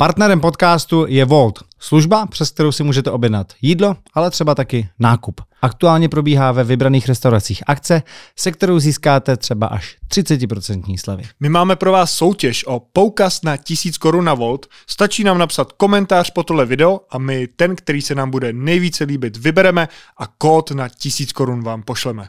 Partnerem 0.00 0.40
podcastu 0.40 1.06
je 1.08 1.24
Volt, 1.24 1.58
služba, 1.78 2.26
přes 2.26 2.50
kterou 2.50 2.72
si 2.72 2.82
můžete 2.82 3.10
objednat 3.10 3.52
jídlo, 3.62 3.96
ale 4.14 4.30
třeba 4.30 4.54
taky 4.54 4.88
nákup. 4.98 5.40
Aktuálně 5.62 6.08
probíhá 6.08 6.52
ve 6.52 6.64
vybraných 6.64 7.08
restauracích 7.08 7.62
akce, 7.66 8.02
se 8.38 8.52
kterou 8.52 8.78
získáte 8.78 9.36
třeba 9.36 9.66
až 9.66 9.96
30% 10.10 10.96
slevy. 10.98 11.22
My 11.40 11.48
máme 11.48 11.76
pro 11.76 11.92
vás 11.92 12.12
soutěž 12.12 12.66
o 12.66 12.80
poukaz 12.92 13.42
na 13.42 13.56
1000 13.56 13.98
korun 13.98 14.24
na 14.24 14.34
Volt. 14.34 14.66
Stačí 14.86 15.24
nám 15.24 15.38
napsat 15.38 15.72
komentář 15.72 16.30
po 16.30 16.42
tohle 16.42 16.66
video 16.66 17.00
a 17.10 17.18
my 17.18 17.46
ten, 17.46 17.76
který 17.76 18.02
se 18.02 18.14
nám 18.14 18.30
bude 18.30 18.52
nejvíce 18.52 19.04
líbit, 19.04 19.36
vybereme 19.36 19.88
a 20.18 20.26
kód 20.26 20.70
na 20.70 20.88
1000 20.88 21.32
korun 21.32 21.62
vám 21.62 21.82
pošleme. 21.82 22.28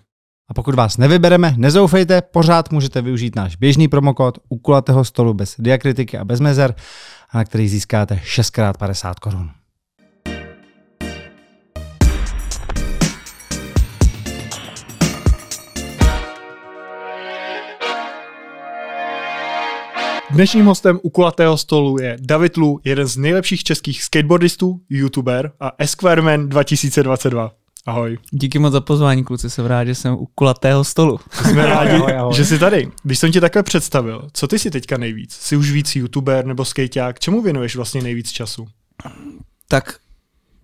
A 0.52 0.54
pokud 0.54 0.76
vás 0.76 0.98
nevybereme, 0.98 1.54
nezoufejte, 1.58 2.22
pořád 2.22 2.72
můžete 2.72 3.02
využít 3.02 3.36
náš 3.36 3.56
běžný 3.56 3.88
promokód 3.88 4.38
u 4.50 4.58
kulatého 4.58 5.06
stolu 5.06 5.34
bez 5.34 5.56
diakritiky 5.60 6.18
a 6.18 6.26
bez 6.26 6.40
mezer, 6.40 6.76
na 7.34 7.46
který 7.46 7.70
získáte 7.70 8.16
6x50 8.16 9.14
korun. 9.22 9.50
Dnešním 20.32 20.66
hostem 20.66 21.00
u 21.04 21.10
kulatého 21.10 21.58
stolu 21.58 22.02
je 22.02 22.18
David 22.22 22.58
Lu, 22.58 22.80
jeden 22.84 23.08
z 23.08 23.18
nejlepších 23.18 23.64
českých 23.64 24.04
skateboardistů, 24.04 24.82
youtuber 24.90 25.52
a 25.60 25.72
Esquireman 25.78 26.50
2022. 26.50 27.61
Ahoj. 27.86 28.18
Díky 28.32 28.60
moc 28.60 28.74
za 28.74 28.82
pozvání, 28.82 29.24
kluci, 29.24 29.50
jsem 29.50 29.66
rád, 29.66 29.86
že 29.86 29.96
jsem 29.96 30.14
u 30.14 30.26
kulatého 30.36 30.84
stolu. 30.84 31.20
Jsme 31.32 31.66
rádi, 31.66 31.92
Ahoj, 31.92 32.14
ahoj. 32.14 32.34
že 32.36 32.46
jsi 32.46 32.60
tady. 32.60 32.92
Když 33.04 33.20
jsem 33.20 33.32
tě 33.32 33.42
takhle 33.42 33.64
představil, 33.64 34.28
co 34.34 34.48
ty 34.48 34.60
si 34.60 34.72
teďka 34.72 34.98
nejvíc? 34.98 35.34
Jsi 35.34 35.56
už 35.56 35.72
víc 35.72 35.96
youtuber 35.96 36.46
nebo 36.46 36.66
skejťák? 36.66 37.20
Čemu 37.20 37.42
věnuješ 37.42 37.76
vlastně 37.76 38.02
nejvíc 38.02 38.32
času? 38.32 38.68
Tak 39.68 39.96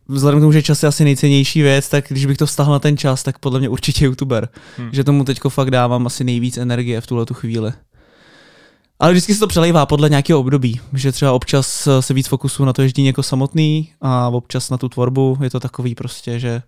vzhledem 0.08 0.40
k 0.40 0.42
tomu, 0.42 0.52
že 0.52 0.64
čas 0.64 0.84
je 0.84 0.90
asi 0.90 1.04
nejcennější 1.04 1.62
věc, 1.62 1.90
tak 1.90 2.06
když 2.10 2.26
bych 2.26 2.38
to 2.38 2.46
vztahl 2.46 2.72
na 2.72 2.80
ten 2.80 2.98
čas, 2.98 3.24
tak 3.24 3.40
podle 3.40 3.60
mě 3.60 3.70
určitě 3.70 4.06
youtuber. 4.06 4.50
Hmm. 4.78 4.90
Že 4.94 5.04
tomu 5.04 5.24
teďko 5.24 5.50
fakt 5.50 5.72
dávám 5.72 6.08
asi 6.08 6.24
nejvíc 6.24 6.58
energie 6.58 7.02
v 7.02 7.08
tuhle 7.08 7.26
tu 7.26 7.34
chvíli. 7.34 7.72
Ale 9.00 9.12
vždycky 9.12 9.34
se 9.34 9.40
to 9.40 9.48
přelejvá 9.48 9.86
podle 9.86 10.10
nějakého 10.10 10.40
období, 10.40 10.80
že 10.94 11.12
třeba 11.12 11.32
občas 11.32 11.88
se 12.00 12.14
víc 12.14 12.28
fokusu 12.28 12.66
na 12.66 12.74
to 12.74 12.82
ježdění 12.82 13.08
jako 13.08 13.24
samotný 13.24 13.90
a 14.02 14.28
občas 14.30 14.70
na 14.70 14.78
tu 14.78 14.90
tvorbu 14.90 15.38
je 15.44 15.50
to 15.50 15.60
takový 15.60 15.96
prostě, 15.96 16.40
že 16.40 16.62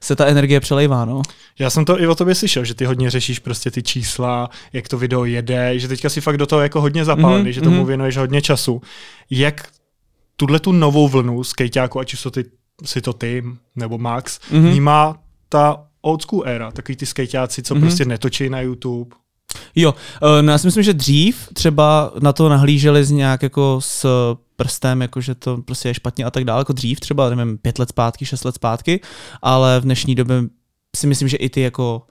se 0.00 0.16
ta 0.16 0.26
energie 0.26 0.60
přelejvá, 0.60 1.04
no. 1.04 1.22
Já 1.58 1.70
jsem 1.70 1.84
to 1.84 2.00
i 2.00 2.06
o 2.06 2.14
tobě 2.14 2.34
slyšel, 2.34 2.64
že 2.64 2.74
ty 2.74 2.84
hodně 2.84 3.10
řešíš 3.10 3.38
prostě 3.38 3.70
ty 3.70 3.82
čísla, 3.82 4.50
jak 4.72 4.88
to 4.88 4.98
video 4.98 5.24
jede, 5.24 5.78
že 5.78 5.88
teďka 5.88 6.08
si 6.08 6.20
fakt 6.20 6.36
do 6.36 6.46
toho 6.46 6.62
jako 6.62 6.80
hodně 6.80 7.04
zapálený, 7.04 7.42
Mhm, 7.42 7.52
že 7.52 7.60
tomu 7.60 7.76
mhm. 7.76 7.86
věnuješ 7.86 8.16
hodně 8.16 8.42
času. 8.42 8.80
Jak 9.30 9.68
tuhle 10.36 10.60
tu 10.60 10.72
novou 10.72 11.08
vlnu 11.08 11.44
skejťáku, 11.44 11.98
ať 12.00 12.12
už 12.14 12.20
jsou 12.20 12.30
ty, 12.30 12.44
si 12.84 13.00
to 13.00 13.12
ty 13.12 13.44
nebo 13.76 13.98
Max, 13.98 14.38
Mhm. 14.50 14.60
mm-hmm. 14.64 14.70
vnímá 14.70 15.18
ta 15.48 15.82
old 16.00 16.22
school 16.22 16.42
éra, 16.46 16.70
takový 16.70 16.96
ty 16.96 17.06
skejťáci, 17.06 17.62
co 17.62 17.74
mm-hmm. 17.74 17.78
Mhm. 17.78 17.86
prostě 17.86 18.04
netočí 18.04 18.48
na 18.50 18.60
YouTube. 18.60 19.16
Jo, 19.74 19.94
eh, 20.22 20.42
no 20.42 20.52
já 20.52 20.58
si 20.58 20.66
myslím, 20.66 20.82
že 20.82 20.94
dřív 20.94 21.48
třeba 21.52 22.12
na 22.20 22.32
to 22.32 22.48
nahlíželi 22.48 23.04
z 23.04 23.10
nějak 23.10 23.42
jako 23.42 23.78
s 23.80 24.06
prstem, 24.56 25.02
jako 25.02 25.20
že 25.20 25.34
to 25.34 25.56
prostě 25.56 25.88
je 25.88 25.94
špatně 25.94 26.24
a 26.24 26.30
tak 26.30 26.44
dále, 26.44 26.60
jako 26.60 26.72
dřív 26.72 27.00
třeba, 27.00 27.30
nevím, 27.30 27.58
pět 27.58 27.78
let 27.78 27.88
zpátky, 27.88 28.26
šest 28.26 28.44
let 28.44 28.54
zpátky, 28.54 29.00
ale 29.42 29.80
v 29.80 29.82
dnešní 29.82 30.14
době 30.14 30.36
si 30.96 31.06
myslím, 31.06 31.28
že 31.28 31.36
i 31.36 31.48
ty 31.48 31.60
jako 31.60 32.02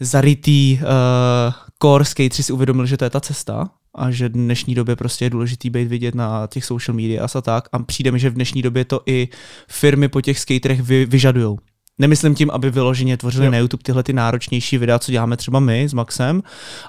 zarytý 0.00 0.78
uh, 0.82 1.52
core 1.82 2.04
skateři 2.04 2.42
si 2.42 2.52
uvědomili, 2.52 2.88
že 2.88 2.96
to 2.96 3.04
je 3.04 3.10
ta 3.10 3.20
cesta 3.20 3.70
a 3.94 4.10
že 4.10 4.28
v 4.28 4.32
dnešní 4.32 4.74
době 4.74 4.96
prostě 4.96 5.24
je 5.24 5.30
důležitý 5.30 5.70
být 5.70 5.88
vidět 5.88 6.14
na 6.14 6.46
těch 6.46 6.64
social 6.64 6.94
media 6.94 7.26
a 7.34 7.40
tak 7.40 7.68
a 7.72 7.78
přijde 7.78 8.10
mi, 8.10 8.18
že 8.18 8.30
v 8.30 8.34
dnešní 8.34 8.62
době 8.62 8.84
to 8.84 9.00
i 9.06 9.28
firmy 9.68 10.08
po 10.08 10.20
těch 10.20 10.38
skaterech 10.38 10.80
vy, 10.82 11.06
vyžadujou. 11.06 11.58
Nemyslím 11.98 12.34
tím, 12.34 12.50
aby 12.50 12.70
vyloženě 12.70 13.16
tvořili 13.16 13.44
Jo. 13.44 13.52
na 13.52 13.58
YouTube 13.58 13.82
tyhle 13.82 14.02
ty 14.02 14.12
náročnější 14.12 14.78
videa, 14.78 14.98
co 14.98 15.12
děláme 15.12 15.36
třeba 15.36 15.60
my 15.60 15.88
s 15.88 15.92
Maxem, 15.92 16.42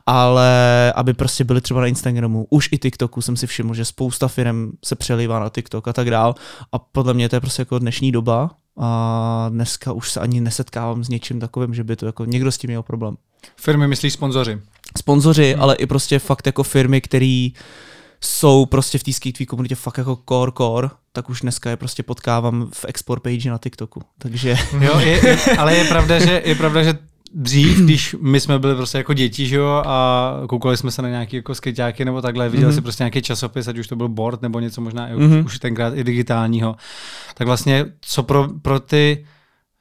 ale 0.06 0.94
aby 0.96 1.14
prostě 1.14 1.44
byli 1.44 1.62
třeba 1.62 1.82
na 1.82 1.88
Instagramu. 1.88 2.48
Už 2.50 2.70
i 2.72 2.78
TikToku 2.78 3.22
jsem 3.22 3.38
si 3.38 3.48
všiml, 3.48 3.74
že 3.74 3.86
spousta 3.86 4.28
firm 4.28 4.72
se 4.86 4.96
přelívá 4.96 5.40
na 5.40 5.50
TikTok 5.50 5.88
a 5.88 5.94
tak 5.94 6.10
dál. 6.10 6.36
A 6.72 6.80
podle 6.80 7.14
mě 7.14 7.30
to 7.30 7.36
je 7.36 7.40
prostě 7.40 7.62
jako 7.62 7.80
dnešní 7.80 8.12
doba 8.12 8.50
a 8.78 9.50
dneska 9.50 9.92
už 9.92 10.12
se 10.12 10.20
ani 10.20 10.42
nesetkávám 10.42 11.04
s 11.04 11.10
něčím 11.10 11.40
takovým, 11.40 11.74
že 11.74 11.84
by 11.84 11.96
to 11.96 12.06
jako 12.06 12.26
někdo 12.26 12.52
s 12.52 12.58
tím 12.58 12.68
měl 12.68 12.84
problém. 12.84 13.18
Firmy 13.56 13.88
myslíš 13.88 14.14
sponzoři. 14.14 14.60
Sponzoři, 14.98 15.54
hmm. 15.54 15.64
ale 15.64 15.76
i 15.76 15.86
prostě 15.86 16.20
fakt 16.20 16.46
jako 16.46 16.64
firmy, 16.64 17.02
které 17.02 17.50
jsou 18.22 18.66
prostě 18.66 18.98
v 18.98 19.04
té 19.04 19.14
skateové 19.14 19.46
komunitě 19.46 19.76
fakt 19.76 19.98
jako 19.98 20.20
core 20.30 20.52
core, 20.58 20.90
tak 21.12 21.30
už 21.30 21.42
dneska 21.42 21.70
je 21.70 21.78
prostě 21.78 22.04
potkávám 22.04 22.70
v 22.74 22.86
export 22.88 23.24
page 23.24 23.50
na 23.50 23.58
TikToku. 23.58 24.02
Takže 24.18 24.56
Jo, 24.82 25.00
je, 25.00 25.28
je, 25.28 25.38
ale 25.58 25.76
je 25.76 25.86
pravda, 25.86 26.20
že 26.20 26.42
je 26.46 26.56
pravda, 26.56 26.84
že 26.84 26.94
dřív, 27.34 27.78
když 27.80 28.16
my 28.22 28.40
jsme 28.40 28.60
byli 28.60 28.76
prostě 28.76 28.98
jako 28.98 29.14
děti, 29.14 29.48
že 29.48 29.56
jo, 29.56 29.84
a 29.86 30.34
koukali 30.50 30.78
jsme 30.78 30.92
se 30.92 31.02
na 31.02 31.10
nějaký 31.10 31.36
jako 31.36 31.56
skejťáky 31.56 32.06
nebo 32.06 32.22
takhle, 32.22 32.50
viděli 32.50 32.68
Mhm. 32.72 32.76
si 32.76 32.82
prostě 32.82 33.04
nějaký 33.04 33.22
časopis, 33.22 33.68
ať 33.68 33.78
už 33.78 33.88
to 33.88 33.96
byl 33.96 34.10
board 34.10 34.42
nebo 34.42 34.60
něco 34.60 34.82
možná 34.82 35.08
i 35.08 35.16
Mhm. 35.16 35.40
už, 35.40 35.46
už 35.46 35.60
tenkrát 35.60 35.94
i 35.98 36.04
digitálního, 36.04 36.76
tak 37.34 37.48
vlastně 37.48 37.86
co 38.02 38.24
pro, 38.24 38.48
pro 38.62 38.80
ty 38.80 39.26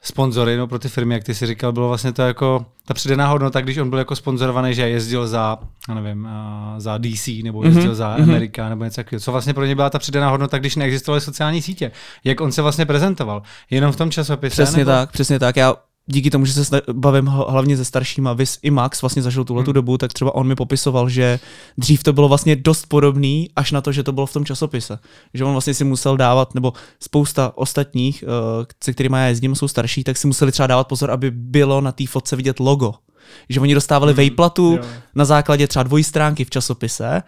sponzory, 0.02 0.56
no 0.56 0.66
pro 0.66 0.78
ty 0.78 0.88
firmy, 0.88 1.14
jak 1.14 1.24
ty 1.24 1.34
si 1.34 1.46
říkal, 1.46 1.72
bylo 1.72 1.88
vlastně 1.88 2.12
to 2.12 2.22
jako 2.22 2.66
ta 2.86 2.94
přidaná 2.94 3.26
hodnota, 3.26 3.60
když 3.60 3.76
on 3.78 3.90
byl 3.90 3.98
jako 3.98 4.16
sponzorovaný, 4.16 4.74
že 4.74 4.88
jezdil 4.88 5.26
za, 5.26 5.58
já 5.88 5.94
nevím, 5.94 6.26
a, 6.26 6.74
za 6.78 6.98
DC 6.98 7.28
nebo 7.44 7.64
jezdil 7.64 7.82
Mhm, 7.82 7.92
mm-hmm. 7.92 7.94
za 7.94 8.16
mhm. 8.16 8.30
Amerika 8.30 8.68
nebo 8.68 8.84
něco 8.84 8.96
takového. 8.96 9.20
Co 9.20 9.32
vlastně 9.32 9.54
pro 9.54 9.64
ně 9.64 9.74
byla 9.74 9.90
ta 9.90 9.98
přidaná 9.98 10.30
hodnota, 10.30 10.58
když 10.58 10.76
neexistovaly 10.76 11.20
sociální 11.20 11.62
sítě? 11.62 11.90
Jak 12.24 12.40
on 12.40 12.52
se 12.52 12.62
vlastně 12.62 12.86
prezentoval? 12.86 13.42
Jenom 13.70 13.92
v 13.92 13.96
tom 13.96 14.10
časopise? 14.10 14.62
Přesně 14.62 14.78
nebo? 14.78 14.90
tak, 14.90 15.10
přesně 15.10 15.38
tak. 15.38 15.56
Já 15.56 15.74
díky 16.10 16.30
tomu, 16.30 16.44
že 16.44 16.64
se 16.64 16.82
bavím 16.92 17.26
hlavně 17.26 17.76
se 17.76 17.84
staršíma, 17.84 18.32
Vys 18.32 18.58
i 18.62 18.70
Max 18.70 19.02
vlastně 19.02 19.22
zažil 19.22 19.44
tuhle 19.44 19.64
tu 19.64 19.70
Hmm. 19.70 19.74
dobu, 19.74 19.98
tak 19.98 20.12
třeba 20.12 20.34
on 20.34 20.46
mi 20.46 20.54
popisoval, 20.54 21.08
že 21.08 21.40
dřív 21.78 22.02
to 22.02 22.12
bylo 22.12 22.28
vlastně 22.28 22.56
dost 22.56 22.86
podobný, 22.86 23.50
až 23.56 23.72
na 23.72 23.80
to, 23.80 23.92
že 23.92 24.02
to 24.02 24.12
bylo 24.12 24.26
v 24.26 24.32
tom 24.32 24.44
časopise. 24.44 24.98
Že 25.34 25.44
on 25.44 25.52
vlastně 25.52 25.74
si 25.74 25.84
musel 25.84 26.16
dávat, 26.16 26.54
nebo 26.54 26.72
spousta 27.00 27.52
ostatních, 27.54 28.24
eh, 28.26 28.66
se 28.84 28.92
kterými 28.92 29.16
já 29.16 29.26
jezdím, 29.26 29.54
jsou 29.54 29.68
starší, 29.68 30.04
tak 30.04 30.16
si 30.16 30.26
museli 30.26 30.52
třeba 30.52 30.66
dávat 30.66 30.88
pozor, 30.88 31.10
aby 31.10 31.30
bylo 31.30 31.80
na 31.80 31.92
té 31.92 32.06
fotce 32.06 32.36
vidět 32.36 32.60
logo. 32.60 32.94
Že 33.48 33.60
oni 33.60 33.74
dostávali 33.74 34.12
Hmm, 34.12 34.16
vejplatu 34.16 34.72
jo. 34.76 34.84
na 35.14 35.24
základě 35.24 35.68
třeba 35.68 35.82
dvojí 35.82 36.04
stránky 36.04 36.44
v 36.44 36.50
časopise, 36.50 37.22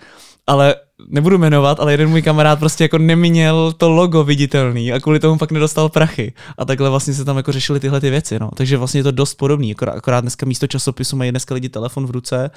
ale 0.51 0.75
nebudu 1.09 1.39
jmenovat, 1.39 1.81
ale 1.81 1.93
jeden 1.93 2.11
můj 2.11 2.23
kamarád 2.23 2.59
prostě 2.59 2.85
jako 2.85 2.99
neměl 2.99 3.73
to 3.73 3.91
logo 3.91 4.25
viditelný 4.25 4.93
a 4.93 5.01
kvůli 5.01 5.21
tomu 5.21 5.39
pak 5.39 5.53
nedostal 5.53 5.89
prachy. 5.89 6.33
A 6.59 6.65
takhle 6.65 6.91
vlastně 6.91 7.15
se 7.15 7.25
tam 7.25 7.37
jako 7.37 7.53
řešily 7.53 7.81
tyhle 7.81 8.01
ty 8.01 8.11
věci, 8.11 8.39
no. 8.39 8.51
Takže 8.57 8.77
vlastně 8.77 8.99
je 8.99 9.05
to 9.05 9.11
dost 9.11 9.35
podobný, 9.35 9.75
akorát, 9.75 10.21
dneska 10.21 10.47
místo 10.47 10.67
časopisu 10.67 11.17
mají 11.17 11.31
dneska 11.31 11.55
lidi 11.55 11.69
telefon 11.69 12.07
v 12.07 12.11
ruce 12.11 12.51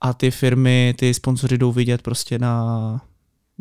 a 0.00 0.14
ty 0.14 0.30
firmy, 0.30 0.94
ty 0.98 1.14
sponzoři 1.14 1.58
jdou 1.58 1.72
vidět 1.72 2.02
prostě 2.02 2.38
na 2.38 3.00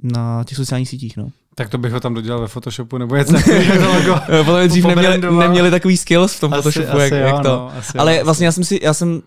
na 0.04 0.44
těch 0.44 0.58
sociálních 0.58 0.90
sítích, 0.90 1.18
no. 1.18 1.30
Tak 1.60 1.70
to 1.70 1.78
bych 1.78 1.92
ho 1.94 2.00
tam 2.00 2.14
dodělal 2.14 2.42
ve 2.42 2.48
Photoshopu 2.48 2.98
nebo 2.98 3.16
něco 3.16 3.34
takového 3.34 3.86
to 3.86 3.94
logo. 3.94 4.20
Podle 4.46 4.68
dřív 4.68 4.86
neměli, 4.86 5.22
neměli 5.32 5.72
takový 5.72 5.98
skills 5.98 6.34
v 6.34 6.40
tom 6.40 6.54
Asi- 6.54 6.62
Photoshopu, 6.62 6.98
asi 6.98 7.02
jak, 7.02 7.12
jo, 7.12 7.28
jak 7.28 7.42
to. 7.42 7.50
no, 7.50 7.72
asi 7.78 7.98
jo, 7.98 8.02
Ale 8.02 8.16
asi. 8.16 8.24
vlastně 8.24 8.46
já 8.46 8.52
jsem 8.52 8.64
si, 8.64 8.80
já 8.84 8.94
jsem 8.94 9.22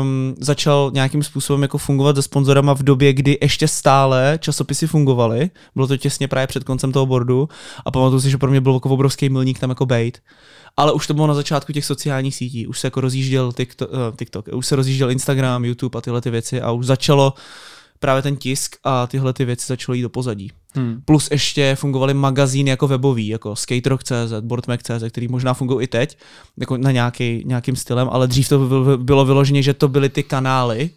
um, 0.00 0.34
začal 0.40 0.90
nějakým 0.94 1.22
způsobem 1.22 1.62
jako 1.62 1.78
fungovat 1.78 2.16
se 2.16 2.22
sponzorama 2.22 2.74
v 2.74 2.82
době, 2.82 3.12
kdy 3.12 3.38
ještě 3.42 3.68
stále 3.68 4.38
časopisy 4.42 4.86
fungovaly. 4.86 5.50
Bylo 5.74 5.86
to 5.86 5.96
těsně 5.96 6.28
právě 6.28 6.46
před 6.46 6.64
koncem 6.64 6.92
toho 6.92 7.06
boardu 7.06 7.48
a 7.86 7.90
pamatuju 7.90 8.20
si, 8.20 8.30
že 8.30 8.38
pro 8.38 8.50
mě 8.50 8.60
byl 8.60 8.74
jako 8.74 8.88
obrovský 8.88 9.28
milník 9.28 9.58
tam 9.58 9.70
jako 9.70 9.86
bait. 9.86 10.18
Ale 10.76 10.92
už 10.92 11.06
to 11.06 11.14
bylo 11.14 11.26
na 11.26 11.34
začátku 11.34 11.72
těch 11.72 11.84
sociálních 11.84 12.34
sítí, 12.36 12.66
už 12.66 12.80
se 12.80 12.86
jako 12.86 13.00
rozjížděl 13.00 13.52
TikTok, 13.52 13.90
uh, 13.92 14.16
TikTok 14.16 14.48
už 14.54 14.66
se 14.66 14.76
rozjížděl 14.76 15.10
Instagram, 15.10 15.64
YouTube 15.64 15.98
a 15.98 16.00
tyhle 16.00 16.20
ty 16.20 16.30
věci 16.30 16.60
a 16.60 16.70
už 16.70 16.86
začalo 16.86 17.34
právě 18.00 18.22
ten 18.22 18.36
tisk 18.36 18.76
a 18.84 19.06
tyhle 19.06 19.32
ty 19.32 19.44
věci 19.44 19.66
začaly 19.68 19.98
jít 19.98 20.02
do 20.02 20.08
pozadí. 20.08 20.52
Hmm. 20.74 21.02
Plus 21.04 21.28
ještě 21.30 21.74
fungovaly 21.74 22.14
magazíny 22.14 22.70
jako 22.70 22.88
webový, 22.88 23.26
jako 23.28 23.56
skaterock.cz, 23.56 24.32
boardmag.cz, 24.40 25.04
který 25.08 25.28
možná 25.28 25.54
fungují 25.54 25.84
i 25.84 25.86
teď, 25.86 26.18
jako 26.58 26.76
na 26.76 26.90
nějaký, 26.90 27.42
nějakým 27.46 27.76
stylem, 27.76 28.08
ale 28.10 28.26
dřív 28.26 28.48
to 28.48 28.58
bylo, 28.58 28.98
bylo 28.98 29.24
vyloženě, 29.24 29.62
že 29.62 29.74
to 29.74 29.88
byly 29.88 30.08
ty 30.08 30.22
kanály, 30.22 30.90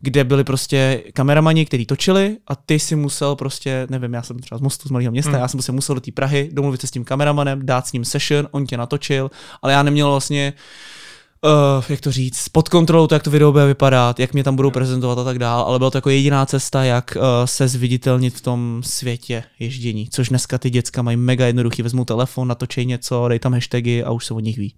kde 0.00 0.24
byli 0.24 0.44
prostě 0.44 1.02
kameramani, 1.12 1.66
kteří 1.66 1.86
točili 1.86 2.36
a 2.46 2.56
ty 2.56 2.78
si 2.78 2.96
musel 2.96 3.36
prostě, 3.36 3.86
nevím, 3.90 4.14
já 4.14 4.22
jsem 4.22 4.38
třeba 4.38 4.58
z 4.58 4.60
Mostu, 4.60 4.88
z 4.88 4.90
malého 4.90 5.10
města, 5.12 5.30
Hmm. 5.30 5.40
já 5.40 5.48
jsem 5.48 5.58
prostě 5.58 5.72
musel 5.72 5.94
do 5.94 6.00
té 6.00 6.12
Prahy, 6.12 6.50
domluvit 6.52 6.80
se 6.80 6.86
s 6.86 6.90
tím 6.90 7.04
kameramanem, 7.04 7.66
dát 7.66 7.86
s 7.86 7.92
ním 7.92 8.04
session, 8.04 8.48
on 8.50 8.66
tě 8.66 8.76
natočil, 8.76 9.30
ale 9.62 9.72
já 9.72 9.82
neměl 9.82 10.10
vlastně 10.10 10.52
Uh, 10.56 10.99
jak 11.88 12.00
to 12.00 12.12
říct, 12.12 12.48
pod 12.48 12.68
kontrolou 12.68 13.06
to, 13.06 13.14
jak 13.14 13.22
to 13.22 13.30
video 13.30 13.52
bude 13.52 13.66
vypadat, 13.66 14.20
jak 14.20 14.32
mě 14.32 14.44
tam 14.44 14.56
budou 14.56 14.70
prezentovat 14.70 15.18
a 15.18 15.24
tak 15.24 15.38
dál, 15.38 15.62
ale 15.62 15.78
byla 15.78 15.90
to 15.90 15.98
jako 15.98 16.10
jediná 16.10 16.46
cesta, 16.46 16.84
jak 16.84 17.16
uh, 17.16 17.22
se 17.44 17.68
zviditelnit 17.68 18.34
v 18.34 18.40
tom 18.40 18.82
světě 18.84 19.44
ježdění, 19.58 20.08
což 20.10 20.28
dneska 20.28 20.58
ty 20.58 20.70
děcka 20.70 21.02
mají 21.02 21.16
mega 21.16 21.46
jednoduchý, 21.46 21.82
vezmou 21.82 22.04
telefon, 22.04 22.48
natočej 22.48 22.86
něco, 22.86 23.28
dej 23.28 23.38
tam 23.38 23.52
hashtagy 23.52 24.02
a 24.02 24.10
už 24.10 24.26
se 24.26 24.34
o 24.34 24.40
nich 24.40 24.58
ví. 24.58 24.74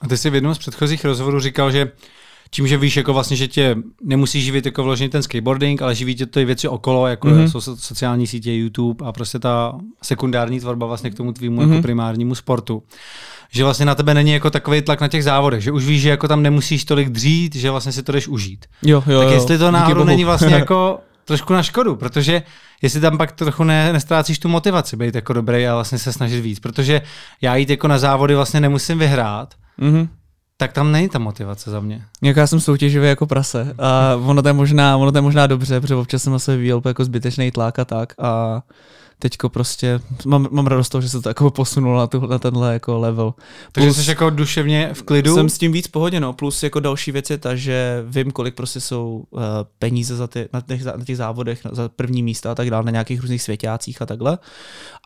A 0.00 0.08
ty 0.08 0.16
jsi 0.16 0.30
v 0.30 0.34
jednom 0.34 0.54
z 0.54 0.58
předchozích 0.58 1.04
rozhovorů 1.04 1.40
říkal, 1.40 1.70
že 1.70 1.92
tím, 2.54 2.66
že 2.68 2.76
víš, 2.76 2.96
jako 2.96 3.12
vlastně, 3.12 3.36
že 3.36 3.48
tě 3.48 3.76
nemusí 4.04 4.42
živit 4.42 4.66
jako 4.66 4.82
vložený 4.82 5.08
ten 5.10 5.22
skateboarding, 5.22 5.82
ale 5.82 5.94
živí 5.94 6.14
tě 6.14 6.26
ty 6.26 6.44
věci 6.44 6.68
okolo, 6.68 7.06
jako 7.06 7.28
Mhm. 7.28 7.36
mm-hmm. 7.38 7.50
jsou 7.50 7.58
so- 7.60 7.76
sociální 7.76 8.26
sítě, 8.26 8.54
YouTube 8.54 9.06
a 9.06 9.12
prostě 9.12 9.38
ta 9.38 9.72
sekundární 10.02 10.60
tvorba 10.60 10.86
vlastně 10.86 11.10
k 11.10 11.14
tomu 11.14 11.32
tvýmu 11.32 11.56
Mhm. 11.60 11.70
mm-hmm. 11.70 11.72
jako 11.74 11.82
primárnímu 11.82 12.34
sportu. 12.34 12.82
Že 13.54 13.64
vlastně 13.64 13.86
na 13.86 13.94
tebe 13.94 14.14
není 14.14 14.32
jako 14.32 14.50
takový 14.50 14.82
tlak 14.82 15.00
na 15.00 15.08
těch 15.08 15.24
závodech, 15.24 15.60
že 15.62 15.72
už 15.72 15.84
víš, 15.86 16.02
že 16.02 16.08
jako 16.08 16.28
tam 16.28 16.42
nemusíš 16.42 16.84
tolik 16.84 17.08
dřít, 17.08 17.54
že 17.56 17.70
vlastně 17.70 17.92
si 17.92 18.02
to 18.02 18.12
jdeš 18.12 18.28
užít. 18.28 18.66
Jo, 18.82 19.02
jo, 19.06 19.20
tak 19.22 19.30
jestli 19.32 19.58
to 19.58 19.70
náhodou 19.70 20.04
není 20.04 20.24
vlastně 20.24 20.54
jako 20.60 20.98
trošku 21.24 21.52
na 21.52 21.62
škodu, 21.62 21.96
protože 21.96 22.42
jestli 22.82 23.00
tam 23.00 23.18
pak 23.18 23.32
trochu 23.32 23.64
ne, 23.64 23.92
nestrácíš 23.92 24.38
tu 24.38 24.48
motivaci 24.48 24.96
být 24.96 25.14
jako 25.14 25.32
dobrý 25.32 25.66
a 25.66 25.74
vlastně 25.74 25.98
se 25.98 26.12
snažit 26.12 26.40
víc, 26.40 26.60
protože 26.60 27.02
já 27.40 27.56
jít 27.56 27.70
jako 27.70 27.88
na 27.88 27.98
závody 27.98 28.34
vlastně 28.34 28.60
nemusím 28.60 28.98
vyhrát, 28.98 29.54
Mhm. 29.78 30.08
Tak 30.56 30.72
tam 30.72 30.92
není 30.92 31.08
ta 31.08 31.18
motivace 31.18 31.70
za 31.70 31.80
mě. 31.80 32.04
Jak 32.22 32.36
já 32.36 32.46
jsem 32.46 32.60
soutěživý 32.60 33.08
jako 33.08 33.26
prase 33.26 33.74
a 33.78 34.16
ono 34.16 34.42
to 34.42 34.48
je 34.48 34.52
možná, 34.52 34.96
ono 34.96 35.12
to 35.12 35.18
je 35.18 35.22
možná 35.22 35.46
dobře, 35.46 35.80
protože 35.80 35.94
občas 35.94 36.22
jsem 36.22 36.38
se 36.38 36.56
vyvíjel 36.56 36.82
jako 36.84 37.04
zbytečný 37.04 37.50
tlak 37.50 37.78
a 37.78 37.84
tak 37.84 38.12
a 38.18 38.62
teďko 39.22 39.48
prostě 39.48 40.00
mám, 40.26 40.48
mám 40.50 40.66
radost 40.66 40.86
z 40.86 40.90
toho, 40.90 41.02
že 41.02 41.08
se 41.08 41.20
to 41.20 41.28
jako 41.28 41.50
posunulo 41.50 41.98
na, 41.98 42.06
tu, 42.06 42.26
na 42.26 42.38
tenhle 42.38 42.72
jako 42.72 42.98
level. 42.98 43.34
Takže 43.72 43.90
Plus- 43.90 44.04
jsi 44.04 44.10
jako 44.10 44.30
duševně 44.30 44.90
v 44.92 45.02
klidu. 45.02 45.34
Jsem 45.34 45.48
s 45.48 45.58
tím 45.58 45.72
víc 45.72 45.88
pohodě, 45.88 46.20
no. 46.20 46.32
Plus 46.32 46.62
jako 46.62 46.80
další 46.80 47.12
věc 47.12 47.30
je 47.30 47.38
ta, 47.38 47.54
že 47.54 48.04
vím, 48.06 48.30
kolik 48.30 48.54
prostě 48.54 48.80
jsou 48.80 49.24
uh, 49.30 49.40
peníze 49.78 50.16
za 50.16 50.26
ty, 50.26 50.48
na, 50.52 50.60
těch, 50.60 50.84
na 50.84 51.04
těch 51.04 51.16
závodech, 51.16 51.64
na, 51.64 51.70
za 51.74 51.88
první 51.88 52.22
místa 52.22 52.52
a 52.52 52.54
tak 52.54 52.70
dále, 52.70 52.84
na 52.84 52.90
nějakých 52.90 53.20
různých 53.20 53.42
světácích 53.42 54.02
a 54.02 54.06
takhle. 54.06 54.38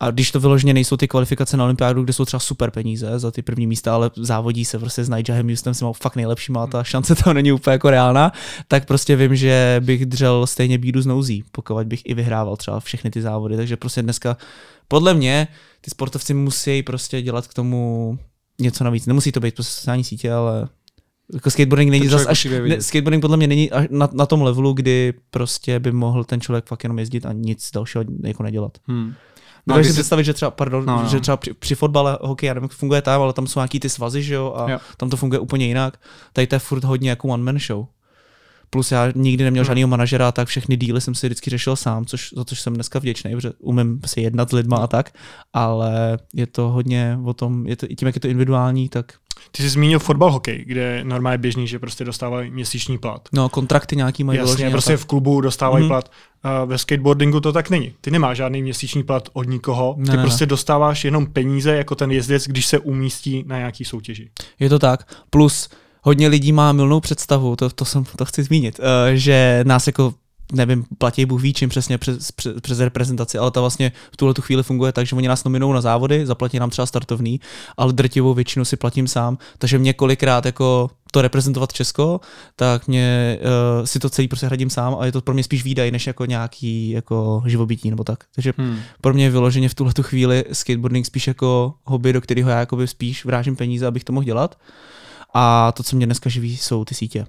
A 0.00 0.10
když 0.10 0.30
to 0.30 0.40
vyloženě 0.40 0.74
nejsou 0.74 0.96
ty 0.96 1.08
kvalifikace 1.08 1.56
na 1.56 1.64
olympiádu, 1.64 2.04
kde 2.04 2.12
jsou 2.12 2.24
třeba 2.24 2.40
super 2.40 2.70
peníze 2.70 3.18
za 3.18 3.30
ty 3.30 3.42
první 3.42 3.66
místa, 3.66 3.94
ale 3.94 4.10
závodí 4.16 4.64
se 4.64 4.78
prostě 4.78 5.04
s 5.04 5.08
Nigelem 5.08 5.48
Houston, 5.48 5.74
si 5.74 5.84
mal 5.84 5.92
fakt 5.92 6.16
nejlepší, 6.16 6.52
a 6.58 6.66
ta 6.66 6.84
šance 6.84 7.14
tam 7.14 7.34
není 7.34 7.52
úplně 7.52 7.72
jako 7.72 7.90
reálná, 7.90 8.32
tak 8.68 8.86
prostě 8.86 9.16
vím, 9.16 9.36
že 9.36 9.80
bych 9.84 10.06
dřel 10.06 10.46
stejně 10.46 10.78
bídu 10.78 11.02
z 11.02 11.06
nouzí, 11.06 11.44
pokud 11.52 11.86
bych 11.86 12.02
i 12.04 12.14
vyhrával 12.14 12.56
třeba 12.56 12.80
všechny 12.80 13.10
ty 13.10 13.22
závody. 13.22 13.56
Takže 13.56 13.76
prostě 13.76 14.05
dneska, 14.06 14.36
podle 14.88 15.14
mě, 15.14 15.48
ty 15.80 15.90
sportovci 15.90 16.34
musí 16.34 16.82
prostě 16.82 17.22
dělat 17.22 17.46
k 17.46 17.54
tomu 17.54 18.18
něco 18.60 18.84
navíc. 18.84 19.06
Nemusí 19.06 19.32
to 19.32 19.40
být 19.40 19.54
prostě 19.54 19.72
sociální 19.72 20.04
sítě, 20.04 20.32
ale 20.32 20.68
jako 21.34 21.50
skateboarding 21.50 21.90
není 21.90 22.00
Ten 22.00 22.10
zas 22.10 22.38
člověk 22.38 22.64
až, 22.64 22.68
ne, 22.68 22.82
skateboarding 22.82 23.20
podle 23.20 23.36
mě 23.36 23.46
není 23.46 23.70
až 23.70 23.86
na, 23.90 24.08
na, 24.12 24.26
tom 24.26 24.42
levelu, 24.42 24.72
kdy 24.72 25.14
prostě 25.30 25.80
by 25.80 25.92
mohl 25.92 26.24
ten 26.24 26.40
člověk 26.40 26.66
fakt 26.66 26.84
jenom 26.84 26.98
jezdit 26.98 27.26
a 27.26 27.32
nic 27.32 27.70
dalšího 27.74 28.04
jako 28.24 28.42
nedělat. 28.42 28.78
Hmm. 28.86 29.14
No, 29.66 29.72
Dokážeš 29.72 29.86
když 29.86 29.86
si 29.86 29.92
jsi- 29.94 30.00
představit, 30.00 30.24
že 30.24 30.34
třeba, 30.34 30.50
pardon, 30.50 30.84
No, 30.86 30.92
no, 30.92 30.98
no. 30.98 31.02
no. 31.02 31.08
že 31.08 31.20
třeba 31.20 31.36
při, 31.36 31.54
při 31.54 31.74
fotbale, 31.74 32.18
hokej, 32.20 32.46
já 32.46 32.54
nevím, 32.54 32.64
jak 32.64 32.72
funguje 32.72 33.02
tam, 33.02 33.22
ale 33.22 33.32
tam 33.32 33.46
jsou 33.46 33.60
nějaký 33.60 33.80
ty 33.80 33.88
svazy, 33.88 34.22
že 34.22 34.34
jo, 34.34 34.54
a 34.56 34.70
jo. 34.70 34.78
tam 34.96 35.10
to 35.10 35.16
funguje 35.16 35.38
úplně 35.38 35.66
jinak. 35.66 36.00
Tady 36.32 36.46
to 36.46 36.54
je 36.54 36.58
furt 36.58 36.84
hodně 36.84 37.10
jako 37.10 37.28
one 37.28 37.42
man 37.42 37.58
show. 37.58 37.86
Plus 38.70 38.92
já 38.92 39.12
nikdy 39.14 39.44
neměl 39.44 39.62
Hmm. 39.62 39.66
žádného 39.66 39.88
manažera, 39.88 40.32
tak 40.32 40.48
všechny 40.48 40.76
díly 40.76 41.00
jsem 41.00 41.14
si 41.14 41.26
vždycky 41.26 41.50
řešil 41.50 41.76
sám, 41.76 42.04
což, 42.04 42.28
za 42.36 42.44
což 42.44 42.60
jsem 42.60 42.74
dneska 42.74 42.98
vděčný, 42.98 43.34
protože 43.34 43.50
umím 43.58 44.00
si 44.06 44.20
jednat 44.20 44.50
s 44.50 44.52
lidma 44.52 44.76
a 44.76 44.86
tak, 44.86 45.10
ale 45.52 46.18
je 46.34 46.46
to 46.46 46.68
hodně 46.68 47.18
o 47.24 47.34
tom, 47.34 47.66
je 47.66 47.76
to, 47.76 47.86
i 47.88 47.96
tím, 47.96 48.06
jak 48.06 48.14
je 48.16 48.20
to 48.20 48.28
individuální, 48.28 48.88
tak 48.88 49.12
Ty 49.52 49.62
jsi 49.62 49.68
zmínil 49.68 49.98
fotbal 49.98 50.32
hokej, 50.32 50.64
kde 50.66 51.00
normálně 51.04 51.38
běžný, 51.38 51.68
že 51.68 51.78
prostě 51.78 52.04
dostávají 52.04 52.50
měsíční 52.50 52.98
plat. 52.98 53.28
no, 53.32 53.48
kontrakty 53.48 53.96
nějaký 53.96 54.24
mají 54.24 54.38
Jasně, 54.38 54.70
prostě 54.70 54.92
tak. 54.92 55.00
v 55.00 55.04
klubu 55.04 55.40
dostávají 55.40 55.82
Mhm. 55.84 55.88
plat. 55.88 56.10
A 56.42 56.64
ve 56.64 56.78
skateboardingu 56.78 57.40
to 57.40 57.52
tak 57.52 57.70
není. 57.70 57.94
Ty 58.00 58.10
nemáš 58.10 58.36
žádný 58.36 58.62
měsíční 58.62 59.02
plat 59.02 59.28
od 59.32 59.48
nikoho, 59.48 59.94
Ne, 59.98 60.04
ty 60.04 60.10
ne, 60.10 60.16
ne. 60.16 60.22
prostě 60.22 60.46
dostáváš 60.46 61.04
jenom 61.04 61.26
peníze 61.26 61.76
jako 61.76 61.94
ten 61.94 62.10
jezdec, 62.10 62.46
když 62.46 62.66
se 62.66 62.78
umístí 62.78 63.44
na 63.46 63.58
nějaký 63.58 63.84
soutěži. 63.84 64.30
Je 64.60 64.68
to 64.68 64.78
tak. 64.78 65.08
Plus 65.30 65.68
hodně 66.06 66.28
lidí 66.28 66.52
má 66.52 66.72
milnou 66.72 67.00
představu, 67.00 67.56
to, 67.56 67.70
to, 67.70 67.84
jsem, 67.84 68.04
to 68.16 68.24
chci 68.24 68.42
zmínit, 68.42 68.78
uh, 68.78 68.84
že 69.14 69.64
nás 69.66 69.86
jako 69.86 70.14
nevím, 70.52 70.84
platí 70.98 71.26
Bůh 71.26 71.42
ví 71.42 71.52
čím 71.52 71.68
přesně 71.68 71.98
přes, 71.98 72.32
přes, 72.32 72.54
přes 72.60 72.80
reprezentaci, 72.80 73.38
ale 73.38 73.50
ta 73.50 73.60
vlastně 73.60 73.92
v 74.12 74.16
tuhle 74.16 74.34
tu 74.34 74.42
chvíli 74.42 74.62
funguje 74.62 74.92
tak, 74.92 75.06
že 75.06 75.16
oni 75.16 75.28
nás 75.28 75.44
nominují 75.44 75.74
na 75.74 75.80
závody, 75.80 76.26
zaplatí 76.26 76.58
nám 76.58 76.70
třeba 76.70 76.86
startovný, 76.86 77.40
ale 77.76 77.92
drtivou 77.92 78.34
většinu 78.34 78.64
si 78.64 78.76
platím 78.76 79.08
sám, 79.08 79.38
takže 79.58 79.78
mě 79.78 79.92
kolikrát 79.92 80.46
jako 80.46 80.90
to 81.12 81.22
reprezentovat 81.22 81.72
Česko, 81.72 82.20
tak 82.56 82.88
mě 82.88 83.38
uh, 83.40 83.84
si 83.84 83.98
to 83.98 84.10
celý 84.10 84.28
prostě 84.28 84.46
hradím 84.46 84.70
sám 84.70 84.96
a 84.98 85.06
je 85.06 85.12
to 85.12 85.20
pro 85.20 85.34
mě 85.34 85.44
spíš 85.44 85.64
výdaj, 85.64 85.90
než 85.90 86.06
jako 86.06 86.24
nějaký 86.24 86.90
jako 86.90 87.42
živobytí 87.46 87.90
nebo 87.90 88.04
tak. 88.04 88.24
Takže 88.34 88.52
Hmm. 88.58 88.78
pro 89.00 89.14
mě 89.14 89.24
je 89.24 89.30
vyloženě 89.30 89.68
v 89.68 89.74
tuhle 89.74 89.92
tu 89.92 90.02
chvíli 90.02 90.44
skateboarding 90.52 91.06
spíš 91.06 91.26
jako 91.26 91.74
hobby, 91.84 92.12
do 92.12 92.20
kterého 92.20 92.50
já 92.50 92.58
jakoby 92.58 92.86
spíš 92.86 93.24
vrážím 93.24 93.56
peníze, 93.56 93.86
abych 93.86 94.04
to 94.04 94.12
mohl 94.12 94.24
dělat. 94.24 94.58
A 95.38 95.72
to, 95.72 95.82
co 95.82 95.96
mě 95.96 96.06
dneska 96.06 96.30
živí, 96.30 96.56
jsou 96.56 96.84
ty 96.84 96.94
sítě. 96.94 97.26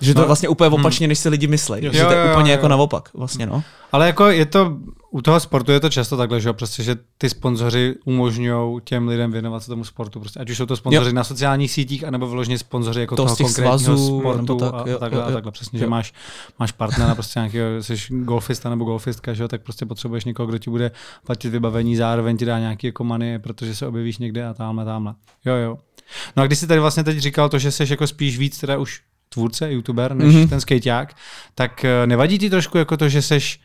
Že 0.00 0.14
to 0.14 0.18
No, 0.20 0.24
je 0.24 0.26
vlastně 0.26 0.48
úplně 0.48 0.70
opačně, 0.70 1.08
než 1.08 1.18
si 1.18 1.28
lidi 1.28 1.46
myslí. 1.46 1.84
Jo, 1.84 1.92
Že 1.92 2.04
to 2.04 2.12
je 2.12 2.18
jo, 2.26 2.30
úplně 2.32 2.50
jo. 2.50 2.56
jako 2.56 2.68
naopak 2.68 3.08
vlastně, 3.14 3.46
no. 3.46 3.62
Ale 3.92 4.06
jako 4.06 4.26
je 4.26 4.46
to, 4.46 4.76
u 5.10 5.22
toho 5.22 5.40
sportu 5.40 5.72
je 5.72 5.80
to 5.80 5.90
často 5.90 6.16
takhle, 6.16 6.40
že 6.40 6.48
jo, 6.48 6.54
prostě, 6.54 6.82
že 6.82 6.96
ty 7.18 7.28
sponzoři 7.30 7.94
umožňují 8.04 8.80
těm 8.84 9.08
lidem 9.08 9.32
věnovat 9.32 9.60
se 9.60 9.66
tomu 9.66 9.84
sportu, 9.84 10.20
prostě, 10.20 10.40
ať 10.40 10.50
už 10.50 10.56
jsou 10.56 10.66
to 10.66 10.76
sponzoři 10.76 11.12
na 11.12 11.24
sociálních 11.24 11.72
sítích, 11.72 12.04
anebo 12.04 12.28
vyloženě 12.28 12.58
sponzoři 12.58 13.00
jako 13.00 13.16
To 13.16 13.24
toho 13.24 13.36
konkrétního 13.36 13.78
svazů, 13.78 14.20
sportu 14.20 14.56
tak, 14.56 14.74
a, 14.74 14.84
jo, 14.86 14.96
a 14.96 14.98
takhle, 14.98 15.20
jo, 15.20 15.26
a 15.26 15.28
jo. 15.28 15.34
takhle 15.34 15.52
přesně, 15.52 15.78
Jo. 15.78 15.80
že 15.80 15.86
máš, 15.86 16.12
máš 16.58 16.72
partnera, 16.72 17.14
prostě 17.14 17.38
nějakého, 17.38 17.82
jsi 17.82 17.96
golfista 18.08 18.70
nebo 18.70 18.84
golfistka, 18.84 19.34
že 19.34 19.42
jo, 19.42 19.48
tak 19.48 19.62
prostě 19.62 19.86
potřebuješ 19.86 20.24
někoho, 20.24 20.46
kdo 20.46 20.58
ti 20.58 20.70
bude 20.70 20.90
platit 21.26 21.48
vybavení, 21.48 21.96
zároveň 21.96 22.36
ti 22.36 22.44
dá 22.44 22.58
nějaký 22.58 22.86
jako 22.86 23.04
protože 23.38 23.74
se 23.74 23.86
objevíš 23.86 24.18
někde 24.18 24.46
a 24.46 24.54
tamhle, 24.54 24.84
tamhle. 24.84 25.14
Jo, 25.44 25.54
jo. 25.54 25.78
No 26.36 26.42
a 26.42 26.46
když 26.46 26.58
jsi 26.58 26.66
tady 26.66 26.80
vlastně 26.80 27.04
teď 27.04 27.18
říkal 27.18 27.48
to, 27.48 27.58
že 27.58 27.70
jsi 27.70 27.84
jako 27.90 28.06
spíš 28.06 28.38
víc 28.38 28.58
teda 28.58 28.78
už 28.78 29.00
tvůrce, 29.28 29.72
youtuber, 29.72 30.14
než 30.14 30.34
Mhm. 30.34 30.44
mm-hmm. 30.44 30.48
ten 30.48 30.60
skejťák, 30.60 31.16
tak 31.54 31.84
eh, 31.84 32.06
nevadí 32.06 32.38
ti 32.38 32.50
trošku 32.50 32.78
jako 32.78 32.96
to, 32.96 33.08
že 33.08 33.22
seš 33.22 33.60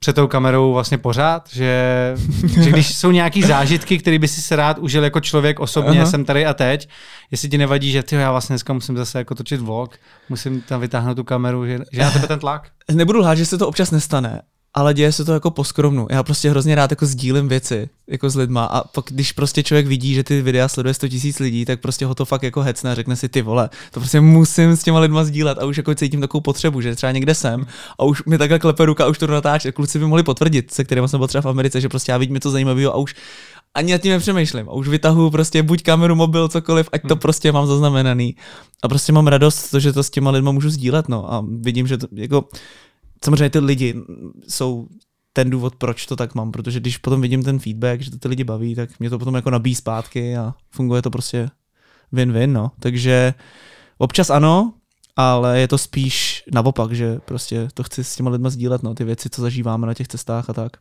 před 0.00 0.12
tou 0.16 0.26
kamerou 0.26 0.72
vlastně 0.72 0.98
pořád, 0.98 1.48
že, 1.52 2.14
že 2.62 2.70
když 2.70 2.96
jsou 2.96 3.10
nějaký 3.10 3.42
zážitky, 3.42 3.98
které 3.98 4.18
by 4.18 4.28
si 4.28 4.42
se 4.42 4.56
rád 4.56 4.78
užil 4.78 5.04
jako 5.04 5.20
člověk 5.20 5.60
osobně, 5.60 6.00
Aha. 6.00 6.10
jsem 6.10 6.24
tady 6.24 6.46
a 6.46 6.54
teď, 6.54 6.88
jestli 7.30 7.48
ti 7.48 7.58
nevadí, 7.58 7.90
že 7.90 8.02
ty 8.02 8.14
já 8.16 8.30
vlastně 8.30 8.54
dneska 8.54 8.72
musím 8.72 8.96
zase 8.96 9.18
jako 9.18 9.34
točit 9.34 9.60
vlog, 9.60 9.96
musím 10.28 10.60
tam 10.60 10.80
vytáhnout 10.80 11.14
tu 11.16 11.24
kameru, 11.24 11.66
že, 11.66 11.78
že 11.92 12.00
na 12.02 12.10
tebe 12.10 12.26
ten 12.26 12.38
tlak? 12.38 12.68
Nebudu 12.92 13.18
lhát, 13.18 13.34
že 13.34 13.46
se 13.46 13.58
to 13.58 13.68
občas 13.68 13.90
nestane, 13.90 14.40
ale 14.78 14.94
děje 14.94 15.12
se 15.12 15.24
to 15.24 15.32
jako 15.32 15.50
po 15.50 15.64
skromnu. 15.64 16.06
Já 16.10 16.22
prostě 16.22 16.50
hrozně 16.50 16.74
rád 16.74 16.90
jako 16.90 17.06
sdílím 17.06 17.48
věci 17.48 17.88
jako 18.08 18.30
s 18.30 18.36
lidma 18.36 18.64
a 18.64 18.88
pak 18.88 19.04
když 19.08 19.32
prostě 19.32 19.62
člověk 19.62 19.86
vidí, 19.86 20.14
že 20.14 20.24
ty 20.24 20.42
videa 20.42 20.68
sleduje 20.68 20.94
100 20.94 21.08
tisíc 21.08 21.38
lidí, 21.38 21.64
tak 21.64 21.80
prostě 21.80 22.06
ho 22.06 22.14
to 22.14 22.24
fakt 22.24 22.42
jako 22.42 22.62
hecne 22.62 22.92
a 22.92 22.94
řekne 22.94 23.16
si 23.16 23.28
ty 23.28 23.42
vole, 23.42 23.70
to 23.90 24.00
prostě 24.00 24.20
musím 24.20 24.76
s 24.76 24.82
těma 24.82 24.98
lidma 24.98 25.24
sdílet 25.24 25.58
a 25.58 25.64
už 25.64 25.76
jako 25.76 25.94
cítím 25.94 26.20
takovou 26.20 26.40
potřebu, 26.40 26.80
že 26.80 26.94
třeba 26.94 27.12
někde 27.12 27.34
jsem 27.34 27.66
a 27.98 28.04
už 28.04 28.24
mi 28.24 28.38
takhle 28.38 28.58
klepe 28.58 28.86
ruka 28.86 29.04
a 29.04 29.08
už 29.08 29.18
to 29.18 29.26
jdu 29.26 29.32
natáčet. 29.32 29.74
Kluci 29.74 29.98
by 29.98 30.06
mohli 30.06 30.22
potvrdit, 30.22 30.74
se 30.74 30.84
kterými 30.84 31.08
jsem 31.08 31.18
byl 31.18 31.28
třeba 31.28 31.42
v 31.42 31.48
Americe, 31.48 31.80
že 31.80 31.88
prostě 31.88 32.12
já 32.12 32.18
vidím 32.18 32.34
něco 32.34 32.50
zajímavého 32.50 32.94
a 32.94 32.96
už 32.96 33.14
ani 33.74 33.92
nad 33.92 33.98
tím 33.98 34.12
nepřemýšlím. 34.12 34.68
A 34.68 34.72
už 34.72 34.88
vytahuju 34.88 35.30
prostě 35.30 35.62
buď 35.62 35.82
kameru, 35.82 36.14
mobil, 36.14 36.48
cokoliv, 36.48 36.88
ať 36.92 37.02
to 37.08 37.16
prostě 37.16 37.52
mám 37.52 37.66
zaznamenaný. 37.66 38.36
A 38.82 38.88
prostě 38.88 39.12
mám 39.12 39.26
radost, 39.26 39.70
to, 39.70 39.80
že 39.80 39.92
to 39.92 40.02
s 40.02 40.10
těma 40.10 40.30
lidma 40.30 40.52
můžu 40.52 40.70
sdílet, 40.70 41.08
no. 41.08 41.32
A 41.32 41.44
vidím, 41.60 41.86
že 41.86 41.98
to, 41.98 42.06
jako, 42.12 42.44
samozřejmě 43.24 43.50
ty 43.50 43.58
lidi 43.58 43.94
jsou 44.48 44.88
ten 45.32 45.50
důvod, 45.50 45.76
proč 45.76 46.06
to 46.06 46.16
tak 46.16 46.34
mám, 46.34 46.52
protože 46.52 46.80
když 46.80 46.98
potom 46.98 47.20
vidím 47.20 47.42
ten 47.42 47.58
feedback, 47.58 48.00
že 48.00 48.10
to 48.10 48.18
ty 48.18 48.28
lidi 48.28 48.44
baví, 48.44 48.74
tak 48.74 48.98
mě 49.00 49.10
to 49.10 49.18
potom 49.18 49.34
jako 49.34 49.50
nabíjí 49.50 49.74
zpátky 49.74 50.36
a 50.36 50.54
funguje 50.70 51.02
to 51.02 51.10
prostě 51.10 51.50
win-win, 52.12 52.52
no. 52.52 52.70
Takže 52.80 53.34
občas 53.98 54.30
ano, 54.30 54.72
ale 55.16 55.60
je 55.60 55.68
to 55.68 55.78
spíš 55.78 56.44
naopak, 56.52 56.92
že 56.92 57.18
prostě 57.24 57.68
to 57.74 57.82
chci 57.82 58.04
s 58.04 58.16
těma 58.16 58.30
lidma 58.30 58.50
sdílet, 58.50 58.82
no, 58.82 58.94
ty 58.94 59.04
věci, 59.04 59.30
co 59.30 59.42
zažíváme 59.42 59.86
na 59.86 59.94
těch 59.94 60.08
cestách 60.08 60.50
a 60.50 60.52
tak. 60.52 60.76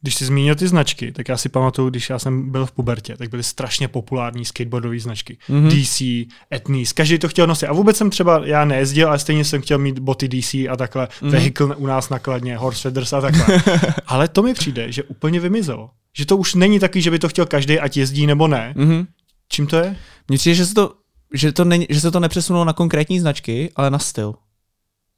Když 0.00 0.14
jsi 0.14 0.24
zmínil 0.24 0.54
ty 0.54 0.68
značky, 0.68 1.12
tak 1.12 1.28
já 1.28 1.36
si 1.36 1.48
pamatuju, 1.48 1.90
když 1.90 2.10
já 2.10 2.18
jsem 2.18 2.50
byl 2.50 2.66
v 2.66 2.72
pubertě, 2.72 3.16
tak 3.16 3.28
byly 3.30 3.42
strašně 3.42 3.88
populární 3.88 4.44
skateboardové 4.44 4.98
značky. 4.98 5.38
Mhm. 5.48 5.68
Mm-hmm. 5.68 5.82
DC, 5.82 6.28
Etnies, 6.54 6.92
každý 6.92 7.18
to 7.18 7.28
chtěl 7.28 7.46
nosit. 7.46 7.66
A 7.66 7.72
vůbec 7.72 7.96
jsem 7.96 8.10
třeba, 8.10 8.40
já 8.46 8.64
nejezdil, 8.64 9.08
ale 9.08 9.18
stejně 9.18 9.44
jsem 9.44 9.62
chtěl 9.62 9.78
mít 9.78 9.98
boty 9.98 10.28
DC 10.28 10.54
a 10.54 10.76
takhle, 10.76 11.08
Mhm. 11.20 11.28
mm-hmm. 11.28 11.32
vehicle 11.32 11.76
u 11.76 11.86
nás 11.86 12.08
nakladně, 12.08 12.56
horse 12.56 12.80
feathers 12.82 13.12
a 13.12 13.20
takhle. 13.20 13.62
ale 14.06 14.28
to 14.28 14.42
mi 14.42 14.54
přijde, 14.54 14.92
že 14.92 15.02
úplně 15.02 15.40
vymizelo. 15.40 15.90
Že 16.16 16.26
to 16.26 16.36
už 16.36 16.54
není 16.54 16.78
takový, 16.80 17.02
že 17.02 17.10
by 17.10 17.18
to 17.18 17.28
chtěl 17.28 17.46
každý, 17.46 17.78
ať 17.80 17.96
jezdí 17.96 18.26
nebo 18.26 18.48
ne. 18.48 18.72
Mhm. 18.76 19.06
Čím 19.48 19.66
to 19.66 19.76
je? 19.76 19.96
Mně 20.28 20.38
přijde, 20.38 20.54
že 20.54 20.66
se 20.66 20.74
to, 20.74 20.92
že, 21.34 21.52
to 21.52 21.64
není, 21.64 21.86
že 21.90 22.00
se 22.00 22.10
to 22.10 22.20
nepřesunulo 22.20 22.64
na 22.64 22.72
konkrétní 22.72 23.20
značky, 23.20 23.70
ale 23.76 23.90
na 23.90 23.98
styl 23.98 24.34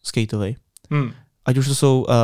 skateový. 0.03 0.57
Hmm. 0.91 1.13
Ať 1.47 1.57
už 1.59 1.69
to 1.69 1.75
jsou 1.75 2.07
uh, 2.09 2.15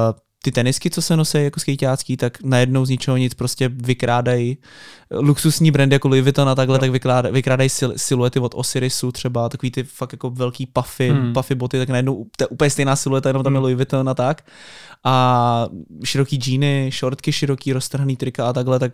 ty 0.43 0.53
tenisky, 0.53 0.91
co 0.91 1.03
se 1.03 1.17
nosí 1.17 1.39
jako 1.45 1.61
skejťácký, 1.61 2.17
tak 2.17 2.43
najednou 2.43 2.85
z 2.85 2.89
ničeho 2.91 3.17
nic 3.17 3.35
prostě 3.35 3.69
vykrádají 3.69 4.59
luxusní 5.21 5.71
brandy 5.71 5.95
jako 5.95 6.09
Louis 6.09 6.23
Vuitton 6.23 6.49
a 6.49 6.55
takhle, 6.55 6.77
Jo. 6.77 6.81
tak 6.81 6.91
vykrádají, 6.91 7.33
vykrádají 7.35 7.69
sil, 7.79 7.91
siluety 7.97 8.39
od 8.41 8.53
Osirisu 8.55 9.13
třeba, 9.13 9.49
takový 9.49 9.71
ty 9.71 9.83
fakt 9.83 10.13
jako 10.13 10.31
velký 10.31 10.67
puffy, 10.67 11.09
Hmm. 11.11 11.33
puffy 11.33 11.55
boty, 11.55 11.79
tak 11.79 11.89
najednou 11.89 12.27
to 12.37 12.45
je 12.45 12.49
úplně 12.49 12.71
stejná 12.71 12.97
silueta, 12.97 13.29
jenom 13.29 13.43
tam 13.45 13.53
je 13.53 13.57
Hmm. 13.57 13.63
Louis 13.65 13.77
Vuitton 13.77 14.09
a 14.09 14.15
tak. 14.15 14.45
A 15.05 15.67
široký 16.05 16.37
džíny, 16.37 16.87
šortky 16.93 17.33
široký, 17.33 17.73
roztrhaný 17.73 18.17
trika 18.17 18.49
a 18.49 18.53
takhle, 18.53 18.79
tak 18.79 18.93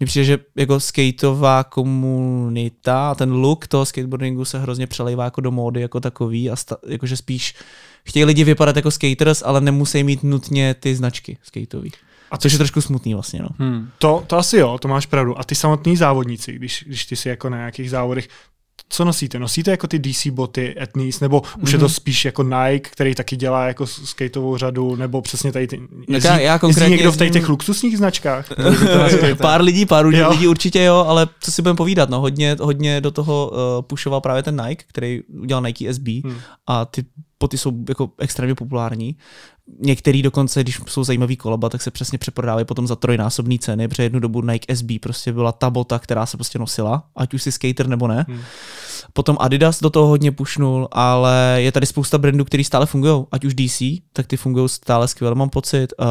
Mně 0.00 0.06
přijde, 0.06 0.24
že 0.24 0.38
jako 0.56 0.80
skateová 0.80 1.64
komunita 1.64 3.10
a 3.10 3.14
ten 3.14 3.32
look 3.32 3.66
toho 3.66 3.86
skateboardingu 3.86 4.44
se 4.44 4.58
hrozně 4.58 4.86
přelejvá 4.86 5.24
jako 5.24 5.40
do 5.40 5.50
módy 5.50 5.80
jako 5.80 6.00
takový 6.00 6.50
a 6.50 6.56
sta, 6.56 6.76
jakože 6.86 7.16
spíš 7.16 7.54
chtějí 8.08 8.24
lidi 8.24 8.44
vypadat 8.44 8.76
jako 8.76 8.90
skaters, 8.90 9.42
ale 9.46 9.60
nemusí 9.60 10.04
mít 10.04 10.22
nutně 10.22 10.74
ty 10.74 10.96
značky 10.96 11.38
skateových. 11.42 11.94
A 12.30 12.36
což 12.36 12.52
je 12.52 12.58
trošku 12.58 12.80
smutný 12.80 13.14
vlastně, 13.14 13.40
no. 13.42 13.48
Hmm. 13.58 13.88
To, 13.98 14.24
to 14.26 14.36
asi 14.36 14.56
jo, 14.56 14.78
to 14.78 14.88
máš 14.88 15.06
pravdu. 15.06 15.38
A 15.38 15.44
ty 15.44 15.54
samotní 15.54 15.96
závodníci, 15.96 16.52
když, 16.52 16.84
když 16.86 17.06
ty 17.06 17.16
si 17.16 17.28
jako 17.28 17.48
na 17.48 17.56
nějakých 17.56 17.90
závodech, 17.90 18.28
co 18.88 19.04
nosíte? 19.04 19.38
Nosíte 19.38 19.70
jako 19.70 19.86
ty 19.86 19.98
DC 19.98 20.26
boty 20.26 20.74
Etnies, 20.80 21.20
nebo 21.20 21.40
už 21.40 21.46
mm-hmm. 21.56 21.72
je 21.72 21.78
to 21.78 21.88
spíš 21.88 22.24
jako 22.24 22.42
Nike, 22.42 22.90
který 22.90 23.14
taky 23.14 23.36
dělá 23.36 23.66
jako 23.66 23.86
skateovou 23.86 24.56
řadu, 24.56 24.96
nebo 24.96 25.22
přesně 25.22 25.52
tady 25.52 25.66
ty, 25.66 25.80
jezdí, 26.08 26.28
já, 26.28 26.38
já 26.38 26.58
konkrétně 26.58 26.96
někdo 26.96 27.12
v 27.12 27.16
tady 27.16 27.30
těch 27.30 27.48
luxusních 27.48 27.98
značkách? 27.98 28.48
pár 29.40 29.62
lidí, 29.62 29.86
pár 29.86 30.06
jo. 30.06 30.30
lidí 30.30 30.48
určitě 30.48 30.82
jo, 30.82 31.04
ale 31.08 31.28
co 31.40 31.52
si 31.52 31.62
budeme 31.62 31.76
povídat, 31.76 32.10
no 32.10 32.20
hodně, 32.20 32.56
hodně 32.60 33.00
do 33.00 33.10
toho 33.10 33.50
uh, 33.52 33.82
pušoval 33.82 34.20
právě 34.20 34.42
ten 34.42 34.62
Nike, 34.66 34.84
který 34.88 35.22
udělal 35.22 35.62
Nike 35.62 35.94
SB 35.94 36.06
hmm. 36.06 36.38
a 36.66 36.84
ty 36.84 37.04
boty 37.40 37.58
jsou 37.58 37.72
jako 37.88 38.10
extrémně 38.18 38.54
populární. 38.54 39.16
Některý 39.80 40.22
dokonce, 40.22 40.62
když 40.62 40.80
jsou 40.86 41.04
zajímavý 41.04 41.36
kolaba, 41.36 41.68
tak 41.68 41.82
se 41.82 41.90
přesně 41.90 42.18
přeprodávají 42.18 42.66
potom 42.66 42.86
za 42.86 42.96
trojnásobný 42.96 43.58
ceny, 43.58 43.88
protože 43.88 44.02
jednu 44.02 44.20
dobu 44.20 44.42
Nike 44.42 44.76
SB 44.76 44.86
prostě 45.00 45.32
byla 45.32 45.52
ta 45.52 45.70
bota, 45.70 45.98
která 45.98 46.26
se 46.26 46.36
prostě 46.36 46.58
nosila, 46.58 47.04
ať 47.16 47.34
už 47.34 47.42
si 47.42 47.52
skater 47.52 47.86
nebo 47.86 48.08
ne. 48.08 48.26
Hmm. 48.28 48.40
Potom 49.12 49.36
Adidas 49.40 49.80
do 49.80 49.90
toho 49.90 50.06
hodně 50.06 50.32
pušnul, 50.32 50.88
ale 50.92 51.56
je 51.56 51.72
tady 51.72 51.86
spousta 51.86 52.18
brandů, 52.18 52.44
který 52.44 52.64
stále 52.64 52.86
fungují, 52.86 53.24
ať 53.32 53.44
už 53.44 53.54
DC, 53.54 53.82
tak 54.12 54.26
ty 54.26 54.36
fungují 54.36 54.68
stále 54.68 55.08
skvěle, 55.08 55.34
mám 55.34 55.50
pocit. 55.50 55.92
Uh, 56.00 56.06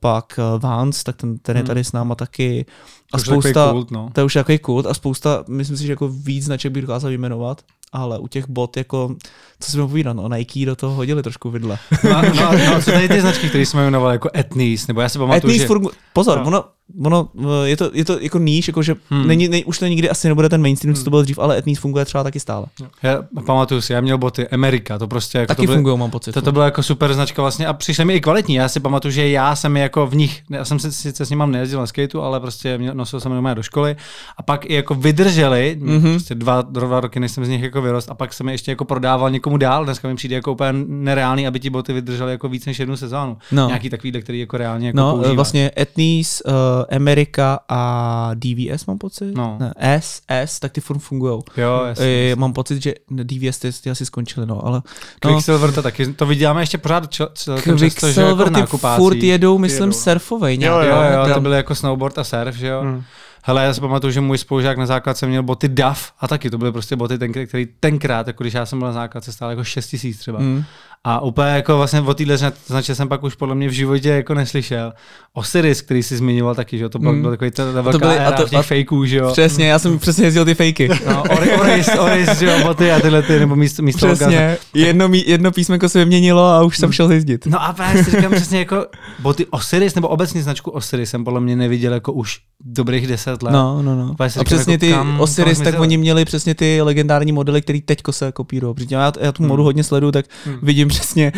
pak 0.00 0.38
eh, 0.38 0.58
Vans, 0.58 1.02
tak 1.02 1.16
ten, 1.16 1.38
ten 1.38 1.56
je 1.56 1.60
hmm. 1.60 1.66
tady 1.66 1.84
s 1.84 1.92
náma 1.92 2.14
taky. 2.14 2.66
A 3.12 3.18
to 3.18 3.24
spousta, 3.24 3.72
kult, 3.72 3.90
no. 3.90 4.10
to 4.12 4.20
je 4.20 4.24
už 4.24 4.34
takový 4.34 4.58
kult 4.58 4.86
a 4.86 4.94
spousta, 4.94 5.44
myslím 5.48 5.76
si, 5.76 5.86
že 5.86 5.92
jako 5.92 6.08
víc 6.08 6.44
značek 6.44 6.72
bych 6.72 6.82
dokázal 6.82 7.08
vyjmenovat 7.08 7.62
ale 7.94 8.18
u 8.18 8.26
těch 8.28 8.48
bot, 8.48 8.76
jako, 8.76 9.16
co 9.64 9.70
si 9.70 9.76
povídat, 9.76 10.16
no, 10.16 10.28
Nike 10.28 10.66
do 10.66 10.76
toho 10.76 10.94
hodili 10.94 11.22
trošku 11.22 11.50
vidle. 11.50 11.78
No, 12.04 12.22
no, 12.22 12.52
no, 12.66 12.82
co 12.82 12.90
tady 12.90 13.08
ty 13.08 13.20
značky, 13.20 13.48
které 13.48 13.66
jsme 13.66 13.82
jmenovali 13.82 14.14
jako 14.14 14.30
Etnis, 14.36 14.86
nebo 14.86 15.00
já 15.00 15.08
si 15.08 15.18
pamatuju, 15.18 15.50
Etnis, 15.50 15.60
že... 15.60 15.66
Furt, 15.66 15.82
pozor, 16.12 16.38
no. 16.38 16.44
ono, 16.46 16.64
ono, 17.04 17.64
je, 17.64 17.76
to, 17.76 17.90
je 17.92 18.04
to 18.04 18.18
jako 18.20 18.38
níž, 18.38 18.68
jako 18.68 18.82
že 18.82 18.94
hmm. 19.10 19.26
není, 19.26 19.48
ne, 19.48 19.64
už 19.64 19.78
to 19.78 19.86
nikdy 19.86 20.10
asi 20.10 20.28
nebude 20.28 20.48
ten 20.48 20.62
mainstream, 20.62 20.94
hmm. 20.94 20.98
co 20.98 21.04
to 21.04 21.10
bylo 21.10 21.22
dřív, 21.22 21.38
ale 21.38 21.58
Etnis 21.58 21.78
funguje 21.78 22.04
třeba 22.04 22.24
taky 22.24 22.40
stále. 22.40 22.66
Já 23.02 23.22
pamatuju 23.46 23.80
si, 23.80 23.92
já 23.92 24.00
měl 24.00 24.18
boty 24.18 24.48
Amerika, 24.48 24.98
to 24.98 25.08
prostě 25.08 25.38
jako 25.38 25.54
taky 25.54 25.66
fungují, 25.66 25.98
mám 25.98 26.10
pocit. 26.10 26.32
To, 26.32 26.42
to 26.42 26.52
bylo 26.52 26.64
jako 26.64 26.82
super 26.82 27.14
značka 27.14 27.42
vlastně 27.42 27.66
a 27.66 27.72
přišly 27.72 28.04
mi 28.04 28.14
i 28.14 28.20
kvalitní. 28.20 28.54
Já 28.54 28.68
si 28.68 28.80
pamatuju, 28.80 29.12
že 29.12 29.28
já 29.28 29.56
jsem 29.56 29.76
jako 29.76 30.06
v 30.06 30.14
nich, 30.16 30.42
já 30.50 30.64
jsem 30.64 30.78
si 30.78 30.92
sice 30.92 31.26
s 31.26 31.30
nimi 31.30 31.44
nejezdil 31.46 31.80
na 31.80 31.86
skateu, 31.86 32.20
ale 32.20 32.40
prostě 32.40 32.78
nosil 32.78 33.20
jsem 33.20 33.46
je 33.46 33.54
do 33.54 33.62
školy 33.62 33.96
a 34.36 34.42
pak 34.42 34.70
i 34.70 34.74
jako 34.74 34.94
vydrželi, 34.94 35.78
mm-hmm. 35.80 36.12
prostě 36.12 36.34
dva, 36.34 36.62
dva 36.62 37.00
roky, 37.00 37.20
než 37.20 37.32
jsem 37.32 37.44
z 37.44 37.48
nich 37.48 37.62
jako 37.62 37.82
vyrost 37.82 38.10
a 38.10 38.14
pak 38.14 38.32
jsem 38.32 38.48
je 38.48 38.54
ještě 38.54 38.70
jako 38.70 38.84
prodával 38.84 39.30
někomu 39.30 39.53
dál. 39.56 39.84
Dneska 39.84 40.08
mi 40.08 40.14
přijde 40.14 40.34
jako 40.34 40.52
úplně 40.52 40.72
nereálný, 40.86 41.46
aby 41.46 41.60
ti 41.60 41.70
boty 41.70 41.92
vydržely 41.92 42.32
jako 42.32 42.48
víc 42.48 42.66
než 42.66 42.78
jednu 42.78 42.96
sezónu. 42.96 43.36
No. 43.52 43.66
Nějaký 43.66 43.90
takový, 43.90 44.12
který 44.12 44.40
jako 44.40 44.56
reálně 44.56 44.86
jako 44.86 44.96
No, 44.96 45.12
používáš. 45.12 45.34
vlastně 45.36 45.70
Etnis, 45.78 46.42
uh, 46.46 46.52
Amerika 46.96 47.58
a 47.68 48.30
DVS 48.34 48.86
mám 48.86 48.98
pocit. 48.98 49.34
No. 49.34 49.56
Ne, 49.60 49.72
S, 49.76 50.20
S, 50.28 50.60
tak 50.60 50.72
ty 50.72 50.80
furt 50.80 50.98
fungují. 50.98 51.40
Jo, 51.56 51.82
jasně, 51.86 52.30
uh, 52.34 52.40
Mám 52.40 52.52
pocit, 52.52 52.82
že 52.82 52.94
DVS 53.10 53.58
ty, 53.58 53.72
ty 53.72 53.90
asi 53.90 54.06
skončili, 54.06 54.46
no, 54.46 54.66
ale... 54.66 54.82
No, 55.24 55.30
Quicksilver 55.30 55.72
to 55.72 55.82
taky, 55.82 56.12
to 56.12 56.26
vidíme 56.26 56.62
ještě 56.62 56.78
pořád 56.78 57.10
čel, 57.10 57.28
Quicksilver 57.62 58.50
ty 58.52 58.62
furt 58.96 59.16
jedou, 59.16 59.58
myslím, 59.58 59.82
jedou. 59.82 59.92
surfovej 59.92 60.58
nějak. 60.58 60.74
Jo, 60.74 60.90
jo, 60.90 61.02
jo, 61.02 61.28
jo, 61.28 61.34
to 61.34 61.40
byly 61.40 61.56
jako 61.56 61.74
snowboard 61.74 62.18
a 62.18 62.24
surf, 62.24 62.56
že 62.56 62.66
jo. 62.66 62.80
Hmm. 62.80 63.02
Hele, 63.46 63.64
já 63.64 63.74
si 63.74 63.80
pamatuju, 63.80 64.10
že 64.10 64.20
můj 64.20 64.38
spolužák 64.38 64.78
na 64.78 64.86
základce 64.86 65.26
měl 65.26 65.42
boty 65.42 65.68
DAF 65.68 66.12
a 66.20 66.28
taky 66.28 66.50
to 66.50 66.58
byly 66.58 66.72
prostě 66.72 66.96
boty, 66.96 67.18
ten, 67.18 67.32
který 67.32 67.66
tenkrát, 67.80 68.26
jako 68.26 68.44
když 68.44 68.54
já 68.54 68.66
jsem 68.66 68.78
byl 68.78 68.88
na 68.88 68.92
základce, 68.92 69.32
stále 69.32 69.52
jako 69.52 69.64
6 69.64 69.88
tisíc 69.88 70.18
třeba. 70.18 70.38
Mm. 70.38 70.64
A 71.06 71.20
úplně 71.20 71.48
jako 71.48 71.76
vlastně 71.76 72.00
o 72.00 72.14
téhle 72.14 72.36
značce 72.66 72.94
jsem 72.94 73.08
pak 73.08 73.22
už 73.22 73.34
podle 73.34 73.54
mě 73.54 73.68
v 73.68 73.72
životě 73.72 74.08
jako 74.08 74.34
neslyšel. 74.34 74.92
Osiris, 75.32 75.82
který 75.82 76.02
si 76.02 76.16
zmiňoval 76.16 76.54
taky, 76.54 76.78
že 76.78 76.88
to 76.88 76.98
byl, 76.98 77.12
mm. 77.12 77.22
byl 77.22 77.30
takový 77.30 77.50
ta 77.50 77.64
velká 77.64 77.92
to 77.92 77.98
byly, 77.98 78.18
a 78.18 78.32
to, 78.32 78.58
a, 78.58 78.62
fejků, 78.62 79.04
že 79.04 79.16
jo. 79.16 79.32
Přesně, 79.32 79.66
já 79.66 79.78
jsem 79.78 79.98
přesně 79.98 80.24
jezdil 80.24 80.44
ty 80.44 80.54
fejky. 80.54 80.88
No, 81.06 81.22
Oris, 81.60 81.88
Oris, 81.98 82.38
že 82.38 82.46
jo, 82.46 82.52
boty 82.62 82.92
a 82.92 83.00
tyhle 83.00 83.22
ty, 83.22 83.38
nebo 83.38 83.56
místo, 83.56 83.82
místo 83.82 84.06
Přesně, 84.06 84.56
jedno, 84.74 85.08
jedno 85.26 85.52
písmenko 85.52 85.88
se 85.88 85.98
vyměnilo 85.98 86.44
a 86.44 86.62
už 86.62 86.78
jsem 86.78 86.88
mm. 86.88 86.92
šel 86.92 87.12
jezdit. 87.12 87.46
No 87.46 87.62
a 87.62 87.72
právě 87.72 88.04
si 88.04 88.10
říkám 88.10 88.32
přesně 88.32 88.58
jako 88.58 88.86
boty 89.18 89.46
Osiris, 89.46 89.94
nebo 89.94 90.08
obecně 90.08 90.42
značku 90.42 90.70
Osiris 90.70 91.10
jsem 91.10 91.24
podle 91.24 91.40
mě 91.40 91.56
neviděl 91.56 91.92
jako 91.92 92.12
už 92.12 92.38
dobrých 92.64 93.06
deset 93.06 93.42
let. 93.42 93.52
No, 93.52 93.82
no, 93.82 93.96
no. 93.96 94.14
A, 94.20 94.24
a 94.40 94.44
přesně 94.44 94.72
jako, 94.72 94.80
ty 94.80 94.90
kam, 94.90 95.20
Osiris, 95.20 95.60
tak 95.60 95.80
oni 95.80 95.96
měli 95.96 96.24
přesně 96.24 96.54
ty 96.54 96.82
legendární 96.82 97.32
modely, 97.32 97.62
které 97.62 97.80
teďko 97.84 98.12
se 98.12 98.32
kopírují. 98.32 98.74
Protože 98.74 98.94
já, 98.94 99.12
já 99.20 99.32
tu 99.32 99.42
modu 99.42 99.62
hmm. 99.62 99.64
hodně 99.64 99.84
sleduju, 99.84 100.12
tak 100.12 100.26
hmm. 100.46 100.58
vidím 100.62 100.88
přesně 100.94 101.32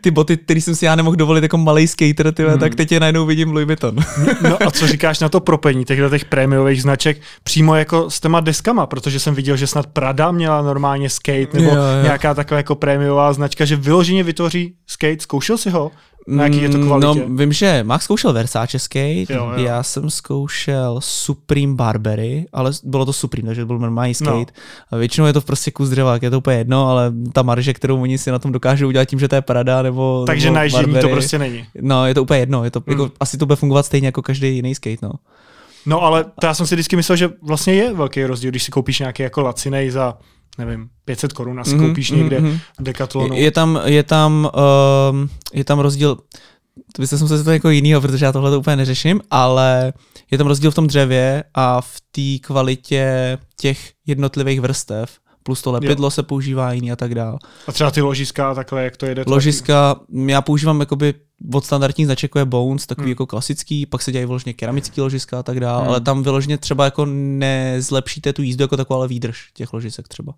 ty 0.00 0.10
boty, 0.10 0.36
které 0.36 0.60
jsem 0.60 0.74
si 0.74 0.84
já 0.84 0.96
nemohl 0.96 1.16
dovolit 1.16 1.42
jako 1.42 1.58
malý 1.58 1.88
skater, 1.88 2.32
ty, 2.34 2.42
hmm. 2.42 2.58
tak 2.58 2.74
teď 2.74 2.92
je 2.92 3.00
najednou 3.00 3.26
vidím 3.26 3.52
Louis 3.52 3.66
Vuitton. 3.66 3.96
no 4.42 4.58
a 4.66 4.70
co 4.70 4.86
říkáš 4.86 5.20
na 5.20 5.28
to 5.28 5.40
propení 5.40 5.84
těchto 5.84 6.10
těch 6.10 6.24
prémiových 6.24 6.82
značek 6.82 7.20
přímo 7.44 7.74
jako 7.74 8.10
s 8.10 8.20
těma 8.20 8.40
deskama, 8.40 8.86
protože 8.86 9.20
jsem 9.20 9.34
viděl, 9.34 9.56
že 9.56 9.66
snad 9.66 9.86
Prada 9.86 10.30
měla 10.30 10.62
normálně 10.62 11.10
skate 11.10 11.48
nebo 11.52 11.70
jo, 11.70 11.74
jo. 11.74 12.02
nějaká 12.02 12.34
taková 12.34 12.56
jako 12.56 12.74
prémiová 12.74 13.32
značka, 13.32 13.64
že 13.64 13.76
vyloženě 13.76 14.24
vytvoří 14.24 14.74
skate. 14.86 15.20
Zkoušel 15.20 15.58
si 15.58 15.70
ho? 15.70 15.90
Na 16.26 16.44
jaký 16.44 16.62
je 16.62 16.68
to 16.68 16.78
mm, 16.78 16.86
kvalitě? 16.86 17.06
No, 17.06 17.36
vím, 17.36 17.52
že 17.52 17.84
Max 17.84 18.04
zkoušel 18.04 18.32
Versace 18.32 18.78
skate, 18.78 19.26
jo, 19.28 19.52
jo. 19.56 19.64
já 19.64 19.82
jsem 19.82 20.10
zkoušel 20.10 20.96
Supreme 21.00 21.74
Barbery, 21.74 22.46
ale 22.52 22.70
bylo 22.84 23.04
to 23.04 23.12
Supreme, 23.12 23.46
takže 23.46 23.62
to 23.62 23.66
byl 23.66 23.78
normální 23.78 24.14
skate. 24.14 24.32
No. 24.32 24.44
A 24.90 24.96
většinou 24.96 25.26
je 25.26 25.32
to 25.32 25.40
prostě 25.40 25.70
kus 25.70 25.88
dřeva, 25.88 26.18
je 26.22 26.30
to 26.30 26.38
úplně 26.38 26.56
jedno, 26.56 26.88
ale 26.88 27.12
ta 27.32 27.42
marže, 27.42 27.72
kterou 27.72 28.02
oni 28.02 28.18
si 28.18 28.30
na 28.30 28.38
tom 28.38 28.52
dokážou 28.52 28.88
udělat 28.88 29.04
tím, 29.04 29.18
že 29.18 29.28
to 29.28 29.34
je 29.34 29.40
Prada 29.40 29.82
nebo 29.82 30.24
Takže 30.26 30.50
nebo 30.50 30.64
na 30.64 30.70
Barbery, 30.72 31.00
to 31.00 31.08
prostě 31.08 31.38
není. 31.38 31.66
No, 31.80 32.06
je 32.06 32.14
to 32.14 32.22
úplně 32.22 32.40
jedno, 32.40 32.64
je 32.64 32.70
to, 32.70 32.82
mm. 32.86 32.92
jako, 32.92 33.10
asi 33.20 33.38
to 33.38 33.46
bude 33.46 33.56
fungovat 33.56 33.86
stejně 33.86 34.08
jako 34.08 34.22
každý 34.22 34.54
jiný 34.54 34.74
skate, 34.74 35.06
no. 35.06 35.12
No 35.86 36.02
ale 36.02 36.24
to 36.24 36.46
já 36.46 36.54
jsem 36.54 36.66
si 36.66 36.74
vždycky 36.74 36.96
myslel, 36.96 37.16
že 37.16 37.30
vlastně 37.42 37.74
je 37.74 37.92
velký 37.92 38.24
rozdíl, 38.24 38.50
když 38.50 38.62
si 38.62 38.70
koupíš 38.70 38.98
nějaký 38.98 39.22
jako 39.22 39.42
lacinej 39.42 39.90
za 39.90 40.18
nevím, 40.58 40.88
500 41.04 41.32
korun 41.32 41.60
a 41.60 41.64
si 41.64 41.70
mm-hmm, 41.70 41.86
koupíš 41.86 42.12
mm-hmm. 42.12 42.16
někde 42.16 42.40
v 42.40 42.82
Decathlonu. 42.82 43.34
Je, 43.34 43.40
je 43.40 43.50
tam, 43.50 43.80
je 43.84 44.02
tam, 44.02 44.50
uh, 44.54 45.28
je 45.52 45.64
tam 45.64 45.78
rozdíl, 45.78 46.14
to 46.92 47.02
byste 47.02 47.16
museli 47.16 47.44
to 47.44 47.50
jako 47.50 47.70
jinýho, 47.70 48.00
protože 48.00 48.24
já 48.24 48.32
tohle 48.32 48.50
to 48.50 48.58
úplně 48.58 48.76
neřeším, 48.76 49.20
ale 49.30 49.92
je 50.30 50.38
tam 50.38 50.46
rozdíl 50.46 50.70
v 50.70 50.74
tom 50.74 50.86
dřevě 50.86 51.44
a 51.54 51.80
v 51.80 52.00
té 52.10 52.46
kvalitě 52.46 53.38
těch 53.60 53.92
jednotlivých 54.06 54.60
vrstev 54.60 55.18
plus 55.42 55.62
to 55.62 55.72
lepidlo 55.72 56.06
jo. 56.06 56.10
se 56.10 56.22
používá 56.22 56.72
jiný 56.72 56.92
a 56.92 56.96
tak 56.96 57.14
dál. 57.14 57.38
A 57.66 57.72
třeba 57.72 57.90
ty 57.90 58.00
ložiska 58.00 58.50
a 58.50 58.54
takhle, 58.54 58.84
jak 58.84 58.96
to 58.96 59.06
jede? 59.06 59.24
Ložiska, 59.26 59.96
já 60.26 60.42
používám 60.42 60.80
jakoby 60.80 61.14
od 61.54 61.64
standardních 61.64 62.06
značek 62.06 62.30
jako 62.30 62.38
je 62.38 62.44
Bones, 62.44 62.86
takový 62.86 63.04
hmm. 63.04 63.10
jako 63.10 63.26
klasický, 63.26 63.86
pak 63.86 64.02
se 64.02 64.12
dělají 64.12 64.26
vyloženě 64.26 64.54
keramický 64.54 65.00
ložiska 65.00 65.38
a 65.38 65.42
tak 65.42 65.60
dál, 65.60 65.80
hmm. 65.80 65.88
ale 65.88 66.00
tam 66.00 66.22
vyloženě 66.22 66.58
třeba 66.58 66.84
jako 66.84 67.06
nezlepšíte 67.06 68.32
tu 68.32 68.42
jízdu 68.42 68.64
jako 68.64 68.76
takovou, 68.76 68.98
ale 68.98 69.08
výdrž 69.08 69.50
těch 69.54 69.72
ložisek 69.72 70.08
třeba. 70.08 70.34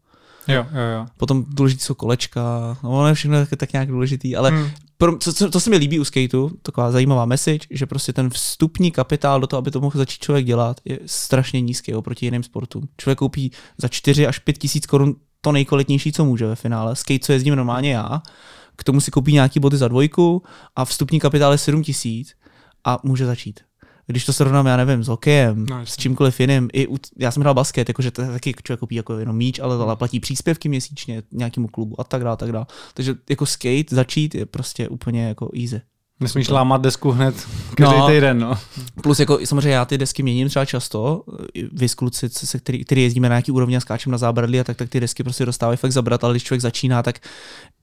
Jo, 0.49 0.67
jo, 0.73 0.81
jo. 0.99 1.07
Potom 1.17 1.45
důležitý 1.49 1.83
jsou 1.83 1.95
kolečka, 1.95 2.77
no 2.83 2.91
ono 2.91 3.09
je 3.09 3.15
všechno 3.15 3.47
tak, 3.47 3.59
tak 3.59 3.73
nějak 3.73 3.89
důležitý, 3.89 4.37
ale 4.37 4.51
hmm. 4.51 4.71
Pro, 4.99 5.19
co, 5.19 5.33
co, 5.33 5.51
to 5.51 5.61
se 5.61 5.71
mi 5.71 5.77
líbí 5.77 6.01
u 6.01 6.05
skateu, 6.05 6.51
taková 6.63 6.91
zajímavá 6.91 7.25
message, 7.25 7.67
že 7.71 7.87
prostě 7.87 8.13
ten 8.13 8.31
vstupní 8.31 8.91
kapitál 8.91 9.41
do 9.41 9.47
toho, 9.47 9.59
aby 9.59 9.71
to 9.71 9.81
mohl 9.81 9.99
začít 9.99 10.23
člověk 10.23 10.47
dělat, 10.47 10.81
je 10.85 10.99
strašně 11.07 11.61
nízký 11.61 11.95
oproti 11.95 12.27
jiným 12.27 12.43
sportům. 12.43 12.89
Člověk 12.97 13.19
koupí 13.19 13.51
za 13.79 13.89
4 13.89 14.27
až 14.27 14.39
5 14.39 14.59
tisíc 14.59 14.87
korun 14.87 15.17
to 15.41 15.53
nejkvalitnější, 15.53 16.13
co 16.13 16.25
může 16.25 16.47
ve 16.47 16.57
finále. 16.57 16.97
Skate, 16.97 17.19
co 17.19 17.33
jezdím 17.33 17.57
normálně 17.57 17.93
já, 17.93 18.23
k 18.77 18.85
tomu 18.85 19.01
si 19.01 19.11
koupí 19.11 19.33
nějaký 19.33 19.61
boty 19.61 19.77
za 19.77 19.89
dvojku 19.89 20.43
a 20.77 20.85
vstupní 20.85 21.21
kapitál 21.21 21.53
je 21.53 21.59
7 21.59 21.83
tisíc 21.83 22.35
a 22.85 22.99
může 23.03 23.27
začít 23.27 23.61
když 24.07 24.25
to 24.25 24.33
srovnám, 24.33 24.67
já 24.67 24.77
nevím, 24.77 25.05
s 25.05 25.09
hokejem, 25.09 25.67
no, 25.71 25.87
s 25.87 25.97
čímkoliv 25.97 26.41
jiným, 26.41 26.69
i 26.73 26.89
u, 26.89 26.97
já 27.19 27.31
jsem 27.31 27.41
hrál 27.41 27.55
basket, 27.55 27.89
jakože 27.89 28.11
to 28.11 28.23
taky 28.23 28.55
člověk 28.63 28.81
koupí 28.81 28.95
jako 28.95 29.19
jenom 29.19 29.37
míč, 29.37 29.59
ale, 29.59 29.77
ale 29.77 29.97
platí 29.97 30.21
příspěvky 30.21 30.69
měsíčně 30.69 31.23
nějakému 31.33 31.69
klubu 31.69 32.01
a 32.01 32.05
tak 32.05 32.25
dále, 32.25 32.37
tak 32.37 32.53
dále. 32.53 32.67
Takže 32.95 33.15
jako 33.31 33.47
skate 33.47 33.85
začít 33.91 34.35
je 34.35 34.47
prostě 34.47 34.89
úplně 34.89 35.29
jako 35.29 35.51
easy. 35.63 35.81
Nesmíš 36.21 36.49
lámat 36.49 36.81
desku 36.81 37.11
hned 37.11 37.35
každý 37.75 37.99
no, 37.99 38.09
týden, 38.09 38.39
no. 38.39 38.59
Plus 39.03 39.21
jako 39.21 39.39
samozřejmě 39.45 39.71
já 39.71 39.85
ty 39.85 39.99
desky 39.99 40.23
měním 40.23 40.49
třeba 40.49 40.65
často, 40.65 41.25
vy 41.73 41.89
kluci, 41.89 42.29
se 42.29 42.59
který, 42.59 42.85
který 42.85 43.03
jezdíme 43.03 43.29
na 43.29 43.35
nějaký 43.35 43.53
úrovni 43.53 43.77
a 43.77 43.81
skáčem 43.81 44.13
na 44.13 44.19
zábradlí 44.19 44.61
a 44.61 44.65
tak, 44.65 44.77
tak 44.77 44.89
ty 44.89 45.01
desky 45.01 45.23
prostě 45.23 45.47
dostávají 45.47 45.77
fakt 45.77 45.93
zabrat, 45.93 46.25
ale 46.25 46.33
když 46.33 46.45
člověk 46.45 46.61
začíná, 46.61 47.03
tak 47.03 47.19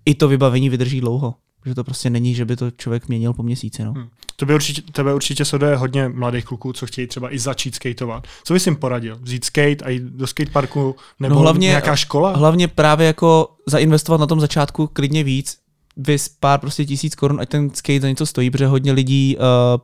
i 0.06 0.16
to 0.16 0.28
vybavení 0.28 0.70
vydrží 0.70 1.02
dlouho. 1.02 1.36
Že 1.66 1.76
to 1.76 1.84
prostě 1.84 2.10
není, 2.10 2.36
že 2.36 2.46
by 2.46 2.56
to 2.56 2.72
člověk 2.72 3.08
měnil 3.08 3.34
po 3.34 3.44
měsíci. 3.44 3.84
No. 3.84 3.94
Hmm. 3.94 4.08
Tebe 4.36 4.56
určitě, 4.56 4.82
tebe 4.92 5.14
určitě 5.14 5.46
sleduje 5.46 5.76
hodně 5.76 6.08
mladých 6.08 6.46
kluků, 6.46 6.74
co 6.74 6.86
chtějí 6.86 7.08
třeba 7.08 7.34
i 7.34 7.40
začít 7.40 7.76
skateovat. 7.76 8.28
Co 8.44 8.54
bys 8.54 8.66
jim 8.66 8.76
poradil? 8.76 9.18
Vzít 9.22 9.46
skate 9.46 9.86
a 9.86 9.90
jít 9.90 10.04
do 10.04 10.28
skateparku 10.28 10.96
nebo 11.20 11.36
no 11.36 11.42
hlavně, 11.42 11.68
nějaká 11.68 11.96
škola? 11.96 12.36
Hlavně 12.36 12.68
právě 12.68 13.08
jako 13.08 13.50
zainvestovat 13.68 14.22
na 14.22 14.28
tom 14.28 14.40
začátku 14.40 14.88
klidně 14.88 15.24
víc, 15.24 15.58
vys 15.98 16.30
pár 16.40 16.60
prostě 16.60 16.86
tisíc 16.86 17.16
korun, 17.16 17.42
ať 17.42 17.50
ten 17.50 17.70
skate 17.70 18.02
za 18.02 18.10
něco 18.10 18.26
stojí, 18.26 18.52
protože 18.52 18.68
hodně 18.68 18.92
lidí 18.92 19.38
uh, 19.38 19.82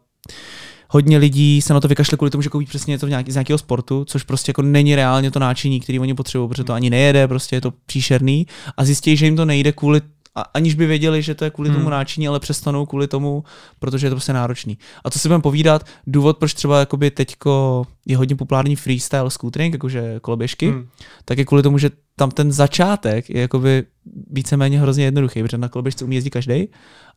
hodně 0.90 1.18
lidí 1.18 1.62
se 1.62 1.74
na 1.74 1.80
to 1.80 1.88
vykašle 1.88 2.18
kvůli 2.18 2.32
tomu, 2.32 2.42
že 2.42 2.50
koupí 2.50 2.66
přesně 2.66 2.92
něco 2.92 3.08
nějaký, 3.08 3.32
z 3.32 3.36
nějakého 3.36 3.58
sportu, 3.58 4.06
což 4.06 4.24
prostě 4.24 4.50
jako 4.50 4.62
není 4.62 4.96
reálně 4.96 5.32
to 5.32 5.40
náčiní, 5.40 5.80
který 5.80 6.00
oni 6.00 6.14
potřebují, 6.14 6.50
protože 6.50 6.64
to 6.64 6.74
ani 6.74 6.90
nejede, 6.90 7.28
prostě 7.28 7.56
je 7.56 7.62
to 7.62 7.74
příšerný 7.86 8.48
a 8.78 8.86
zjistí, 8.86 9.18
že 9.18 9.26
jim 9.26 9.36
to 9.36 9.46
nejde 9.46 9.72
kvůli 9.72 10.02
a 10.38 10.42
aniž 10.54 10.76
by 10.76 10.86
věděli, 10.86 11.22
že 11.22 11.36
to 11.36 11.44
je 11.44 11.52
kvůli 11.52 11.70
tomu 11.70 11.82
Hmm. 11.82 11.92
náčiní, 11.92 12.28
ale 12.28 12.40
přestanou 12.40 12.86
kvůli 12.86 13.08
tomu, 13.08 13.44
protože 13.80 14.06
je 14.06 14.10
to 14.10 14.16
prostě 14.16 14.34
náročný. 14.34 14.78
A 15.04 15.10
co 15.10 15.20
si 15.20 15.28
budeme 15.28 15.42
povídat, 15.42 15.86
důvod, 16.08 16.38
proč 16.38 16.54
třeba 16.54 16.80
jakoby 16.80 17.12
teďko 17.12 17.84
je 18.06 18.18
hodně 18.18 18.36
populární 18.36 18.76
freestyle 18.76 19.32
scootering, 19.32 19.74
jakože 19.74 20.20
koloběžky, 20.22 20.70
Hmm. 20.70 20.88
tak 21.26 21.38
je 21.38 21.46
kvůli 21.46 21.64
tomu, 21.64 21.78
že 21.78 21.90
tam 22.16 22.32
ten 22.32 22.52
začátek 22.52 23.30
je 23.30 23.42
jakoby 23.42 23.84
víceméně 24.30 24.80
hrozně 24.80 25.06
jednoduchý, 25.06 25.44
protože 25.44 25.58
na 25.58 25.70
koloběžce 25.70 26.06
umí 26.06 26.16
jezdit 26.16 26.30
každý 26.30 26.68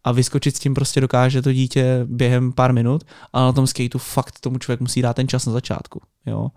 a 0.05 0.13
vyskočit 0.13 0.57
s 0.57 0.61
tím 0.61 0.75
prostě 0.75 1.01
dokáže 1.01 1.43
to 1.43 1.53
dítě 1.53 2.01
během 2.05 2.53
pár 2.53 2.73
minut, 2.73 3.05
ale 3.33 3.45
na 3.47 3.53
tom 3.53 3.67
skateu 3.67 3.99
fakt 3.99 4.41
tomu 4.41 4.59
člověk 4.59 4.81
musí 4.81 5.03
dát 5.03 5.17
ten 5.17 5.29
čas 5.29 5.47
na 5.47 5.53
začátku. 5.53 6.01
Jo. 6.27 6.49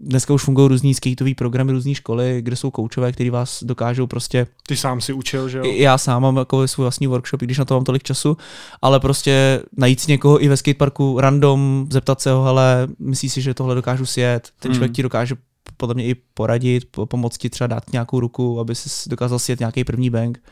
Dneska 0.00 0.34
už 0.34 0.42
fungují 0.44 0.68
různý 0.68 0.94
skateový 0.94 1.34
programy, 1.34 1.72
různé 1.72 1.94
školy, 1.94 2.38
kde 2.42 2.56
jsou 2.56 2.70
koučové, 2.70 3.12
který 3.12 3.30
vás 3.30 3.62
dokážou 3.64 4.06
prostě 4.06 4.46
Ty 4.66 4.76
sám 4.76 5.00
si 5.00 5.12
učil, 5.12 5.48
že 5.48 5.58
jo? 5.58 5.64
já 5.64 5.98
sám 5.98 6.22
mám 6.22 6.36
jako 6.36 6.68
svůj 6.68 6.84
vlastní 6.84 7.06
workshop, 7.06 7.42
i 7.42 7.44
když 7.44 7.58
na 7.58 7.64
to 7.64 7.74
mám 7.74 7.84
tolik 7.84 8.02
času, 8.02 8.36
ale 8.82 9.00
prostě 9.00 9.62
najít 9.76 10.00
si 10.00 10.10
někoho 10.12 10.44
i 10.44 10.48
ve 10.48 10.56
skateparku 10.56 11.20
random, 11.20 11.86
zeptat 11.90 12.20
se 12.20 12.30
ho, 12.30 12.44
ale 12.44 12.88
myslíš 12.98 13.32
si, 13.32 13.42
že 13.42 13.54
tohle 13.54 13.74
dokážu 13.74 14.06
sjet, 14.06 14.48
ten 14.60 14.70
Hmm. 14.70 14.74
člověk 14.76 14.92
ti 14.92 15.02
dokáže 15.02 15.34
podle 15.76 15.94
mě 15.94 16.04
i 16.04 16.14
poradit, 16.14 16.84
po- 16.90 17.06
pomoct 17.06 17.38
ti 17.38 17.50
třeba 17.50 17.66
dát 17.68 17.92
nějakou 17.92 18.20
ruku, 18.20 18.60
aby 18.60 18.74
si 18.74 19.10
dokázal 19.10 19.38
sjet 19.38 19.60
nějaký 19.60 19.84
první 19.84 20.10
bank. 20.10 20.42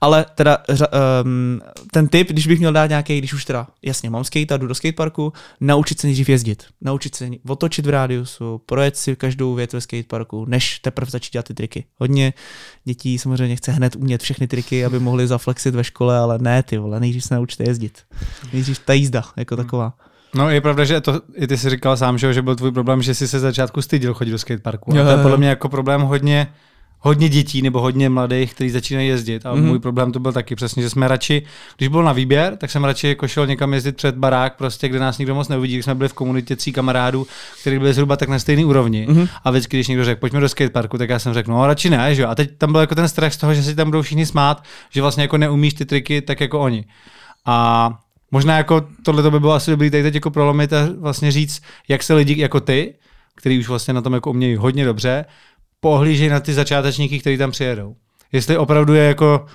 Ale 0.00 0.26
teda 0.34 0.58
um, 1.24 1.60
ten 1.92 2.08
tip, 2.08 2.28
když 2.28 2.46
bych 2.46 2.58
měl 2.58 2.72
dát 2.72 2.86
nějaký, 2.86 3.18
když 3.18 3.32
už 3.32 3.44
teda 3.44 3.66
jasně 3.82 4.10
mám 4.10 4.24
skate 4.24 4.54
a 4.54 4.56
jdu 4.56 4.66
do 4.66 4.74
skateparku, 4.74 5.32
naučit 5.60 6.00
se 6.00 6.06
nejdřív 6.06 6.28
jezdit. 6.28 6.64
Naučit 6.80 7.14
se 7.14 7.28
otočit 7.48 7.86
v 7.86 7.90
rádiusu, 7.90 8.60
projet 8.66 8.96
si 8.96 9.16
každou 9.16 9.54
věc 9.54 9.72
ve 9.72 9.80
skateparku, 9.80 10.44
než 10.44 10.78
teprve 10.78 11.10
začít 11.10 11.32
dělat 11.32 11.46
ty 11.46 11.54
triky. 11.54 11.84
Hodně 11.96 12.32
dětí 12.84 13.18
samozřejmě 13.18 13.56
chce 13.56 13.72
hned 13.72 13.96
umět 13.96 14.22
všechny 14.22 14.46
triky, 14.46 14.84
aby 14.84 15.00
mohli 15.00 15.26
zaflexit 15.26 15.74
ve 15.74 15.84
škole, 15.84 16.18
ale 16.18 16.38
ne 16.38 16.62
ty 16.62 16.78
vole, 16.78 17.00
nejdřív 17.00 17.24
se 17.24 17.34
naučte 17.34 17.64
jezdit. 17.64 17.98
Nejdřív 18.52 18.78
ta 18.78 18.92
jízda 18.92 19.24
jako 19.36 19.56
taková. 19.56 19.94
No 20.34 20.50
je 20.50 20.60
pravda, 20.60 20.84
že 20.84 21.00
to, 21.00 21.20
i 21.34 21.46
ty 21.46 21.56
si 21.56 21.70
říkal 21.70 21.96
sám, 21.96 22.18
že, 22.18 22.34
že 22.34 22.42
byl 22.42 22.56
tvůj 22.56 22.72
problém, 22.72 23.02
že 23.02 23.14
jsi 23.14 23.28
se 23.28 23.38
začátku 23.40 23.82
styděl 23.82 24.14
chodit 24.14 24.30
do 24.30 24.38
skateparku. 24.38 24.96
Jo, 24.96 25.02
A 25.02 25.04
to 25.04 25.10
je 25.10 25.22
podle 25.22 25.36
mě 25.36 25.48
jako 25.48 25.68
problém 25.68 26.00
hodně, 26.00 26.46
hodně 27.00 27.28
dětí 27.28 27.62
nebo 27.62 27.80
hodně 27.80 28.08
mladých, 28.08 28.54
kteří 28.54 28.70
začínají 28.70 29.08
jezdit. 29.08 29.46
A 29.46 29.54
Mhm. 29.54 29.66
můj 29.66 29.78
problém 29.78 30.12
to 30.12 30.20
byl 30.20 30.32
taky 30.32 30.54
přesně, 30.54 30.82
že 30.82 30.90
jsme 30.90 31.08
radši, 31.08 31.42
když 31.76 31.88
byl 31.88 32.02
na 32.02 32.12
výběr, 32.12 32.56
tak 32.56 32.70
jsem 32.70 32.84
radši 32.84 33.08
jako 33.08 33.28
šel 33.28 33.46
někam 33.46 33.74
jezdit 33.74 33.96
před 33.96 34.14
barák, 34.16 34.56
prostě, 34.56 34.88
kde 34.88 34.98
nás 34.98 35.18
nikdo 35.18 35.34
moc 35.34 35.48
neuvidí, 35.48 35.74
když 35.74 35.84
jsme 35.84 35.94
byli 35.94 36.08
v 36.08 36.12
komunitě 36.12 36.56
tří 36.56 36.72
kamarádů, 36.72 37.26
kteří 37.60 37.78
byli 37.78 37.94
zhruba 37.94 38.16
tak 38.16 38.28
na 38.28 38.38
stejné 38.38 38.64
úrovni. 38.64 39.06
Mhm. 39.10 39.28
A 39.44 39.50
vždycky, 39.50 39.76
když 39.76 39.88
někdo 39.88 40.04
řekl, 40.04 40.20
pojďme 40.20 40.40
do 40.40 40.48
skateparku, 40.48 40.98
tak 40.98 41.10
já 41.10 41.18
jsem 41.18 41.34
řekl, 41.34 41.50
no 41.50 41.66
radši 41.66 41.90
ne, 41.90 42.14
že 42.14 42.22
jo. 42.22 42.28
A 42.28 42.34
teď 42.34 42.50
tam 42.58 42.72
byl 42.72 42.80
jako 42.80 42.94
ten 42.94 43.08
strach 43.08 43.32
z 43.32 43.36
toho, 43.36 43.54
že 43.54 43.62
si 43.62 43.74
tam 43.74 43.86
budou 43.86 44.02
všichni 44.02 44.26
smát, 44.26 44.62
že 44.90 45.02
vlastně 45.02 45.22
jako 45.22 45.38
neumíš 45.38 45.74
ty 45.74 45.84
triky 45.84 46.22
tak 46.22 46.40
jako 46.40 46.60
oni. 46.60 46.84
A 47.46 47.90
možná 48.30 48.56
jako 48.56 48.86
tohle 49.02 49.22
to 49.22 49.30
by 49.30 49.40
bylo 49.40 49.52
asi 49.52 49.70
dobrý 49.70 49.90
tady 49.90 50.02
teď 50.02 50.14
jako 50.14 50.30
prolomit 50.30 50.72
a 50.72 50.88
vlastně 50.98 51.32
říct, 51.32 51.62
jak 51.88 52.02
se 52.02 52.14
lidi 52.14 52.40
jako 52.40 52.60
ty, 52.60 52.94
který 53.34 53.58
už 53.58 53.68
vlastně 53.68 53.94
na 53.94 54.02
tom 54.02 54.12
jako 54.12 54.30
umějí 54.30 54.56
hodně 54.56 54.84
dobře, 54.84 55.24
pohlížejí 55.80 56.30
na 56.30 56.40
ty 56.40 56.54
začátečníky, 56.54 57.18
kteří 57.18 57.36
tam 57.36 57.50
přijedou. 57.50 57.96
Jestli 58.32 58.56
opravdu 58.56 58.94
je 58.94 59.04
jako 59.04 59.46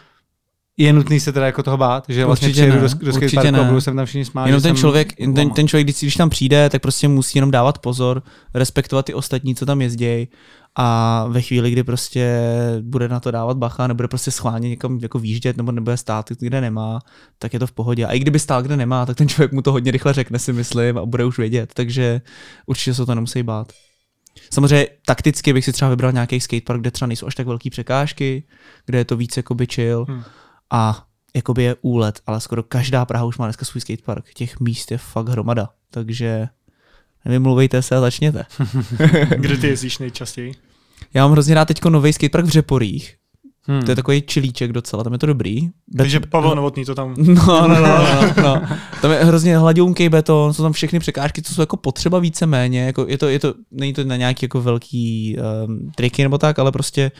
je 0.77 0.93
nutný 0.93 1.19
se 1.19 1.31
teda 1.31 1.45
jako 1.45 1.63
toho 1.63 1.77
bát, 1.77 2.05
že 2.09 2.25
vlastně 2.25 2.47
Určitě 2.47 2.61
přijedu 2.61 2.81
ne, 2.81 2.89
do, 2.89 3.05
do 3.05 3.13
skateparku 3.13 3.47
a 3.47 3.51
ne. 3.51 3.63
budou 3.63 3.81
sem 3.81 3.95
tam 3.95 4.05
všichni 4.05 4.25
smát. 4.25 4.45
Jenom 4.45 4.61
ten 4.61 4.75
člověk, 4.75 5.13
ten, 5.13 5.49
ten 5.49 5.67
člověk, 5.67 5.85
když, 5.85 5.99
když 5.99 6.15
tam 6.15 6.29
přijde, 6.29 6.69
tak 6.69 6.81
prostě 6.81 7.07
musí 7.07 7.37
jenom 7.37 7.51
dávat 7.51 7.79
pozor, 7.79 8.23
respektovat 8.53 9.05
ty 9.05 9.13
ostatní, 9.13 9.55
co 9.55 9.65
tam 9.65 9.81
jezdí 9.81 10.27
a 10.75 11.25
ve 11.29 11.41
chvíli, 11.41 11.71
kdy 11.71 11.83
prostě 11.83 12.41
bude 12.81 13.07
na 13.07 13.19
to 13.19 13.31
dávat 13.31 13.57
bacha, 13.57 13.87
nebude 13.87 14.07
prostě 14.07 14.31
schválně 14.31 14.69
někam 14.69 14.99
jako 15.01 15.19
výjíždět 15.19 15.57
nebo 15.57 15.71
nebude 15.71 15.97
stát, 15.97 16.29
kde 16.29 16.61
nemá, 16.61 16.99
tak 17.37 17.53
je 17.53 17.59
to 17.59 17.67
v 17.67 17.71
pohodě. 17.71 18.05
A 18.05 18.11
i 18.11 18.19
kdyby 18.19 18.39
stál, 18.39 18.61
kde 18.63 18.77
nemá, 18.77 19.05
tak 19.05 19.17
ten 19.17 19.27
člověk 19.27 19.51
mu 19.51 19.61
to 19.61 19.71
hodně 19.71 19.91
rychle 19.91 20.13
řekne, 20.13 20.39
si 20.39 20.53
myslím, 20.53 20.97
a 20.97 21.05
bude 21.05 21.25
už 21.25 21.37
vědět. 21.37 21.71
Takže 21.73 22.21
určitě 22.65 22.93
se 22.93 23.05
to 23.05 23.15
nemusí 23.15 23.43
bát. 23.43 23.73
Samozřejmě 24.53 24.87
takticky 25.05 25.53
bych 25.53 25.65
si 25.65 25.73
třeba 25.73 25.89
vybral 25.89 26.11
nějaký 26.11 26.39
skatepark, 26.39 26.81
kde 26.81 26.91
třeba 26.91 27.07
nejsou 27.07 27.27
až 27.27 27.35
tak 27.35 27.47
velké 27.47 27.69
překážky, 27.69 28.43
kde 28.85 28.97
je 28.97 29.05
to 29.05 29.17
víc 29.17 29.37
jakoby 29.37 29.65
chill 29.73 30.05
Hmm. 30.09 30.23
a 30.71 31.05
jakoby 31.35 31.63
je 31.63 31.75
úlet, 31.81 32.19
ale 32.27 32.41
skoro 32.41 32.63
každá 32.63 33.05
Praha 33.05 33.25
už 33.25 33.37
má 33.37 33.45
dneska 33.45 33.65
svůj 33.65 33.81
skatepark. 33.81 34.33
Těch 34.33 34.59
míst 34.59 34.91
je 34.91 34.97
fakt 34.97 35.29
hromada, 35.29 35.69
takže 35.89 36.47
nevymluvejte 37.25 37.81
se 37.81 37.95
a 37.95 37.99
začněte. 37.99 38.45
Kde 39.37 39.57
ty 39.57 39.67
jezdíš 39.67 39.97
nejčastěji? 39.97 40.53
Já 41.13 41.23
mám 41.23 41.31
hrozně 41.31 41.55
rád 41.55 41.65
teďko 41.65 41.89
nový 41.89 42.13
skatepark 42.13 42.45
v 42.45 42.49
Řeporích. 42.49 43.15
Hmm. 43.67 43.81
To 43.81 43.91
je 43.91 43.95
takový 43.95 44.21
čilíček 44.21 44.71
docela, 44.71 45.03
tam 45.03 45.13
je 45.13 45.19
to 45.19 45.25
dobrý. 45.25 45.61
Bet- 45.61 45.97
Takže 45.97 46.19
Pavel 46.19 46.55
Novotný 46.55 46.85
to 46.85 46.95
tam... 46.95 47.13
No, 47.17 47.67
no, 47.67 47.67
no, 47.67 47.81
no, 47.81 48.43
no. 48.43 48.61
Tam 49.01 49.11
je 49.11 49.17
hrozně 49.23 49.57
hladounký 49.57 50.09
beton, 50.09 50.53
jsou 50.53 50.63
tam 50.63 50.73
všechny 50.73 50.99
překážky, 50.99 51.41
co 51.41 51.53
jsou 51.53 51.61
jako 51.61 51.77
potřeba 51.77 52.19
víceméně, 52.19 52.85
jako 52.85 53.05
je 53.09 53.17
to, 53.17 53.27
je 53.27 53.39
to, 53.39 53.53
není 53.71 53.93
to 53.93 54.03
na 54.03 54.15
nějaký 54.15 54.45
jako 54.45 54.61
velký 54.61 55.37
um, 55.67 55.91
triky 55.95 56.23
nebo 56.23 56.37
tak, 56.37 56.59
ale 56.59 56.71
prostě 56.71 57.11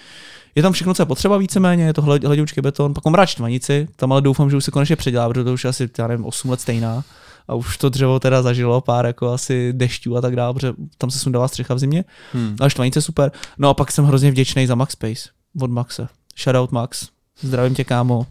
je 0.56 0.62
tam 0.62 0.74
všechno, 0.74 0.94
co 0.94 1.02
je 1.02 1.06
potřeba 1.06 1.38
víceméně, 1.38 1.84
je 1.84 1.94
to 1.94 2.02
hlad- 2.02 2.26
hladoučký 2.28 2.62
beton, 2.62 2.94
pak 2.94 3.06
mám 3.06 3.14
rád 3.14 3.26
čtvanici, 3.26 3.88
tam 3.96 4.12
ale 4.12 4.22
doufám, 4.22 4.50
že 4.50 4.58
už 4.58 4.64
se 4.66 4.72
konečně 4.72 4.96
předělá, 4.96 5.30
protože 5.30 5.44
to 5.44 5.54
už 5.54 5.64
je 5.64 5.70
asi, 5.70 5.90
já 6.00 6.08
nevím, 6.08 6.26
8 6.26 6.50
let 6.50 6.62
stejná 6.62 7.04
a 7.48 7.56
už 7.56 7.78
to 7.78 7.90
dřevo 7.90 8.20
teda 8.20 8.42
zažilo 8.42 8.82
pár 8.82 9.06
jako 9.06 9.32
asi 9.32 9.74
dešťů 9.74 10.18
a 10.18 10.22
tak 10.22 10.36
dále, 10.36 10.54
protože 10.54 10.74
tam 10.98 11.12
se 11.12 11.20
sundala 11.20 11.48
střecha 11.48 11.74
v 11.74 11.80
zimě, 11.80 12.04
Hmm. 12.34 12.56
ale 12.60 12.70
štvanice 12.70 13.02
super. 13.02 13.32
No 13.58 13.70
a 13.70 13.74
pak 13.74 13.92
jsem 13.92 14.06
hrozně 14.06 14.32
vděčný 14.32 14.68
za 14.68 14.76
Max 14.76 14.94
Space 14.94 15.30
od 15.62 15.72
Maxe. 15.72 16.08
Shoutout 16.44 16.72
Max. 16.72 17.08
Zdravím 17.42 17.76
tě, 17.76 17.84
kámo. 17.84 18.28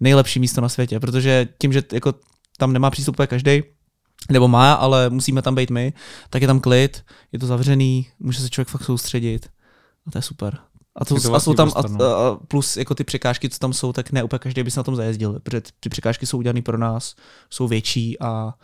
Nejlepší 0.00 0.40
místo 0.40 0.60
na 0.60 0.68
světě, 0.68 1.00
protože 1.00 1.48
tím, 1.58 1.72
že 1.72 1.82
jako 1.92 2.14
tam 2.58 2.72
nemá 2.72 2.90
přístup 2.90 3.16
každý, 3.26 3.62
nebo 4.30 4.48
má, 4.48 4.72
ale 4.72 5.10
musíme 5.10 5.42
tam 5.42 5.54
být 5.54 5.70
my, 5.70 5.92
tak 6.30 6.42
je 6.42 6.48
tam 6.48 6.60
klid, 6.60 7.04
je 7.32 7.38
to 7.38 7.46
zavřený, 7.46 8.06
může 8.18 8.40
se 8.40 8.50
člověk 8.50 8.68
fakt 8.68 8.84
soustředit. 8.84 9.48
A 10.06 10.10
to 10.10 10.18
je 10.18 10.22
super. 10.22 10.58
A, 10.96 11.04
to, 11.04 11.14
a 11.14 11.20
jsou 11.20 11.30
vlastní 11.30 11.54
tam, 11.54 11.70
a, 11.76 11.80
a, 11.80 12.36
plus 12.48 12.76
jako 12.76 12.94
ty 12.94 13.04
překážky, 13.04 13.48
co 13.48 13.58
tam 13.58 13.72
jsou, 13.72 13.92
tak 13.92 14.12
ne 14.12 14.22
úplně 14.22 14.38
každý 14.38 14.62
by 14.62 14.70
se 14.70 14.80
na 14.80 14.84
tom 14.84 14.96
zajezdil, 14.96 15.40
protože 15.42 15.62
ty 15.80 15.88
překážky 15.88 16.26
jsou 16.26 16.38
udělané 16.38 16.62
pro 16.62 16.78
nás, 16.78 17.14
jsou 17.50 17.68
větší 17.68 18.20
a, 18.20 18.54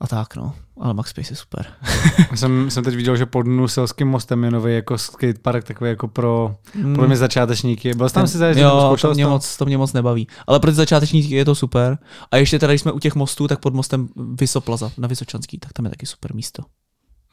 a 0.00 0.06
tak 0.06 0.36
no. 0.36 0.54
Ale 0.80 0.94
Max 0.94 1.10
Space 1.10 1.32
je 1.32 1.36
super. 1.36 1.66
Jsem, 2.34 2.70
jsem 2.70 2.84
teď 2.84 2.94
viděl, 2.94 3.16
že 3.16 3.26
pod 3.26 3.46
Nuselským 3.46 4.08
mostem 4.08 4.44
je 4.44 4.50
nový 4.50 4.74
jako 4.74 4.98
skatepark, 4.98 5.64
takový 5.64 5.90
jako 5.90 6.08
pro, 6.08 6.56
Mm. 6.74 6.94
pro 6.94 7.06
mě 7.06 7.16
začátečníky. 7.16 7.94
Byl 7.94 8.08
jsi 8.08 8.14
tam 8.14 8.26
si 8.26 8.38
zajezdit? 8.38 8.62
Jo, 8.62 8.96
to 9.00 9.14
mě, 9.14 9.26
moc, 9.26 9.56
to 9.56 9.64
mě 9.64 9.78
moc 9.78 9.92
nebaví. 9.92 10.26
Ale 10.46 10.60
pro 10.60 10.70
ty 10.70 10.74
začátečníky 10.74 11.34
je 11.34 11.44
to 11.44 11.54
super. 11.54 11.98
A 12.30 12.36
ještě 12.36 12.58
teda, 12.58 12.72
když 12.72 12.80
jsme 12.80 12.92
u 12.92 12.98
těch 12.98 13.14
mostů, 13.14 13.48
tak 13.48 13.60
pod 13.60 13.74
mostem 13.74 14.08
Vysoplaza 14.40 14.90
na 14.98 15.08
Vysočanský, 15.08 15.58
tak 15.58 15.72
tam 15.72 15.84
je 15.84 15.90
taky 15.90 16.06
super 16.06 16.34
místo. 16.34 16.62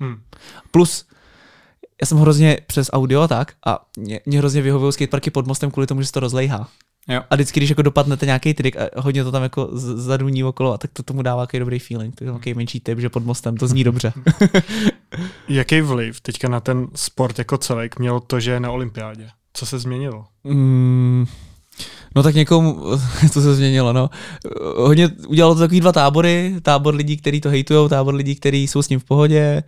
Hm. 0.03 0.21
Plus, 0.71 1.05
já 2.01 2.05
jsem 2.05 2.17
hrozně 2.17 2.57
přes 2.67 2.89
audio 2.93 3.21
a 3.21 3.27
tak 3.27 3.53
a 3.65 3.85
mě, 3.97 4.19
mě 4.25 4.37
hrozně 4.37 4.61
vyhovují 4.61 4.93
skateparky 4.93 5.31
pod 5.31 5.47
mostem 5.47 5.71
kvůli 5.71 5.87
tomu, 5.87 6.01
že 6.01 6.07
se 6.07 6.13
to 6.13 6.19
rozlejhá. 6.19 6.69
Jo. 7.07 7.21
A 7.29 7.35
vždycky, 7.35 7.59
když 7.59 7.69
jako 7.69 7.81
dopadnete 7.81 8.25
nějaký 8.25 8.53
trik 8.53 8.75
a 8.77 9.01
hodně 9.01 9.23
to 9.23 9.31
tam 9.31 9.43
jako 9.43 9.69
zaduní 9.73 10.43
okolo, 10.43 10.73
a 10.73 10.77
tak 10.77 10.91
to 10.93 11.03
tomu 11.03 11.21
dává 11.21 11.45
takový 11.45 11.59
dobrý 11.59 11.79
feeling. 11.79 12.15
To 12.15 12.23
je 12.23 12.31
takový 12.31 12.53
menší 12.53 12.79
tip, 12.79 12.99
že 12.99 13.09
pod 13.09 13.25
mostem 13.25 13.57
to 13.57 13.67
zní 13.67 13.83
dobře. 13.83 14.13
Jaký 15.47 15.81
vliv 15.81 16.21
teďka 16.21 16.49
na 16.49 16.59
ten 16.59 16.87
sport 16.95 17.39
jako 17.39 17.57
celek 17.57 17.99
mělo 17.99 18.19
to, 18.19 18.39
že 18.39 18.51
je 18.51 18.59
na 18.59 18.71
olympiádě? 18.71 19.29
Co 19.53 19.65
se 19.65 19.79
změnilo? 19.79 20.25
Mm, 20.43 21.25
no 22.15 22.23
tak 22.23 22.35
někomu, 22.35 22.83
to 23.33 23.41
se 23.41 23.55
změnilo, 23.55 23.93
no. 23.93 24.09
Hodně 24.75 25.09
udělalo 25.27 25.55
to 25.55 25.59
takový 25.59 25.79
dva 25.79 25.91
tábory, 25.91 26.55
tábor 26.61 26.95
lidí, 26.95 27.17
kteří 27.17 27.41
to 27.41 27.49
hejtujou, 27.49 27.89
tábor 27.89 28.13
lidí, 28.13 28.35
kteří 28.35 28.67
jsou 28.67 28.81
s 28.81 28.89
ním 28.89 28.99
v 28.99 29.03
pohodě. 29.03 29.63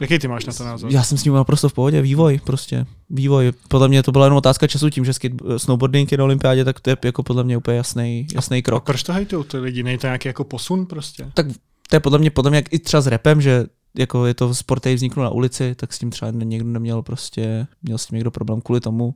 Jaký 0.00 0.18
ty 0.18 0.28
máš 0.28 0.46
na 0.46 0.52
to 0.52 0.64
názor? 0.64 0.92
Já 0.92 1.02
jsem 1.02 1.18
s 1.18 1.24
ním 1.24 1.34
naprosto 1.34 1.68
v 1.68 1.72
pohodě, 1.72 2.02
vývoj 2.02 2.40
prostě, 2.44 2.86
vývoj. 3.10 3.52
Podle 3.68 3.88
mě 3.88 4.02
to 4.02 4.12
byla 4.12 4.26
jenom 4.26 4.36
otázka 4.36 4.66
času 4.66 4.90
tím, 4.90 5.04
že 5.04 5.12
snowboarding 5.56 6.12
je 6.12 6.18
na 6.18 6.24
olympiádě, 6.24 6.64
tak 6.64 6.80
to 6.80 6.90
je 6.90 6.96
jako 7.04 7.22
podle 7.22 7.44
mě 7.44 7.56
úplně 7.56 7.76
jasný, 7.76 8.26
jasný 8.34 8.58
A 8.58 8.62
krok. 8.62 8.84
proč 8.84 9.02
to 9.02 9.12
hejtou 9.12 9.42
ty 9.42 9.58
lidi? 9.58 9.82
Není 9.82 9.98
to 9.98 10.06
nějaký 10.06 10.28
jako 10.28 10.44
posun 10.44 10.86
prostě? 10.86 11.30
Tak 11.34 11.46
to 11.88 11.96
je 11.96 12.00
podle 12.00 12.18
mě, 12.18 12.30
podle 12.30 12.50
mě 12.50 12.58
jak 12.58 12.72
i 12.72 12.78
třeba 12.78 13.00
s 13.00 13.06
repem, 13.06 13.40
že 13.40 13.66
jako 13.98 14.26
je 14.26 14.34
to 14.34 14.54
sport, 14.54 14.80
který 14.80 14.94
vzniknul 14.94 15.24
na 15.24 15.30
ulici, 15.30 15.74
tak 15.74 15.92
s 15.92 15.98
tím 15.98 16.10
třeba 16.10 16.30
někdo 16.30 16.68
neměl 16.68 17.02
prostě, 17.02 17.66
měl 17.82 17.98
s 17.98 18.06
tím 18.06 18.16
někdo 18.16 18.30
problém 18.30 18.60
kvůli 18.60 18.80
tomu. 18.80 19.14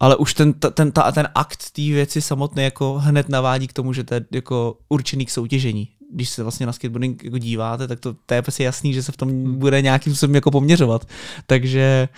Ale 0.00 0.16
už 0.16 0.34
ten, 0.34 0.52
ten, 0.52 0.92
ta, 0.92 1.12
ten 1.12 1.28
akt 1.34 1.70
té 1.72 1.82
věci 1.82 2.22
samotný 2.22 2.62
jako 2.62 2.98
hned 2.98 3.28
navádí 3.28 3.68
k 3.68 3.72
tomu, 3.72 3.92
že 3.92 4.04
to 4.04 4.14
je 4.14 4.24
jako 4.32 4.78
určený 4.88 5.26
k 5.26 5.30
soutěžení. 5.30 5.88
Když 6.12 6.28
se 6.28 6.42
vlastně 6.42 6.66
na 6.66 6.72
skateboarding 6.72 7.24
jako 7.24 7.38
díváte, 7.38 7.88
tak 7.88 8.00
to, 8.00 8.14
to 8.26 8.34
je 8.34 8.42
prostě 8.42 8.64
jasný, 8.64 8.94
že 8.94 9.02
se 9.02 9.12
v 9.12 9.16
tom 9.16 9.58
bude 9.58 9.82
nějakým 9.82 10.12
způsobem 10.12 10.34
jako 10.34 10.50
poměřovat. 10.50 11.08
Takže 11.46 12.08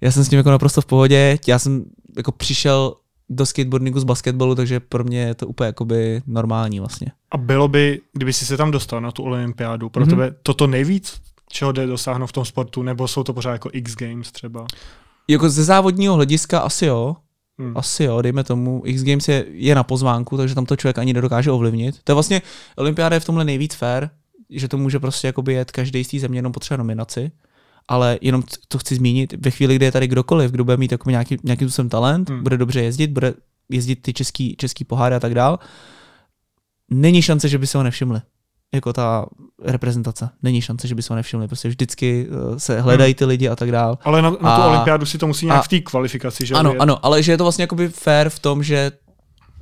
já 0.00 0.10
jsem 0.10 0.24
s 0.24 0.28
tím 0.28 0.36
jako 0.36 0.50
naprosto 0.50 0.80
v 0.80 0.86
pohodě. 0.86 1.38
Já 1.46 1.58
jsem 1.58 1.84
jako 2.16 2.32
přišel 2.32 2.94
do 3.30 3.46
skateboardingu 3.46 4.00
z 4.00 4.04
basketbalu, 4.04 4.54
takže 4.54 4.80
pro 4.80 5.04
mě 5.04 5.20
je 5.20 5.34
to 5.34 5.46
úplně 5.46 5.66
jakoby 5.66 6.22
normální 6.26 6.78
vlastně. 6.80 7.06
A 7.30 7.36
bylo 7.36 7.68
by, 7.68 8.00
kdyby 8.12 8.32
si 8.32 8.46
se 8.46 8.56
tam 8.56 8.70
dostal 8.70 9.00
na 9.00 9.10
tu 9.12 9.22
olympiádu, 9.22 9.88
pro 9.88 10.00
Mhm. 10.02 10.08
mm-hmm. 10.12 10.16
tebe 10.16 10.36
toto 10.42 10.66
nejvíc, 10.66 11.20
čeho 11.48 11.72
jde 11.72 11.86
dosáhnout 11.86 12.26
v 12.26 12.32
tom 12.32 12.44
sportu, 12.44 12.82
nebo 12.82 13.08
jsou 13.08 13.22
to 13.24 13.32
pořád 13.32 13.52
jako 13.52 13.70
X 13.72 13.96
Games 13.96 14.32
třeba? 14.32 14.66
Jako 15.28 15.50
ze 15.50 15.64
závodního 15.64 16.14
hlediska 16.14 16.58
asi 16.58 16.86
jo, 16.86 17.16
Hmm. 17.62 17.76
Asi 17.76 18.04
jo, 18.04 18.22
dejme 18.22 18.44
tomu. 18.44 18.82
X 18.84 19.02
Games 19.02 19.28
je, 19.28 19.44
je 19.48 19.74
na 19.74 19.82
pozvánku, 19.82 20.36
takže 20.36 20.54
tam 20.54 20.66
to 20.66 20.76
člověk 20.76 20.98
ani 20.98 21.12
nedokáže 21.12 21.50
ovlivnit. 21.50 22.02
To 22.04 22.12
je 22.12 22.14
vlastně, 22.14 22.42
olympiáda 22.76 23.16
je 23.16 23.20
v 23.20 23.24
tomhle 23.24 23.44
nejvíc 23.44 23.74
fair, 23.74 24.08
že 24.50 24.68
to 24.68 24.78
může 24.78 24.98
prostě 24.98 25.26
jakoby 25.26 25.52
jet 25.52 25.70
každý 25.70 26.04
z 26.04 26.08
té 26.08 26.18
země, 26.18 26.38
jenom 26.38 26.52
potřebuje 26.52 26.78
nominaci. 26.78 27.30
Ale 27.88 28.18
jenom 28.20 28.42
to 28.68 28.78
chci 28.78 28.94
zmínit, 28.94 29.34
ve 29.44 29.50
chvíli, 29.50 29.76
kdy 29.76 29.84
je 29.84 29.92
tady 29.92 30.06
kdokoliv, 30.08 30.50
kdo 30.50 30.64
bude 30.64 30.76
mít 30.76 30.92
jako 30.92 31.10
nějaký, 31.10 31.36
nějaký 31.42 31.64
způsobem 31.64 31.88
talent, 31.88 32.30
hmm. 32.30 32.42
bude 32.42 32.56
dobře 32.56 32.82
jezdit, 32.82 33.10
bude 33.10 33.34
jezdit 33.68 33.96
ty 33.96 34.12
český, 34.12 34.56
český 34.56 34.84
poháry 34.84 35.14
a 35.14 35.20
tak 35.20 35.34
dál, 35.34 35.58
není 36.90 37.22
šance, 37.22 37.48
že 37.48 37.58
by 37.58 37.66
se 37.66 37.78
ho 37.78 37.84
nevšimli. 37.84 38.20
Jako 38.74 38.92
ta 38.92 39.26
reprezentace. 39.62 40.30
Není 40.42 40.60
šance, 40.60 40.88
že 40.88 40.94
by 40.94 41.02
se 41.02 41.12
ho 41.12 41.16
nevšimli. 41.16 41.46
Prostě 41.48 41.68
vždycky 41.68 42.26
eh, 42.54 42.60
se 42.60 42.80
hledají 42.80 43.14
ty 43.14 43.24
lidi 43.24 43.48
a 43.48 43.56
tak 43.56 43.70
dál. 43.72 43.98
Ale 44.04 44.22
na, 44.22 44.30
na 44.30 44.36
tu 44.36 44.46
A- 44.46 44.66
olympiádu 44.68 45.06
si 45.06 45.18
to 45.18 45.26
musí 45.26 45.46
nějak 45.46 45.58
a- 45.60 45.62
v 45.62 45.68
té 45.68 45.80
kvalifikaci, 45.80 46.46
že? 46.46 46.54
Ano, 46.54 46.70
vyjet. 46.70 46.82
ano, 46.82 46.98
ale 47.06 47.22
že 47.22 47.32
je 47.32 47.38
to 47.38 47.44
vlastně 47.44 47.62
jakoby 47.62 47.88
fair 47.88 48.28
v 48.28 48.38
tom, 48.38 48.62
že 48.62 48.92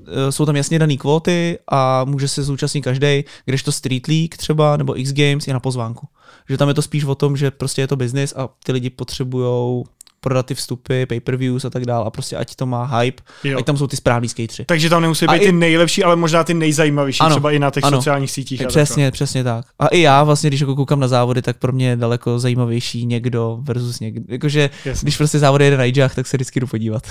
eh, 0.09 0.33
jsou 0.33 0.47
tam 0.47 0.57
jasně 0.57 0.79
dané 0.79 0.97
kvóty 0.97 1.59
a 1.73 2.05
může 2.05 2.29
se 2.29 2.43
zúčastnit 2.43 2.83
každý, 2.83 3.25
když 3.45 3.63
to 3.63 3.73
Street 3.73 4.09
League 4.09 4.37
třeba 4.37 4.77
nebo 4.77 5.01
X 5.01 5.13
Games 5.13 5.47
je 5.47 5.53
na 5.53 5.61
pozvánku. 5.61 6.09
Že 6.49 6.57
tam 6.59 6.69
je 6.69 6.75
to 6.75 6.83
spíš 6.83 7.05
o 7.05 7.15
tom, 7.15 7.37
že 7.37 7.51
prostě 7.51 7.83
je 7.83 7.87
to 7.89 7.97
business 7.97 8.35
a 8.37 8.49
ty 8.65 8.73
lidi 8.73 8.91
potřebují 8.91 9.85
prodat 10.21 10.47
ty 10.47 10.55
vstupy, 10.55 11.07
pay-per-views 11.07 11.65
a 11.65 11.71
tak 11.71 11.85
dále 11.87 12.05
a 12.07 12.11
prostě 12.11 12.37
ať 12.37 12.55
to 12.55 12.67
má 12.67 12.85
hype, 12.99 13.23
Jo. 13.45 13.59
ať 13.59 13.65
tam 13.65 13.77
jsou 13.77 13.87
ty 13.87 13.97
správný 13.97 14.29
skateři. 14.29 14.65
Takže 14.65 14.89
tam 14.91 15.03
nemusí 15.03 15.27
A 15.27 15.33
být 15.33 15.43
i- 15.43 15.47
ty 15.47 15.53
nejlepší, 15.53 16.05
ale 16.05 16.17
možná 16.17 16.45
ty 16.45 16.55
nejzajímavější, 16.55 17.21
Ano, 17.21 17.31
třeba 17.35 17.53
i 17.53 17.59
na 17.59 17.71
těch 17.71 17.85
ano. 17.85 17.99
sociálních 17.99 18.31
sítích. 18.31 18.63
Přesně, 18.67 19.11
přesně 19.11 19.45
tak. 19.45 19.65
A 19.79 19.87
i 19.87 20.01
já 20.01 20.23
vlastně, 20.25 20.51
když 20.51 20.61
jako 20.61 20.77
koukám 20.77 21.01
na 21.01 21.09
závody, 21.09 21.43
tak 21.43 21.57
pro 21.59 21.73
mě 21.73 21.89
je 21.89 21.97
daleko 21.97 22.39
zajímavější 22.39 23.07
někdo 23.07 23.59
versus 23.63 24.01
někdo. 24.01 24.25
Jakože, 24.29 24.71
Jasně. 24.85 25.05
když 25.05 25.17
prostě 25.17 25.39
závody 25.39 25.65
jede 25.65 25.77
na 25.77 25.85
Ijách, 25.85 26.15
tak 26.15 26.27
se 26.27 26.37
vždycky 26.37 26.61
jdu 26.61 26.67
podívat. 26.67 27.03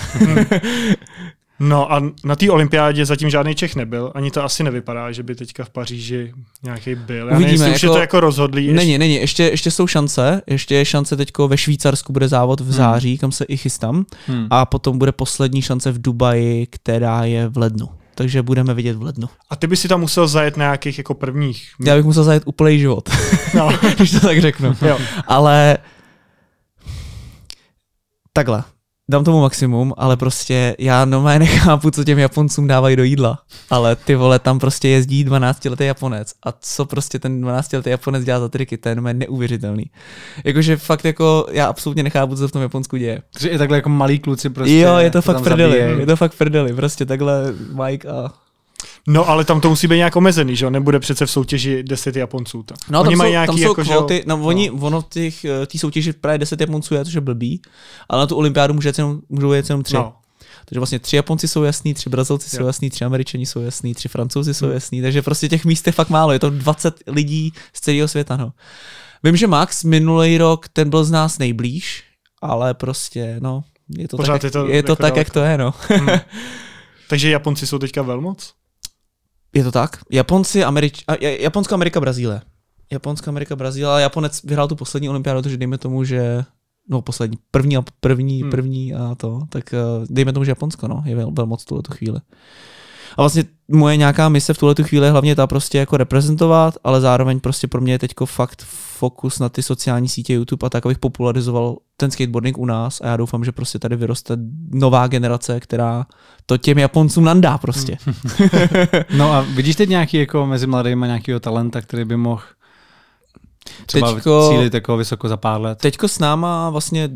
No 1.62 1.92
a 1.92 2.02
na 2.24 2.36
té 2.36 2.50
olympiádě 2.50 3.06
zatím 3.06 3.30
žádný 3.30 3.54
Čech 3.54 3.76
nebyl, 3.76 4.12
ani 4.14 4.30
to 4.30 4.44
asi 4.44 4.62
nevypadá, 4.64 5.12
že 5.12 5.22
by 5.22 5.34
teďka 5.34 5.64
v 5.64 5.70
Paříži 5.70 6.32
nějaký 6.62 6.94
byl. 6.94 7.28
Já 7.28 7.36
Uvidíme, 7.36 7.58
nevím, 7.58 7.74
už 7.74 7.82
je 7.82 7.86
jako- 7.86 7.94
to 7.94 8.00
jako 8.00 8.20
rozhodlý. 8.20 8.64
ještě- 8.66 8.76
Není, 8.76 8.98
není, 8.98 9.14
ještě, 9.14 9.42
ještě 9.42 9.70
jsou 9.70 9.86
šance, 9.86 10.42
ještě 10.46 10.74
je 10.74 10.84
šance 10.84 11.16
teďko 11.16 11.48
ve 11.48 11.56
Švýcarsku 11.58 12.12
bude 12.12 12.28
závod 12.28 12.60
v 12.60 12.72
září, 12.72 13.18
kam 13.18 13.32
se 13.32 13.44
i 13.44 13.56
chystám 13.56 14.04
Hmm. 14.26 14.46
a 14.50 14.66
potom 14.66 14.98
bude 14.98 15.12
poslední 15.12 15.62
šance 15.62 15.92
v 15.92 16.02
Dubaji, 16.02 16.66
která 16.66 17.24
je 17.24 17.48
v 17.48 17.58
lednu. 17.58 17.88
Takže 18.14 18.42
budeme 18.42 18.74
vidět 18.74 18.96
v 18.96 19.02
lednu. 19.02 19.28
A 19.50 19.56
ty 19.56 19.66
by 19.66 19.76
si 19.76 19.88
tam 19.88 20.00
musel 20.00 20.28
zajet 20.28 20.56
na 20.56 20.64
nějakých 20.64 20.98
jako 20.98 21.14
prvních. 21.14 21.68
Já 21.84 21.96
bych 21.96 22.04
musel 22.04 22.24
zajet 22.24 22.42
úplný 22.46 22.78
život, 22.78 23.08
No, 23.54 23.68
když 23.96 24.10
to 24.10 24.20
tak 24.20 24.40
řeknu. 24.40 24.76
jo. 24.88 24.98
Ale 25.26 25.78
takhle, 28.32 28.64
dám 29.10 29.24
tomu 29.24 29.40
maximum, 29.40 29.94
ale 29.96 30.16
prostě 30.16 30.76
já 30.78 31.04
normálně 31.04 31.38
nechápu, 31.38 31.90
co 31.90 32.04
těm 32.04 32.18
Japoncům 32.18 32.66
dávají 32.66 32.96
do 32.96 33.04
jídla. 33.04 33.38
Ale 33.70 33.96
ty 33.96 34.14
vole, 34.14 34.38
tam 34.38 34.58
prostě 34.58 34.88
jezdí 34.88 35.24
12-letý 35.24 35.84
Japonec. 35.84 36.32
A 36.46 36.52
co 36.60 36.84
prostě 36.84 37.18
ten 37.18 37.44
12-letý 37.44 37.90
Japonec 37.90 38.24
dělá 38.24 38.40
za 38.40 38.48
triky, 38.48 38.78
to 38.78 38.88
je 38.88 38.94
normálně 38.94 39.18
neuvěřitelný. 39.18 39.90
Jakože 40.44 40.76
fakt 40.76 41.04
jako, 41.04 41.46
já 41.50 41.66
absolutně 41.66 42.02
nechápu, 42.02 42.34
co 42.34 42.38
se 42.38 42.48
v 42.48 42.52
tom 42.52 42.62
Japonsku 42.62 42.96
děje. 42.96 43.22
Takže 43.32 43.48
i 43.48 43.58
takhle 43.58 43.78
jako 43.78 43.88
malí 43.88 44.18
kluci 44.18 44.50
prostě. 44.50 44.78
jo, 44.78 44.96
je 44.96 45.10
to 45.10 45.22
fakt 45.22 45.42
prdeli, 45.42 45.78
je 45.78 46.06
to 46.06 46.16
fakt 46.16 46.34
prdeli, 46.34 46.74
prostě 46.74 47.06
takhle 47.06 47.54
Mike 47.84 48.08
a... 48.08 48.32
no, 49.06 49.28
ale 49.28 49.44
tam 49.44 49.60
to 49.60 49.68
musí 49.70 49.86
být 49.88 49.96
nějak 49.96 50.16
omezený, 50.16 50.56
že 50.56 50.64
jo? 50.64 50.70
Nebude 50.70 50.98
přece 51.00 51.26
v 51.26 51.30
soutěži 51.30 51.82
10 51.82 52.16
Japonců. 52.16 52.62
Tam. 52.62 52.76
No, 52.90 53.00
Oni 53.00 53.10
tam, 53.10 53.18
mají 53.18 53.28
jsou, 53.28 53.32
nějaký 53.32 53.46
tam 53.46 53.56
jsou 53.58 53.68
jako, 53.68 53.84
že 53.84 53.92
jo- 53.92 53.98
kvóty, 53.98 54.24
no, 54.26 54.40
oni, 54.42 54.70
ono 54.70 55.00
v 55.00 55.08
těch, 55.08 55.44
eh, 55.44 55.66
té 55.66 55.78
soutěži 55.78 56.12
právě 56.12 56.38
10 56.38 56.60
Japonců 56.60 56.94
je, 56.94 57.04
což 57.04 57.14
je 57.14 57.20
blbý, 57.20 57.62
ale 58.08 58.20
na 58.20 58.26
tu 58.26 58.36
olympiádu 58.36 58.74
může 58.74 58.88
jet 58.88 58.98
jenom, 58.98 59.20
můžou 59.28 59.52
jet 59.52 59.68
jenom 59.68 59.82
tři. 59.82 59.94
No. 59.94 60.12
Takže 60.64 60.80
vlastně 60.80 60.98
tři 60.98 61.16
Japonci 61.16 61.48
jsou 61.48 61.62
jasný, 61.62 61.94
tři 61.94 62.10
Brazilci 62.10 62.56
Jo. 62.56 62.60
jsou 62.60 62.66
jasný, 62.66 62.90
tři 62.90 63.04
Američani 63.04 63.46
jsou 63.46 63.60
jasný, 63.60 63.94
tři 63.94 64.08
Francouzi 64.08 64.54
jsou 64.54 64.68
jasný, 64.68 65.02
takže 65.02 65.22
prostě 65.22 65.48
těch 65.48 65.64
míst 65.64 65.86
je 65.86 65.92
fakt 65.92 66.08
málo, 66.10 66.32
je 66.32 66.38
to 66.38 66.50
20 66.50 66.94
lidí 67.06 67.52
z 67.72 67.80
celého 67.80 68.08
světa, 68.08 68.36
no. 68.36 68.52
Vím, 69.22 69.36
že 69.36 69.46
Max 69.46 69.84
minulý 69.84 70.38
rok, 70.38 70.68
ten 70.68 70.90
byl 70.90 71.04
z 71.04 71.10
nás 71.10 71.38
nejblíž, 71.38 72.02
ale 72.42 72.74
prostě, 72.74 73.36
no, 73.40 73.64
je 73.98 74.08
to 74.08 74.16
Pořád 74.16 74.32
tak, 74.32 74.42
je 74.44 74.50
to 74.50 74.66
je 74.66 74.82
to 74.82 74.92
jako 74.92 74.96
tak 74.96 75.00
daleko. 75.02 75.18
jak 75.18 75.30
to 75.30 75.40
je, 75.40 75.58
no. 75.58 75.74
Hmm. 75.88 76.08
Takže 77.08 77.30
Japonci 77.30 77.66
jsou 77.66 77.78
teďka 77.78 78.02
velmoc? 78.02 78.52
Je 79.54 79.64
to 79.64 79.72
tak? 79.72 79.98
Japonci, 80.10 80.64
Američ... 80.64 81.04
Japonsko, 81.20 81.74
Amerika, 81.74 82.00
Brazílie. 82.00 82.40
Japonsko, 82.92 83.30
Amerika, 83.30 83.56
Brazílie, 83.56 83.88
Japonec 83.96 84.42
vyhrál 84.44 84.68
tu 84.68 84.76
poslední 84.76 85.08
olympiádu, 85.08 85.42
takže 85.42 85.56
dejme 85.56 85.78
tomu, 85.78 86.04
že 86.04 86.44
no 86.88 87.02
poslední, 87.02 87.38
první 87.50 87.76
a 87.76 87.82
první, 88.00 88.42
Hmm. 88.42 88.50
první 88.50 88.94
a 88.94 89.14
to, 89.14 89.42
tak 89.48 89.74
uh, 89.74 90.06
dejme 90.10 90.32
tomu, 90.32 90.44
že 90.44 90.50
Japonsko, 90.50 90.88
no, 90.88 91.02
je 91.06 91.14
vel, 91.16 91.30
velmoc 91.30 91.62
v 91.62 91.66
tuhle 91.66 91.82
tu 91.82 91.92
chvíli. 91.92 92.20
A 93.16 93.22
vlastně 93.22 93.44
moje 93.68 93.96
nějaká 93.96 94.28
mise 94.28 94.54
v 94.54 94.58
tuhle 94.58 94.74
tu 94.74 94.84
chvíli 94.84 95.06
je 95.06 95.10
hlavně 95.10 95.36
ta 95.36 95.46
prostě 95.46 95.78
jako 95.78 95.96
reprezentovat, 95.96 96.74
ale 96.84 97.00
zároveň 97.00 97.40
prostě 97.40 97.68
pro 97.68 97.80
mě 97.80 97.92
je 97.92 97.98
teďko 97.98 98.26
fakt 98.26 98.62
fokus 98.98 99.38
na 99.38 99.48
ty 99.48 99.62
sociální 99.62 100.08
sítě 100.08 100.34
YouTube 100.34 100.66
a 100.66 100.70
tak, 100.70 100.86
abych 100.86 100.98
popularizoval 100.98 101.76
ten 101.96 102.10
skateboarding 102.10 102.58
u 102.58 102.66
nás 102.66 103.00
a 103.00 103.06
já 103.06 103.16
doufám, 103.16 103.44
že 103.44 103.52
prostě 103.52 103.78
tady 103.78 103.96
vyroste 103.96 104.36
nová 104.70 105.06
generace, 105.06 105.60
která 105.60 106.06
to 106.46 106.56
těm 106.56 106.78
Japoncům 106.78 107.24
nandá 107.24 107.58
prostě. 107.58 107.96
No 109.16 109.32
a 109.32 109.40
vidíš 109.40 109.76
teď 109.76 109.88
nějaký 109.88 110.16
jako 110.16 110.46
mezi 110.46 110.66
mladými 110.66 111.06
nějakého 111.06 111.40
talenta, 111.40 111.80
který 111.80 112.04
by 112.04 112.16
mohl 112.16 112.42
třeba 113.86 114.14
Teďko- 114.14 114.48
cílit 114.50 114.74
jako 114.74 114.96
vysoko 114.96 115.28
za 115.28 115.36
pár 115.36 115.60
let? 115.60 115.78
Teďko 115.78 116.08
s 116.08 116.18
náma 116.18 116.70
vlastně 116.70 117.10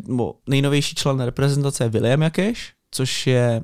nejnovější 0.49 0.95
člen 0.95 1.21
reprezentace 1.21 1.85
je 1.85 1.89
William 1.89 2.23
Jakeš, 2.23 2.73
což 2.91 3.27
je 3.27 3.63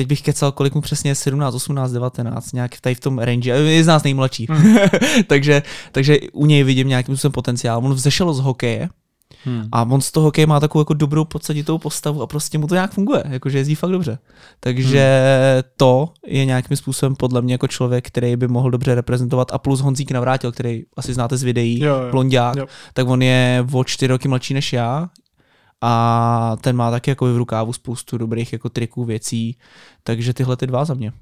teď 0.00 0.08
bych 0.08 0.22
kecal, 0.22 0.52
kolik 0.52 0.74
mu 0.74 0.80
přesně 0.80 1.10
je 1.10 1.14
17, 1.14 1.54
18, 1.54 1.92
19, 1.92 2.52
nějak 2.52 2.80
tady 2.80 2.94
v 2.94 3.00
tom 3.00 3.18
range, 3.18 3.50
je 3.50 3.84
z 3.84 3.86
nás 3.86 4.02
nejmladší. 4.02 4.46
Hmm. 4.50 4.76
takže, 5.26 5.62
takže 5.92 6.18
u 6.32 6.46
něj 6.46 6.62
vidím 6.64 6.88
nějakým 6.88 7.16
způsobem 7.16 7.32
potenciál. 7.32 7.80
On 7.84 7.94
vzešel 7.94 8.34
z 8.34 8.40
hokeje 8.40 8.88
Hmm. 9.44 9.68
a 9.72 9.82
on 9.82 10.00
z 10.00 10.10
toho 10.12 10.24
hokeje 10.24 10.46
má 10.46 10.60
takovou 10.60 10.80
jako 10.80 10.94
dobrou 10.94 11.24
podsaditou 11.24 11.78
postavu 11.78 12.22
a 12.22 12.26
prostě 12.26 12.58
mu 12.58 12.66
to 12.66 12.74
nějak 12.74 12.92
funguje, 12.92 13.22
jakože 13.28 13.58
jezdí 13.58 13.74
fakt 13.74 13.90
dobře. 13.90 14.18
Takže 14.60 15.22
to 15.76 16.08
je 16.26 16.44
nějakým 16.44 16.76
způsobem 16.76 17.16
podle 17.16 17.42
mě 17.42 17.54
jako 17.54 17.66
člověk, 17.66 18.06
který 18.06 18.36
by 18.36 18.48
mohl 18.48 18.70
dobře 18.70 18.94
reprezentovat 18.94 19.52
a 19.52 19.58
plus 19.58 19.80
Honzík 19.80 20.10
Navrátil, 20.10 20.52
který 20.52 20.82
asi 20.96 21.14
znáte 21.14 21.36
z 21.36 21.42
videí, 21.42 21.80
Jo, 21.80 21.94
jo. 21.94 22.10
blondiák, 22.10 22.56
Jo. 22.56 22.66
tak 22.94 23.08
on 23.08 23.22
je 23.22 23.66
o 23.72 23.84
čtyři 23.84 24.06
roky 24.08 24.28
mladší 24.28 24.54
než 24.54 24.72
já 24.72 25.08
a 25.80 26.56
ten 26.60 26.76
má 26.76 26.90
taky 26.90 27.10
jako 27.10 27.26
v 27.34 27.36
rukávu 27.36 27.72
spoustu 27.72 28.18
dobrých 28.18 28.52
jako 28.52 28.68
triků, 28.68 29.04
věcí, 29.04 29.56
takže 30.02 30.34
tyhle 30.34 30.56
ty 30.56 30.66
dva 30.66 30.84
za 30.84 30.94
mě. 30.94 31.12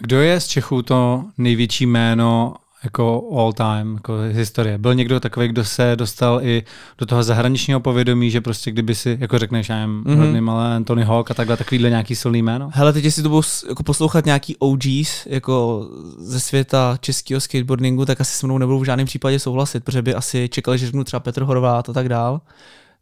Kdo 0.00 0.20
je 0.20 0.40
z 0.40 0.46
Čechů 0.46 0.82
to 0.82 1.24
největší 1.38 1.86
jméno 1.86 2.54
jako 2.84 3.22
all 3.38 3.52
time, 3.52 3.94
jako 3.94 4.12
historie? 4.32 4.78
Byl 4.78 4.94
někdo 4.94 5.20
takový, 5.20 5.48
kdo 5.48 5.64
se 5.64 5.96
dostal 5.96 6.40
i 6.42 6.62
do 6.98 7.06
toho 7.06 7.22
zahraničního 7.22 7.80
povědomí, 7.80 8.30
že 8.30 8.40
prostě 8.40 8.70
kdyby 8.70 8.94
si, 8.94 9.16
jako 9.20 9.38
řekneš, 9.38 9.68
já 9.68 9.86
Mhm. 9.86 10.04
mm-hmm. 10.04 10.40
malé 10.40 10.76
Anthony 10.76 11.04
Hawk 11.04 11.30
a 11.30 11.34
takhle, 11.34 11.56
takovýhle 11.56 11.90
nějaký 11.90 12.14
silný 12.16 12.42
jméno? 12.42 12.70
Hele, 12.72 12.92
teď 12.92 13.04
jestli 13.04 13.22
to 13.22 13.28
budou 13.28 13.42
s- 13.42 13.66
jako 13.68 13.82
poslouchat 13.82 14.24
nějaký 14.26 14.56
OGs 14.56 15.26
jako 15.26 15.86
ze 16.18 16.40
světa 16.40 16.96
českého 17.00 17.40
skateboardingu, 17.40 18.04
tak 18.06 18.20
asi 18.20 18.32
se 18.38 18.46
mnou 18.46 18.58
nebudou 18.58 18.78
v 18.78 18.84
žádném 18.84 19.06
případě 19.06 19.38
souhlasit, 19.38 19.84
protože 19.84 20.02
by 20.02 20.14
asi 20.14 20.48
čekali, 20.48 20.78
že 20.78 20.86
řeknu 20.86 21.04
třeba 21.04 21.20
Petr 21.20 21.42
Horvát 21.42 21.88
a 21.88 21.92
tak 21.92 22.08
dál. 22.08 22.40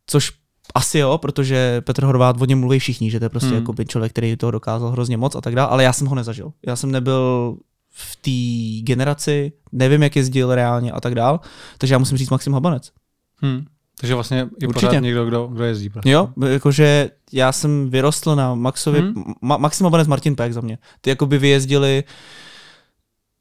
Což 0.07 0.33
asi 0.75 0.99
jo, 0.99 1.19
protože 1.19 1.81
Petr 1.81 2.05
Horvát 2.05 2.41
o 2.41 2.45
něm 2.45 2.61
mluví 2.61 2.79
všichni, 2.79 3.11
že 3.11 3.19
to 3.19 3.25
je 3.25 3.29
prostě 3.29 3.47
Hmm. 3.49 3.57
hmm. 3.59 3.67
jako 3.69 3.85
člověk, 3.85 4.13
který 4.13 4.37
toho 4.37 4.51
dokázal 4.51 4.91
hrozně 4.91 5.17
moc 5.17 5.35
a 5.35 5.41
tak 5.41 5.55
dále, 5.55 5.69
ale 5.69 5.85
já 5.85 5.93
jsem 5.93 6.07
ho 6.07 6.15
nezažil. 6.15 6.53
Já 6.67 6.77
jsem 6.77 6.91
nebyl 6.91 7.57
v 7.91 8.17
té 8.17 8.85
generaci, 8.87 9.53
nevím, 9.73 10.03
jak 10.03 10.17
jezdil 10.17 10.55
reálně 10.55 10.93
a 10.93 11.01
tak 11.01 11.15
dál, 11.15 11.41
takže 11.79 11.95
já 11.95 11.99
musím 11.99 12.19
říct 12.19 12.31
Maxim 12.31 12.53
Habanec. 12.53 12.93
Hmm. 13.43 13.65
Takže 14.01 14.15
vlastně 14.15 14.49
i 14.61 14.67
Určitě. 14.67 14.87
pořád 14.87 15.01
někdo, 15.01 15.25
kdo, 15.25 15.47
kdo 15.47 15.65
jezdí. 15.65 15.89
Prostě. 15.89 16.11
Jo, 16.11 16.29
jakože 16.49 17.11
já 17.33 17.53
jsem 17.53 17.91
vyrostl 17.91 18.37
na 18.37 18.55
Maxovi, 18.55 19.01
Hmm. 19.01 19.15
Ma- 19.43 19.59
Maxim 19.59 19.85
Habanec, 19.85 20.09
Martin 20.09 20.37
Pek 20.37 20.53
za 20.53 20.61
mě. 20.61 20.79
Ty 21.01 21.11
jako 21.11 21.27
by 21.27 21.39
vyjezdili 21.39 22.05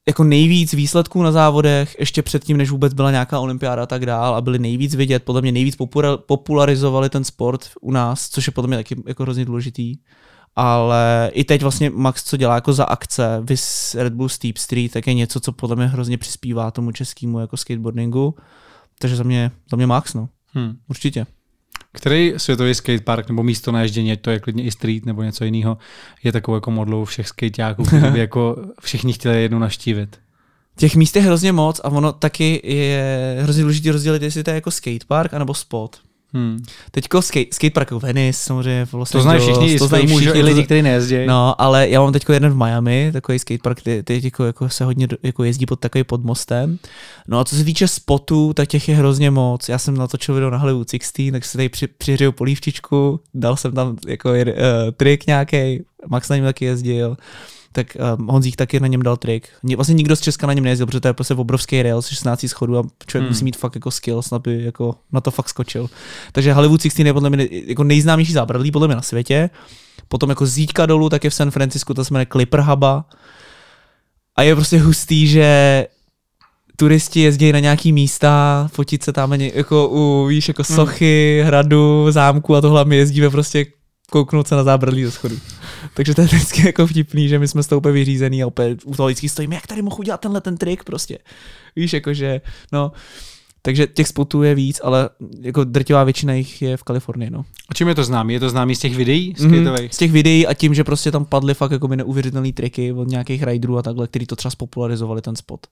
jako 0.08 0.24
nejvíc 0.24 0.74
výsledků 0.74 1.24
na 1.24 1.32
závodech, 1.32 1.96
ještě 2.00 2.22
předtím, 2.22 2.58
než 2.58 2.70
vůbec 2.70 2.94
byla 2.94 3.12
nějaká 3.12 3.40
olympiáda 3.40 3.84
a 3.84 3.86
tak 3.86 4.06
dál 4.06 4.36
a 4.36 4.42
byli 4.42 4.60
nejvíc 4.60 4.96
vidět, 4.96 5.24
podle 5.24 5.42
mě 5.42 5.52
nejvíc 5.52 5.78
popularizovali 6.26 7.10
ten 7.10 7.24
sport 7.24 7.70
u 7.82 7.92
nás, 7.92 8.30
což 8.30 8.48
je 8.48 8.52
podle 8.54 8.68
mě 8.68 8.78
taky 8.78 8.96
jako 9.08 9.24
hrozně 9.24 9.46
důležitý. 9.46 9.96
Ale 10.56 11.32
i 11.34 11.44
teď 11.44 11.62
vlastně 11.62 11.90
Max, 11.90 12.24
co 12.24 12.38
dělá 12.38 12.56
jako 12.56 12.74
za 12.74 12.84
akce, 12.84 13.42
vys 13.44 13.96
Red 13.96 14.14
Bull 14.14 14.30
Steep 14.30 14.58
Street, 14.58 14.92
tak 14.92 15.08
je 15.08 15.14
něco, 15.14 15.40
co 15.40 15.52
podle 15.52 15.76
mě 15.76 15.86
hrozně 15.86 16.18
přispívá 16.18 16.72
tomu 16.72 16.92
českému 16.92 17.40
jako 17.40 17.58
skateboardingu. 17.58 18.36
Takže 19.00 19.16
za 19.16 19.24
mě, 19.24 19.52
za 19.72 19.78
mě 19.78 19.88
Max, 19.88 20.14
no, 20.14 20.30
Hmm. 20.54 20.78
určitě. 20.90 21.26
Který 21.96 22.34
světový 22.38 22.74
skatepark 22.74 23.30
nebo 23.30 23.44
místo 23.44 23.72
na 23.72 23.82
ježdění, 23.82 24.12
ať 24.12 24.22
to 24.22 24.32
je 24.32 24.40
klidně 24.40 24.64
i 24.64 24.72
street 24.72 25.06
nebo 25.06 25.24
něco 25.24 25.46
jiného, 25.46 25.78
je 26.24 26.32
takovou 26.32 26.56
jako 26.56 26.72
modlou 26.72 27.06
všech 27.06 27.28
skateáků, 27.28 27.84
kteří 27.88 28.08
by 28.08 28.20
jako 28.20 28.56
všichni 28.82 29.14
chtěli 29.14 29.42
jednou 29.42 29.60
naštívit? 29.60 30.20
Těch 30.78 30.96
míst 30.96 31.16
je 31.16 31.22
hrozně 31.22 31.52
moc 31.52 31.82
a 31.84 31.90
ono 31.90 32.12
taky 32.12 32.62
je 32.64 33.38
hrozně 33.42 33.64
důležité 33.64 33.92
rozdělit, 33.92 34.22
jestli 34.22 34.44
to 34.44 34.50
je 34.50 34.56
jako 34.56 34.72
skatepark 34.72 35.34
anebo 35.34 35.54
spot. 35.54 36.00
Hmm. 36.36 36.64
Teďko 36.92 37.22
skate, 37.22 37.46
skatepark 37.52 37.88
jako 37.88 38.00
Venice, 38.00 38.40
samozřejmě 38.40 38.86
v 38.86 38.94
Los 38.94 39.10
To 39.10 39.22
znají 39.22 39.40
všichni, 39.40 39.80
to 39.80 39.88
znají 39.88 40.08
všichni, 40.08 40.42
lidi, 40.42 40.64
kteří 40.64 40.82
nejezdí. 40.82 41.26
No, 41.26 41.62
ale 41.62 41.90
já 41.90 42.02
mám 42.02 42.14
teď 42.14 42.26
jeden 42.34 42.52
v 42.52 42.56
Miami, 42.56 43.10
takový 43.14 43.40
skatepark, 43.40 43.80
který 43.80 44.04
teď 44.04 44.24
jako, 44.24 44.46
jako 44.46 44.70
se 44.70 44.86
hodně 44.86 45.08
jako 45.24 45.44
jezdí 45.44 45.66
pod 45.66 45.80
takový 45.80 46.04
pod 46.04 46.24
mostem. 46.24 46.80
No 47.28 47.40
a 47.40 47.46
co 47.46 47.56
se 47.56 47.64
týče 47.64 47.88
spotů, 47.88 48.54
tak 48.54 48.70
těch 48.70 48.90
je 48.90 48.96
hrozně 48.96 49.32
moc. 49.32 49.70
Já 49.70 49.78
jsem 49.78 49.98
natočil 49.98 50.36
video 50.36 50.50
na 50.50 50.58
Hollywood 50.58 50.90
16, 50.90 51.32
tak 51.32 51.46
si 51.46 51.58
tady 51.58 51.70
při, 51.70 51.88
přihřeju 51.88 52.32
polívčičku, 52.32 53.20
dal 53.34 53.56
jsem 53.56 53.72
tam 53.72 53.96
jako 54.08 54.30
uh, 54.30 54.36
trik 54.98 55.28
nějaký, 55.28 55.84
Max 56.08 56.30
na 56.30 56.36
něm 56.36 56.46
taky 56.46 56.66
jezdil 56.66 57.18
tak 57.76 57.98
um, 58.18 58.28
Honzík 58.28 58.56
taky 58.56 58.80
na 58.80 58.88
něm 58.88 59.02
dal 59.02 59.18
trik. 59.18 59.50
Vlastně 59.76 59.94
nikdo 59.94 60.16
z 60.16 60.22
Česka 60.22 60.48
na 60.48 60.54
něm 60.54 60.64
nejezdil, 60.64 60.86
protože 60.86 61.00
to 61.00 61.08
je 61.08 61.14
prostě 61.14 61.34
obrovský 61.34 61.84
rail 61.84 62.02
s 62.02 62.08
16 62.08 62.48
schodů 62.48 62.78
a 62.78 62.82
člověk 62.82 63.14
Hmm. 63.14 63.22
hmm. 63.22 63.30
musí 63.30 63.44
mít 63.44 63.58
fakt 63.58 63.76
jako 63.76 63.92
skills, 63.92 64.32
aby 64.32 64.64
jako 64.64 64.96
na 65.12 65.22
to 65.22 65.32
fakt 65.32 65.50
skočil. 65.50 65.90
Takže 66.32 66.54
Hollywood 66.54 66.82
16 66.82 67.00
je 67.00 67.14
podle 67.14 67.30
mě 67.30 67.48
jako 67.52 67.84
nejznámější 67.84 68.34
zábradlí 68.34 68.72
podle 68.72 68.88
mě 68.88 68.96
na 68.96 69.02
světě. 69.02 69.50
Potom 70.08 70.30
jako 70.30 70.46
zítka 70.46 70.86
dolů, 70.86 71.10
tak 71.10 71.24
je 71.24 71.30
v 71.30 71.34
San 71.34 71.52
Francisku, 71.52 71.94
to 71.94 72.06
se 72.06 72.14
jmenuje 72.14 72.28
Clipper 72.32 72.62
Huba. 72.62 73.06
A 74.36 74.42
je 74.42 74.56
prostě 74.56 74.80
hustý, 74.80 75.28
že 75.28 75.88
turisti 76.76 77.20
jezdí 77.20 77.52
na 77.52 77.60
nějaký 77.60 77.92
místa, 77.92 78.68
fotit 78.74 79.04
se 79.04 79.14
tam 79.14 79.34
jako 79.34 79.90
u, 79.90 80.26
víš, 80.26 80.48
jako 80.48 80.64
sochy, 80.64 81.44
hradu, 81.46 82.12
zámku 82.12 82.56
a 82.56 82.62
tohle 82.62 82.86
my 82.86 82.96
jezdíme 82.96 83.30
prostě 83.30 83.66
kouknout 84.10 84.48
se 84.48 84.56
na 84.56 84.64
zábradlí 84.64 85.06
ze 85.06 85.12
schodu. 85.12 85.36
Takže 85.94 86.16
to 86.16 86.22
je 86.22 86.28
vždycky 86.28 86.66
jako 86.66 86.88
vtipný, 86.88 87.28
že 87.28 87.40
my 87.40 87.48
jsme 87.48 87.64
z 87.64 87.68
toho 87.68 87.78
úplně 87.78 87.94
vyřízený 87.94 88.44
a 88.44 88.48
opět 88.48 88.80
u 88.86 88.96
toho 88.96 89.08
vždycky 89.08 89.30
stojíme, 89.30 89.56
jak 89.56 89.68
tady 89.68 89.82
mohu 89.82 89.98
udělat 89.98 90.22
tenhle 90.22 90.42
ten 90.42 90.58
trik 90.58 90.84
prostě. 90.84 91.18
Víš, 91.76 91.94
jakože, 91.94 92.42
no. 92.72 92.92
Takže 93.62 93.88
těch 93.88 94.08
spotů 94.08 94.44
je 94.44 94.56
víc, 94.56 94.82
ale 94.84 95.10
jako 95.42 95.64
drtivá 95.64 96.04
většina 96.04 96.34
jich 96.34 96.62
je 96.62 96.78
v 96.78 96.84
Kalifornii, 96.84 97.30
no. 97.30 97.46
A 97.70 97.74
čím 97.74 97.88
je 97.88 97.96
to 97.96 98.04
známý? 98.04 98.34
Je 98.34 98.40
to 98.40 98.50
známý 98.50 98.76
z 98.76 98.80
těch 98.80 98.96
videí 98.96 99.36
Mhm, 99.40 99.50
skateových? 99.50 99.94
Z 99.94 99.98
těch 99.98 100.12
videí 100.12 100.48
a 100.48 100.54
tím, 100.54 100.74
že 100.74 100.84
prostě 100.84 101.12
tam 101.12 101.26
padly 101.26 101.54
fakt 101.54 101.72
jako 101.72 101.88
neuvěřitelné 101.88 102.54
triky 102.54 102.92
od 102.94 103.08
nějakých 103.08 103.44
riderů 103.44 103.78
a 103.78 103.82
takhle, 103.82 104.08
který 104.08 104.26
to 104.26 104.36
třeba 104.36 104.50
spopularizovali 104.52 105.22
ten 105.22 105.36
spot. 105.36 105.68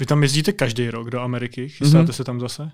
Vy 0.00 0.06
tam 0.06 0.22
jezdíte 0.22 0.52
každý 0.52 0.90
rok 0.90 1.10
do 1.10 1.20
Ameriky, 1.20 1.68
chystáte 1.68 1.98
Mhm. 1.98 2.06
mm-hmm. 2.06 2.12
se 2.12 2.24
tam 2.24 2.40
zase? 2.40 2.70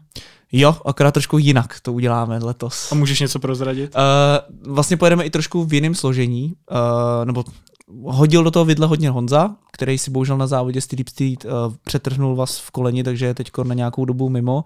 Jo, 0.52 0.76
akorát 0.84 1.10
trošku 1.10 1.38
jinak 1.38 1.80
to 1.80 1.92
uděláme 1.92 2.38
letos. 2.38 2.92
A 2.92 2.94
můžeš 2.94 3.20
něco 3.20 3.38
prozradit? 3.38 3.94
Uh, 3.94 4.74
vlastně 4.74 4.96
pojedeme 4.96 5.24
i 5.24 5.30
trošku 5.30 5.64
v 5.64 5.74
jiném 5.74 5.94
složení, 5.94 6.54
uh, 6.70 7.24
nebo 7.24 7.44
hodil 8.04 8.44
do 8.44 8.50
toho 8.50 8.64
vidle 8.64 8.86
hodně 8.86 9.10
Honza, 9.10 9.56
který 9.72 9.98
si 9.98 10.10
bohužel 10.10 10.36
na 10.38 10.46
závodě 10.46 10.80
Steep 10.80 11.08
Street 11.08 11.44
uh, 11.44 11.50
přetrhnul 11.84 12.36
vás 12.36 12.58
v 12.58 12.70
koleni, 12.70 13.04
takže 13.04 13.26
je 13.26 13.34
teď 13.34 13.50
na 13.62 13.74
nějakou 13.74 14.04
dobu 14.04 14.28
mimo. 14.28 14.64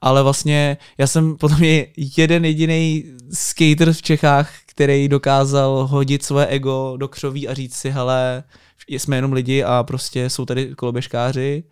Ale 0.00 0.22
vlastně 0.22 0.76
já 0.98 1.06
jsem 1.06 1.36
potom 1.36 1.62
je 1.64 1.86
jeden 2.16 2.44
jediný 2.44 3.04
skater 3.32 3.92
v 3.92 4.02
Čechách, 4.02 4.50
který 4.66 5.08
dokázal 5.08 5.86
hodit 5.86 6.22
své 6.22 6.46
ego 6.46 6.94
do 6.96 7.08
křoví 7.08 7.48
a 7.48 7.54
říct 7.54 7.74
si, 7.74 7.90
hele, 7.90 8.44
jsme 8.88 9.16
jenom 9.16 9.32
lidi 9.32 9.64
a 9.64 9.82
prostě 9.82 10.30
jsou 10.30 10.44
tady 10.44 10.74
koloběžkáři. 10.74 11.64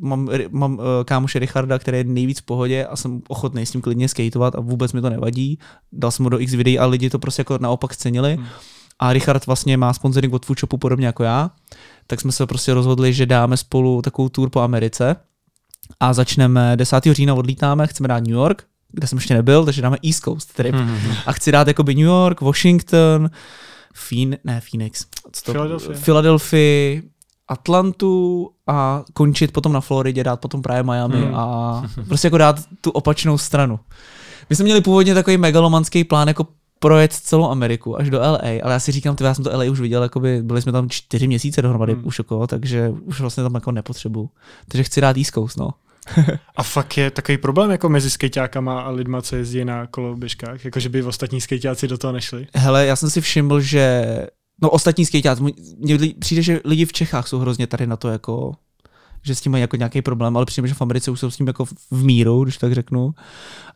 Mám, 0.00 0.28
mám 0.50 0.74
uh, 0.74 0.84
kámoše 1.04 1.38
Richarda, 1.38 1.78
který 1.78 1.98
je 1.98 2.04
nejvíc 2.04 2.40
v 2.40 2.42
pohodě 2.42 2.86
a 2.86 2.96
jsem 2.96 3.22
ochotný 3.28 3.66
s 3.66 3.70
tím 3.70 3.80
klidně 3.80 4.08
skateovat 4.08 4.54
a 4.54 4.60
vůbec 4.60 4.92
mi 4.92 5.00
to 5.00 5.10
nevadí. 5.10 5.58
Dal 5.92 6.10
jsem 6.10 6.22
mu 6.22 6.28
do 6.28 6.40
x 6.40 6.52
videí 6.52 6.78
a 6.78 6.86
lidi 6.86 7.10
to 7.10 7.18
prostě 7.18 7.40
jako 7.40 7.58
naopak 7.58 7.96
cenili. 7.96 8.36
Hmm. 8.36 8.46
A 8.98 9.12
Richard 9.12 9.46
vlastně 9.46 9.76
má 9.76 9.92
sponsoring 9.92 10.32
od 10.32 10.46
Foodshopu 10.46 10.78
podobně 10.78 11.06
jako 11.06 11.22
já, 11.22 11.50
tak 12.06 12.20
jsme 12.20 12.32
se 12.32 12.46
prostě 12.46 12.74
rozhodli, 12.74 13.12
že 13.12 13.26
dáme 13.26 13.56
spolu 13.56 14.02
takovou 14.02 14.28
tour 14.28 14.50
po 14.50 14.60
Americe 14.60 15.16
a 16.00 16.12
začneme 16.12 16.76
10. 16.76 17.04
října 17.12 17.34
odlítáme, 17.34 17.86
chceme 17.86 18.08
dát 18.08 18.20
New 18.20 18.32
York, 18.32 18.64
kde 18.92 19.06
jsem 19.06 19.18
ještě 19.18 19.34
nebyl, 19.34 19.64
takže 19.64 19.82
dáme 19.82 19.96
East 20.06 20.24
Coast 20.24 20.54
trip. 20.54 20.74
Mhm. 20.74 21.14
A 21.26 21.32
chci 21.32 21.52
dát 21.52 21.68
jakoby 21.68 21.94
New 21.94 22.04
York, 22.04 22.40
Washington, 22.40 23.30
Phoen- 23.94 24.38
ne 24.44 24.60
Phoenix, 24.70 25.06
to? 25.40 25.52
Philadelphia. 25.52 25.98
Philadelphia, 26.04 27.02
Atlantu 27.48 28.50
a 28.66 29.04
končit 29.12 29.52
potom 29.52 29.72
na 29.72 29.80
Floridě, 29.80 30.24
dát 30.24 30.40
potom 30.40 30.62
právě 30.62 30.82
Miami 30.82 31.16
Hmm. 31.22 31.34
a 31.34 31.82
prostě 32.08 32.26
jako 32.26 32.38
dát 32.38 32.60
tu 32.80 32.90
opačnou 32.90 33.38
stranu. 33.38 33.80
My 34.50 34.56
jsme 34.56 34.64
měli 34.64 34.80
původně 34.80 35.14
takový 35.14 35.36
megalomanský 35.36 36.04
plán 36.04 36.28
jako 36.28 36.46
projet 36.78 37.12
celou 37.12 37.50
Ameriku 37.50 37.98
až 38.00 38.10
do 38.10 38.18
LA, 38.18 38.38
ale 38.62 38.72
já 38.72 38.80
si 38.80 38.92
říkám, 38.92 39.16
ty 39.16 39.24
já 39.24 39.34
jsem 39.34 39.44
to 39.44 39.50
LA 39.58 39.64
už 39.70 39.80
viděl, 39.80 40.02
jakoby 40.02 40.42
byli 40.42 40.62
jsme 40.62 40.72
tam 40.72 40.88
čtyři 40.90 41.26
měsíce 41.26 41.62
dohromady 41.62 41.92
Hmm. 41.92 42.06
už 42.06 42.18
jako, 42.18 42.46
takže 42.46 42.90
už 43.04 43.20
vlastně 43.20 43.42
tam 43.42 43.54
jako 43.54 43.72
nepotřebuju. 43.72 44.30
Takže 44.68 44.84
chci 44.84 45.00
dát 45.00 45.16
East 45.16 45.30
Coast, 45.34 45.56
no. 45.56 45.70
A 46.56 46.62
fakt 46.62 46.96
je 46.96 47.10
takový 47.10 47.38
problém 47.38 47.70
jako 47.70 47.88
mezi 47.88 48.10
skejťákama 48.10 48.80
a 48.80 48.90
lidma, 48.90 49.22
co 49.22 49.36
jezdí 49.36 49.64
na 49.64 49.86
koloběžkách, 49.86 50.64
jako 50.64 50.80
že 50.80 50.88
by 50.88 51.02
ostatní 51.02 51.40
skejťáci 51.40 51.88
do 51.88 51.98
toho 51.98 52.12
nešli. 52.12 52.46
Hele, 52.54 52.86
já 52.86 52.96
jsem 52.96 53.10
si 53.10 53.20
všiml, 53.20 53.60
že 53.60 54.04
no 54.62 54.70
ostatní 54.70 55.06
skejťáci, 55.06 55.42
mně 55.78 55.98
přijde, 56.18 56.42
že 56.42 56.60
lidi 56.64 56.84
v 56.84 56.92
Čechách 56.92 57.28
jsou 57.28 57.38
hrozně 57.38 57.66
tady 57.66 57.86
na 57.86 57.96
to 57.96 58.08
jako 58.08 58.52
že 59.24 59.34
s 59.34 59.40
tím 59.40 59.52
mají 59.52 59.60
jako 59.60 59.76
nějaký 59.76 60.02
problém, 60.02 60.36
ale 60.36 60.46
přijde, 60.46 60.68
že 60.68 60.74
v 60.74 60.82
Americe 60.82 61.10
už 61.10 61.20
jsou 61.20 61.30
s 61.30 61.36
tím 61.36 61.46
jako 61.46 61.64
v 61.64 62.04
míru, 62.04 62.44
když 62.44 62.56
tak 62.56 62.72
řeknu. 62.72 63.14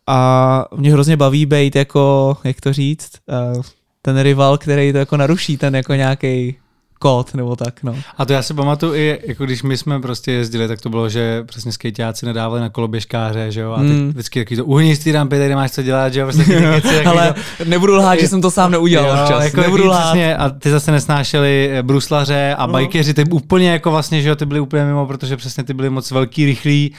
A 0.07 0.65
mě 0.77 0.93
hrozně 0.93 1.17
baví 1.17 1.47
být 1.47 1.77
jako, 1.77 2.37
jak 2.45 2.61
to 2.61 2.73
říct, 2.73 3.11
uh, 3.57 3.63
ten 4.03 4.21
rival, 4.21 4.59
který 4.59 4.93
to 4.93 4.99
jako 4.99 5.17
naruší, 5.17 5.57
ten 5.57 5.77
jako 5.77 5.95
nějaký 5.95 6.57
kód 6.99 7.35
nebo 7.35 7.57
tak, 7.57 7.83
no. 7.83 7.95
A 8.19 8.25
to 8.25 8.33
já 8.33 8.43
si 8.43 8.55
pamatuju 8.55 8.95
i, 8.95 9.19
jako 9.27 9.45
když 9.45 9.63
my 9.63 9.77
jsme 9.77 10.01
prostě 10.01 10.33
jezdili, 10.33 10.69
tak 10.69 10.81
to 10.81 10.89
bylo, 10.91 11.09
že 11.09 11.45
přesně 11.45 11.73
skejťáci 11.73 12.27
nedávali 12.27 12.61
na 12.61 12.69
koloběžkáře, 12.69 13.47
že 13.53 13.61
jo, 13.61 13.73
a 13.73 13.77
teď 13.81 13.87
Mm. 13.89 14.09
vždycky 14.11 14.41
taky 14.41 14.57
to 14.57 14.65
uhni 14.65 14.97
z 14.97 14.99
té 15.05 15.13
rampy, 15.13 15.37
tady 15.37 15.49
nemáš 15.49 15.71
co 15.71 15.83
dělat, 15.83 16.13
že 16.13 16.21
jo, 16.21 16.27
prostě 16.27 16.45
taky 16.83 17.05
Ale 17.07 17.35
to, 17.59 17.65
nebudu 17.65 17.95
lhát, 17.97 18.21
že 18.21 18.29
jsem 18.29 18.41
to 18.43 18.51
sám 18.51 18.71
neudělal 18.71 19.19
Jo, 19.19 19.25
včas. 19.27 19.45
Jako 19.45 19.61
nebudu 19.61 19.87
lhát. 19.87 20.03
přesně, 20.03 20.37
a 20.37 20.51
ty 20.51 20.71
zase 20.71 20.93
nesnášeli 20.93 21.71
eh, 21.73 21.83
bruslaře 21.83 22.55
a 22.59 22.67
No. 22.67 22.73
bajkeři, 22.73 23.15
ty 23.15 23.25
úplně 23.25 23.71
jako 23.71 23.91
vlastně, 23.91 24.23
že 24.23 24.29
jo, 24.29 24.37
ty 24.37 24.47
byli 24.47 24.61
úplně 24.61 24.85
mimo, 24.85 25.07
protože 25.07 25.37
přesně 25.37 25.65
ty 25.65 25.75
byli 25.75 25.91
moc 25.91 26.11
velký, 26.11 26.47
rychlí 26.47 26.93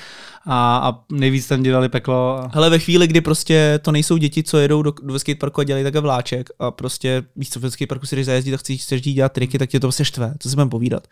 a, 0.47 0.77
a 0.77 0.99
nejvíc 1.11 1.47
tam 1.47 1.63
dělali 1.63 1.89
peklo. 1.89 2.49
Hele, 2.53 2.69
ve 2.69 2.79
chvíli, 2.79 3.07
kdy 3.07 3.21
prostě 3.21 3.79
to 3.81 3.91
nejsou 3.91 4.17
děti, 4.17 4.43
co 4.43 4.57
jedou 4.57 4.81
do, 4.81 4.93
do 5.03 5.19
skateparku 5.19 5.61
a 5.61 5.63
dělají 5.63 5.83
takhle 5.83 6.01
vláček 6.01 6.49
a 6.59 6.71
prostě 6.71 7.23
víš 7.35 7.49
co, 7.49 7.59
v 7.59 7.69
skateparku 7.69 8.05
si 8.05 8.15
jdeš 8.15 8.25
zajezdit 8.25 8.53
a 8.53 8.57
chceš, 8.57 8.81
chceš 8.81 9.01
dělat 9.01 9.31
triky, 9.31 9.59
tak 9.59 9.69
tě 9.69 9.79
to 9.79 9.87
prostě 9.87 10.05
štve, 10.05 10.33
co 10.39 10.49
si 10.49 10.55
budeme 10.55 10.69
povídat. 10.69 11.07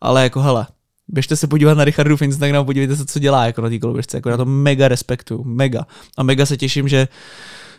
Ale 0.00 0.22
jako 0.22 0.40
hele, 0.40 0.66
běžte 1.08 1.36
se 1.36 1.46
podívat 1.46 1.74
na 1.74 1.84
Richardu 1.84 2.16
v 2.16 2.22
Instagramu, 2.22 2.64
podívejte 2.64 2.96
se, 2.96 3.06
co 3.06 3.18
dělá 3.18 3.46
jako 3.46 3.62
na 3.62 3.68
té 3.68 3.78
koloběžce, 3.78 4.16
jako 4.16 4.28
já 4.28 4.36
to 4.36 4.44
mega 4.44 4.88
respektu, 4.88 5.44
mega. 5.44 5.86
A 6.16 6.22
mega 6.22 6.46
se 6.46 6.56
těším, 6.56 6.88
že 6.88 7.08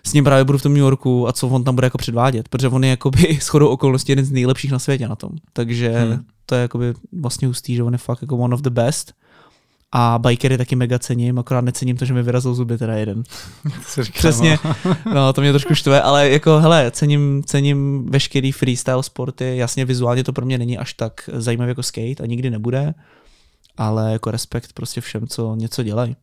s 0.04 0.14
ním 0.14 0.24
právě 0.24 0.44
budu 0.44 0.58
v 0.58 0.62
tom 0.62 0.74
New 0.74 0.84
Yorku 0.84 1.28
a 1.28 1.34
co 1.34 1.48
on 1.48 1.64
tam 1.64 1.76
bude 1.76 1.86
jako 1.86 1.98
předvádět, 1.98 2.50
protože 2.50 2.68
on 2.68 2.84
je 2.84 2.90
jakoby 2.90 3.40
shodou 3.42 3.68
okolností 3.68 4.12
jeden 4.12 4.26
z 4.26 4.32
nejlepších 4.32 4.72
na 4.72 4.80
světě 4.80 5.08
na 5.08 5.16
tom. 5.16 5.30
Takže 5.54 5.90
Hmm. 5.90 6.12
hmm. 6.12 6.26
to 6.46 6.56
je 6.56 6.62
jakoby 6.62 6.94
vlastně 7.12 7.48
hustý, 7.48 7.76
že 7.76 7.84
on 7.84 7.94
je 7.94 7.98
fakt 7.98 8.22
jako 8.22 8.38
one 8.38 8.56
of 8.56 8.62
the 8.62 8.70
best. 8.70 9.14
A 9.98 10.20
bikery 10.20 10.58
taky 10.58 10.76
mega 10.76 11.00
cením, 11.00 11.40
akorát 11.40 11.62
necením 11.62 11.98
to, 11.98 12.06
že 12.06 12.14
mi 12.14 12.24
vyrazil 12.24 12.54
zuby 12.54 12.78
teda 12.78 12.94
jeden. 12.94 13.24
Říkám, 14.02 14.20
Přesně, 14.20 14.60
no 15.14 15.34
to 15.34 15.42
mě 15.42 15.52
trošku 15.52 15.76
štve, 15.76 16.02
ale 16.02 16.30
jako 16.30 16.60
hele, 16.60 16.92
cením, 16.92 17.44
cením 17.44 18.06
veškerý 18.10 18.52
freestyle 18.52 19.04
sporty, 19.04 19.58
jasně 19.58 19.86
vizuálně 19.86 20.24
to 20.24 20.34
pro 20.34 20.46
mě 20.46 20.58
není 20.58 20.78
až 20.78 20.94
tak 20.94 21.30
zajímavý 21.34 21.70
jako 21.70 21.84
skate 21.84 22.24
a 22.24 22.26
nikdy 22.26 22.50
nebude, 22.50 22.94
ale 23.78 24.12
jako 24.12 24.32
respekt 24.32 24.74
prostě 24.74 25.02
všem, 25.02 25.28
co 25.28 25.56
něco 25.56 25.84
dělají. 25.84 26.16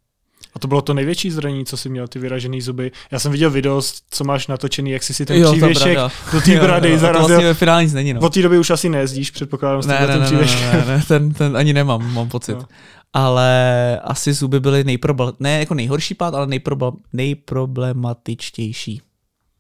A 0.54 0.58
to 0.58 0.68
bylo 0.68 0.82
to 0.82 0.94
největší 0.94 1.30
zranění, 1.30 1.64
co 1.64 1.76
jsi 1.76 1.88
měl, 1.88 2.08
ty 2.08 2.18
vyražený 2.18 2.61
zuby. 2.61 2.92
Já 3.11 3.18
jsem 3.18 3.32
viděl 3.32 3.50
video, 3.50 3.82
co 4.11 4.24
máš 4.24 4.46
natočený, 4.46 4.90
jak 4.90 5.02
jsi 5.02 5.14
si 5.14 5.26
ten 5.26 5.37
Jo, 5.37 5.52
přívěšek 5.52 5.98
do 6.32 6.40
té 6.40 6.61
brady 6.61 6.92
to 6.92 6.98
zarazil. 6.98 7.28
vlastně 7.28 7.46
ve 7.46 7.54
finále 7.54 7.85
nic 7.85 7.92
není, 7.92 8.14
no. 8.14 8.20
Od 8.20 8.35
té 8.35 8.42
doby 8.42 8.58
už 8.58 8.70
asi 8.70 8.88
nejezdíš, 8.88 9.30
předpokládám, 9.30 9.82
s 9.82 9.87
Ne, 9.87 10.06
ne, 10.06 10.18
ne, 10.18 10.30
ne, 10.30 10.40
ne, 10.72 10.85
ne, 10.87 11.02
ten, 11.08 11.32
ten 11.32 11.56
ani 11.56 11.72
nemám, 11.72 12.14
mám 12.14 12.28
pocit. 12.28 12.52
No. 12.54 12.64
Ale 13.12 14.01
asi 14.05 14.33
zuby 14.33 14.61
byly 14.61 14.85
nejprobl... 14.85 15.33
ne 15.40 15.59
jako 15.59 15.75
nejhorší 15.75 16.14
pád, 16.14 16.35
ale 16.35 16.46
nejprobl... 16.46 16.92
nejproblematičtější. 17.12 19.03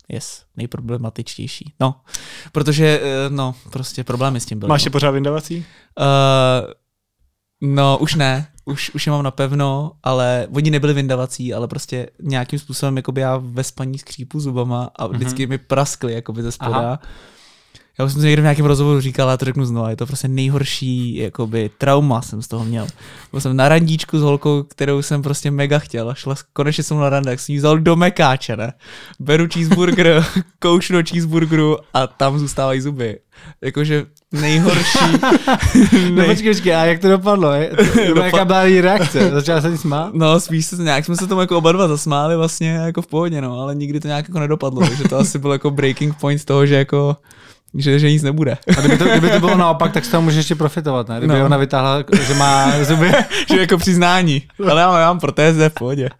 Yes, 0.08 0.44
nejproblematičtější. 0.56 1.72
No, 1.80 1.94
protože, 2.52 3.00
eh, 3.02 3.30
no, 3.30 3.54
prostě 3.70 4.04
problémy 4.04 4.40
s 4.40 4.46
tím 4.46 4.58
byly. 4.58 4.68
Máš 4.68 4.84
no. 4.84 4.86
je 4.86 4.90
pořád 4.90 5.10
vyndavací? 5.10 5.56
Uh, 5.56 5.64
no, 7.74 7.98
už 8.00 8.14
ne. 8.14 8.48
Už, 8.64 8.90
už 8.94 9.06
je 9.06 9.10
mám 9.12 9.22
napevno, 9.22 9.92
ale 10.02 10.46
oni 10.54 10.70
nebyli 10.70 10.94
vyndavací, 10.94 11.54
ale 11.54 11.68
prostě 11.68 12.08
nějakým 12.22 12.58
způsobem 12.58 12.96
jakoby 12.96 13.20
já 13.20 13.36
ve 13.36 13.64
spaní 13.64 13.98
skřípu 13.98 14.40
zubama 14.40 14.90
a 14.96 15.06
vždycky 15.06 15.46
mi 15.46 15.58
praskly 15.58 16.12
jakoby 16.12 16.42
ze 16.42 16.52
spoda. 16.52 16.76
Aha. 16.76 17.00
Já 17.98 18.04
už 18.04 18.12
jsem 18.12 18.20
to 18.20 18.26
někde 18.26 18.42
v 18.42 18.44
nějakém 18.44 18.66
rozhovoru 18.66 19.00
říkal, 19.00 19.28
ale 19.28 19.38
to 19.38 19.44
řeknu 19.44 19.64
znovu, 19.64 19.88
je 19.88 19.96
to 19.96 20.06
prostě 20.06 20.28
nejhorší 20.28 21.16
jakoby, 21.16 21.70
trauma 21.78 22.22
jsem 22.22 22.42
z 22.42 22.48
toho 22.48 22.64
měl. 22.64 22.86
Byl 23.30 23.40
jsem 23.40 23.56
na 23.56 23.68
randíčku 23.68 24.18
s 24.18 24.22
holkou, 24.22 24.62
kterou 24.62 25.02
jsem 25.02 25.22
prostě 25.22 25.50
mega 25.50 25.78
chtěl 25.78 26.10
a 26.10 26.14
šla 26.14 26.34
konečně 26.52 26.84
jsem 26.84 26.98
na 26.98 27.10
rande, 27.10 27.30
tak 27.30 27.40
jsem 27.40 27.52
jí 27.52 27.58
vzal 27.58 27.78
do 27.78 27.96
mekáče, 27.96 28.56
ne? 28.56 28.72
Beru 29.20 29.46
cheeseburger, 29.52 30.24
koušnu 30.58 30.98
cheeseburgeru 31.08 31.78
a 31.94 32.06
tam 32.06 32.38
zůstávají 32.38 32.80
zuby. 32.80 33.18
Jakože 33.60 34.06
nejhorší. 34.32 34.98
No 36.14 36.24
počkej, 36.24 36.54
počkej, 36.54 36.74
a 36.74 36.84
jak 36.84 37.00
to 37.00 37.08
dopadlo? 37.08 37.52
Je? 37.52 37.70
To, 38.06 38.14
to 38.14 38.20
jaká 38.20 38.44
byla 38.44 38.62
její 38.62 38.80
reakce? 38.80 39.30
Začala 39.30 39.60
se 39.60 39.78
smát? 39.78 40.14
No, 40.14 40.40
spíš 40.40 40.66
se 40.66 40.76
nějak 40.76 41.04
jsme 41.04 41.16
se 41.16 41.26
tomu 41.26 41.40
jako 41.40 41.58
oba 41.58 41.72
dva 41.72 41.88
zasmáli 41.88 42.36
vlastně 42.36 42.70
jako 42.70 43.02
v 43.02 43.06
pohodě, 43.06 43.40
no, 43.40 43.60
ale 43.60 43.74
nikdy 43.74 44.00
to 44.00 44.08
nějak 44.08 44.28
jako 44.28 44.40
nedopadlo, 44.40 44.86
takže 44.86 45.04
to 45.04 45.16
asi 45.16 45.38
byl 45.38 45.52
jako 45.52 45.70
breaking 45.70 46.16
point 46.20 46.44
toho, 46.44 46.66
že 46.66 46.74
jako 46.74 47.16
že, 47.74 47.98
že 47.98 48.10
nic 48.10 48.22
nebude. 48.22 48.56
A 48.76 48.80
kdyby 48.80 48.98
to, 48.98 49.04
kdyby 49.04 49.30
to 49.30 49.40
bylo 49.40 49.56
naopak, 49.56 49.92
tak 49.92 50.04
z 50.04 50.08
toho 50.08 50.22
můžeš 50.22 50.36
ještě 50.36 50.54
profitovat, 50.54 51.08
ne? 51.08 51.18
Kdyby 51.18 51.38
No. 51.38 51.44
ona 51.46 51.56
vytáhla, 51.56 52.04
že 52.26 52.34
má 52.34 52.84
zuby. 52.84 53.12
že 53.48 53.60
jako 53.60 53.78
přiznání. 53.78 54.42
Ale 54.70 54.80
já 54.80 54.90
mám, 54.90 55.20
protéze 55.20 55.68
v 55.68 55.74
pohodě. 55.74 56.08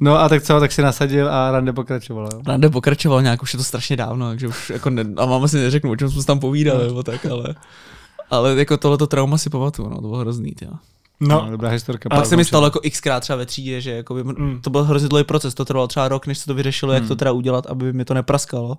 No 0.00 0.18
a 0.20 0.28
tak 0.28 0.42
co, 0.42 0.60
tak 0.60 0.72
si 0.72 0.82
nasadil 0.82 1.32
a 1.32 1.50
rande 1.50 1.72
pokračovalo. 1.72 2.28
jo? 2.34 2.40
Rande 2.46 2.70
pokračoval 2.70 3.22
nějak, 3.22 3.42
už 3.42 3.52
je 3.54 3.56
to 3.56 3.64
strašně 3.64 3.96
dávno, 3.96 4.28
takže 4.28 4.48
už 4.48 4.70
jako 4.70 4.90
ne, 4.90 5.04
a 5.16 5.26
mám 5.26 5.44
asi 5.44 5.56
neřeknu, 5.56 5.90
o 5.90 5.96
čem 5.96 6.10
jsme 6.10 6.20
se 6.20 6.26
tam 6.26 6.38
povídali, 6.38 6.86
nebo 6.86 7.02
tak, 7.02 7.26
ale, 7.26 7.54
ale 8.30 8.54
jako 8.58 8.76
tohleto 8.76 9.06
trauma 9.06 9.38
si 9.38 9.50
pamatuju, 9.50 9.88
no, 9.88 9.94
to 9.96 10.00
bylo 10.08 10.16
hrozný, 10.18 10.52
jo. 10.62 10.70
No, 11.20 11.42
No, 11.44 11.50
dobrá 11.50 11.68
historka. 11.68 12.08
A 12.12 12.16
pak 12.16 12.26
se 12.26 12.36
mi 12.36 12.44
stalo 12.44 12.66
jako 12.66 12.80
xkrát 12.90 13.20
třeba 13.22 13.36
ve 13.36 13.46
třídě, 13.46 13.80
že 13.80 13.90
jako 13.90 14.14
by, 14.14 14.24
Mm. 14.24 14.60
to 14.62 14.70
byl 14.70 14.84
hrozně 14.84 15.08
dlouhý 15.08 15.24
proces, 15.24 15.54
to 15.54 15.64
trvalo 15.64 15.88
třeba 15.88 16.08
rok, 16.08 16.26
než 16.26 16.38
se 16.38 16.46
to 16.46 16.54
vyřešilo, 16.54 16.92
jak 16.92 17.08
to 17.08 17.16
teda 17.16 17.32
udělat, 17.32 17.66
aby 17.66 17.92
mi 17.92 18.04
to 18.04 18.14
nepraskalo. 18.14 18.76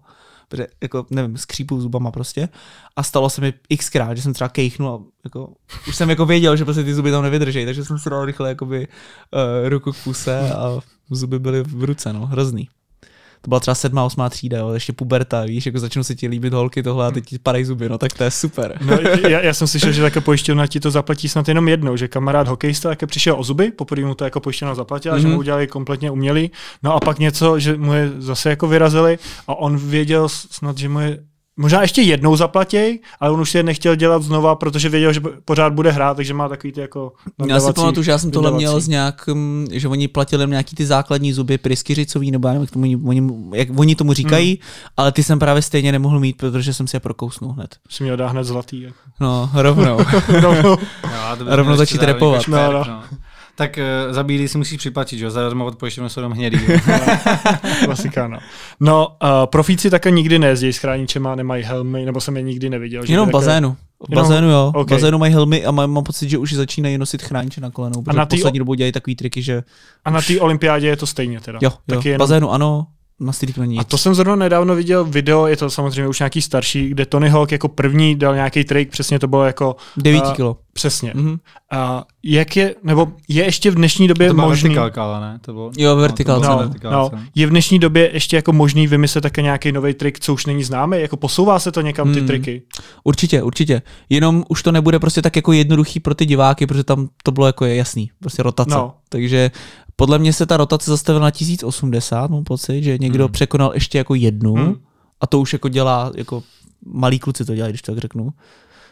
Protože, 0.50 0.68
jako, 0.82 1.06
nevím, 1.10 1.38
skřípu 1.38 1.82
zubama 1.82 2.12
prostě. 2.12 2.50
A 2.96 3.04
stalo 3.04 3.30
se 3.30 3.42
mi 3.42 3.54
xkrát, 3.78 4.18
že 4.18 4.24
jsem 4.24 4.34
třeba 4.34 4.50
kejchnul 4.50 4.90
a 4.90 5.00
jako, 5.24 5.54
už 5.88 5.96
jsem 5.96 6.10
jako 6.10 6.26
věděl, 6.26 6.56
že 6.56 6.66
prostě 6.66 6.84
ty 6.84 6.94
zuby 6.94 7.12
tam 7.12 7.24
nevydrží, 7.24 7.66
takže 7.66 7.86
jsem 7.86 8.00
si 8.00 8.10
dal 8.10 8.26
rychle 8.26 8.50
jakoby, 8.50 8.88
uh, 9.34 9.70
ruku 9.70 9.92
k 9.92 10.04
puse 10.04 10.54
a 10.54 10.80
zuby 11.12 11.40
byly 11.40 11.64
v 11.64 11.84
ruce, 11.84 12.14
no, 12.14 12.26
hrozný. 12.26 12.70
To 13.42 13.50
byla 13.50 13.60
třeba 13.60 13.76
sedmá, 13.76 14.04
osmá 14.04 14.30
třída, 14.30 14.58
jo, 14.58 14.70
ještě 14.74 14.94
puberta, 14.94 15.44
víš, 15.44 15.66
jako 15.66 15.80
začnou 15.80 16.04
se 16.04 16.16
ti 16.16 16.28
líbit 16.28 16.54
holky 16.54 16.84
tohle 16.84 17.08
a 17.08 17.12
teď 17.12 17.26
ti 17.26 17.40
padají 17.40 17.66
zuby, 17.66 17.90
no 17.90 17.98
tak 17.98 18.14
to 18.14 18.24
je 18.24 18.32
super. 18.32 18.78
No, 18.86 18.98
já, 19.30 19.42
já, 19.42 19.54
jsem 19.54 19.68
slyšel, 19.68 19.92
že 19.92 20.02
také 20.02 20.22
pojišťovna 20.22 20.68
ti 20.68 20.80
to 20.80 20.92
zaplatí 20.92 21.30
snad 21.30 21.48
jenom 21.48 21.68
jednou, 21.68 21.96
že 21.96 22.08
kamarád 22.08 22.48
hokejista 22.48 22.90
také 22.90 23.08
přišel 23.08 23.36
o 23.40 23.44
zuby, 23.44 23.72
poprvé 23.72 24.06
mu 24.08 24.16
to 24.16 24.24
jako 24.24 24.40
pojišťovna 24.40 24.76
zaplatila, 24.76 25.16
mm-hmm. 25.16 25.20
že 25.22 25.28
Mhm. 25.28 25.34
mu 25.34 25.40
udělali 25.40 25.68
kompletně 25.68 26.12
umělý, 26.12 26.52
no 26.84 26.94
a 26.94 27.00
pak 27.00 27.20
něco, 27.20 27.60
že 27.60 27.78
mu 27.78 27.94
je 27.94 28.12
zase 28.18 28.50
jako 28.50 28.68
vyrazili 28.68 29.18
a 29.48 29.56
on 29.56 29.78
věděl 29.78 30.30
snad, 30.30 30.78
že 30.78 30.90
mu 30.90 31.00
je 31.00 31.20
Možná 31.62 31.82
ještě 31.82 32.02
jednou 32.02 32.36
zaplatěj, 32.36 33.00
ale 33.20 33.32
on 33.32 33.42
už 33.42 33.52
si 33.52 33.58
je 33.58 33.64
nechtěl 33.64 33.96
dělat 33.96 34.24
znova, 34.24 34.56
protože 34.56 34.90
věděl, 34.90 35.14
že 35.14 35.22
pořád 35.46 35.74
bude 35.74 35.92
hrát, 35.92 36.14
takže 36.18 36.34
má 36.34 36.50
takový 36.50 36.74
ty 36.74 36.82
jako 36.82 37.12
Já 37.48 37.60
si 37.60 37.74
pamatuju, 37.74 38.04
že 38.04 38.12
já 38.12 38.18
jsem 38.18 38.32
tohle 38.32 38.52
měl 38.52 38.80
z 38.80 38.88
nějak, 38.88 39.30
že 39.72 39.88
oni 39.88 40.08
platili 40.08 40.42
jenom 40.42 40.52
nějaký 40.52 40.76
ty 40.76 40.86
základní 40.86 41.34
zuby 41.34 41.58
pryskyřicový, 41.58 42.32
nebo 42.32 42.48
já 42.48 42.54
nevím, 42.54 42.64
jak, 42.64 42.72
tomu, 42.72 42.86
oni, 43.10 43.22
jak 43.54 43.68
oni 43.80 43.96
tomu 43.96 44.14
říkají, 44.14 44.50
Hmm. 44.50 44.92
ale 44.98 45.12
ty 45.12 45.24
jsem 45.24 45.40
právě 45.40 45.62
stejně 45.62 45.92
nemohl 45.92 46.20
mít, 46.20 46.38
protože 46.38 46.74
jsem 46.74 46.88
si 46.88 46.96
je 46.96 47.00
prokousnul 47.00 47.52
hned. 47.52 47.76
Si 47.90 48.04
měl 48.04 48.18
dát 48.18 48.28
hned 48.28 48.44
zlatý. 48.44 48.82
Jako. 48.82 48.98
No, 49.20 49.50
rovnou. 49.54 49.98
no, 50.44 50.78
to 51.38 51.44
by 51.46 51.56
Rovnou 51.56 51.76
začít 51.76 52.04
repovat. 52.04 52.42
špert, 52.42 52.74
No, 52.74 52.84
no. 52.88 53.04
Tak 53.60 53.80
uh, 54.08 54.14
za 54.14 54.24
bílý 54.24 54.48
si 54.48 54.58
musíš 54.58 54.78
připlatit, 54.78 55.20
že 55.20 55.26
jo? 55.26 55.32
Zadarmo 55.32 55.66
od 55.66 55.76
pojišťovny 55.76 56.10
jsou 56.10 56.20
jenom 56.20 56.32
hnědý. 56.32 56.60
klasika, 57.86 58.28
no. 58.28 58.40
No, 58.80 59.08
uh, 59.08 59.30
profíci 59.46 59.90
také 59.90 60.12
nikdy 60.12 60.40
nejezdí 60.40 60.74
s 60.74 60.78
chráničema, 60.78 61.36
nemají 61.36 61.64
helmy, 61.64 62.06
nebo 62.06 62.22
jsem 62.22 62.38
je 62.38 62.44
nikdy 62.44 62.70
neviděl. 62.70 63.06
že 63.06 63.14
Jenom 63.14 63.26
v 63.26 63.28
také- 63.28 63.34
bazénu. 63.34 63.72
V 64.08 64.12
Jenom- 64.12 64.24
bazénu 64.24 64.50
jo, 64.50 64.72
ok. 64.76 64.88
v 64.88 64.90
bazénu 64.90 65.18
mají 65.18 65.34
helmy 65.34 65.66
a 65.66 65.72
mám, 65.72 65.92
mám 65.92 66.04
pocit, 66.04 66.30
že 66.30 66.38
už 66.38 66.54
začínají 66.54 66.98
nosit 66.98 67.22
chrániče 67.22 67.62
na 67.62 67.72
kolenou, 67.72 68.02
protože 68.02 68.18
na 68.18 68.26
tý- 68.26 68.30
poslední 68.38 68.60
dobou 68.60 68.74
dělají 68.74 68.92
takový 68.92 69.16
triky, 69.16 69.42
že 69.42 69.64
A 70.06 70.10
na 70.12 70.22
té 70.22 70.40
olympiádě 70.40 70.88
je 70.88 70.96
to 70.98 71.08
stejně 71.08 71.40
teda. 71.42 71.60
jo, 71.62 71.70
jo 71.88 71.96
Taky 71.96 72.10
jenom 72.10 72.20
bazénu 72.20 72.52
ano, 72.52 72.88
na 73.20 73.32
street 73.32 73.58
není 73.58 73.78
A 73.80 73.84
to 73.84 73.98
jsem 73.98 74.16
zrovna 74.16 74.36
nedávno 74.36 74.76
viděl 74.76 75.06
video, 75.06 75.48
je 75.48 75.58
to 75.58 75.70
samozřejmě 75.70 76.08
už 76.08 76.20
nějaký 76.20 76.42
starší, 76.42 76.90
kde 76.90 77.06
Tony 77.06 77.30
Hawk 77.30 77.52
jako 77.52 77.68
první 77.68 78.16
dal 78.16 78.36
nějaký 78.36 78.64
trik, 78.64 78.90
přesně 78.92 79.20
to 79.20 79.28
bylo 79.28 79.46
jako 79.46 79.76
9 79.98 80.24
a- 80.24 80.34
kilo. 80.36 80.58
přesně. 80.74 81.12
Mhm. 81.16 81.38
A 81.72 82.04
jak 82.24 82.58
je, 82.58 82.76
nebo 82.84 83.08
je 83.28 83.44
ještě 83.44 83.72
v 83.72 83.76
dnešní 83.76 84.08
době 84.08 84.28
to 84.28 84.34
možný, 84.34 84.70
vertikálka, 84.70 85.04
ale 85.04 85.22
ne? 85.22 85.40
To 85.42 85.54
bylo, 85.54 85.72
Jo, 85.78 85.96
vertikálce, 85.96 86.42
to 86.48 86.48
bylo 86.48 86.62
no, 86.62 86.68
vertikálce. 86.68 87.16
no, 87.16 87.22
je 87.36 87.48
v 87.48 87.50
dnešní 87.50 87.80
době 87.80 88.10
ještě 88.14 88.36
jako 88.36 88.54
možný 88.54 88.88
vymyslet 88.88 89.22
také 89.22 89.42
nějaký 89.42 89.72
nový 89.72 89.94
trik, 89.94 90.20
co 90.20 90.34
už 90.34 90.46
není 90.46 90.64
známý, 90.64 91.02
jako 91.02 91.18
posouvá 91.18 91.60
se 91.60 91.72
to 91.72 91.82
někam 91.82 92.14
ty 92.14 92.20
Hmm. 92.20 92.28
triky. 92.28 92.62
Určitě, 93.04 93.44
určitě. 93.44 93.82
Jenom 94.10 94.44
už 94.50 94.64
to 94.64 94.72
nebude 94.72 95.00
prostě 95.00 95.22
tak 95.22 95.36
jako 95.36 95.52
jednoduchý 95.52 96.00
pro 96.00 96.16
ty 96.16 96.26
diváky, 96.26 96.68
protože 96.68 96.84
tam 96.84 97.08
to 97.24 97.32
bylo 97.32 97.46
jako 97.48 97.66
jasný, 97.66 98.12
prostě 98.20 98.44
rotace. 98.44 98.76
No. 98.76 98.94
Takže 99.10 99.52
podle 100.00 100.20
mě 100.20 100.34
se 100.34 100.46
ta 100.46 100.58
rotace 100.58 100.92
zastavila 100.92 101.24
na 101.24 101.32
1080, 101.32 102.32
mám 102.32 102.44
pocit, 102.44 102.84
že 102.84 102.98
někdo 102.98 103.24
Hmm. 103.24 103.32
překonal 103.32 103.72
ještě 103.74 103.98
jako 103.98 104.16
jednu 104.16 104.54
Hmm. 104.54 104.76
a 105.22 105.28
to 105.28 105.40
už 105.40 105.54
jako 105.54 105.70
dělá, 105.70 106.12
jako 106.16 106.44
malí 106.86 107.20
kluci 107.20 107.46
to 107.46 107.56
dělají, 107.56 107.72
když 107.72 107.82
to 107.82 107.92
tak 107.92 108.00
řeknu. 108.02 108.30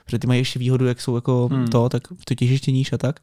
Protože 0.05 0.19
ty 0.19 0.27
mají 0.27 0.39
ještě 0.41 0.59
výhodu, 0.59 0.85
jak 0.85 1.01
jsou 1.01 1.15
jako 1.15 1.49
Hmm. 1.51 1.67
to, 1.67 1.89
tak 1.89 2.03
to 2.27 2.35
těžiště 2.35 2.71
níž 2.71 2.93
a 2.93 2.97
tak. 2.97 3.19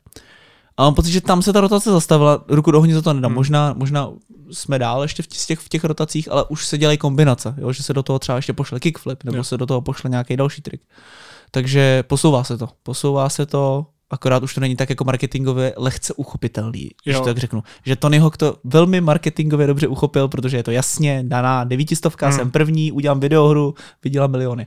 A 0.77 0.83
mám 0.85 0.95
pocit, 0.95 1.11
že 1.13 1.21
tam 1.21 1.43
se 1.43 1.53
ta 1.53 1.61
rotace 1.61 1.91
zastavila, 1.91 2.45
ruku 2.49 2.71
do 2.71 2.79
ohně 2.79 2.95
za 2.95 3.03
to 3.03 3.13
nedám. 3.13 3.29
Hmm. 3.31 3.37
Možná, 3.37 3.75
možná 3.77 4.11
jsme 4.51 4.79
dál 4.79 5.03
ještě 5.03 5.23
v 5.23 5.27
těch, 5.27 5.59
v 5.59 5.69
těch 5.69 5.85
rotacích, 5.85 6.33
ale 6.33 6.45
už 6.49 6.67
se 6.67 6.79
dělají 6.79 6.99
kombinace, 6.99 7.55
jo? 7.59 7.73
že 7.73 7.83
se 7.83 7.93
do 7.93 8.03
toho 8.03 8.19
třeba 8.19 8.37
ještě 8.37 8.53
pošle 8.53 8.81
kickflip, 8.81 9.25
nebo 9.25 9.37
Jo. 9.37 9.45
se 9.45 9.57
do 9.59 9.67
toho 9.67 9.81
pošle 9.81 10.11
nějaký 10.11 10.37
další 10.37 10.63
trik. 10.63 10.81
Takže 11.51 12.03
posouvá 12.03 12.45
se 12.45 12.59
to. 12.59 12.69
Posouvá 12.83 13.29
se 13.29 13.47
to, 13.47 13.87
akorát 14.15 14.43
už 14.43 14.55
to 14.55 14.61
není 14.61 14.77
tak 14.77 14.91
jako 14.91 15.05
marketingově 15.05 15.75
lehce 15.77 16.15
uchopitelný, 16.15 16.91
když 17.05 17.15
Jo. 17.15 17.21
to 17.21 17.27
tak 17.27 17.39
řeknu. 17.39 17.63
Že 17.87 17.97
Tony 17.97 18.19
Hawk 18.19 18.37
to 18.37 18.57
velmi 18.65 19.01
marketingově 19.01 19.67
dobře 19.67 19.89
uchopil, 19.89 20.29
protože 20.29 20.57
je 20.57 20.63
to 20.63 20.71
jasně 20.71 21.25
daná 21.27 21.65
devítistovka, 21.65 22.27
Hmm. 22.29 22.37
jsem 22.39 22.51
první, 22.51 22.93
udělám 22.93 23.21
videohru, 23.21 23.75
vydělám 24.05 24.31
miliony. 24.31 24.67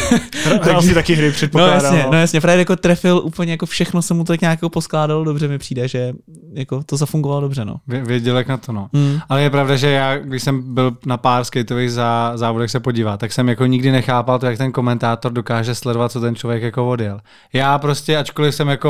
Hrál 0.62 0.82
si 0.82 0.94
taky 0.94 1.14
hry, 1.14 1.26
No 1.26 1.32
předpokládám. 1.32 1.74
jasně, 1.94 2.06
no 2.12 2.18
jasně, 2.20 2.40
Fred 2.40 2.58
jako 2.58 2.76
trefil 2.76 3.20
úplně 3.24 3.52
jako 3.52 3.66
všechno 3.66 4.02
se 4.02 4.14
mu 4.14 4.24
to 4.24 4.32
tak 4.32 4.40
nějak 4.40 4.56
jako 4.58 4.68
poskládalo 4.70 5.24
dobře 5.24 5.48
mi 5.48 5.58
přijde, 5.58 5.88
že 5.88 6.12
jako 6.54 6.82
to 6.82 6.96
zafungovalo 6.96 7.40
dobře, 7.40 7.64
no. 7.64 7.76
Vě- 7.88 8.04
Věděl 8.06 8.36
jak 8.36 8.48
na 8.48 8.56
to, 8.56 8.72
no. 8.72 8.88
Hmm. 8.94 9.18
Ale 9.28 9.42
je 9.42 9.50
pravda, 9.50 9.76
že 9.76 9.90
já, 9.90 10.16
když 10.18 10.42
jsem 10.42 10.74
byl 10.74 10.96
na 11.06 11.16
pár 11.16 11.44
skateových 11.44 11.92
zá, 11.92 12.32
závodech 12.34 12.70
se 12.70 12.80
podívat, 12.80 13.20
tak 13.20 13.32
jsem 13.32 13.48
jako 13.48 13.66
nikdy 13.66 13.92
nechápal 13.92 14.38
to, 14.38 14.46
jak 14.46 14.58
ten 14.58 14.72
komentátor 14.72 15.32
dokáže 15.32 15.74
sledovat, 15.74 16.12
co 16.12 16.20
ten 16.20 16.34
člověk 16.34 16.62
jako 16.62 16.88
odjel. 16.88 17.20
Já 17.52 17.78
prostě, 17.78 18.16
ačkoliv 18.16 18.54
jsem 18.54 18.68
jako 18.68 18.81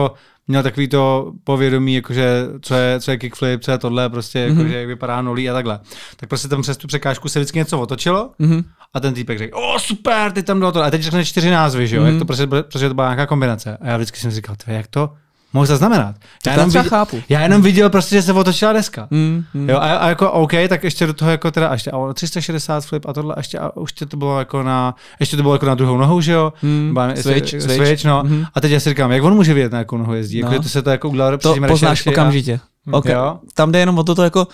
měl 0.48 0.62
takový 0.62 0.88
to 0.88 1.32
povědomí, 1.44 1.94
jakože 1.94 2.46
co 2.62 2.74
je, 2.74 3.00
co 3.00 3.10
je 3.10 3.16
kickflip, 3.16 3.60
co 3.64 3.70
je 3.70 3.78
tohle, 3.78 4.10
prostě 4.10 4.46
Mhm. 4.48 4.58
jakože 4.58 4.78
jak 4.78 4.86
vypadá 4.86 5.22
nolí 5.22 5.50
a 5.50 5.52
takhle. 5.52 5.80
Tak 6.16 6.28
prostě 6.28 6.48
tam 6.48 6.62
přes 6.62 6.76
tu 6.76 6.86
překážku 6.86 7.28
se 7.28 7.38
vždycky 7.40 7.58
něco 7.58 7.80
otočilo 7.80 8.30
Mhm. 8.38 8.64
a 8.94 9.00
ten 9.00 9.14
týpek 9.14 9.38
řekl, 9.38 9.58
o 9.58 9.78
super, 9.78 10.32
ty 10.32 10.42
tam 10.42 10.58
bylo 10.58 10.72
to. 10.72 10.82
A 10.82 10.90
teď 10.90 11.02
řekne 11.02 11.24
čtyři 11.24 11.50
názvy, 11.50 11.88
že 11.88 11.96
jo, 11.96 12.02
Mhm. 12.02 12.10
jak 12.10 12.18
to 12.18 12.24
prostě, 12.24 12.46
protože 12.46 12.88
to 12.88 12.94
byla 12.94 13.06
nějaká 13.06 13.26
kombinace. 13.26 13.78
A 13.80 13.86
já 13.88 13.96
vždycky 13.96 14.20
jsem 14.20 14.30
říkal, 14.30 14.56
"Tvé, 14.56 14.74
jak 14.74 14.86
to 14.86 15.10
mohl 15.52 15.66
zaznamenat? 15.66 16.14
Já 16.46 16.52
tam 16.52 16.52
jenom, 16.52 16.68
viděl, 16.68 16.84
chápu. 16.84 17.22
já 17.28 17.40
jenom 17.40 17.62
viděl 17.62 17.90
prostě, 17.90 18.14
že 18.16 18.22
se 18.22 18.32
otočila 18.32 18.72
deska. 18.72 19.08
Mm, 19.10 19.44
mm. 19.54 19.70
Jo, 19.70 19.76
a, 19.76 19.96
a, 19.96 20.08
jako 20.08 20.32
OK, 20.32 20.52
tak 20.68 20.84
ještě 20.84 21.06
do 21.06 21.12
toho 21.12 21.30
jako 21.30 21.50
teda 21.50 21.72
ještě 21.72 21.90
a 21.90 22.12
360 22.12 22.84
flip 22.86 23.06
a 23.08 23.12
tohle 23.12 23.34
ještě 23.38 23.58
a 23.58 23.76
už 23.76 23.92
to 23.92 24.16
bylo 24.16 24.38
jako 24.38 24.62
na, 24.62 24.94
ještě 25.20 25.36
to 25.36 25.42
bylo 25.42 25.54
jako 25.54 25.66
na 25.66 25.74
druhou 25.74 25.96
nohou, 25.96 26.20
že 26.20 26.32
jo? 26.32 26.52
Mm, 26.62 26.94
já- 26.96 27.16
switch, 27.16 27.48
switch, 27.48 27.86
switch. 27.86 28.04
no. 28.04 28.22
Mhm. 28.24 28.44
A 28.54 28.60
teď 28.60 28.72
já 28.72 28.80
si 28.80 28.88
říkám, 28.88 29.12
jak 29.12 29.22
on 29.24 29.34
může 29.34 29.54
vědět, 29.54 29.72
na 29.72 29.78
jakou 29.78 29.96
nohu 29.96 30.14
jezdí? 30.14 30.42
No. 30.42 30.50
Jako, 30.50 30.62
to 30.62 30.68
se 30.68 30.82
to 30.82 30.90
jako 30.90 31.08
udělalo 31.08 31.38
To 31.38 31.54
poznáš 31.68 31.80
rešerši 31.80 32.08
a- 32.08 32.12
okamžitě. 32.12 32.60
Okay. 32.90 33.12
Jo? 33.12 33.38
Tam 33.54 33.72
jde 33.72 33.78
jenom 33.78 33.98
o 33.98 34.04
toto 34.04 34.22
jako, 34.22 34.48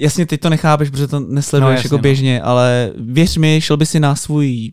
jasně 0.00 0.26
teď 0.26 0.40
to 0.40 0.50
nechápeš, 0.50 0.90
protože 0.90 1.06
to 1.06 1.20
nesleduješ 1.20 1.52
No, 1.52 1.66
no, 1.68 1.72
jasně, 1.72 1.86
jako 1.86 1.96
no. 1.96 2.02
běžně, 2.02 2.42
ale 2.42 2.90
věř 2.96 3.36
mi, 3.36 3.60
šel 3.60 3.76
by 3.76 3.86
si 3.86 4.00
na 4.00 4.14
svůj 4.14 4.72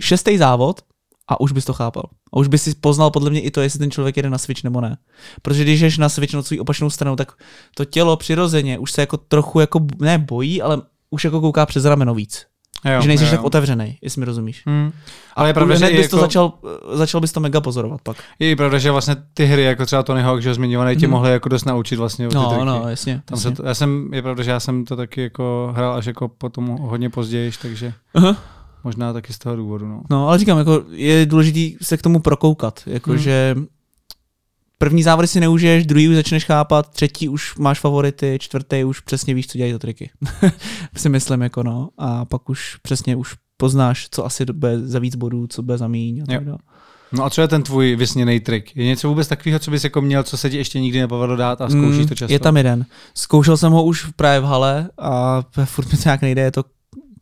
šestý 0.00 0.38
závod 0.38 0.80
a 1.28 1.40
už 1.40 1.52
bys 1.52 1.64
to 1.64 1.72
chápal. 1.72 2.02
A 2.32 2.36
už 2.36 2.48
bys 2.48 2.62
si 2.62 2.74
poznal 2.74 3.10
podle 3.10 3.30
mě 3.30 3.40
i 3.40 3.50
to, 3.50 3.60
jestli 3.60 3.78
ten 3.78 3.90
člověk 3.90 4.16
jede 4.16 4.30
na 4.30 4.38
switch 4.38 4.64
nebo 4.64 4.80
ne. 4.80 4.96
Protože 5.42 5.62
když 5.62 5.80
jdeš 5.80 5.98
na 5.98 6.08
switch 6.08 6.34
na 6.34 6.42
svou 6.42 6.60
opačnou 6.60 6.90
stranu, 6.90 7.16
tak 7.16 7.32
to 7.74 7.84
tělo 7.84 8.16
přirozeně 8.16 8.78
už 8.78 8.92
se 8.92 9.00
jako 9.00 9.16
trochu 9.16 9.60
jako, 9.60 9.80
ne 10.00 10.18
bojí, 10.18 10.62
ale 10.62 10.82
už 11.10 11.24
jako 11.24 11.40
kouká 11.40 11.66
přes 11.66 11.84
rameno 11.84 12.14
víc. 12.14 12.46
Jo, 12.94 13.00
že 13.02 13.08
nejsi 13.08 13.24
jo, 13.24 13.30
tak 13.30 13.42
otevřený, 13.44 13.98
jestli 14.02 14.20
mi 14.20 14.24
rozumíš. 14.24 14.62
Hmm. 14.66 14.92
Ale 15.36 15.48
je 15.48 15.54
pravda, 15.54 15.74
že 15.74 15.86
bys 15.86 16.08
to 16.08 16.16
jako, 16.16 16.20
začal, 16.20 16.52
začal 16.92 17.20
bys 17.20 17.32
to 17.32 17.40
mega 17.40 17.60
pozorovat 17.60 18.00
pak. 18.02 18.16
je 18.38 18.50
i 18.50 18.56
pravda, 18.56 18.78
že 18.78 18.90
vlastně 18.90 19.16
ty 19.34 19.44
hry, 19.44 19.62
jako 19.62 19.86
třeba 19.86 20.02
Tony 20.02 20.22
Hawk, 20.22 20.42
že 20.42 20.48
ho 20.48 20.54
zmiňovaný, 20.54 20.96
tě 20.96 21.06
Mhm. 21.06 21.12
mohly 21.12 21.30
jako 21.30 21.48
dost 21.48 21.64
naučit 21.64 21.96
vlastně 21.96 22.28
ty 22.28 22.34
No, 22.34 22.48
triky. 22.50 22.64
no, 22.64 22.88
jasně. 22.88 23.22
Tam 23.24 23.38
se 23.38 23.48
jasně. 23.48 23.56
to, 23.56 23.68
já 23.68 23.74
jsem, 23.74 24.14
je 24.14 24.22
pravda, 24.22 24.42
že 24.42 24.50
já 24.50 24.60
jsem 24.60 24.84
to 24.84 24.96
taky 24.96 25.22
jako 25.22 25.72
hrál 25.76 25.92
až 25.92 26.06
jako 26.06 26.28
potom 26.28 26.68
hodně 26.68 27.10
později, 27.10 27.52
takže 27.62 27.92
Aha. 28.14 28.36
Možná 28.84 29.12
taky 29.12 29.32
z 29.32 29.38
toho 29.38 29.56
důvodu, 29.56 29.88
no. 29.88 30.02
No, 30.10 30.28
ale 30.28 30.38
říkám, 30.38 30.58
jako 30.58 30.84
je 30.90 31.26
důležité 31.26 31.84
se 31.84 31.96
k 31.96 32.02
tomu 32.02 32.20
prokoukat. 32.20 32.82
Jakože 32.86 33.54
hmm. 33.56 33.66
první 34.78 35.02
závody 35.02 35.28
si 35.28 35.40
neužiješ, 35.40 35.86
druhý 35.86 36.08
už 36.08 36.14
začneš 36.14 36.44
chápat, 36.44 36.90
třetí 36.90 37.28
už 37.28 37.56
máš 37.56 37.80
favority, 37.80 38.38
čtvrtý 38.40 38.84
už 38.84 39.00
přesně 39.00 39.34
víš, 39.34 39.46
co 39.46 39.58
dělají 39.58 39.72
to 39.72 39.78
triky. 39.78 40.10
si 40.96 41.08
myslím, 41.08 41.42
jako 41.42 41.62
no. 41.62 41.88
A 41.98 42.24
pak 42.24 42.50
už 42.50 42.76
přesně 42.82 43.16
už 43.16 43.34
poznáš, 43.56 44.08
co 44.10 44.26
asi 44.26 44.44
bude 44.44 44.80
za 44.80 44.98
víc 44.98 45.16
bodů, 45.16 45.46
co 45.46 45.62
bude 45.62 45.78
za 45.78 45.88
míň 45.88 46.22
a 46.22 46.26
tak 46.26 46.44
dále. 46.44 46.58
No 47.12 47.24
a 47.24 47.30
co 47.30 47.40
je 47.40 47.48
ten 47.48 47.62
tvůj 47.62 47.96
vysněný 47.96 48.40
trik? 48.40 48.76
Je 48.76 48.84
něco 48.84 49.08
vůbec 49.08 49.28
takového, 49.28 49.58
co 49.58 49.70
bys 49.70 49.84
jako 49.84 50.00
měl, 50.00 50.22
co 50.22 50.36
se 50.36 50.50
ti 50.50 50.56
ještě 50.56 50.80
nikdy 50.80 51.00
nepovedlo 51.00 51.36
dát 51.36 51.60
a 51.60 51.68
zkoušíš 51.68 52.06
to 52.06 52.14
často? 52.14 52.24
Mm, 52.24 52.32
Je 52.32 52.38
tam 52.38 52.56
jeden. 52.56 52.86
Zkoušel 53.14 53.56
jsem 53.56 53.72
ho 53.72 53.84
už 53.84 54.06
právě 54.16 54.40
v 54.40 54.44
hale 54.44 54.90
a 54.98 55.42
furt 55.64 55.92
mi 55.92 55.98
to 55.98 56.02
nějak 56.04 56.22
nejde, 56.22 56.42
je 56.42 56.50
to 56.50 56.64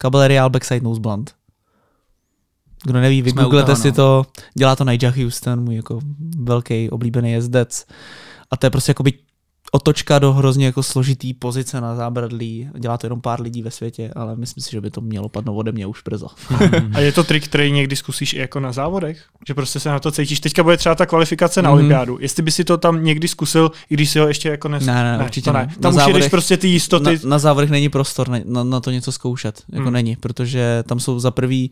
Caballerial 0.02 0.50
Backside 0.50 0.80
Nose 0.80 1.00
Blunt. 1.00 1.34
Kdo 2.86 3.00
neví, 3.00 3.22
vygooglete 3.22 3.76
si 3.76 3.88
no. 3.88 3.94
to, 3.94 4.26
dělá 4.54 4.76
to 4.76 4.84
Nigel 4.84 5.12
Houston, 5.16 5.60
můj 5.64 5.74
jako 5.76 6.00
velký 6.38 6.90
oblíbený 6.90 7.32
jezdec. 7.32 7.86
A 8.50 8.56
to 8.56 8.66
je 8.66 8.70
prostě 8.70 8.90
jakoby 8.90 9.12
otočka 9.72 10.18
do 10.18 10.32
hrozně 10.32 10.66
jako 10.66 10.82
složitý 10.82 11.34
pozice 11.34 11.80
na 11.80 11.96
zábradlí. 11.96 12.68
Dělá 12.78 12.98
to 12.98 13.06
jenom 13.06 13.20
pár 13.20 13.40
lidí 13.40 13.62
ve 13.62 13.70
světě, 13.70 14.10
ale 14.16 14.36
myslím 14.36 14.62
si, 14.64 14.70
že 14.70 14.80
by 14.80 14.90
to 14.90 15.00
mělo 15.00 15.28
padnout 15.28 15.58
ode 15.58 15.72
mě 15.72 15.86
už 15.86 16.02
brzo. 16.02 16.26
A 16.94 17.00
je 17.00 17.12
to 17.12 17.24
trik, 17.24 17.44
který 17.44 17.72
někdy 17.72 17.96
zkusíš 17.96 18.32
i 18.32 18.38
jako 18.38 18.60
na 18.60 18.72
závodech? 18.72 19.24
Že 19.48 19.54
prostě 19.54 19.80
se 19.80 19.88
na 19.88 19.98
to 19.98 20.10
cítíš. 20.10 20.40
Teďka 20.40 20.62
bude 20.62 20.76
třeba 20.76 20.94
ta 20.94 21.06
kvalifikace 21.06 21.62
na 21.62 21.70
Mhm. 21.70 21.74
olympiádu. 21.78 22.18
Jestli 22.20 22.42
by 22.42 22.50
si 22.50 22.64
to 22.64 22.76
tam 22.78 23.04
někdy 23.04 23.28
zkusil, 23.28 23.70
i 23.90 23.94
když 23.94 24.10
si 24.10 24.18
ho 24.18 24.28
ještě 24.28 24.48
jako 24.48 24.68
nes... 24.68 24.86
Ne, 24.86 24.94
ne, 25.18 25.24
určitě 25.24 25.50
to 25.50 25.52
ne. 25.52 25.68
Tam 25.80 25.94
Na 25.94 26.02
už 26.02 26.08
jedeš 26.08 26.22
závodech- 26.22 26.30
prostě 26.30 26.56
ty 26.56 26.68
jistoty. 26.68 27.04
Na, 27.04 27.12
na 27.30 27.38
závodech 27.38 27.70
není 27.70 27.88
prostor 27.88 28.28
na, 28.28 28.38
na, 28.44 28.64
na 28.64 28.80
to 28.80 28.90
něco 28.90 29.12
zkoušet. 29.12 29.62
Jako 29.72 29.84
Hmm. 29.84 29.92
není, 29.92 30.16
protože 30.16 30.84
tam 30.86 31.00
jsou 31.00 31.18
za 31.18 31.30
prvý 31.30 31.70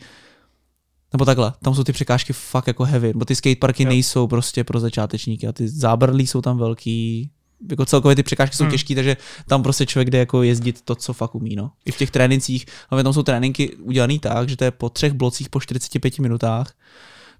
nebo 1.14 1.24
takhle, 1.24 1.52
tam 1.62 1.74
jsou 1.74 1.84
ty 1.84 1.92
překážky 1.92 2.32
fakt 2.32 2.66
jako 2.66 2.84
heavy, 2.84 3.12
bo 3.16 3.24
ty 3.24 3.34
skateparky 3.36 3.82
Jo. 3.82 3.88
nejsou 3.88 4.26
prostě 4.26 4.64
pro 4.64 4.80
začátečníky 4.80 5.46
a 5.46 5.52
ty 5.52 5.68
zábradlí 5.68 6.26
jsou 6.26 6.40
tam 6.40 6.58
velký, 6.58 7.30
jako 7.70 7.84
celkově 7.86 8.16
ty 8.16 8.22
překážky 8.22 8.56
jsou 8.56 8.64
Hmm. 8.64 8.70
těžké, 8.70 8.94
takže 8.94 9.16
tam 9.48 9.62
prostě 9.62 9.86
člověk 9.86 10.10
jde 10.10 10.18
jako 10.18 10.42
jezdit 10.42 10.82
to, 10.82 10.94
co 10.94 11.12
fakt 11.12 11.34
umí. 11.34 11.56
No. 11.56 11.70
I 11.84 11.92
v 11.92 11.96
těch 11.96 12.10
trénincích, 12.10 12.66
hlavně 12.90 13.04
tam 13.04 13.12
jsou 13.12 13.22
tréninky 13.22 13.76
udělané 13.76 14.18
tak, 14.18 14.48
že 14.48 14.56
to 14.56 14.64
je 14.64 14.70
po 14.70 14.88
třech 14.88 15.12
blocích 15.12 15.48
po 15.48 15.60
45 15.60 16.18
minutách, 16.18 16.72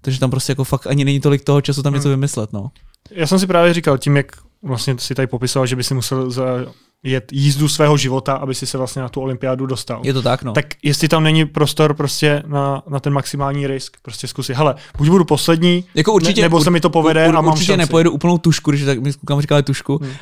takže 0.01 0.19
tam 0.19 0.29
prostě 0.31 0.51
jako 0.51 0.63
fakt 0.63 0.87
ani 0.87 1.05
není 1.05 1.19
tolik 1.19 1.43
toho 1.43 1.61
času 1.61 1.83
tam 1.83 1.93
něco 1.93 2.07
Hmm. 2.07 2.17
vymyslet. 2.17 2.53
No. 2.53 2.71
Já 3.11 3.27
jsem 3.27 3.39
si 3.39 3.47
právě 3.47 3.73
říkal, 3.73 3.97
tím, 3.97 4.17
jak 4.17 4.31
vlastně 4.63 4.95
si 4.99 5.15
tady 5.15 5.27
popisoval, 5.27 5.67
že 5.67 5.75
by 5.75 5.83
si 5.83 5.93
musel 5.93 6.31
za 6.31 6.45
jet 7.05 7.33
jízdu 7.33 7.67
svého 7.67 7.97
života, 7.97 8.33
aby 8.33 8.55
si 8.55 8.65
se 8.67 8.77
vlastně 8.77 9.01
na 9.01 9.09
tu 9.09 9.21
olympiádu 9.21 9.65
dostal. 9.65 10.01
Je 10.03 10.13
to 10.13 10.21
tak, 10.21 10.43
no. 10.43 10.53
Tak 10.53 10.65
jestli 10.83 11.07
tam 11.07 11.23
není 11.23 11.45
prostor 11.45 11.93
prostě 11.93 12.43
na, 12.47 12.83
na 12.89 12.99
ten 12.99 13.13
maximální 13.13 13.67
risk, 13.67 13.97
prostě 14.01 14.27
zkusit, 14.27 14.53
hele, 14.55 14.75
buď 14.97 15.09
budu 15.09 15.25
poslední, 15.25 15.83
Jako 15.95 16.13
určitě, 16.13 16.41
ne, 16.41 16.45
nebo 16.45 16.61
se 16.61 16.69
mi 16.69 16.79
to 16.79 16.89
povede 16.89 17.27
ur, 17.27 17.35
a 17.35 17.41
mám 17.41 17.53
určitě 17.53 17.65
šanci. 17.65 17.77
nepojedu 17.77 18.11
úplnou 18.11 18.37
tušku, 18.37 18.71
když 18.71 18.83
tak 18.83 18.99
mi 18.99 19.13
klukama 19.13 19.41
říkali 19.41 19.63
tušku, 19.63 19.97
Hmm. 20.01 20.09
uh, 20.09 20.15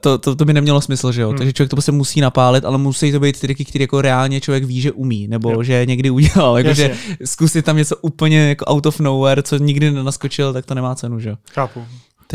to, 0.00 0.18
to, 0.18 0.34
to, 0.36 0.44
by 0.44 0.52
nemělo 0.52 0.80
smysl, 0.80 1.12
že 1.12 1.22
jo? 1.22 1.28
Hmm. 1.28 1.38
Takže 1.38 1.52
člověk 1.52 1.70
to 1.70 1.76
prostě 1.76 1.92
musí 1.92 2.20
napálit, 2.20 2.64
ale 2.64 2.78
musí 2.78 3.12
to 3.12 3.20
být 3.20 3.40
triky, 3.40 3.64
které 3.64 3.82
jako 3.82 4.00
reálně 4.00 4.40
člověk 4.40 4.64
ví, 4.64 4.80
že 4.80 4.92
umí, 4.92 5.28
nebo 5.28 5.50
Jo. 5.50 5.62
že 5.62 5.86
někdy 5.86 6.10
udělal, 6.10 6.58
jakože 6.58 6.82
Jasně. 6.82 7.16
zkusit 7.24 7.64
tam 7.64 7.76
něco 7.76 7.96
úplně 7.96 8.48
jako 8.48 8.64
out 8.64 8.86
of 8.86 9.00
nowhere, 9.00 9.42
co 9.42 9.56
nikdy 9.58 9.90
nenaskočil, 9.90 10.52
tak 10.52 10.66
to 10.66 10.74
nemá 10.74 10.94
cenu, 10.94 11.20
že 11.20 11.28
jo? 11.28 11.36
Chápu. 11.52 11.84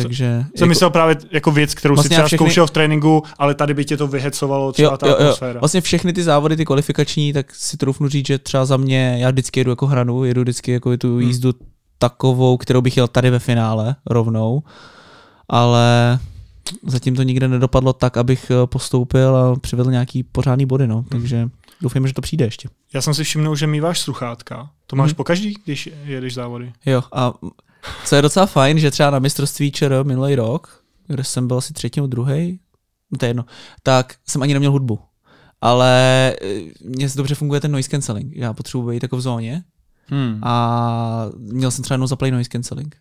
Takže 0.03 0.25
Jsem 0.25 0.51
jako, 0.55 0.65
myslel 0.65 0.89
právě 0.89 1.15
jako 1.31 1.51
věc, 1.51 1.73
kterou 1.73 1.95
Vlastně 1.95 2.07
si 2.07 2.13
třeba 2.15 2.27
všechny- 2.27 2.45
zkoušel 2.45 2.67
v 2.67 2.71
tréninku, 2.71 3.23
ale 3.37 3.55
tady 3.55 3.73
by 3.73 3.85
tě 3.85 3.97
to 3.97 4.07
vyhecovalo 4.07 4.71
třeba 4.71 4.91
jo, 4.91 4.97
ta 4.97 5.07
jo, 5.07 5.13
jo. 5.13 5.19
atmosféra. 5.19 5.59
Vlastně 5.59 5.81
všechny 5.81 6.13
ty 6.13 6.23
závody, 6.23 6.55
ty 6.57 6.65
kvalifikační, 6.65 7.33
tak 7.33 7.55
si 7.55 7.77
troufnu 7.77 8.09
říct, 8.09 8.27
že 8.27 8.37
třeba 8.37 8.65
za 8.65 8.77
mě, 8.77 9.17
já 9.19 9.31
vždycky 9.31 9.59
jedu 9.59 9.69
jako 9.71 9.87
hranu, 9.87 10.23
jedu 10.23 10.41
vždycky 10.41 10.71
jako 10.71 10.97
tu 10.97 11.07
Hmm. 11.17 11.21
jízdu 11.27 11.53
takovou, 11.99 12.57
kterou 12.57 12.81
bych 12.81 12.97
jel 12.97 13.07
tady 13.07 13.29
ve 13.29 13.39
finále 13.39 13.95
rovnou, 14.05 14.63
ale 15.49 16.19
zatím 16.87 17.15
to 17.15 17.23
nikde 17.23 17.47
nedopadlo 17.47 17.93
tak, 17.93 18.17
abych 18.17 18.51
eh, 18.51 18.67
postoupil 18.67 19.35
a 19.35 19.55
přivedl 19.59 19.91
nějaký 19.91 20.23
pořádný 20.23 20.65
body, 20.65 20.87
no. 20.87 21.05
Takže 21.09 21.49
doufám, 21.81 22.07
že 22.07 22.13
to 22.13 22.21
přijde 22.21 22.45
ještě. 22.45 22.69
Já 22.93 23.01
jsem 23.01 23.13
si 23.13 23.23
všimnul, 23.23 23.55
že 23.55 23.67
míváš 23.67 23.99
sluchátka. 23.99 24.69
To 24.87 24.95
máš 24.95 25.09
Mhm. 25.09 25.15
po 25.15 25.23
každý, 25.23 25.53
když 25.65 25.89
jedeš 26.05 26.33
závody. 26.33 26.73
Jo, 26.85 27.03
a 27.13 27.33
co 28.05 28.15
je 28.15 28.21
docela 28.21 28.45
fajn, 28.45 28.79
že 28.79 28.91
třeba 28.91 29.09
na 29.09 29.19
mistrovství 29.19 29.71
ČR 29.71 30.03
minulý 30.03 30.35
rok, 30.35 30.83
kde 31.07 31.23
jsem 31.23 31.47
byl 31.47 31.57
asi 31.57 31.73
třetí 31.73 31.99
nebo 31.99 32.07
druhý, 32.07 32.59
no 33.11 33.17
to 33.17 33.25
je 33.25 33.29
jedno, 33.29 33.45
tak 33.83 34.15
jsem 34.27 34.41
ani 34.41 34.53
neměl 34.53 34.71
hudbu. 34.71 34.99
Ale 35.61 36.33
eh, 36.41 36.61
mně 36.83 37.07
dobře 37.15 37.35
funguje 37.35 37.61
ten 37.61 37.71
noise 37.71 37.89
cancelling. 37.89 38.35
Já 38.35 38.53
potřebuji 38.53 38.89
být 38.89 39.03
jako 39.03 39.17
v 39.17 39.21
zóně 39.21 39.63
Hmm. 40.09 40.39
a 40.43 41.29
měl 41.37 41.71
jsem 41.71 41.83
třeba 41.83 41.95
jenom 41.95 42.07
zaplay 42.07 42.31
noise 42.31 42.49
cancelling. 42.49 42.97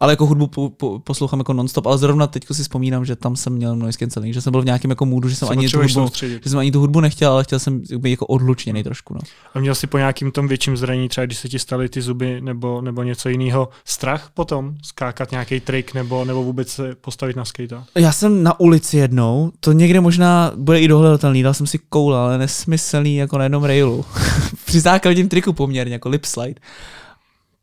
Ale 0.00 0.12
jako 0.12 0.26
hudbu 0.26 0.46
po, 0.46 0.70
po, 0.70 0.98
poslouchám 0.98 1.40
jako 1.40 1.52
nonstop, 1.52 1.86
ale 1.86 1.98
zrovna 1.98 2.26
teď 2.26 2.44
si 2.52 2.62
vzpomínám, 2.62 3.04
že 3.04 3.16
tam 3.16 3.36
jsem 3.36 3.52
měl 3.52 3.76
noise 3.76 3.98
cancelling, 3.98 4.34
že 4.34 4.40
jsem 4.40 4.50
byl 4.50 4.62
v 4.62 4.64
nějakém 4.64 4.90
jako 4.90 5.06
můdu, 5.06 5.28
že 5.28 5.36
jsem, 5.36 5.48
Se 5.48 5.52
ani 5.52 5.68
tu, 5.68 5.78
hudbu, 5.78 5.92
soustředit. 5.92 6.44
že 6.44 6.50
jsem 6.50 6.58
ani 6.58 6.72
tu 6.72 6.80
hudbu 6.80 7.00
nechtěl, 7.00 7.32
ale 7.32 7.44
chtěl 7.44 7.58
jsem 7.58 7.82
být 7.96 8.10
jako 8.10 8.26
odlučněný 8.26 8.82
trošku. 8.82 9.14
No. 9.14 9.20
A 9.54 9.60
měl 9.60 9.74
jsi 9.74 9.86
po 9.86 9.98
nějakým 9.98 10.30
tom 10.30 10.48
větším 10.48 10.76
zranění, 10.76 11.08
třeba 11.08 11.24
když 11.24 11.38
se 11.38 11.48
ti 11.48 11.58
staly 11.58 11.88
ty 11.88 12.02
zuby 12.02 12.40
nebo, 12.40 12.80
nebo 12.80 13.02
něco 13.02 13.28
jiného, 13.28 13.68
strach 13.84 14.30
potom 14.34 14.74
skákat 14.82 15.30
nějaký 15.30 15.60
trik 15.60 15.94
nebo, 15.94 16.24
nebo 16.24 16.42
vůbec 16.44 16.68
se 16.68 16.94
postavit 17.00 17.36
na 17.36 17.44
skate? 17.44 17.82
Já 17.94 18.12
jsem 18.12 18.42
na 18.42 18.60
ulici 18.60 18.96
jednou, 18.96 19.52
to 19.60 19.72
někde 19.72 20.00
možná 20.00 20.52
bude 20.56 20.80
i 20.80 20.88
dohledatelný, 20.88 21.42
dal 21.42 21.54
jsem 21.54 21.66
si 21.66 21.78
koule, 21.88 22.18
ale 22.18 22.38
nesmyslný 22.38 23.16
jako 23.16 23.38
na 23.38 23.44
jednom 23.44 23.64
railu. 23.64 24.04
Při 24.64 24.80
základním 24.80 25.28
triku 25.28 25.52
poměrně, 25.52 25.92
jako 25.92 26.08
lip 26.08 26.24
slide. 26.24 26.60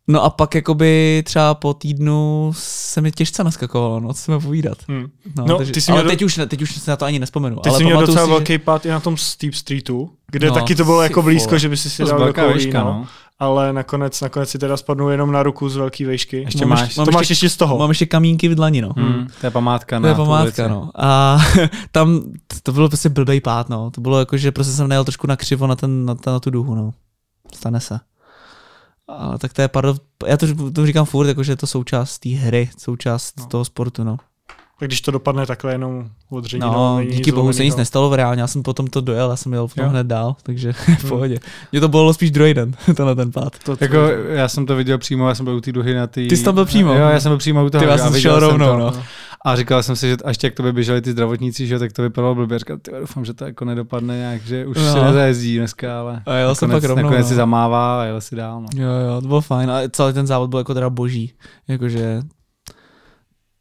No 0.08 0.24
a 0.24 0.30
pak 0.30 0.56
jakoby 0.56 1.24
třeba 1.26 1.54
po 1.54 1.74
týdnu 1.74 2.51
se 2.58 3.01
mi 3.01 3.12
těžce 3.12 3.43
naskakovalo, 3.43 3.99
no, 3.99 4.14
co 4.14 4.22
jsme 4.22 4.39
povídat. 4.39 4.78
Hmm. 4.88 5.06
No, 5.38 5.45
No, 5.47 5.58
takže, 5.58 5.72
ty 5.74 5.82
jsi 5.82 5.91
ale 5.91 6.04
do- 6.04 6.10
teď, 6.10 6.22
už, 6.22 6.39
teď 6.47 6.62
už 6.62 6.76
si 6.76 6.89
na 6.89 6.95
to 6.95 7.06
ani 7.06 7.20
nespomenu. 7.20 7.56
Ty 7.60 7.70
ale 7.70 7.78
jsi 7.78 7.84
měl 7.86 7.99
docela 8.06 8.26
si, 8.26 8.30
velký 8.32 8.54
že... 8.54 8.60
pád 8.60 8.86
i 8.86 8.89
na 8.89 8.99
tom 8.99 9.18
Steep 9.18 9.54
Streetu, 9.54 10.10
kde 10.32 10.47
No, 10.47 10.54
taky 10.54 10.76
to 10.76 10.86
bylo 10.86 11.01
jako 11.04 11.22
blízko, 11.22 11.49
vole. 11.49 11.60
že 11.60 11.70
by 11.70 11.78
si 11.78 11.89
si 11.89 12.04
To 12.04 12.10
dal 12.10 12.18
do 12.20 12.24
velká 12.24 12.47
výška, 12.47 12.80
no. 12.84 12.86
no. 12.86 13.08
Ale 13.39 13.74
nakonec, 13.74 14.22
nakonec 14.22 14.49
si 14.49 14.60
teda 14.60 14.78
spadnul 14.78 15.10
jenom 15.12 15.32
na 15.32 15.43
ruku 15.43 15.70
z 15.70 15.76
velké 15.76 16.08
výšky. 16.08 16.38
Ještě 16.38 16.66
Mám 16.66 16.70
máš, 16.70 16.82
ještě- 16.82 16.95
to 16.95 17.06
mám 17.06 17.14
máš 17.14 17.30
ještě 17.30 17.49
z 17.49 17.58
toho. 17.58 17.78
Mám 17.78 17.89
ještě 17.89 18.06
kamínky 18.06 18.47
v 18.49 18.56
dlani, 18.56 18.82
no. 18.82 18.89
hmm, 18.97 19.28
to 19.41 19.47
je 19.47 19.51
památka 19.51 19.97
To 19.97 20.04
na 20.04 20.10
je 20.10 20.16
památka, 20.16 20.68
no. 20.68 20.89
A 20.95 21.38
tam 21.91 22.22
to 22.64 22.72
bylo 22.72 22.88
prostě 22.89 23.10
blbej 23.10 23.41
pád, 23.41 23.70
no. 23.70 23.91
To 23.91 24.01
bylo 24.01 24.20
jako, 24.20 24.38
že 24.38 24.51
prostě 24.51 24.74
jsem 24.74 24.88
nejel 24.88 25.04
trošku 25.04 25.28
na 25.28 25.36
křivo 25.36 25.68
na, 25.68 25.76
ten, 25.76 26.06
na, 26.06 26.16
na 26.28 26.39
tu 26.39 26.49
duhu, 26.49 26.76
no. 26.76 26.91
Stane 27.56 27.80
se. 27.80 27.99
A, 29.08 29.38
tak 29.38 29.54
to 29.54 29.62
je 29.62 29.68
pardon, 29.68 29.95
já 30.28 30.38
to, 30.38 30.72
to 30.72 30.86
říkám 30.86 31.06
furt, 31.06 31.28
jako, 31.28 31.43
že 31.43 31.51
je 31.51 31.56
to 31.56 31.68
součást 31.68 32.20
té 32.20 32.30
hry, 32.30 32.70
součást 32.78 33.34
No. 33.38 33.43
no. 33.43 33.49
toho 33.49 33.66
sportu, 33.66 34.04
no. 34.04 34.18
Tak 34.80 34.89
když 34.89 35.01
to 35.01 35.12
dopadne 35.12 35.45
takhle 35.45 35.72
jenom 35.72 36.10
odření, 36.30 36.62
No, 36.62 36.99
díky 37.12 37.32
bohu 37.32 37.54
se 37.54 37.64
nic 37.66 37.76
nestalo 37.76 38.10
v 38.10 38.14
reálně, 38.14 38.41
já 38.41 38.47
jsem 38.47 38.64
potom 38.64 38.88
to 38.88 39.01
dojel, 39.01 39.30
já 39.30 39.36
jsem 39.36 39.54
jel 39.54 39.68
v 39.68 39.74
tom 39.76 39.84
Jo. 39.84 39.89
hned 39.89 40.08
dál, 40.08 40.36
takže 40.43 40.74
v 40.99 41.10
pohodě. 41.10 41.39
Mě 41.72 41.82
to 41.82 41.88
bylo 41.88 42.14
spíš 42.14 42.32
druhý 42.32 42.54
den, 42.54 42.72
tenhle 42.86 43.16
ten 43.16 43.32
pád. 43.32 43.54
To, 43.64 43.78
Jako, 43.82 43.97
já 44.28 44.47
jsem 44.47 44.66
to 44.66 44.76
viděl 44.76 44.97
přímo, 44.97 45.28
já 45.30 45.36
jsem 45.36 45.45
byl 45.45 45.56
u 45.56 45.62
té 45.62 45.72
duhy 45.72 45.93
na 45.93 46.08
ty. 46.08 46.28
Ty 46.28 46.38
jsi 46.38 46.43
tam 46.43 46.56
byl 46.56 46.66
přímo? 46.66 46.93
Jo, 46.93 46.99
já 47.10 47.20
jsem 47.20 47.30
byl 47.30 47.38
přímo 47.38 47.66
u 47.66 47.70
toho. 47.70 47.84
Ty, 47.84 47.89
já 47.89 47.97
jsem 47.97 48.14
viděl 48.14 48.32
šel 48.32 48.39
rovnou, 48.49 48.68
to. 48.68 48.78
no. 48.78 49.04
A 49.46 49.56
říkal 49.56 49.84
jsem 49.84 49.96
si, 49.96 50.08
že 50.10 50.16
až 50.26 50.38
jak 50.44 50.54
to 50.54 50.64
by 50.64 50.74
běželi 50.74 51.02
ty 51.02 51.12
zdravotníci, 51.12 51.68
že, 51.68 51.80
tak 51.80 51.94
to 51.94 52.02
vypadalo 52.02 52.36
blbě. 52.36 52.60
Říkal, 52.60 52.78
ty, 52.78 52.91
doufám, 53.00 53.26
že 53.26 53.34
to 53.34 53.46
jako 53.46 53.66
nedopadne 53.66 54.18
nějak, 54.18 54.41
že 54.46 54.66
už 54.66 54.78
No. 54.78 54.94
se 54.94 55.02
nezajezdí 55.02 55.58
dneska, 55.58 56.00
ale 56.00 56.22
A 56.26 56.34
jel 56.36 56.56
jsem 56.56 56.70
nakonec, 56.70 56.84
pak 56.84 56.89
rovnou, 56.89 57.04
nakonec 57.04 57.26
no. 57.26 57.30
si 57.30 57.36
zamává 57.36 58.02
a 58.02 58.06
jel 58.06 58.22
si 58.22 58.36
dál. 58.36 58.62
No. 58.62 58.68
Jo, 58.84 58.89
jo, 58.91 59.22
to 59.22 59.28
bylo 59.28 59.41
fajn, 59.41 59.72
a 59.72 59.82
celý 59.91 60.14
ten 60.14 60.28
závod 60.28 60.50
byl 60.50 60.60
jako 60.60 60.74
teda 60.74 60.89
boží, 60.89 61.34
jakože 61.68 62.22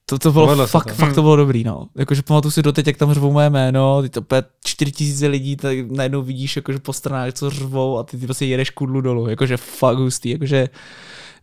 to, 0.07 0.19
to 0.19 0.33
bylo 0.33 0.47
Povedlo 0.47 0.67
fakt, 0.67 0.87
to. 0.87 0.95
fakt 0.95 1.15
to 1.15 1.23
bylo 1.23 1.37
dobrý, 1.37 1.65
no. 1.65 1.87
Jakože 1.99 2.23
pamatuju 2.23 2.51
si 2.53 2.63
doteď, 2.63 2.87
jak 2.87 2.97
tam 2.97 3.13
řvou 3.15 3.33
moje 3.33 3.51
jméno, 3.51 4.03
ty 4.03 4.09
to 4.09 4.21
úplně 4.21 4.43
čtyři 4.65 4.93
tisíce 4.93 5.27
lidí, 5.27 5.57
tak 5.57 5.79
najednou 5.91 6.23
vidíš, 6.23 6.57
jakože 6.57 6.79
po 6.79 6.93
stranách, 6.93 7.33
co 7.33 7.51
řvou 7.51 7.99
a 7.99 8.03
ty, 8.03 8.19
ty 8.19 8.27
prostě 8.27 8.45
jedeš 8.47 8.71
kudlu 8.71 9.01
dolů, 9.01 9.29
jakože 9.29 9.57
fakt 9.57 9.97
hustý, 9.99 10.31
jakože 10.31 10.69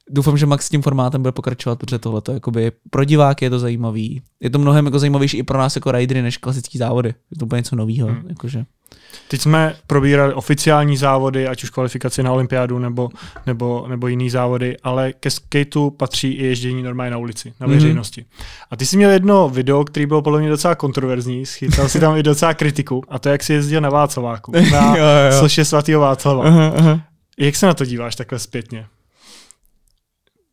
doufám, 0.09 0.37
že 0.37 0.45
Max 0.45 0.65
s 0.65 0.69
tím 0.69 0.81
formátem 0.81 1.21
bude 1.21 1.31
pokračovat, 1.31 1.79
protože 1.79 1.99
tohle 1.99 2.21
to 2.21 2.31
jakoby 2.31 2.71
pro 2.89 3.03
diváky 3.03 3.45
je 3.45 3.49
to 3.49 3.59
zajímavý. 3.59 4.21
Je 4.39 4.49
to 4.49 4.59
mnohem 4.59 4.85
jako 4.85 4.99
zajímavější 4.99 5.37
i 5.37 5.43
pro 5.43 5.57
nás 5.57 5.75
jako 5.75 5.91
ridery 5.91 6.21
než 6.21 6.37
klasický 6.37 6.77
závody. 6.77 7.09
Je 7.09 7.37
to 7.39 7.45
úplně 7.45 7.59
něco 7.59 7.75
nového, 7.75 8.07
Hmm. 8.07 8.25
jakože. 8.29 8.65
Teď 9.27 9.41
jsme 9.41 9.75
probírali 9.87 10.33
oficiální 10.33 10.97
závody, 10.97 11.47
ať 11.47 11.63
už 11.63 11.69
kvalifikaci 11.69 12.23
na 12.23 12.31
olympiádu 12.31 12.79
nebo, 12.79 13.09
nebo, 13.45 13.85
nebo 13.89 14.07
jiný 14.07 14.29
závody, 14.29 14.77
ale 14.83 15.13
ke 15.13 15.29
skateu 15.31 15.89
patří 15.89 16.31
i 16.31 16.45
ježdění 16.45 16.83
normálně 16.83 17.11
na 17.11 17.17
ulici, 17.17 17.53
na 17.59 17.67
Mhm. 17.67 17.75
veřejnosti. 17.75 18.25
A 18.71 18.75
ty 18.75 18.85
jsi 18.85 18.97
měl 18.97 19.09
jedno 19.11 19.49
video, 19.49 19.83
který 19.83 20.05
bylo 20.05 20.21
podle 20.21 20.39
mě 20.39 20.49
docela 20.49 20.75
kontroverzní, 20.75 21.45
schytal 21.45 21.89
si 21.89 21.99
tam 21.99 22.17
i 22.17 22.23
docela 22.23 22.53
kritiku, 22.53 23.03
a 23.09 23.19
to 23.19 23.29
jak 23.29 23.43
jsi 23.43 23.53
jezdil 23.53 23.81
na 23.81 23.89
Václaváku, 23.89 24.51
na 24.71 24.97
Jo, 24.97 25.03
jo. 25.31 25.39
Slše 25.39 25.65
svatého 25.65 26.01
Václava. 26.01 26.43
Aha, 26.43 26.73
aha. 26.77 27.01
Jak 27.39 27.55
se 27.55 27.65
na 27.65 27.73
to 27.73 27.85
díváš 27.85 28.15
takhle 28.15 28.39
zpětně? 28.39 28.85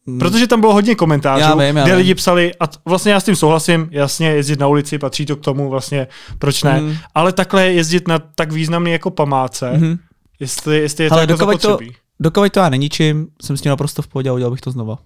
Mm. 0.06 0.18
Protože 0.18 0.46
tam 0.46 0.60
bylo 0.60 0.72
hodně 0.72 0.94
komentářů, 0.94 1.40
Já 1.40 1.54
vím, 1.54 1.76
já 1.76 1.82
kde 1.84 1.92
vím. 1.92 1.98
lidi 1.98 2.14
psali, 2.14 2.52
a 2.60 2.64
vlastně 2.84 3.12
já 3.12 3.20
s 3.20 3.24
tím 3.24 3.36
souhlasím, 3.36 3.88
jasně 3.90 4.28
jezdit 4.28 4.58
na 4.60 4.66
ulici, 4.66 4.98
patří 4.98 5.26
to 5.26 5.36
k 5.36 5.40
tomu, 5.40 5.70
vlastně 5.70 6.06
proč 6.38 6.62
ne, 6.62 6.80
Mhm. 6.80 6.96
ale 7.14 7.32
takhle 7.32 7.66
jezdit 7.72 8.08
na 8.08 8.18
tak 8.18 8.52
významný 8.52 8.92
jako 8.92 9.10
památce, 9.10 9.72
Mhm. 9.72 9.98
jestli, 10.40 10.78
jestli 10.78 11.04
je 11.04 11.10
to 11.10 11.14
Ale 11.14 11.22
jako 11.22 11.32
dokud 11.32 11.60
to- 11.62 11.68
zapotřebí. 11.68 11.94
Dokud 12.20 12.52
to 12.52 12.60
já 12.60 12.68
neníčím, 12.68 13.26
jsem 13.42 13.56
s 13.56 13.60
tím 13.60 13.70
naprosto 13.70 14.02
v 14.02 14.08
pohodě 14.08 14.30
a 14.30 14.32
udělal 14.32 14.50
bych 14.50 14.60
to 14.60 14.70
znova. 14.70 14.98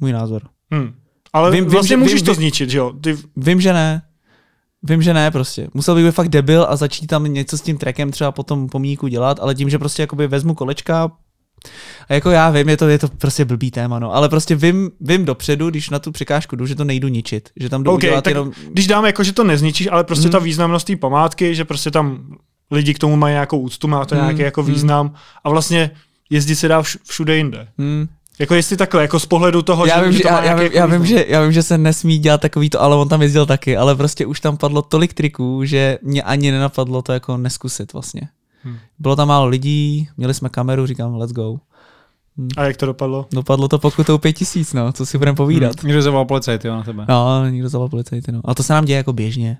Můj 0.00 0.12
názor. 0.12 0.42
Hmm. 0.72 0.94
Ale 1.32 1.50
Vím- 1.50 1.54
vím, 1.56 1.64
vím, 1.64 1.72
vlastně 1.72 1.88
že- 1.88 1.96
můžeš 1.96 2.14
vím- 2.14 2.24
to 2.26 2.30
vím- 2.32 2.36
zničit, 2.36 2.70
že 2.70 2.78
jo? 2.78 2.92
Ty, 3.00 3.16
Vím, 3.36 3.60
že 3.60 3.72
ne. 3.72 4.02
Vím, 4.82 5.02
že 5.02 5.14
ne 5.14 5.30
prostě. 5.30 5.68
Musel 5.74 5.94
bych 5.94 6.04
být 6.04 6.10
fakt 6.12 6.28
debil 6.28 6.66
a 6.68 6.76
začít 6.76 7.06
tam 7.06 7.24
něco 7.24 7.58
s 7.58 7.60
tím 7.60 7.78
trackem 7.78 8.10
třeba 8.10 8.32
potom 8.32 8.68
pomíku 8.68 9.06
dělat, 9.08 9.38
ale 9.40 9.54
tím, 9.54 9.70
že 9.70 9.78
prostě 9.78 10.02
jakoby 10.02 10.26
vezmu 10.26 10.54
kolečka, 10.54 11.10
a 12.08 12.14
jako 12.14 12.30
já 12.30 12.50
vím, 12.50 12.68
je 12.68 12.76
to, 12.76 12.88
je 12.88 12.98
to 12.98 13.08
prostě 13.08 13.44
blbý 13.44 13.70
téma, 13.70 13.98
no. 13.98 14.14
Ale 14.14 14.28
prostě 14.28 14.54
vím, 14.54 14.90
vím 15.00 15.24
dopředu, 15.24 15.70
když 15.70 15.90
na 15.90 15.98
tu 15.98 16.12
překážku 16.12 16.56
jdu, 16.56 16.66
že 16.66 16.74
to 16.74 16.84
nejdu 16.84 17.08
ničit. 17.08 17.48
Že 17.56 17.68
tam 17.68 17.82
jdu 17.82 17.90
OK, 17.90 17.96
udělat 17.96 18.24
tak 18.24 18.30
jenom... 18.34 18.52
když 18.70 18.86
dáme 18.86 19.08
jako, 19.08 19.24
že 19.24 19.32
to 19.32 19.44
nezničíš, 19.44 19.88
ale 19.92 20.04
prostě 20.04 20.26
Mm. 20.28 20.32
ta 20.32 20.38
významnost 20.38 20.86
té 20.86 20.96
památky, 20.96 21.54
že 21.54 21.64
prostě 21.64 21.90
tam 21.90 22.36
lidi 22.70 22.94
k 22.94 22.98
tomu 22.98 23.16
mají 23.16 23.32
nějakou 23.32 23.58
úctu, 23.58 23.88
má 23.88 24.04
to 24.04 24.14
Mm, 24.14 24.20
nějaký 24.20 24.40
jako 24.40 24.62
mm. 24.62 24.68
význam 24.68 25.14
a 25.44 25.50
vlastně 25.50 25.90
jezdit 26.30 26.56
se 26.56 26.68
dá 26.68 26.82
vš- 26.82 26.98
všude 27.08 27.36
jinde. 27.36 27.68
Hmm. 27.78 28.08
Jako 28.38 28.54
jestli 28.54 28.76
takhle, 28.76 29.02
jako 29.02 29.20
z 29.20 29.26
pohledu 29.26 29.62
toho, 29.62 29.86
Já, 29.86 30.02
vím, 30.02 30.12
že, 30.12 30.22
to 30.22 30.28
má 30.30 30.38
já, 30.38 30.44
já, 30.44 30.54
vím, 30.54 30.62
jako 30.64 30.76
já, 30.76 30.86
vím, 30.86 31.02
význam. 31.02 31.18
že, 31.18 31.24
já 31.28 31.42
vím, 31.42 31.52
že 31.52 31.62
se 31.62 31.78
nesmí 31.78 32.18
dělat 32.18 32.40
takový 32.40 32.70
to, 32.70 32.82
ale 32.82 32.96
on 32.96 33.08
tam 33.08 33.22
jezdil 33.22 33.46
taky, 33.46 33.76
ale 33.76 33.96
prostě 33.96 34.26
už 34.26 34.40
tam 34.40 34.56
padlo 34.56 34.82
tolik 34.82 35.14
triků, 35.14 35.64
že 35.64 35.98
mě 36.02 36.22
ani 36.22 36.50
nenapadlo 36.50 37.02
to 37.02 37.12
jako 37.12 37.36
neskusit 37.36 37.92
vlastně. 37.92 38.20
Hmm. 38.64 38.78
Bylo 38.98 39.16
tam 39.16 39.28
málo 39.28 39.46
lidí, 39.46 40.08
měli 40.16 40.34
jsme 40.34 40.48
kameru, 40.48 40.86
říkám, 40.86 41.14
let's 41.14 41.32
go. 41.32 41.56
A 42.56 42.64
jak 42.64 42.76
to 42.76 42.86
dopadlo? 42.86 43.26
Dopadlo 43.32 43.68
to 43.68 43.78
pokutou 43.78 44.18
pět 44.18 44.32
tisíc, 44.32 44.72
no, 44.72 44.92
co 44.92 45.06
si 45.06 45.18
budeme 45.18 45.36
povídat. 45.36 45.82
Někdo 45.82 46.02
zavolal 46.02 46.24
policajt, 46.24 46.64
jo, 46.64 46.74
na 46.74 46.82
tebe. 46.82 47.06
No, 47.08 47.48
někdo 47.50 47.68
zavolal 47.68 47.88
policajty, 47.88 48.32
no. 48.32 48.40
A 48.44 48.54
to 48.54 48.62
se 48.62 48.72
nám 48.72 48.84
děje 48.84 48.96
jako 48.96 49.12
běžně. 49.12 49.58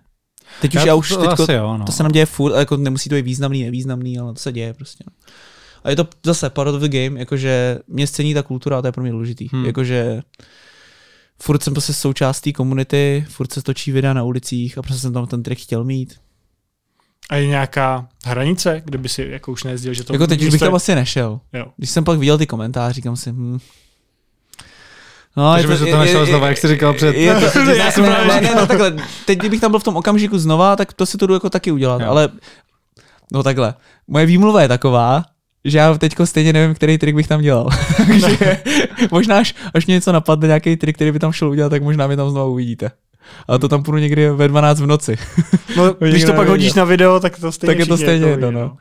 Teď 0.60 0.76
už 0.76 0.84
já, 0.84 0.94
už, 0.94 1.08
to 1.08 1.16
teďko, 1.16 1.42
asi 1.42 1.52
jo, 1.52 1.76
no. 1.78 1.84
to 1.84 1.92
se 1.92 2.02
nám 2.02 2.12
děje 2.12 2.26
furt, 2.26 2.54
jako 2.54 2.76
nemusí 2.76 3.08
to 3.08 3.14
být 3.14 3.22
významný, 3.22 3.64
nevýznamný, 3.64 4.18
ale 4.18 4.32
to 4.32 4.38
se 4.38 4.52
děje 4.52 4.74
prostě. 4.74 5.04
No. 5.06 5.12
A 5.84 5.90
je 5.90 5.96
to 5.96 6.06
zase 6.26 6.50
part 6.50 6.70
of 6.70 6.80
the 6.80 6.88
game, 6.88 7.20
jakože 7.20 7.78
mě 7.88 8.06
scení 8.06 8.34
ta 8.34 8.42
kultura 8.42 8.78
a 8.78 8.80
to 8.80 8.88
je 8.88 8.92
pro 8.92 9.02
mě 9.02 9.12
důležitý. 9.12 9.48
Hmm. 9.52 9.60
Hmm. 9.60 9.66
Jakože 9.66 10.22
furt 11.42 11.62
jsem 11.62 11.72
prostě 11.74 11.92
součástí 11.92 12.52
komunity, 12.52 13.26
furt 13.28 13.52
se 13.52 13.62
točí 13.62 13.92
videa 13.92 14.12
na 14.12 14.22
ulicích 14.22 14.78
a 14.78 14.82
prostě 14.82 15.00
jsem 15.00 15.12
tam 15.12 15.26
ten 15.26 15.42
track 15.42 15.60
chtěl 15.60 15.84
mít. 15.84 16.14
A 17.30 17.36
je 17.36 17.46
nějaká 17.46 18.08
hranice, 18.24 18.82
kde 18.84 18.98
by 18.98 19.08
si 19.08 19.28
jako 19.30 19.52
už 19.52 19.64
nejezdil, 19.64 19.94
že 19.94 20.04
to 20.04 20.12
jako 20.12 20.26
teď 20.26 20.42
už 20.42 20.48
bych 20.50 20.60
tam 20.60 20.74
asi 20.74 20.94
nešel. 20.94 21.40
Jo. 21.52 21.66
Když 21.76 21.90
jsem 21.90 22.04
pak 22.04 22.18
viděl 22.18 22.38
ty 22.38 22.46
komentáře, 22.46 22.92
říkám 22.94 23.16
si, 23.16 23.32
hm, 23.32 23.58
No, 25.36 25.52
Takže 25.52 25.68
bys 25.68 25.80
to 25.80 25.98
nešel 25.98 26.26
znova, 26.26 26.48
jak 26.48 26.58
jsi 26.58 26.68
říkal 26.68 26.94
před- 26.94 27.14
Je 27.16 27.34
to, 27.34 27.58
Já 27.58 27.84
ne, 27.84 27.92
jsem 27.92 28.02
ne, 28.04 28.08
právě 28.10 28.26
ne, 28.34 28.40
ne, 28.40 28.40
říkal. 28.48 28.60
no, 28.60 28.66
takhle, 28.66 28.96
teď 29.26 29.38
kdybych 29.38 29.60
tam 29.60 29.70
byl 29.70 29.80
v 29.80 29.84
tom 29.84 29.96
okamžiku 29.96 30.38
znova, 30.38 30.76
tak 30.76 30.92
to 30.92 31.06
si 31.06 31.18
to 31.18 31.26
jdu 31.26 31.34
jako 31.34 31.50
taky 31.50 31.72
udělat, 31.72 32.00
Jo. 32.02 32.08
ale 32.10 32.28
no 33.32 33.42
takhle, 33.42 33.74
moje 34.08 34.26
výmluva 34.26 34.62
je 34.62 34.68
taková, 34.68 35.22
že 35.64 35.78
já 35.78 35.98
teďko 35.98 36.26
stejně 36.26 36.52
nevím, 36.52 36.74
který 36.74 36.98
trik 36.98 37.14
bych 37.14 37.28
tam 37.28 37.40
dělal. 37.42 37.68
Takže 37.96 38.62
možná 39.10 39.38
až, 39.38 39.54
až 39.74 39.86
mě 39.86 39.92
něco 39.94 40.12
napadne, 40.12 40.46
nějaký 40.46 40.76
trik, 40.76 40.96
který 40.96 41.12
by 41.12 41.18
tam 41.18 41.32
šel 41.32 41.48
udělat, 41.50 41.68
tak 41.68 41.82
možná 41.82 42.06
mě 42.06 42.16
tam 42.16 42.30
znovu 42.30 42.52
uvidíte. 42.52 42.90
A 43.48 43.58
to 43.58 43.68
tam 43.68 43.82
půjdu 43.82 43.98
někdy 43.98 44.30
ve 44.30 44.48
12 44.48 44.80
v 44.80 44.86
noci. 44.86 45.16
No, 45.76 45.94
když 46.08 46.24
to 46.24 46.32
pak 46.32 46.48
hodíš 46.48 46.74
na 46.74 46.84
video, 46.84 47.20
tak 47.20 47.38
to 47.38 47.52
stejně 47.52 47.74
Tak 47.74 47.78
je 47.78 47.86
to 47.86 47.96
stejně 47.96 48.26
jedno, 48.26 48.48
vidí, 48.48 48.60
no. 48.60 48.76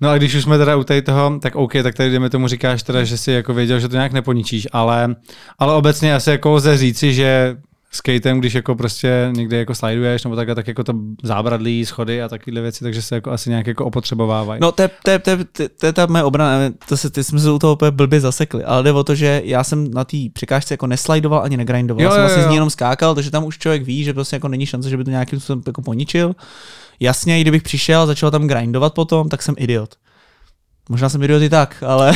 No 0.00 0.10
a 0.10 0.16
když 0.16 0.34
už 0.34 0.42
jsme 0.42 0.58
teda 0.58 0.76
u 0.76 0.84
tady 0.84 1.02
toho, 1.02 1.38
tak 1.42 1.56
OK, 1.56 1.72
tak 1.82 1.94
tady 1.94 2.10
jdeme 2.10 2.30
tomu 2.30 2.48
říkáš 2.48 2.82
teda, 2.82 3.04
že 3.04 3.18
jsi 3.18 3.32
jako 3.32 3.54
věděl, 3.54 3.80
že 3.80 3.88
to 3.88 3.96
nějak 3.96 4.12
neponičíš, 4.12 4.68
ale, 4.72 5.14
ale 5.58 5.74
obecně 5.74 6.14
asi 6.14 6.30
jako 6.30 6.50
lze 6.50 6.76
říci, 6.76 7.14
že 7.14 7.56
skatem, 7.94 8.40
když 8.40 8.54
jako 8.54 8.74
prostě 8.74 9.30
někde 9.36 9.56
jako 9.56 9.74
sliduješ 9.74 10.24
nebo 10.24 10.36
takhle, 10.36 10.54
tak 10.54 10.68
jako 10.68 10.84
to 10.84 10.92
zábradlí, 11.22 11.86
schody 11.86 12.22
a 12.22 12.28
takovéhle 12.28 12.62
věci, 12.62 12.84
takže 12.84 13.02
se 13.02 13.14
jako 13.14 13.30
asi 13.30 13.50
nějak 13.50 13.66
jako 13.66 13.84
opotřebovávají. 13.84 14.60
No 14.60 14.72
to 14.72 14.82
je, 14.82 14.90
to 15.04 15.10
je, 15.10 15.18
to 15.18 15.30
je, 15.30 15.68
to 15.68 15.86
je, 15.86 15.92
ta 15.92 16.06
moje 16.06 16.24
obrana, 16.24 16.70
to 16.88 16.96
se, 16.96 17.10
ty 17.10 17.24
jsme 17.24 17.40
se 17.40 17.50
u 17.50 17.58
toho 17.58 17.72
úplně 17.72 17.90
blbě 17.90 18.20
zasekli, 18.20 18.64
ale 18.64 18.82
jde 18.82 18.92
o 18.92 19.04
to, 19.04 19.14
že 19.14 19.42
já 19.44 19.64
jsem 19.64 19.90
na 19.90 20.04
té 20.04 20.16
překážce 20.32 20.74
jako 20.74 20.86
neslidoval 20.86 21.42
ani 21.42 21.56
negrindoval, 21.56 22.02
Jo, 22.02 22.06
já 22.06 22.10
jsem 22.10 22.20
jo, 22.20 22.26
vlastně 22.26 22.42
z 22.42 22.44
jo. 22.44 22.50
ní 22.50 22.56
jenom 22.56 22.70
skákal, 22.70 23.14
takže 23.14 23.30
tam 23.30 23.44
už 23.44 23.58
člověk 23.58 23.82
ví, 23.82 24.04
že 24.04 24.14
prostě 24.14 24.36
jako 24.36 24.48
není 24.48 24.66
šance, 24.66 24.90
že 24.90 24.96
by 24.96 25.04
to 25.04 25.10
nějakým 25.10 25.40
způsobem 25.40 25.62
jako 25.66 25.82
poničil. 25.82 26.34
Jasně, 27.00 27.38
i 27.38 27.40
kdybych 27.40 27.62
přišel 27.62 28.00
a 28.00 28.06
začal 28.06 28.30
tam 28.30 28.46
grindovat 28.46 28.94
potom, 28.94 29.28
tak 29.28 29.42
jsem 29.42 29.54
idiot. 29.58 29.94
Možná 30.88 31.08
jsem 31.08 31.22
idiot 31.22 31.42
i 31.42 31.48
tak, 31.48 31.76
ale, 31.86 32.12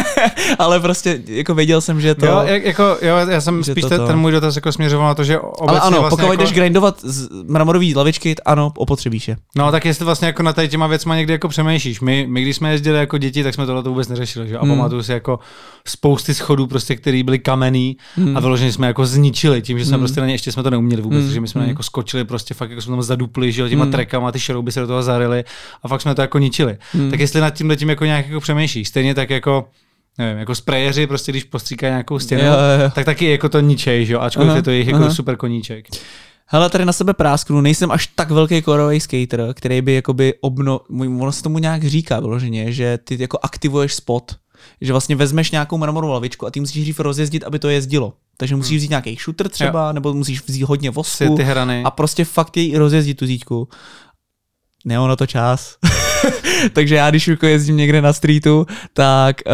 ale 0.58 0.80
prostě 0.80 1.20
jako 1.26 1.54
věděl 1.54 1.80
jsem, 1.80 2.00
že 2.00 2.14
to... 2.14 2.26
Jo, 2.26 2.40
jak, 2.44 2.64
jako, 2.64 2.82
jo, 3.02 3.16
já 3.28 3.40
jsem 3.40 3.64
spíš 3.64 3.82
to 3.82 3.88
ten, 3.88 3.98
to- 4.00 4.06
ten 4.06 4.16
můj 4.18 4.32
dotaz 4.32 4.56
jako 4.56 4.72
směřoval 4.72 5.06
na 5.08 5.14
to, 5.14 5.24
že 5.24 5.38
obecně 5.38 5.66
ale 5.68 5.80
ano, 5.80 6.00
vlastně 6.00 6.16
pokud 6.22 6.30
jako, 6.32 6.42
jdeš 6.42 6.52
grindovat 6.52 7.00
z 7.02 7.28
mramorový 7.48 7.94
lavičky, 7.94 8.34
ano, 8.46 8.72
opotřebíš 8.76 9.28
je. 9.28 9.36
No 9.56 9.70
tak 9.70 9.84
jestli 9.84 10.04
vlastně 10.04 10.26
jako 10.26 10.42
na 10.42 10.52
tady 10.52 10.68
těma 10.68 10.86
věcma 10.86 11.16
někdy 11.16 11.32
jako 11.32 11.48
přemýšlíš. 11.48 12.00
My, 12.00 12.26
my 12.30 12.42
když 12.42 12.56
jsme 12.56 12.72
jezdili 12.72 12.98
jako 12.98 13.18
děti, 13.18 13.42
tak 13.42 13.54
jsme 13.54 13.66
tohle 13.66 13.82
to 13.82 13.88
vůbec 13.90 14.08
neřešili. 14.08 14.48
Že? 14.48 14.58
A 14.58 14.62
Hmm. 14.64 14.70
pamatuju 14.76 15.02
si 15.02 15.12
jako 15.12 15.38
spousty 15.86 16.34
schodů, 16.34 16.66
prostě, 16.66 16.96
které 16.96 17.22
byly 17.24 17.38
kamenný 17.38 17.96
Hmm. 18.16 18.36
a 18.36 18.40
vyloženě 18.40 18.72
jsme 18.72 18.86
jako 18.86 19.06
zničili 19.06 19.62
tím, 19.62 19.78
že 19.78 19.84
jsme 19.84 19.94
Hmm. 19.96 20.00
prostě 20.00 20.20
na 20.20 20.26
ně 20.26 20.34
ještě 20.34 20.52
jsme 20.52 20.62
to 20.62 20.70
neuměli 20.70 21.02
vůbec, 21.02 21.20
Hmm. 21.24 21.32
že 21.32 21.40
my 21.40 21.48
jsme 21.48 21.58
na 21.58 21.62
ně 21.62 21.66
Hmm. 21.66 21.72
jako 21.74 21.82
skočili, 21.82 22.24
prostě 22.24 22.54
fakt 22.54 22.70
jako 22.70 22.82
jsme 22.82 22.90
tam 22.92 23.02
zadupli, 23.02 23.52
že 23.52 23.68
těma 23.68 23.84
Hmm. 23.84 23.92
trekama, 23.92 24.32
ty 24.32 24.40
šrouby 24.40 24.72
se 24.72 24.80
do 24.80 24.86
toho 24.86 25.02
zarily 25.02 25.44
a 25.82 25.88
fakt 25.88 26.00
jsme 26.00 26.14
to 26.14 26.20
jako 26.22 26.38
ničili. 26.38 26.76
Hmm. 26.92 27.10
Tak 27.10 27.20
jestli 27.20 27.40
nad 27.40 27.50
tím 27.50 27.72
tím 27.76 27.90
jako 27.90 28.05
nějak 28.06 28.26
jako 28.28 28.40
přemýšlíš, 28.40 28.88
stejně 28.88 29.14
tak 29.14 29.30
jako 29.30 29.68
nevím, 30.18 30.38
jako 30.38 30.54
sprejeři, 30.54 31.06
prostě 31.06 31.32
když 31.32 31.44
postříkají 31.44 31.90
nějakou 31.90 32.18
stěnu, 32.18 32.42
Jo, 32.44 32.52
jo, 32.52 32.82
jo. 32.82 32.90
tak 32.94 33.04
taky 33.04 33.30
jako 33.30 33.48
to 33.48 33.60
ničej, 33.60 34.06
že 34.06 34.12
jo, 34.12 34.20
ačkoliv 34.20 34.48
Aha, 34.48 34.56
je 34.56 34.62
to 34.62 34.70
jejich 34.70 34.86
jako 34.86 35.10
super 35.10 35.36
koníček. 35.36 35.86
Hele, 36.48 36.70
tady 36.70 36.84
na 36.84 36.92
sebe 36.92 37.14
prásknu, 37.14 37.60
nejsem 37.60 37.90
až 37.90 38.06
tak 38.06 38.30
velký 38.30 38.62
korový 38.62 39.00
skater, 39.00 39.54
který 39.54 39.82
by 39.82 39.94
jakoby 39.94 40.34
obno... 40.40 40.80
Ono 40.98 41.32
se 41.32 41.42
tomu 41.42 41.58
nějak 41.58 41.84
říká 41.84 42.20
vyloženě, 42.20 42.72
že 42.72 42.98
ty 42.98 43.16
jako 43.20 43.38
aktivuješ 43.42 43.94
spot. 43.94 44.36
Že 44.80 44.92
vlastně 44.92 45.16
vezmeš 45.16 45.50
nějakou 45.50 45.78
mramorovou 45.78 46.12
lavičku 46.12 46.46
a 46.46 46.50
ty 46.50 46.60
musíš 46.60 46.82
dřív 46.82 47.00
rozjezdit, 47.00 47.44
aby 47.44 47.58
to 47.58 47.68
jezdilo. 47.68 48.12
Takže 48.36 48.56
musíš 48.56 48.76
vzít 48.76 48.90
nějaký 48.90 49.18
shooter 49.24 49.48
třeba, 49.48 49.92
nebo 49.92 50.14
musíš 50.14 50.42
vzít 50.46 50.62
hodně 50.62 50.90
vosku 50.90 51.36
ty 51.36 51.42
hrany. 51.42 51.82
a 51.84 51.90
prostě 51.90 52.24
fakt 52.24 52.56
jej 52.56 52.76
rozjezdit 52.76 53.18
tu 53.18 53.26
zítku. 53.26 53.68
Na 54.84 55.16
to 55.16 55.26
čas. 55.26 55.76
Takže 56.72 56.94
já, 56.94 57.10
když 57.10 57.28
jako 57.28 57.46
jezdím 57.46 57.76
někde 57.76 58.02
na 58.02 58.12
streetu, 58.12 58.66
tak, 58.92 59.36
uh, 59.46 59.52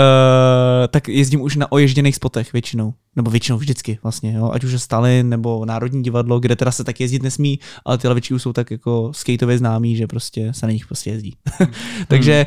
tak 0.90 1.08
jezdím 1.08 1.40
už 1.40 1.56
na 1.56 1.72
oježděných 1.72 2.16
spotech 2.16 2.52
většinou. 2.52 2.94
Nebo 3.16 3.30
většinou 3.30 3.58
vždycky 3.58 3.98
vlastně, 4.02 4.32
jo? 4.32 4.50
ať 4.52 4.64
už 4.64 4.72
je 4.72 4.78
Stalin 4.78 5.28
nebo 5.28 5.64
Národní 5.64 6.02
divadlo, 6.02 6.40
kde 6.40 6.56
teda 6.56 6.70
se 6.70 6.84
tak 6.84 7.00
jezdit 7.00 7.22
nesmí, 7.22 7.58
ale 7.84 7.98
ty 7.98 8.08
lavičky 8.08 8.34
už 8.34 8.42
jsou 8.42 8.52
tak 8.52 8.70
jako 8.70 9.10
skateově 9.14 9.58
známý, 9.58 9.96
že 9.96 10.06
prostě 10.06 10.52
se 10.54 10.66
na 10.66 10.72
nich 10.72 10.86
prostě 10.86 11.10
jezdí. 11.10 11.36
Takže 12.08 12.46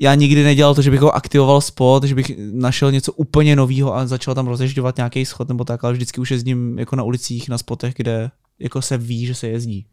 já 0.00 0.14
nikdy 0.14 0.44
nedělal 0.44 0.74
to, 0.74 0.82
že 0.82 0.90
bych 0.90 1.00
ho 1.00 1.14
aktivoval 1.14 1.60
spot, 1.60 2.04
že 2.04 2.14
bych 2.14 2.32
našel 2.52 2.92
něco 2.92 3.12
úplně 3.12 3.56
nového 3.56 3.96
a 3.96 4.06
začal 4.06 4.34
tam 4.34 4.46
rozježďovat 4.46 4.96
nějaký 4.96 5.24
schod 5.24 5.48
nebo 5.48 5.64
tak, 5.64 5.84
ale 5.84 5.92
vždycky 5.92 6.20
už 6.20 6.30
jezdím 6.30 6.78
jako 6.78 6.96
na 6.96 7.02
ulicích, 7.02 7.48
na 7.48 7.58
spotech, 7.58 7.94
kde 7.96 8.30
jako 8.58 8.82
se 8.82 8.98
ví, 8.98 9.26
že 9.26 9.34
se 9.34 9.48
jezdí. 9.48 9.86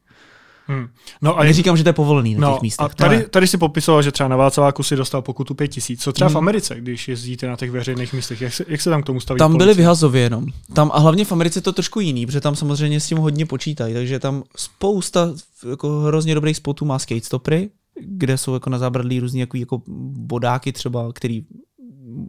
Hmm. 0.67 0.87
No 1.21 1.37
A 1.37 1.43
neříkám, 1.43 1.77
že 1.77 1.83
to 1.83 1.89
je 1.89 1.93
povolený 1.93 2.35
na 2.35 2.47
No, 2.47 2.53
těch 2.53 2.61
místech. 2.61 2.85
a 2.85 2.89
tady, 2.89 3.23
tady 3.23 3.47
si 3.47 3.57
popisoval, 3.57 4.01
že 4.01 4.11
třeba 4.11 4.29
na 4.29 4.35
Václaváku 4.35 4.83
si 4.83 4.95
dostal 4.95 5.21
pokutu 5.21 5.53
5000. 5.53 6.01
Co 6.01 6.13
třeba 6.13 6.29
v 6.29 6.31
Hmm. 6.31 6.37
Americe, 6.37 6.75
když 6.81 7.07
jezdíte 7.07 7.47
na 7.47 7.55
těch 7.55 7.71
veřejných 7.71 8.13
místech? 8.13 8.41
Jak 8.41 8.53
se, 8.53 8.65
jak 8.67 8.81
se 8.81 8.89
tam 8.89 9.01
k 9.03 9.05
tomu 9.05 9.19
staví 9.19 9.37
tam 9.37 9.57
byly 9.57 9.73
vyhazově 9.73 10.21
jenom. 10.21 10.45
Tam, 10.73 10.91
a 10.93 10.99
hlavně 10.99 11.25
v 11.25 11.31
Americe 11.31 11.57
je 11.57 11.63
to 11.63 11.73
trošku 11.73 11.99
jiný, 11.99 12.25
protože 12.25 12.41
tam 12.41 12.55
samozřejmě 12.55 12.99
s 12.99 13.07
tím 13.07 13.17
hodně 13.17 13.45
počítají, 13.45 13.93
takže 13.93 14.19
tam 14.19 14.43
spousta 14.57 15.29
jako 15.69 15.89
hrozně 15.99 16.35
dobrých 16.35 16.57
spotů 16.57 16.85
má 16.85 16.99
skate 16.99 17.25
stopry, 17.25 17.69
kde 18.01 18.37
jsou 18.37 18.53
jako 18.53 18.69
na 18.69 18.77
zábradlí 18.77 19.19
různý 19.19 19.39
jako, 19.39 19.57
jako 19.57 19.81
bodáky 20.17 20.71
třeba, 20.71 21.13
který 21.13 21.45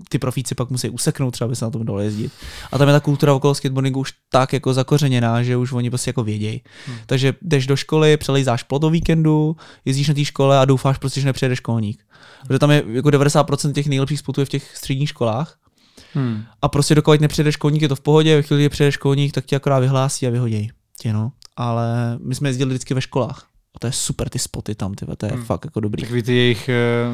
ty 0.09 0.19
profíci 0.19 0.55
pak 0.55 0.71
musí 0.71 0.91
useknout, 0.91 1.31
třeba 1.31 1.47
aby 1.47 1.57
se 1.57 1.65
na 1.65 1.71
tom 1.71 1.87
dalo 1.87 2.01
jezdit. 2.01 2.33
A 2.73 2.79
tam 2.79 2.89
je 2.89 2.95
ta 2.95 3.01
kultura 3.01 3.35
okolo 3.35 3.55
skateboardingu 3.55 4.01
už 4.01 4.13
tak 4.31 4.53
jako 4.53 4.75
zakořeněná, 4.75 5.43
že 5.43 5.57
už 5.57 5.73
oni 5.73 5.91
prostě 5.91 6.09
jako 6.09 6.25
vědějí. 6.25 6.63
Hmm. 6.87 6.97
Takže 7.07 7.35
jdeš 7.43 7.67
do 7.67 7.77
školy, 7.77 8.17
přelejzáš 8.17 8.63
plot 8.63 8.85
o 8.85 8.91
víkendu, 8.91 9.57
jezdíš 9.85 10.09
na 10.09 10.15
té 10.15 10.25
škole 10.25 10.59
a 10.59 10.65
doufáš 10.65 10.99
prostě, 10.99 11.21
že 11.21 11.27
nepřijede 11.27 11.57
školník. 11.57 12.05
Protože 12.47 12.59
tam 12.59 12.71
je 12.71 12.85
jako 12.93 13.09
90% 13.09 13.73
těch 13.73 13.87
nejlepších 13.87 14.19
spotů 14.19 14.41
je 14.41 14.45
v 14.45 14.49
těch 14.49 14.77
středních 14.77 15.09
školách, 15.09 15.59
Hmm. 16.15 16.45
a 16.63 16.69
prostě 16.69 16.95
dokud 16.95 17.21
nepřijede 17.21 17.53
školník, 17.53 17.83
je 17.83 17.89
to 17.89 17.97
v 17.97 18.01
pohodě, 18.01 18.37
ve 18.37 18.43
chvíli, 18.43 18.63
kdy 18.63 18.69
přijede 18.69 18.93
školník, 18.93 19.33
tak 19.33 19.45
tě 19.45 19.57
akorát 19.57 19.79
vyhlásí 19.79 20.27
a 20.27 20.31
vyhodí 20.31 20.71
tě, 21.01 21.13
no. 21.13 21.33
Ale 21.57 22.19
my 22.23 22.35
jsme 22.35 22.49
jezdili 22.49 22.69
vždycky 22.69 22.95
ve 22.95 23.01
školách. 23.01 23.47
To 23.79 23.87
je 23.87 23.93
super, 23.93 24.29
ty 24.29 24.39
spoty 24.39 24.75
tam, 24.75 24.95
ty, 24.95 25.07
to 25.17 25.27
je 25.27 25.33
Hmm. 25.33 25.45
fakt 25.45 25.65
jako 25.65 25.81
dobrý. 25.81 26.03
Takový 26.03 26.23
ty 26.23 26.35
jejich 26.37 26.71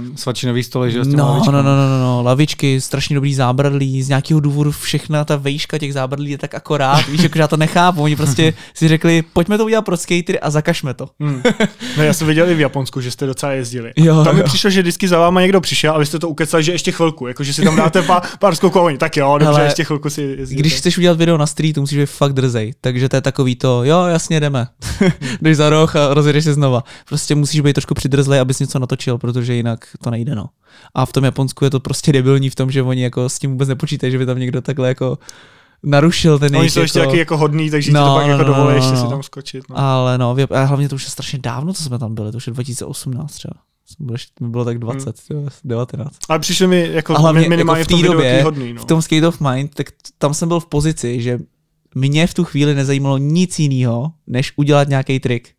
uh, 0.09 0.17
svačinový 0.17 0.63
stoly, 0.63 0.91
že 0.91 0.99
jo, 0.99 1.05
s 1.05 1.09
těma 1.09 1.23
No, 1.23 1.43
no, 1.47 1.53
no, 1.53 1.63
no, 1.63 1.77
no, 1.89 2.01
no, 2.01 2.23
lavičky, 2.23 2.81
strašně 2.81 3.15
dobrý 3.15 3.35
zábradlí, 3.35 4.03
z 4.03 4.09
nějakého 4.09 4.41
důvodu 4.41 4.71
všechna 4.73 5.25
ta 5.25 5.37
vejška 5.37 5.79
těch 5.79 5.93
zábradlí 5.95 6.31
je 6.31 6.39
tak 6.39 6.55
akorát, 6.55 7.07
víš, 7.09 7.21
jako, 7.23 7.35
že 7.39 7.41
já 7.41 7.49
to 7.49 7.57
nechápu, 7.57 8.03
oni 8.03 8.17
prostě 8.17 8.55
si 8.75 8.89
řekli, 8.89 9.23
pojďme 9.33 9.59
to 9.59 9.65
udělat 9.65 9.83
pro 9.83 9.97
skatery 9.97 10.41
a 10.41 10.51
zakažme 10.51 10.95
to. 10.95 11.09
Hmm. 11.21 11.43
No, 11.97 12.03
já 12.03 12.13
jsem 12.13 12.27
viděl 12.27 12.51
i 12.51 12.55
v 12.55 12.61
Japonsku, 12.61 13.01
že 13.01 13.11
jste 13.11 13.27
docela 13.27 13.53
jezdili. 13.53 13.89
A 13.91 13.93
Jo, 13.97 14.25
tam 14.25 14.37
mi 14.37 14.43
přišlo, 14.43 14.71
že 14.71 14.81
vždycky 14.83 15.09
za 15.09 15.19
váma 15.19 15.41
někdo 15.41 15.61
přišel 15.61 15.95
a 15.95 15.99
vy 15.99 16.07
jste 16.07 16.19
to 16.19 16.29
ukecali, 16.29 16.63
že 16.63 16.73
ještě 16.73 16.93
chvilku, 16.93 17.27
jako 17.27 17.45
že 17.45 17.53
si 17.55 17.63
tam 17.63 17.77
dáte 17.77 18.03
pár, 18.03 18.23
pár 18.41 18.55
skoků 18.55 18.81
oni, 18.81 18.99
tak 18.99 19.17
jo, 19.17 19.39
dobře, 19.39 19.47
Hele, 19.55 19.65
ještě 19.65 19.85
chvilku 19.85 20.11
si 20.11 20.23
jezdíte. 20.23 20.61
Když 20.61 20.75
chceš 20.75 20.99
udělat 20.99 21.19
video 21.19 21.37
na 21.37 21.47
streetu, 21.47 21.81
musíš 21.81 21.99
být 21.99 22.07
fakt 22.07 22.33
drzej. 22.33 22.75
Takže 22.81 23.09
to 23.09 23.17
je 23.17 23.21
takový 23.21 23.57
to, 23.57 23.85
jo, 23.85 24.05
jasně 24.05 24.41
jdeme. 24.41 24.67
Jdeš 25.43 25.57
za 25.57 25.71
roh 25.71 25.97
a 25.97 26.15
rozjedeš 26.15 26.45
se 26.45 26.54
znova. 26.55 26.85
Prostě 27.09 27.35
musíš 27.35 27.61
být 27.61 27.73
trošku 27.73 27.95
přidrzlej, 27.95 28.41
abys 28.41 28.61
něco 28.61 28.79
natočil, 28.79 29.19
protože 29.19 29.55
jinak 29.55 29.89
to 30.03 30.11
nejde, 30.11 30.35
no. 30.35 30.47
A 30.95 31.07
v 31.07 31.13
tom 31.13 31.25
Japonsku 31.25 31.65
je 31.65 31.71
to 31.71 31.81
prostě 31.81 32.13
debilní 32.13 32.51
v 32.51 32.55
tom, 32.55 32.71
že 32.71 32.83
oni 32.83 33.03
jako 33.03 33.29
s 33.29 33.39
tím 33.39 33.51
vůbec 33.51 33.69
nepočítají, 33.69 34.13
že 34.13 34.19
by 34.19 34.27
tam 34.27 34.39
někdo 34.39 34.63
takhle 34.63 34.89
jako 34.89 35.19
narušil 35.83 36.39
ten 36.39 36.57
Oni 36.57 36.71
jsou 36.71 36.81
ještě 36.81 36.99
jako... 36.99 37.11
taky 37.11 37.19
jako 37.19 37.37
hodný, 37.37 37.71
takže 37.71 37.93
No, 37.93 38.01
ti 38.01 38.09
to 38.09 38.15
pak 38.15 38.27
no, 38.27 38.33
jako 38.33 38.43
no, 38.43 38.55
dovolí 38.55 38.71
no, 38.71 38.77
ještě 38.77 38.93
no, 38.93 38.97
si 38.97 39.05
no. 39.05 39.11
tam 39.11 39.23
skočit. 39.23 39.65
No. 39.71 39.79
Ale 39.79 40.19
no, 40.19 40.37
a 40.51 40.63
hlavně 40.63 40.89
to 40.89 40.95
už 40.95 41.05
je 41.05 41.11
strašně 41.11 41.39
dávno, 41.43 41.73
co 41.73 41.83
jsme 41.83 41.99
tam 41.99 42.15
byli, 42.15 42.31
to 42.33 42.37
už 42.37 42.47
je 42.47 42.53
2018 42.53 43.33
třeba. 43.33 43.55
Mi 44.41 44.49
bylo 44.49 44.65
tak 44.65 44.79
20, 44.79 45.17
hmm. 45.31 45.49
19. 45.65 46.17
Ale 46.29 46.39
přišli 46.39 46.67
mi 46.67 46.89
jako 46.93 47.17
A 47.17 47.19
hlavně 47.19 47.49
minimálně 47.49 47.81
jako 47.81 47.97
v 47.97 48.01
té 48.01 48.09
době, 48.09 48.43
hodný. 48.43 48.73
No. 48.73 48.83
v 48.83 48.85
tom 48.85 49.03
Skate 49.03 49.29
of 49.29 49.41
Mind, 49.41 49.75
tak 49.75 49.87
tam 50.19 50.35
jsem 50.35 50.49
byl 50.49 50.61
v 50.61 50.67
pozici, 50.67 51.23
že 51.23 51.39
mě 51.95 52.27
v 52.27 52.35
tu 52.35 52.45
chvíli 52.45 52.75
nezajímalo 52.75 53.19
nic 53.19 53.59
jiného, 53.59 54.13
než 54.27 54.53
udělat 54.57 54.89
nějaký 54.89 55.21
trik. 55.21 55.51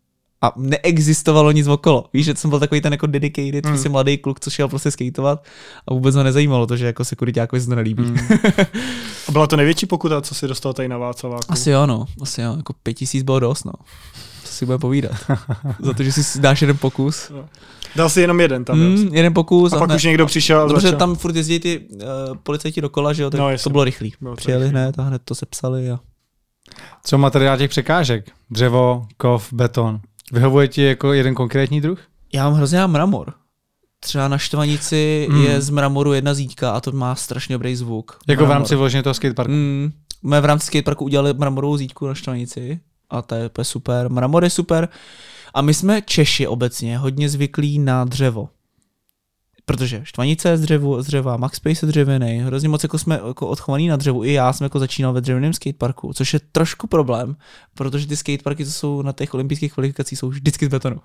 A 0.42 0.54
neexistovalo 0.56 1.52
nic 1.52 1.68
okolo. 1.68 2.06
Víš, 2.14 2.26
že 2.26 2.36
jsem 2.36 2.50
byl 2.50 2.60
takový 2.60 2.82
ten 2.82 2.92
jako 2.94 3.08
dedicated, 3.08 3.64
prostě 3.64 3.90
mladý 3.90 4.18
kluk, 4.18 4.40
co 4.40 4.50
šel 4.50 4.68
prostě 4.68 4.92
skateovat 4.92 5.46
a 5.88 5.94
vůbec 5.94 6.16
ho 6.16 6.24
nezajímalo 6.24 6.68
to, 6.68 6.78
že 6.78 6.86
jako 6.86 7.06
se 7.06 7.16
kuriťákovi 7.16 7.62
se 7.62 7.68
to 7.68 7.76
nelíbí. 7.76 8.04
Hmm. 8.04 8.18
A 9.28 9.32
byla 9.32 9.48
to 9.48 9.58
největší 9.58 9.86
pokuta, 9.86 10.22
co 10.22 10.36
si 10.36 10.48
dostal 10.48 10.74
tady 10.74 10.88
na 10.88 10.98
Václaváku. 10.98 11.46
Asi 11.50 11.70
jo, 11.70 11.86
no. 11.86 12.06
Asi 12.22 12.42
jo. 12.42 12.54
Jako 12.58 12.74
pět 12.84 12.94
tisíc 12.94 13.24
bylo 13.24 13.40
dost, 13.40 13.64
no. 13.64 13.72
Co 14.44 14.54
si 14.54 14.66
bude 14.66 14.78
povídat. 14.78 15.12
Za 15.80 15.94
to, 15.94 16.04
že 16.04 16.12
si 16.12 16.40
dáš 16.40 16.62
jeden 16.62 16.78
pokus. 16.78 17.32
Dal 17.96 18.10
si 18.10 18.22
jenom 18.22 18.40
jeden 18.40 18.66
tam. 18.66 18.80
Hmm, 18.80 19.08
jeden 19.16 19.34
pokus. 19.34 19.74
A 19.74 19.80
pak 19.80 19.90
hned- 19.90 19.96
už 19.96 20.04
někdo 20.04 20.26
přišel 20.26 20.62
a 20.62 20.68
Dobře, 20.68 20.82
začal. 20.88 21.00
tam 21.00 21.16
furt 21.16 21.36
jezdí 21.36 21.60
ty 21.60 21.80
uh, 21.80 22.00
policajti 22.44 22.82
dokola, 22.82 23.14
že 23.14 23.24
jo, 23.24 23.30
tak 23.30 23.40
No, 23.40 23.52
no, 23.52 23.58
to 23.64 23.70
bylo 23.70 23.84
rychlý. 23.84 24.14
Bylo 24.22 24.34
to 24.34 24.38
Přijeli 24.38 24.64
rychlý. 24.64 24.80
hned 24.80 25.00
a 25.00 25.04
hned 25.04 25.22
to 25.26 25.36
sepsali 25.36 25.92
a 25.92 26.00
Co 27.04 27.18
materiál 27.18 27.58
těch 27.58 27.70
překážek? 27.70 28.32
Dřevo, 28.52 29.06
kov, 29.18 29.54
beton. 29.54 30.00
Vyhovuje 30.32 30.68
ti 30.68 30.82
jako 30.84 31.14
jeden 31.14 31.36
konkrétní 31.36 31.82
druh? 31.82 32.00
Já 32.34 32.44
mám 32.44 32.54
hrozně 32.54 32.78
rád 32.78 32.88
mramor. 32.88 33.34
Třeba 34.00 34.28
na 34.28 34.38
Štvanici 34.38 35.28
Hmm. 35.32 35.44
je 35.44 35.62
z 35.62 35.70
mramoru 35.70 36.14
jedna 36.14 36.34
zítka 36.34 36.72
a 36.72 36.82
to 36.82 36.92
má 36.92 37.16
strašně 37.16 37.56
dobrý 37.56 37.76
zvuk. 37.76 38.18
Jako 38.28 38.44
v 38.44 38.48
Mramor. 38.48 38.58
rámci 38.62 38.76
vložně 38.76 39.04
toho 39.04 39.14
skateparku. 39.14 39.52
Mm, 39.54 39.92
my 40.24 40.42
v 40.42 40.46
rámci 40.46 40.66
skateparku 40.68 41.06
udělali 41.06 41.34
mramorovou 41.34 41.78
zítku 41.78 42.08
na 42.08 42.14
Štvanici 42.14 42.80
a 43.10 43.22
to 43.22 43.36
je, 43.36 43.50
to 43.50 43.62
je 43.62 43.66
super. 43.66 44.10
Mramor 44.12 44.44
je 44.44 44.50
super. 44.50 44.90
A 45.54 45.62
my 45.62 45.74
jsme 45.74 46.02
Češi 46.02 46.48
obecně 46.48 46.98
hodně 46.98 47.30
zvyklí 47.30 47.80
na 47.80 48.04
dřevo. 48.06 48.50
Protože 49.68 50.02
Štvanice 50.04 50.50
je 50.50 50.58
z, 50.58 50.62
dřevu, 50.62 51.02
z 51.02 51.06
dřeva, 51.06 51.38
Max 51.38 51.58
Space 51.58 51.86
je 51.86 51.88
dřevěný, 51.88 52.40
hrozně 52.40 52.70
moc 52.70 52.84
jako 52.84 52.98
jsme 52.98 53.20
jako 53.28 53.48
odchovaní 53.48 53.88
na 53.88 53.96
dřevu. 53.96 54.24
I 54.24 54.34
já 54.34 54.54
jsem 54.54 54.66
jako 54.66 54.80
začínal 54.80 55.14
ve 55.14 55.22
dřevěném 55.22 55.54
skateparku, 55.54 56.14
což 56.14 56.34
je 56.34 56.40
trošku 56.52 56.88
problém, 56.88 57.36
protože 57.74 58.08
ty 58.08 58.18
skateparky, 58.18 58.66
co 58.66 58.72
jsou 58.72 59.02
na 59.02 59.12
těch 59.12 59.34
olympijských 59.34 59.74
kvalifikacích, 59.74 60.20
jsou 60.20 60.30
vždycky 60.30 60.66
z 60.66 60.70
betonu. 60.70 60.98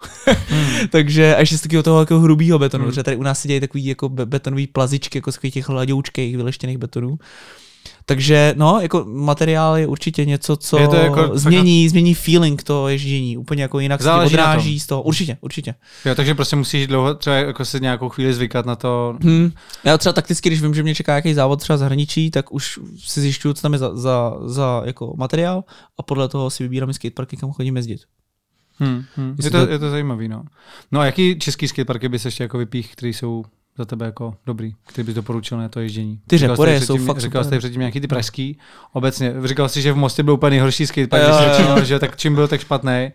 Takže 0.91 1.37
a 1.37 1.41
ještě 1.41 1.59
z 1.59 1.61
takového 1.61 1.83
toho 1.83 2.01
jako 2.01 2.21
hrubého 2.21 2.59
betonu, 2.59 2.85
Hmm. 2.85 2.91
protože 2.91 3.03
tady 3.03 3.17
u 3.17 3.23
nás 3.23 3.41
se 3.41 3.49
dějí 3.49 3.61
takový 3.61 3.87
jako 3.87 4.09
be- 4.09 4.27
betonový 4.27 4.67
plazičky, 4.67 5.19
jako 5.19 5.33
z 5.33 5.39
těch 5.39 5.69
hladoučkých 5.69 6.37
vyleštěných 6.37 6.79
betonů. 6.79 7.19
Takže 8.07 8.55
no, 8.57 8.79
jako 8.83 9.05
materiál 9.09 9.77
je 9.77 9.87
určitě 9.87 10.25
něco, 10.25 10.57
co 10.57 10.79
Je 10.79 10.89
to 10.89 10.97
jako- 10.97 11.31
změní, 11.39 11.89
změní 11.89 12.15
feeling 12.15 12.63
toho 12.63 12.89
ježdění, 12.89 13.37
úplně 13.37 13.63
jako 13.63 13.81
jinak 13.81 14.01
se 14.01 14.05
Záleží 14.05 14.35
odráží 14.35 14.81
z 14.81 14.87
toho. 14.87 15.03
Určitě, 15.03 15.37
určitě. 15.41 15.75
Jo, 16.05 16.15
takže 16.15 16.35
prostě 16.35 16.57
musíš 16.57 16.87
dlouho 16.87 17.15
třeba 17.15 17.37
jako 17.37 17.65
se 17.65 17.81
nějakou 17.81 18.09
chvíli 18.09 18.35
zvykat 18.35 18.67
na 18.67 18.77
to. 18.77 19.17
Hmm. 19.23 19.53
Já 19.85 19.99
třeba 19.99 20.13
takticky, 20.13 20.49
když 20.49 20.63
vím, 20.63 20.75
že 20.75 20.83
mě 20.83 20.95
čeká 20.95 21.13
nějaký 21.13 21.35
závod 21.35 21.61
třeba 21.61 21.77
zahraničí, 21.77 22.31
tak 22.31 22.53
už 22.53 22.79
si 22.99 23.21
zjišťuju, 23.21 23.55
co 23.55 23.63
tam 23.63 23.73
je 23.73 23.79
za, 23.79 23.97
za, 23.97 24.35
za 24.45 24.83
jako 24.85 25.15
materiál 25.17 25.65
a 25.99 26.03
podle 26.03 26.29
toho 26.29 26.51
si 26.51 26.63
vybírám 26.63 26.93
skateparky, 26.93 27.37
kam 27.37 27.53
chodím 27.53 27.77
jezdit. 27.77 28.01
Hmm, 28.79 29.05
hmm. 29.17 29.37
Je, 29.45 29.51
to, 29.51 29.67
to- 29.67 29.73
je 29.73 29.79
to 29.79 29.91
zajímavý, 29.91 30.29
no. 30.29 30.43
No 30.93 31.01
a 31.01 31.05
jaký 31.07 31.39
český 31.39 31.69
skateparky 31.69 32.09
bys 32.09 32.25
ještě 32.25 32.43
jako 32.45 32.59
vypích, 32.59 32.93
který 32.93 33.13
jsou 33.13 33.45
za 33.79 33.85
tebe 33.85 34.07
jako 34.07 34.35
dobrý, 34.47 34.75
který 34.87 35.07
bys 35.07 35.15
doporučil 35.15 35.59
na 35.59 35.69
to 35.69 35.81
ježdění? 35.81 36.21
Ty 36.27 36.39
řepory 36.39 36.81
jsou 36.81 36.95
předtím- 36.95 37.07
fakt 37.07 37.21
Říkal 37.21 37.45
jsi 37.45 37.59
předtím 37.59 37.81
nějaký 37.81 38.01
ty 38.01 38.07
pražský, 38.07 38.59
obecně. 38.93 39.35
Říkal 39.45 39.69
jsi, 39.69 39.83
že 39.83 39.93
v 39.93 39.97
Mostě 39.97 40.23
byl 40.23 40.35
úplně 40.35 40.51
nejhorší 40.51 40.87
skatepark, 40.87 41.25
že 41.79 41.85
že 41.85 41.99
tak 41.99 42.17
čím 42.17 42.35
byl 42.35 42.49
tak 42.49 42.61
špatný. 42.61 43.11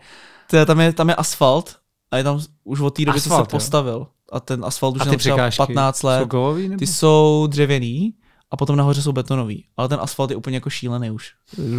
Je, 0.53 0.66
tam, 0.66 0.80
je, 0.80 0.93
tam 0.93 1.10
je 1.10 1.16
asfalt 1.16 1.76
a 2.12 2.18
je 2.18 2.24
tam 2.24 2.39
už 2.64 2.80
od 2.80 2.89
té 2.89 3.06
doby, 3.06 3.22
co 3.22 3.30
se 3.30 3.36
jo. 3.36 3.45
postavil. 3.45 4.08
A 4.32 4.39
ten 4.39 4.66
asfalt 4.66 4.95
už 4.95 5.01
A 5.01 5.06
je 5.06 5.10
tam 5.10 5.18
třeba 5.20 5.36
překážky 5.36 5.58
15 5.58 6.03
let. 6.03 6.20
jsou 6.22 6.28
kovový 6.28 6.70
nebo? 6.70 6.80
Ty 6.80 6.88
jsou 6.88 7.47
dřevěný 7.49 8.14
a 8.51 8.58
potom 8.58 8.76
nahoře 8.76 9.01
jsou 9.01 9.12
betonový. 9.12 9.66
Ale 9.78 9.88
ten 9.88 9.99
asfalt 10.01 10.30
je 10.30 10.36
úplně 10.36 10.58
jako 10.58 10.70
šílený 10.70 11.12
už. 11.12 11.32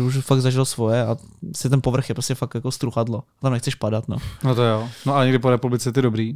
Už 0.07 0.19
fakt 0.19 0.41
zažil 0.41 0.65
svoje 0.65 1.07
a 1.07 1.17
si 1.57 1.71
ten 1.71 1.83
povrch 1.83 2.09
je 2.09 2.15
prostě 2.15 2.35
fakt 2.35 2.55
jako 2.55 2.73
struchadlo. 2.73 3.23
Tam 3.43 3.53
nechceš 3.53 3.75
padat, 3.75 4.09
no. 4.09 4.17
No 4.45 4.55
to 4.55 4.63
jo. 4.63 4.89
No 5.07 5.15
ale 5.15 5.25
někdy 5.25 5.39
po 5.39 5.51
republice 5.51 5.93
ty 5.93 6.03
dobrý. 6.03 6.35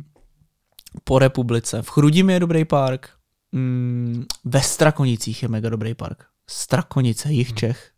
Po 1.04 1.18
republice. 1.18 1.82
V 1.82 1.88
Chrudimi 1.88 2.32
je 2.32 2.40
dobrý 2.40 2.64
park. 2.64 3.10
Mm, 3.52 4.24
ve 4.44 4.60
Strakonicích 4.60 5.42
je 5.42 5.48
mega 5.48 5.68
dobrý 5.68 5.94
park. 5.94 6.24
Strakonice, 6.46 7.32
jich 7.32 7.52
Čech. 7.52 7.90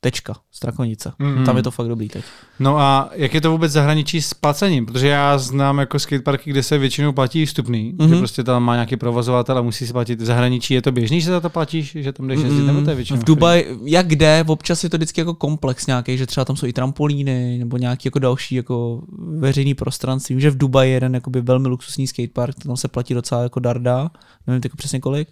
Tečka. 0.00 0.34
Strakonice. 0.52 1.12
Hmm. 1.18 1.44
Tam 1.44 1.56
je 1.56 1.62
to 1.62 1.70
fakt 1.70 1.88
dobrý 1.88 2.08
teď. 2.08 2.24
No 2.58 2.78
a 2.78 3.10
jak 3.14 3.34
je 3.34 3.40
to 3.40 3.50
vůbec 3.50 3.72
zahraničí 3.72 4.22
s 4.22 4.34
placením? 4.34 4.86
Protože 4.86 5.08
já 5.08 5.38
znám 5.38 5.78
jako 5.78 5.98
skateparky, 5.98 6.50
kde 6.50 6.62
se 6.62 6.78
většinou 6.78 7.12
platí 7.12 7.46
vstupný, 7.46 7.92
mm-hmm. 7.92 8.02
že 8.02 8.08
Mhm. 8.08 8.18
prostě 8.18 8.44
tam 8.44 8.62
má 8.62 8.74
nějaký 8.74 8.96
provozovatel 8.96 9.58
a 9.58 9.62
musí 9.62 9.86
si 9.86 9.92
platit. 9.92 10.20
V 10.20 10.24
zahraničí 10.24 10.74
je 10.74 10.82
to 10.82 10.92
běžný, 10.92 11.20
že 11.20 11.30
za 11.30 11.40
to 11.40 11.50
platíš, 11.50 11.92
že 12.00 12.12
tam 12.12 12.28
jdeš 12.28 12.40
jezdit, 12.40 12.62
nebo 12.62 12.80
to 12.80 12.90
je 12.90 12.96
většinou? 12.96 13.20
v 13.20 13.24
Dubaji, 13.24 13.78
jak 13.84 14.06
kde, 14.06 14.44
občas 14.46 14.84
je 14.84 14.90
to 14.90 14.96
vždycky 14.96 15.20
jako 15.20 15.34
komplex 15.34 15.86
nějaký, 15.86 16.18
že 16.18 16.26
třeba 16.26 16.44
tam 16.44 16.56
jsou 16.56 16.66
i 16.66 16.72
trampolíny 16.72 17.58
nebo 17.58 17.76
nějaký 17.76 18.06
jako 18.06 18.18
další 18.18 18.54
jako 18.54 19.02
veřejný 19.38 19.74
prostranství. 19.74 20.34
Vím, 20.34 20.40
že 20.40 20.50
v 20.50 20.58
Dubaji 20.58 20.90
je 20.90 20.94
jeden 20.94 21.14
jakoby 21.14 21.40
velmi 21.40 21.68
luxusní 21.68 22.06
skatepark, 22.06 22.54
tam 22.64 22.76
se 22.76 22.88
platí 22.88 23.14
docela 23.14 23.42
jako 23.42 23.60
darda, 23.60 24.10
nevím 24.46 24.60
jako 24.64 24.76
přesně 24.76 25.00
kolik. 25.00 25.28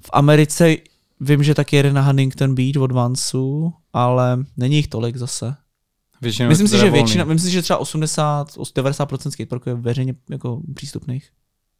V 0.00 0.10
Americe 0.12 0.76
vím, 1.24 1.42
že 1.42 1.54
taky 1.54 1.76
jeden 1.76 1.94
na 1.94 2.02
Huntington 2.02 2.54
Beach 2.54 2.76
od 2.82 2.92
Vansu, 2.92 3.72
ale 3.92 4.38
není 4.56 4.76
jich 4.76 4.88
tolik 4.88 5.16
zase. 5.16 5.54
Většinou 6.20 6.48
Myslím 6.48 6.68
si, 6.68 6.72
že 6.76 6.78
volný. 6.82 6.92
většina, 6.92 7.24
myslím 7.24 7.48
si, 7.50 7.52
že 7.54 7.62
třeba 7.62 7.78
80, 7.78 8.48
90% 8.56 9.30
skateparků 9.30 9.68
je 9.68 9.74
veřejně 9.74 10.14
jako 10.30 10.60
přístupných. 10.74 11.28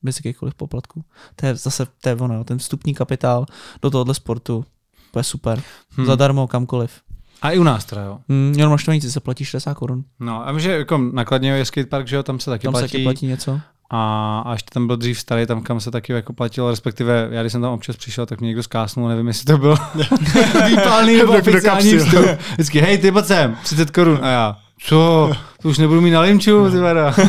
Bez 0.03 0.16
jakýchkoliv 0.16 0.55
poplatků. 0.55 1.05
To 1.36 1.47
je 1.47 1.55
zase, 1.57 1.86
to 2.01 2.09
je 2.09 2.14
ono, 2.16 2.45
ten 2.45 2.59
vstupní 2.59 2.95
kapitál 2.95 3.47
do 3.82 3.90
tohohle 3.90 4.14
sportu. 4.14 4.64
To 5.11 5.18
je 5.18 5.22
super. 5.24 5.62
Hmm. 5.90 6.07
Zadarmo 6.07 6.47
kamkoliv. 6.47 7.01
A 7.42 7.51
i 7.51 7.59
u 7.59 7.62
nás 7.62 7.84
teda, 7.84 8.03
jo. 8.03 8.18
Hmm, 8.28 8.53
jenom 8.57 8.70
na 8.70 8.78
Štvanici 8.78 9.11
se 9.12 9.20
platí 9.20 9.45
60 9.45 9.74
korun. 9.74 10.05
No 10.20 10.49
a 10.49 10.59
že 10.59 10.72
jako 10.72 10.99
nakladně 10.99 11.51
je 11.51 11.64
skatepark, 11.64 12.07
že 12.07 12.16
jo, 12.16 12.22
tam 12.22 12.40
se 12.40 12.51
taky 12.51 12.64
Tam 12.64 12.74
se 12.74 12.78
platí. 12.80 12.92
taky 12.92 13.03
platí 13.05 13.26
něco. 13.26 13.61
A, 13.91 14.43
a 14.47 14.53
ještě 14.53 14.70
tam 14.72 14.87
byl 14.87 14.97
dřív 14.97 15.18
starý, 15.20 15.47
tam 15.47 15.62
kam 15.62 15.80
se 15.80 15.91
taky 15.91 16.12
jako 16.12 16.32
platilo, 16.32 16.70
respektive 16.70 17.28
já 17.30 17.41
když 17.43 17.53
jsem 17.53 17.62
tam 17.62 17.72
občas 17.72 17.97
přišel, 17.97 18.26
tak 18.26 18.41
mě 18.41 18.47
někdo 18.47 18.62
zkásnul, 18.62 19.09
nevím, 19.09 19.28
jestli 19.28 19.45
to 19.45 19.59
byl 19.59 19.76
výpalný 20.66 21.16
nebo 21.16 21.32
oficiální 21.39 21.99
vstup. 21.99 22.26
Vždycky, 22.53 22.80
hej, 22.80 22.99
ty 22.99 23.12
pojď 23.12 23.24
sem, 23.24 23.57
30 23.64 23.91
korun. 23.91 24.18
A 24.22 24.28
já, 24.28 24.57
co, 24.78 25.30
to 25.62 25.68
už 25.68 25.78
nebudu 25.78 26.01
mít 26.01 26.11
na 26.11 26.20
limču, 26.20 26.70
ty 26.70 26.78
vada. 26.78 27.14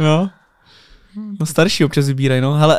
No. 0.00 0.30
No 1.40 1.46
starší 1.46 1.84
občas 1.84 2.06
vybírají, 2.06 2.40
no. 2.40 2.54
Hele, 2.54 2.78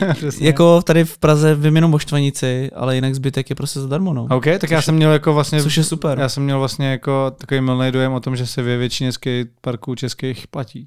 Přesně. 0.14 0.46
jako 0.46 0.82
tady 0.82 1.04
v 1.04 1.18
Praze 1.18 1.54
vím 1.54 1.76
jenom 1.76 1.94
o 1.94 1.98
Štvanici, 1.98 2.70
ale 2.76 2.94
jinak 2.94 3.14
zbytek 3.14 3.50
je 3.50 3.56
prostě 3.56 3.80
zadarmo, 3.80 4.12
no. 4.14 4.26
OK, 4.30 4.44
tak 4.58 4.70
já 4.70 4.82
jsem 4.82 4.94
měl 4.94 5.12
jako 5.12 5.34
vlastně, 5.34 5.62
Což 5.62 5.76
je 5.76 5.84
super. 5.84 6.18
já 6.18 6.28
jsem 6.28 6.42
měl 6.42 6.58
vlastně 6.58 6.90
jako 6.90 7.30
takový 7.38 7.60
milný 7.60 7.92
dojem 7.92 8.12
o 8.12 8.20
tom, 8.20 8.36
že 8.36 8.46
se 8.46 8.62
ve 8.62 8.76
většině 8.76 9.12
skateparků 9.12 9.94
českých 9.94 10.46
platí 10.48 10.84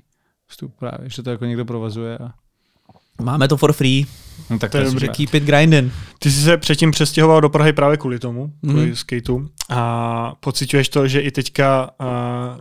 vstup 0.53 0.73
právě, 0.79 1.09
že 1.09 1.23
to 1.23 1.29
jako 1.29 1.45
někdo 1.45 1.65
provazuje. 1.65 2.17
A... 2.17 2.33
Máme 3.21 3.47
to 3.47 3.57
for 3.57 3.73
free, 3.73 4.05
No, 4.49 4.59
tak 4.59 4.71
To 4.71 4.77
je 4.77 4.91
takže 4.91 5.07
keep 5.07 5.33
it 5.33 5.43
grinding. 5.43 5.93
Ty 6.19 6.31
jsi 6.31 6.41
se 6.41 6.57
předtím 6.57 6.91
přestěhoval 6.91 7.41
do 7.41 7.49
Prahy 7.49 7.73
právě 7.73 7.97
kvůli 7.97 8.19
tomu, 8.19 8.53
kvůli 8.61 8.85
Mhm. 8.85 8.95
skateu. 8.95 9.47
A 9.69 10.33
pociťuješ 10.39 10.89
to, 10.89 11.07
že 11.07 11.19
i 11.21 11.31
teďka, 11.31 11.89
a, 11.99 12.57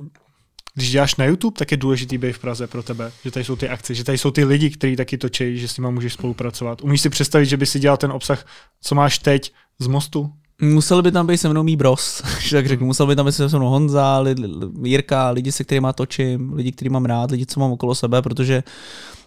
když 0.74 0.90
děláš 0.90 1.16
na 1.16 1.24
YouTube, 1.24 1.59
tak 1.59 1.70
je 1.70 1.76
důležitý 1.76 2.18
být 2.18 2.32
v 2.32 2.38
Praze 2.38 2.66
pro 2.66 2.82
tebe, 2.82 3.12
že 3.24 3.30
tady 3.30 3.45
jsou 3.45 3.57
ty 3.57 3.68
akce, 3.68 3.95
že 3.95 4.05
tady 4.05 4.18
jsou 4.18 4.30
ty 4.30 4.45
lidi, 4.45 4.70
kteří 4.70 4.97
taky 4.97 5.18
točí, 5.18 5.59
že 5.59 5.68
s 5.68 5.76
nimi 5.78 5.93
můžeš 5.93 6.12
spolupracovat. 6.12 6.82
Umíš 6.82 7.01
si 7.01 7.11
představit, 7.11 7.47
že 7.47 7.57
by 7.57 7.66
si 7.66 7.78
dělal 7.80 7.97
ten 7.97 8.12
obsah, 8.12 8.47
co 8.82 8.95
máš 8.95 9.18
teď 9.18 9.53
z 9.78 9.86
mostu? 9.86 10.32
Musel 10.61 11.03
by 11.03 11.12
tam 11.12 11.26
být 11.26 11.38
se 11.38 11.48
mnou 11.48 11.62
mý 11.62 11.76
bros, 11.76 12.22
že 12.40 12.57
tak 12.57 12.66
řeknu. 12.66 12.86
Musel 12.86 13.07
by 13.07 13.16
tam 13.16 13.26
být 13.26 13.32
se 13.32 13.46
mnou 13.59 13.68
Honza, 13.70 14.18
lidi, 14.18 14.42
Jirka, 14.84 15.30
lidi, 15.30 15.53
se 15.53 15.64
kterými 15.64 15.88
točím, 15.94 16.53
lidi, 16.53 16.72
který 16.72 16.88
mám 16.90 17.05
rád, 17.05 17.30
lidi, 17.30 17.46
co 17.46 17.61
mám 17.61 17.72
okolo 17.72 17.94
sebe, 17.94 18.22
protože 18.22 18.62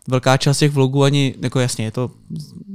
velká 0.08 0.38
část 0.38 0.58
těch 0.58 0.72
vlogů 0.72 1.04
ani, 1.04 1.36
jako 1.42 1.60
jasně, 1.60 1.86
je 1.86 1.92
to 1.92 2.12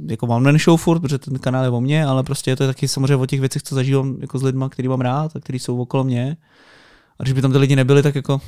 jako 0.09 0.27
one 0.27 0.43
man 0.51 0.59
show 0.59 0.77
furt, 0.79 0.99
protože 0.99 1.17
ten 1.17 1.39
kanál 1.39 1.63
je 1.63 1.69
o 1.69 1.81
mně, 1.81 2.05
ale 2.05 2.23
prostě 2.23 2.51
je 2.51 2.55
to 2.55 2.67
taky 2.67 2.87
samozřejmě 2.87 3.15
o 3.15 3.25
těch 3.25 3.39
věcech, 3.39 3.63
co 3.63 3.75
zažívám 3.75 4.17
jako 4.21 4.39
s 4.39 4.43
lidmi, 4.43 4.65
který 4.69 4.87
mám 4.87 5.01
rád 5.01 5.35
a 5.35 5.39
který 5.39 5.59
jsou 5.59 5.81
okolo 5.81 6.03
mě. 6.03 6.37
A 7.19 7.23
když 7.23 7.33
by 7.33 7.41
tam 7.41 7.51
ty 7.51 7.57
lidi 7.57 7.75
nebyli, 7.75 8.03
tak 8.03 8.15
jako 8.15 8.41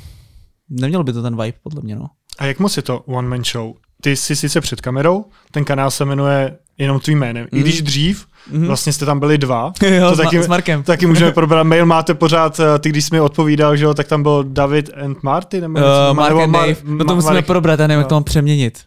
neměl 0.70 1.04
by 1.04 1.12
to 1.12 1.22
ten 1.22 1.36
vibe, 1.42 1.58
podle 1.62 1.80
mě, 1.82 1.96
no. 1.96 2.06
A 2.38 2.46
jak 2.46 2.58
moc 2.58 2.76
je 2.76 2.82
to 2.82 3.00
one 3.00 3.28
man 3.28 3.44
show? 3.44 3.72
Ty 4.02 4.16
jsi 4.16 4.36
sice 4.36 4.60
před 4.60 4.80
kamerou, 4.80 5.24
ten 5.50 5.64
kanál 5.64 5.90
se 5.90 6.04
jmenuje 6.04 6.58
jenom 6.78 7.00
tvým 7.00 7.18
jménem. 7.18 7.46
I 7.52 7.56
Mhm. 7.56 7.62
když 7.62 7.82
dřív 7.82 8.26
Mhm. 8.50 8.66
vlastně 8.66 8.92
jste 8.92 9.06
tam 9.06 9.20
byli 9.20 9.38
dva, 9.38 9.72
jo, 9.82 10.08
to 10.08 10.14
s, 10.14 10.18
taky- 10.18 10.42
s 10.42 10.48
Markem. 10.48 10.82
taky 10.82 11.06
můžeme 11.06 11.32
probrat. 11.40 11.66
Mail 11.66 11.86
máte 11.86 12.14
pořád, 12.14 12.60
eh, 12.60 12.78
ty 12.78 12.88
když 12.88 13.04
jsi 13.04 13.14
mi 13.14 13.20
odpovídal, 13.20 13.76
že 13.76 13.84
jo, 13.84 13.94
tak 13.94 14.06
tam 14.08 14.22
byl 14.22 14.44
David 14.48 14.90
and 15.04 15.22
Marty, 15.22 15.60
nebo 15.60 15.78
Uh, 15.78 16.16
Mark 16.16 16.28
nebo 16.28 16.42
and 16.42 16.50
Mar- 16.50 16.60
Dave, 16.68 16.76
no 16.84 17.04
to 17.04 17.14
musíme 17.14 17.30
Marek. 17.32 17.46
probrat, 17.46 17.80
já 17.80 17.86
nevím, 17.86 17.98
jak 17.98 18.04
no. 18.04 18.08
to 18.08 18.14
mám 18.14 18.24
přeměnit. 18.24 18.78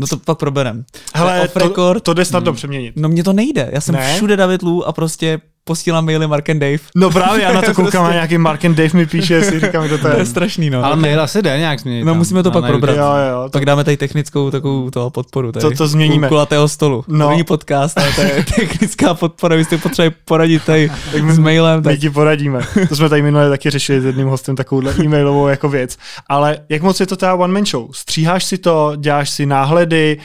No 0.00 0.06
to 0.06 0.16
pak 0.16 0.38
proberem. 0.38 0.84
Hele, 1.14 1.48
to, 1.48 2.00
to 2.00 2.14
jde 2.14 2.24
snadno 2.24 2.52
přeměnit. 2.52 2.94
No 2.96 3.08
mně 3.08 3.24
to 3.24 3.32
nejde, 3.32 3.68
já 3.72 3.80
jsem 3.80 3.94
Ne? 3.94 4.14
všude 4.16 4.36
David 4.36 4.62
Lu 4.62 4.88
a 4.88 4.92
prostě 4.92 5.40
posílám 5.66 6.04
maily 6.04 6.26
Mark 6.26 6.48
and 6.50 6.58
Dave. 6.58 6.78
No 6.94 7.10
právě, 7.10 7.42
já 7.42 7.52
na 7.52 7.62
to 7.62 7.74
koukám 7.82 8.04
a 8.04 8.12
nějaký 8.12 8.38
Mark 8.38 8.64
and 8.64 8.74
Dave 8.74 8.90
mi 8.94 9.06
píše, 9.06 9.42
si 9.42 9.60
říkám, 9.66 9.84
kdo 9.84 9.98
to 9.98 10.02
To 10.02 10.08
je. 10.08 10.18
je 10.18 10.26
strašný, 10.26 10.70
no. 10.70 10.84
Ale 10.84 10.96
mail 10.96 11.20
asi 11.22 11.42
jde 11.42 11.58
nějak 11.58 11.80
změnit. 11.80 12.04
No, 12.04 12.10
tam, 12.10 12.18
musíme 12.18 12.42
to 12.42 12.50
pak 12.50 12.64
probrat. 12.66 12.96
Jo, 12.96 13.02
jo, 13.04 13.42
to, 13.44 13.48
Tak 13.50 13.64
dáme 13.64 13.84
tady 13.84 13.96
technickou 13.96 14.50
takovou 14.50 14.90
toho 14.90 15.10
podporu. 15.10 15.52
Tady. 15.52 15.62
To- 15.62 15.70
to 15.70 15.86
změníme. 15.88 16.28
Kulatého 16.28 16.68
stolu. 16.68 17.04
No. 17.08 17.18
No. 17.18 17.30
Není 17.30 17.44
podcast, 17.44 17.98
ale 17.98 18.12
to 18.12 18.20
je 18.20 18.44
technická 18.56 19.14
podpora. 19.14 19.56
Vy 19.56 19.64
jste 19.64 19.78
potřebovali 19.78 20.14
poradit 20.24 20.64
tady 20.64 20.90
my- 21.22 21.32
s 21.32 21.38
mailem. 21.38 21.76
my 21.78 21.82
Tak 21.84 21.98
ti 21.98 22.10
poradíme. 22.10 22.60
To 22.88 22.96
jsme 22.96 23.08
tady 23.08 23.22
minule 23.22 23.50
taky 23.50 23.70
řešili 23.70 24.00
s 24.00 24.04
jedním 24.04 24.28
hostem 24.28 24.56
takovouhle 24.56 24.94
e-mailovou 25.04 25.48
jako 25.48 25.68
věc. 25.68 25.96
Ale 26.28 26.58
jak 26.68 26.82
moc 26.82 27.00
je 27.00 27.06
to 27.06 27.16
ta 27.16 27.34
one 27.34 27.52
man 27.52 27.66
show? 27.66 27.88
Stříháš 27.92 28.44
si 28.44 28.58
to, 28.58 28.92
děláš 28.96 29.30
si 29.30 29.46
náhledy, 29.46 30.18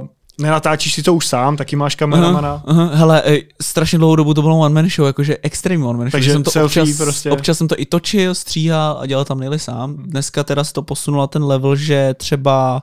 uh, 0.00 0.06
nenatáčíš 0.38 0.94
si 0.94 1.02
to 1.02 1.14
už 1.14 1.26
sám, 1.26 1.56
taky 1.56 1.76
máš 1.76 1.94
kameramana. 1.94 2.62
Aha, 2.66 2.82
aha. 2.84 2.96
Hele, 2.96 3.22
ej, 3.22 3.48
strašně 3.62 3.98
dlouhou 3.98 4.16
dobu 4.16 4.34
to 4.34 4.42
bylo 4.42 4.58
one 4.58 4.74
man 4.74 4.90
show, 4.90 5.06
jakože 5.06 5.36
extrémní 5.42 5.86
one 5.86 5.98
man 5.98 6.06
show. 6.06 6.12
Takže 6.12 6.26
že 6.26 6.32
jsem 6.32 6.42
to 6.42 6.50
selfie 6.50 6.82
občas, 6.82 6.96
prostě. 6.96 7.30
občas 7.30 7.58
jsem 7.58 7.68
to 7.68 7.80
i 7.80 7.86
točil, 7.86 8.34
stříhal 8.34 8.98
a 9.00 9.06
dělal 9.06 9.24
tam 9.24 9.40
nejli 9.40 9.58
sám. 9.58 9.96
Dneska 9.96 10.44
teda 10.44 10.64
se 10.64 10.72
to 10.72 10.82
posunulo 10.82 11.22
na 11.22 11.26
ten 11.26 11.44
level, 11.44 11.76
že 11.76 12.14
třeba 12.14 12.82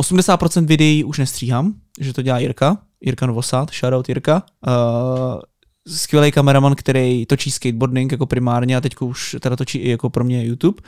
80% 0.00 0.66
videí 0.66 1.04
už 1.04 1.18
nestříhám, 1.18 1.74
že 2.00 2.12
to 2.12 2.22
dělá 2.22 2.38
Jirka, 2.38 2.78
Jirka 3.00 3.26
Novosad, 3.26 3.70
shoutout 3.72 4.08
Jirka. 4.08 4.42
Uh, 4.66 5.40
skvělý 5.88 6.32
kameraman, 6.32 6.74
který 6.74 7.26
točí 7.26 7.50
skateboarding 7.50 8.12
jako 8.12 8.26
primárně 8.26 8.76
a 8.76 8.80
teď 8.80 8.94
už 9.00 9.36
teda 9.40 9.56
točí 9.56 9.78
i 9.78 9.90
jako 9.90 10.10
pro 10.10 10.24
mě 10.24 10.44
YouTube, 10.44 10.82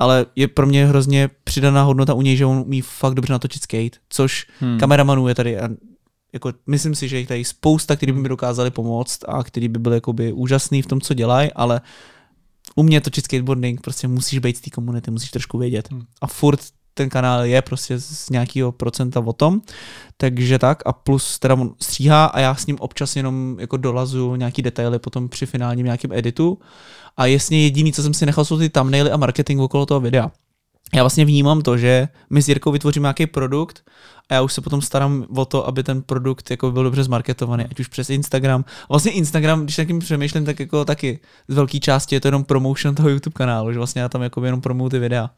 ale 0.00 0.26
je 0.36 0.48
pro 0.48 0.66
mě 0.66 0.86
hrozně 0.86 1.30
přidaná 1.44 1.82
hodnota 1.82 2.14
u 2.14 2.22
něj, 2.22 2.36
že 2.36 2.46
on 2.46 2.62
umí 2.66 2.80
fakt 2.80 3.14
dobře 3.14 3.32
natočit 3.32 3.62
skate, 3.62 3.98
což 4.08 4.46
hmm. 4.60 4.78
kameramanů 4.78 5.28
je 5.28 5.34
tady 5.34 5.58
a 5.58 5.68
jako 6.32 6.52
myslím 6.66 6.94
si, 6.94 7.08
že 7.08 7.18
jich 7.18 7.28
tady 7.28 7.44
spousta, 7.44 7.96
kteří 7.96 8.12
by 8.12 8.20
mi 8.20 8.28
dokázali 8.28 8.70
pomoct 8.70 9.18
a 9.28 9.42
kteří 9.42 9.68
by 9.68 9.78
byli 9.78 9.96
jakoby 9.96 10.32
úžasný 10.32 10.82
v 10.82 10.86
tom, 10.86 11.00
co 11.00 11.14
dělají, 11.14 11.52
ale 11.52 11.80
u 12.76 12.82
mě 12.82 13.00
točit 13.00 13.24
skateboarding, 13.24 13.80
prostě 13.80 14.08
musíš 14.08 14.38
být 14.38 14.56
z 14.56 14.60
té 14.60 14.70
komunity, 14.70 15.10
musíš 15.10 15.30
trošku 15.30 15.58
vědět. 15.58 15.90
Hmm. 15.90 16.02
A 16.20 16.26
furt 16.26 16.60
ten 16.94 17.08
kanál 17.08 17.44
je 17.44 17.62
prostě 17.62 17.98
z 17.98 18.30
nějakého 18.30 18.72
procenta 18.72 19.20
o 19.20 19.32
tom, 19.32 19.60
takže 20.16 20.58
tak 20.58 20.82
a 20.86 20.92
plus 20.92 21.38
teda 21.38 21.54
on 21.54 21.74
stříhá 21.82 22.24
a 22.24 22.40
já 22.40 22.54
s 22.54 22.66
ním 22.66 22.76
občas 22.80 23.16
jenom 23.16 23.56
jako 23.60 23.76
dolazu 23.76 24.34
nějaký 24.36 24.62
detaily 24.62 24.98
potom 24.98 25.28
při 25.28 25.46
finálním 25.46 25.84
nějakém 25.84 26.12
editu 26.12 26.58
a 27.16 27.26
jasně 27.26 27.62
jediný, 27.62 27.92
co 27.92 28.02
jsem 28.02 28.14
si 28.14 28.26
nechal, 28.26 28.44
jsou 28.44 28.58
ty 28.58 28.68
thumbnaily 28.68 29.10
a 29.10 29.16
marketing 29.16 29.60
okolo 29.60 29.86
toho 29.86 30.00
videa. 30.00 30.30
Já 30.94 31.02
vlastně 31.02 31.24
vnímám 31.24 31.62
to, 31.62 31.78
že 31.78 32.08
my 32.30 32.42
s 32.42 32.48
Jirkou 32.48 32.72
vytvoříme 32.72 33.06
nějaký 33.06 33.26
produkt 33.26 33.90
a 34.28 34.34
já 34.34 34.42
už 34.42 34.52
se 34.52 34.60
potom 34.60 34.82
starám 34.82 35.26
o 35.36 35.44
to, 35.44 35.66
aby 35.66 35.82
ten 35.82 36.02
produkt 36.02 36.50
jako 36.50 36.70
byl 36.70 36.82
dobře 36.82 37.04
zmarketovaný, 37.04 37.64
ať 37.70 37.80
už 37.80 37.88
přes 37.88 38.10
Instagram. 38.10 38.64
Vlastně 38.88 39.12
Instagram, 39.12 39.62
když 39.62 39.76
takým 39.76 39.98
přemýšlím, 39.98 40.44
tak 40.44 40.60
jako 40.60 40.84
taky 40.84 41.20
z 41.48 41.54
velké 41.54 41.78
části 41.78 42.14
je 42.14 42.20
to 42.20 42.28
jenom 42.28 42.44
promotion 42.44 42.94
toho 42.94 43.08
YouTube 43.08 43.34
kanálu, 43.34 43.72
že 43.72 43.78
vlastně 43.78 44.02
já 44.02 44.08
tam 44.08 44.22
jako 44.22 44.44
jenom 44.44 44.60
promuju 44.60 44.90
ty 44.90 44.98
videa. 44.98 45.30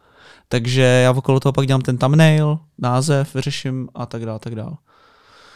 Takže 0.49 0.83
já 0.83 1.11
okolo 1.11 1.41
toho 1.41 1.53
pak 1.53 1.66
dělám 1.66 1.81
ten 1.81 1.99
thumbnail, 1.99 2.59
název, 2.79 3.35
vyřeším 3.35 3.89
a 3.95 4.07
tak 4.07 4.27
dále, 4.27 4.39
tak 4.39 4.55
dále. 4.55 4.77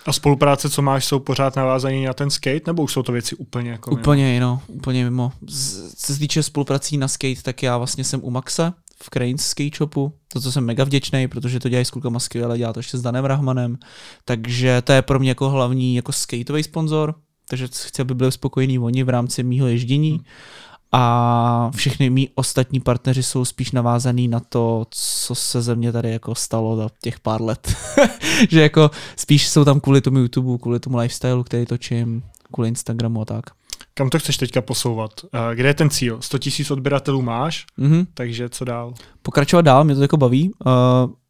A 0.06 0.12
spolupráce, 0.12 0.70
co 0.70 0.82
máš, 0.82 1.04
jsou 1.04 1.18
pořád 1.18 1.56
navázané 1.56 2.06
na 2.06 2.12
ten 2.12 2.30
skate, 2.30 2.60
nebo 2.66 2.82
už 2.82 2.92
jsou 2.92 3.02
to 3.02 3.12
věci 3.12 3.36
úplně 3.36 3.70
jako 3.70 3.90
mimo? 3.90 4.00
Úplně 4.00 4.34
jinou, 4.34 4.58
úplně 4.68 5.04
mimo. 5.04 5.32
Co 5.96 6.12
se 6.12 6.18
týče 6.18 6.42
spoluprací 6.42 6.98
na 6.98 7.08
skate, 7.08 7.42
tak 7.42 7.62
já 7.62 7.78
vlastně 7.78 8.04
jsem 8.04 8.20
u 8.24 8.30
Maxe 8.30 8.72
v 9.02 9.10
Cranes 9.10 9.46
Skate 9.46 9.76
Shopu, 9.76 10.12
to, 10.28 10.40
co 10.40 10.52
jsem 10.52 10.64
mega 10.64 10.84
vděčný, 10.84 11.28
protože 11.28 11.60
to 11.60 11.68
dělají 11.68 11.84
s 11.84 11.90
klukama 11.90 12.18
skvěle, 12.18 12.58
dělá 12.58 12.72
to 12.72 12.78
ještě 12.78 12.98
s 12.98 13.02
Danem 13.02 13.24
Rahmanem, 13.24 13.78
takže 14.24 14.82
to 14.82 14.92
je 14.92 15.02
pro 15.02 15.18
mě 15.18 15.28
jako 15.28 15.50
hlavní 15.50 15.96
jako 15.96 16.12
skateový 16.12 16.62
sponzor, 16.62 17.14
takže 17.48 17.66
chci, 17.68 18.02
aby 18.02 18.14
byli 18.14 18.32
spokojení 18.32 18.78
oni 18.78 19.04
v 19.04 19.08
rámci 19.08 19.42
mýho 19.42 19.66
ježdění. 19.66 20.20
A 20.92 21.70
všechny 21.76 22.10
mý 22.10 22.28
ostatní 22.34 22.80
partneři 22.80 23.22
jsou 23.22 23.44
spíš 23.44 23.72
navázaný 23.72 24.28
na 24.28 24.40
to, 24.40 24.86
co 24.90 25.34
se 25.34 25.62
ze 25.62 25.74
mě 25.74 25.92
tady 25.92 26.10
jako 26.12 26.34
stalo 26.34 26.76
za 26.76 26.88
těch 27.02 27.20
pár 27.20 27.42
let. 27.42 27.74
že 28.50 28.60
jako 28.62 28.90
spíš 29.16 29.48
jsou 29.48 29.64
tam 29.64 29.80
kvůli 29.80 30.00
tomu 30.00 30.18
YouTube, 30.18 30.58
kvůli 30.58 30.80
tomu 30.80 30.96
lifestyle, 30.98 31.44
který 31.44 31.66
točím, 31.66 32.22
kvůli 32.52 32.68
Instagramu 32.68 33.20
a 33.20 33.24
tak. 33.24 33.44
Kam 33.94 34.10
to 34.10 34.18
chceš 34.18 34.36
teďka 34.36 34.62
posouvat? 34.62 35.10
Eh, 35.34 35.54
Kde 35.54 35.68
je 35.68 35.74
ten 35.74 35.90
cíl? 35.90 36.18
100 36.20 36.38
000 36.58 36.72
odběratelů 36.72 37.22
máš, 37.22 37.66
Mhm. 37.76 38.06
takže 38.14 38.48
co 38.48 38.64
dál? 38.64 38.94
pokračovat 39.22 39.62
dál, 39.62 39.84
mě 39.84 39.94
to 39.94 40.02
jako 40.02 40.16
baví. 40.16 40.50
Uh, 40.66 40.72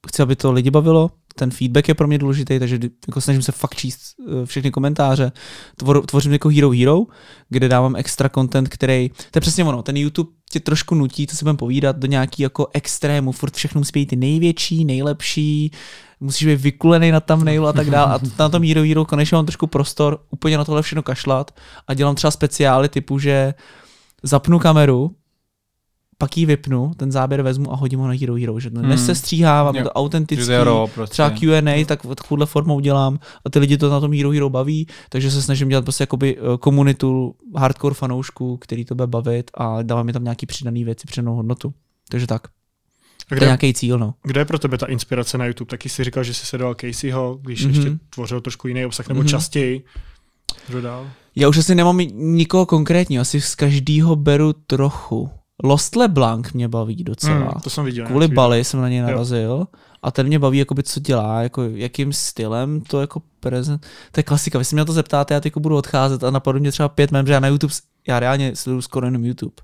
chci, 0.09 0.23
aby 0.23 0.37
to 0.37 0.53
lidi 0.53 0.71
bavilo, 0.71 1.11
ten 1.39 1.51
feedback 1.51 1.89
je 1.89 1.95
pro 1.95 2.07
mě 2.07 2.19
důležitý, 2.19 2.59
takže 2.59 2.79
jako 3.07 3.21
snažím 3.21 3.43
se 3.43 3.53
fakt 3.53 3.75
číst 3.75 4.01
uh, 4.19 4.45
všechny 4.45 4.71
komentáře. 4.71 5.33
Tvor, 5.77 6.07
tvořím 6.07 6.33
jako 6.33 6.49
Hero 6.49 6.71
Hero, 6.71 7.03
kde 7.49 7.69
dávám 7.69 7.97
extra 7.97 8.29
content, 8.29 8.69
který, 8.69 9.09
to 9.09 9.37
je 9.37 9.41
přesně 9.41 9.65
ono, 9.65 9.83
ten 9.83 9.97
YouTube 9.97 10.31
tě 10.51 10.61
trošku 10.61 10.95
nutí, 10.95 11.27
co 11.27 11.37
si 11.37 11.45
budeme 11.45 11.57
povídat, 11.57 11.97
do 11.97 12.07
nějaký 12.07 12.43
jako 12.43 12.67
extrému, 12.73 13.33
furt 13.33 13.57
všechno 13.57 13.79
musí 13.79 13.91
být 13.95 14.07
ty 14.07 14.17
největší, 14.17 14.85
nejlepší, 14.85 15.71
musíš 16.21 16.47
být 16.47 16.61
vykulený 16.61 17.11
na 17.11 17.21
thumbnailu 17.21 17.67
a 17.67 17.73
tak 17.73 17.91
dále. 17.91 18.15
A 18.15 18.19
na 18.39 18.49
tom 18.49 18.65
Hero 18.65 18.83
Hero 18.83 19.05
konečně 19.05 19.35
mám 19.35 19.47
trošku 19.47 19.67
prostor 19.67 20.21
úplně 20.31 20.59
na 20.59 20.65
tohle 20.65 20.83
všechno 20.83 21.03
kašlat 21.03 21.55
a 21.89 21.95
dělám 21.95 22.15
třeba 22.15 22.31
speciály 22.31 22.89
typu, 22.89 23.19
že 23.19 23.55
zapnu 24.23 24.59
kameru, 24.59 25.11
pak 26.19 26.37
ji 26.37 26.47
vypnu, 26.47 26.93
ten 26.97 27.13
záběr 27.13 27.43
vezmu 27.43 27.73
a 27.73 27.77
hodím 27.77 28.01
ho 28.01 28.09
na 28.09 28.15
Hero 28.21 28.35
Hero, 28.35 28.61
že 28.61 28.71
to 28.71 28.81
Hmm. 28.81 28.89
nesestříhávám, 28.89 29.77
je 29.77 29.83
to 29.83 29.91
autentický, 29.93 30.53
raw 30.53 30.91
prostě. 30.95 31.13
třeba 31.13 31.31
Q&A, 31.31 31.85
tak 31.85 32.03
takovouhle 32.15 32.47
formou 32.47 32.81
dělám 32.81 33.19
a 33.47 33.51
ty 33.51 33.59
lidi 33.59 33.77
to 33.79 33.91
na 33.91 34.01
tom 34.01 34.13
Hero 34.13 34.31
Hero 34.31 34.51
baví, 34.51 34.87
takže 35.09 35.31
se 35.31 35.43
snažím 35.43 35.69
dělat 35.69 35.85
prostě 35.85 36.03
jakoby 36.03 36.37
eh, 36.37 36.41
komunitu 36.61 37.35
hardcore 37.57 37.95
fanoušků, 37.95 38.57
který 38.57 38.85
to 38.85 38.95
bude 38.95 39.07
bavit 39.07 39.51
a 39.55 39.83
dávám 39.83 40.07
mi 40.07 40.13
tam 40.13 40.25
nějaký 40.25 40.47
přidaný 40.47 40.85
věci, 40.85 41.07
přidanou 41.07 41.35
hodnotu. 41.35 41.75
Takže 42.11 42.27
tak, 42.27 42.47
A 42.47 42.49
to 43.29 43.35
je 43.35 43.37
kde, 43.37 43.47
nějaký 43.47 43.75
cíl, 43.75 43.99
no. 43.99 44.15
kde 44.23 44.41
je 44.41 44.45
pro 44.45 44.59
tebe 44.59 44.79
ta 44.79 44.87
inspirace 44.87 45.39
na 45.39 45.47
YouTube? 45.47 45.69
Taky 45.71 45.89
jsi 45.89 46.05
říkal, 46.05 46.25
že 46.25 46.35
jsi 46.35 46.47
sledoval 46.47 46.75
Caseyho, 46.75 47.39
když 47.43 47.65
Mhm. 47.65 47.73
mm-hmm. 47.75 47.77
ještě 47.85 47.99
tvořil 48.11 48.41
trošku 48.41 48.69
jiný 48.69 48.87
obsah, 48.87 49.09
nebo 49.09 49.21
Mhm. 49.21 49.27
mm-hmm. 49.27 49.31
častěji. 49.31 49.85
Kdo 50.69 50.81
dál? 50.81 51.11
Já 51.37 51.49
už 51.49 51.59
asi 51.59 51.75
nemám 51.75 51.99
nikoho 52.15 52.67
konkrétního, 52.67 53.21
asi 53.21 53.41
z 53.41 53.55
každého 53.55 54.17
beru 54.17 54.53
trochu. 54.53 55.31
Lost 55.65 55.97
LeBlanc 55.97 56.53
mě 56.53 56.69
baví 56.69 57.05
docela. 57.05 57.35
Mm, 57.35 57.61
to 57.65 57.71
jsem 57.71 57.85
viděl. 57.85 58.07
Kvůli 58.07 58.29
Bali 58.29 58.65
jsem 58.65 58.81
na 58.81 58.89
něj 58.89 59.01
narazil 59.01 59.67
a 60.03 60.11
ten 60.11 60.27
mě 60.27 60.39
baví, 60.39 60.59
jakoby, 60.59 60.83
co 60.83 61.01
dělá, 61.01 61.43
jako, 61.43 61.63
jakým 61.63 62.13
stylem 62.13 62.81
to 62.81 63.01
jako 63.01 63.23
prezent. 63.41 63.87
To 64.13 64.21
je 64.21 64.25
klasika, 64.25 64.59
vy 64.59 64.65
se 64.65 64.75
mě 64.75 64.81
na 64.81 64.85
to 64.85 64.93
zeptáte, 64.93 65.35
já 65.35 65.41
teď 65.41 65.57
budu 65.57 65.77
odcházet 65.77 66.25
a 66.25 66.31
napadlo 66.31 66.61
mě 66.61 66.73
třeba 66.73 66.89
pět 66.89 67.11
mem, 67.11 67.27
že 67.27 67.33
já 67.33 67.41
na 67.41 67.49
YouTube, 67.49 67.75
já 68.09 68.21
reálně 68.21 68.57
sleduju 68.57 68.83
skoro 68.83 69.07
jenom 69.07 69.25
YouTube. 69.25 69.55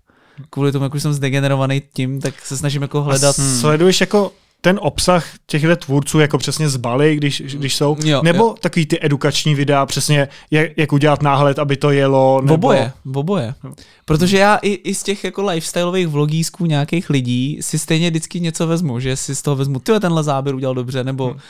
Kvůli 0.51 0.73
tomu, 0.73 0.85
jak 0.85 0.95
už 0.95 1.03
jsem 1.03 1.13
zdegenerovaný 1.13 1.83
tím, 1.93 2.21
tak 2.21 2.47
se 2.47 2.57
snažím 2.57 2.83
jako 2.83 3.03
hledat. 3.03 3.39
A 3.39 3.43
sleduješ 3.61 4.01
jako 4.01 4.33
ten 4.65 4.79
obsah 4.83 5.27
těchto 5.47 5.77
tvůrců 5.77 6.21
jako 6.21 6.39
přesně 6.39 6.69
z 6.69 6.77
Bali, 6.77 7.17
když, 7.17 7.41
když 7.41 7.77
jsou, 7.77 7.97
Jo, 8.05 8.21
nebo 8.23 8.45
jo. 8.45 8.55
takový 8.61 8.87
ty 8.87 8.99
edukační 9.01 9.55
videa, 9.55 9.87
přesně 9.87 10.29
jak, 10.51 10.71
jak 10.77 10.93
udělat 10.93 11.23
náhled, 11.23 11.59
aby 11.59 11.77
to 11.77 11.91
jelo, 11.91 12.41
nebo... 12.43 12.55
Oboje, 12.55 12.93
oboje. 13.15 13.55
No. 13.65 13.75
Protože 14.05 14.39
já 14.39 14.57
i, 14.57 14.69
i 14.69 14.95
z 14.95 15.03
těch 15.03 15.25
jako 15.25 15.43
lifestyleových 15.43 16.09
vlogísků 16.09 16.67
nějakých 16.67 17.11
lidí 17.11 17.59
si 17.61 17.79
stejně 17.79 18.11
vždycky 18.11 18.41
něco 18.41 18.67
vezmu, 18.67 19.01
že 19.01 19.17
si 19.17 19.35
z 19.35 19.43
toho 19.43 19.57
vezmu, 19.57 19.79
ty 19.79 19.93
tenhle 20.01 20.23
záběr 20.23 20.55
udělal 20.55 20.75
dobře, 20.75 21.05
nebo 21.05 21.27
Hmm. 21.31 21.41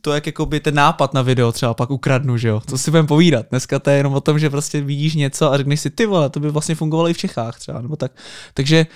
to, 0.00 0.12
jak 0.12 0.26
jakoby 0.26 0.60
ten 0.60 0.74
nápad 0.74 1.14
na 1.14 1.22
video 1.22 1.52
třeba 1.52 1.74
pak 1.74 1.90
ukradnu, 1.90 2.36
že 2.36 2.48
jo, 2.48 2.60
to 2.60 2.78
si 2.78 2.90
budeme 2.90 3.08
povídat. 3.08 3.46
Dneska 3.50 3.78
to 3.78 3.90
je 3.90 3.96
jenom 3.96 4.14
o 4.14 4.20
tom, 4.20 4.38
že 4.38 4.50
prostě 4.50 4.80
vidíš 4.80 5.14
něco 5.14 5.52
a 5.52 5.56
řekneš 5.56 5.80
si, 5.80 5.90
ty 5.90 6.06
vole, 6.06 6.30
to 6.30 6.40
by 6.40 6.50
vlastně 6.50 6.74
fungovalo 6.74 7.08
i 7.08 7.14
v 7.14 7.18
Čechách 7.18 7.58
třeba, 7.58 7.80
nebo 7.82 7.96
tak. 7.96 8.12
Takže 8.54 8.86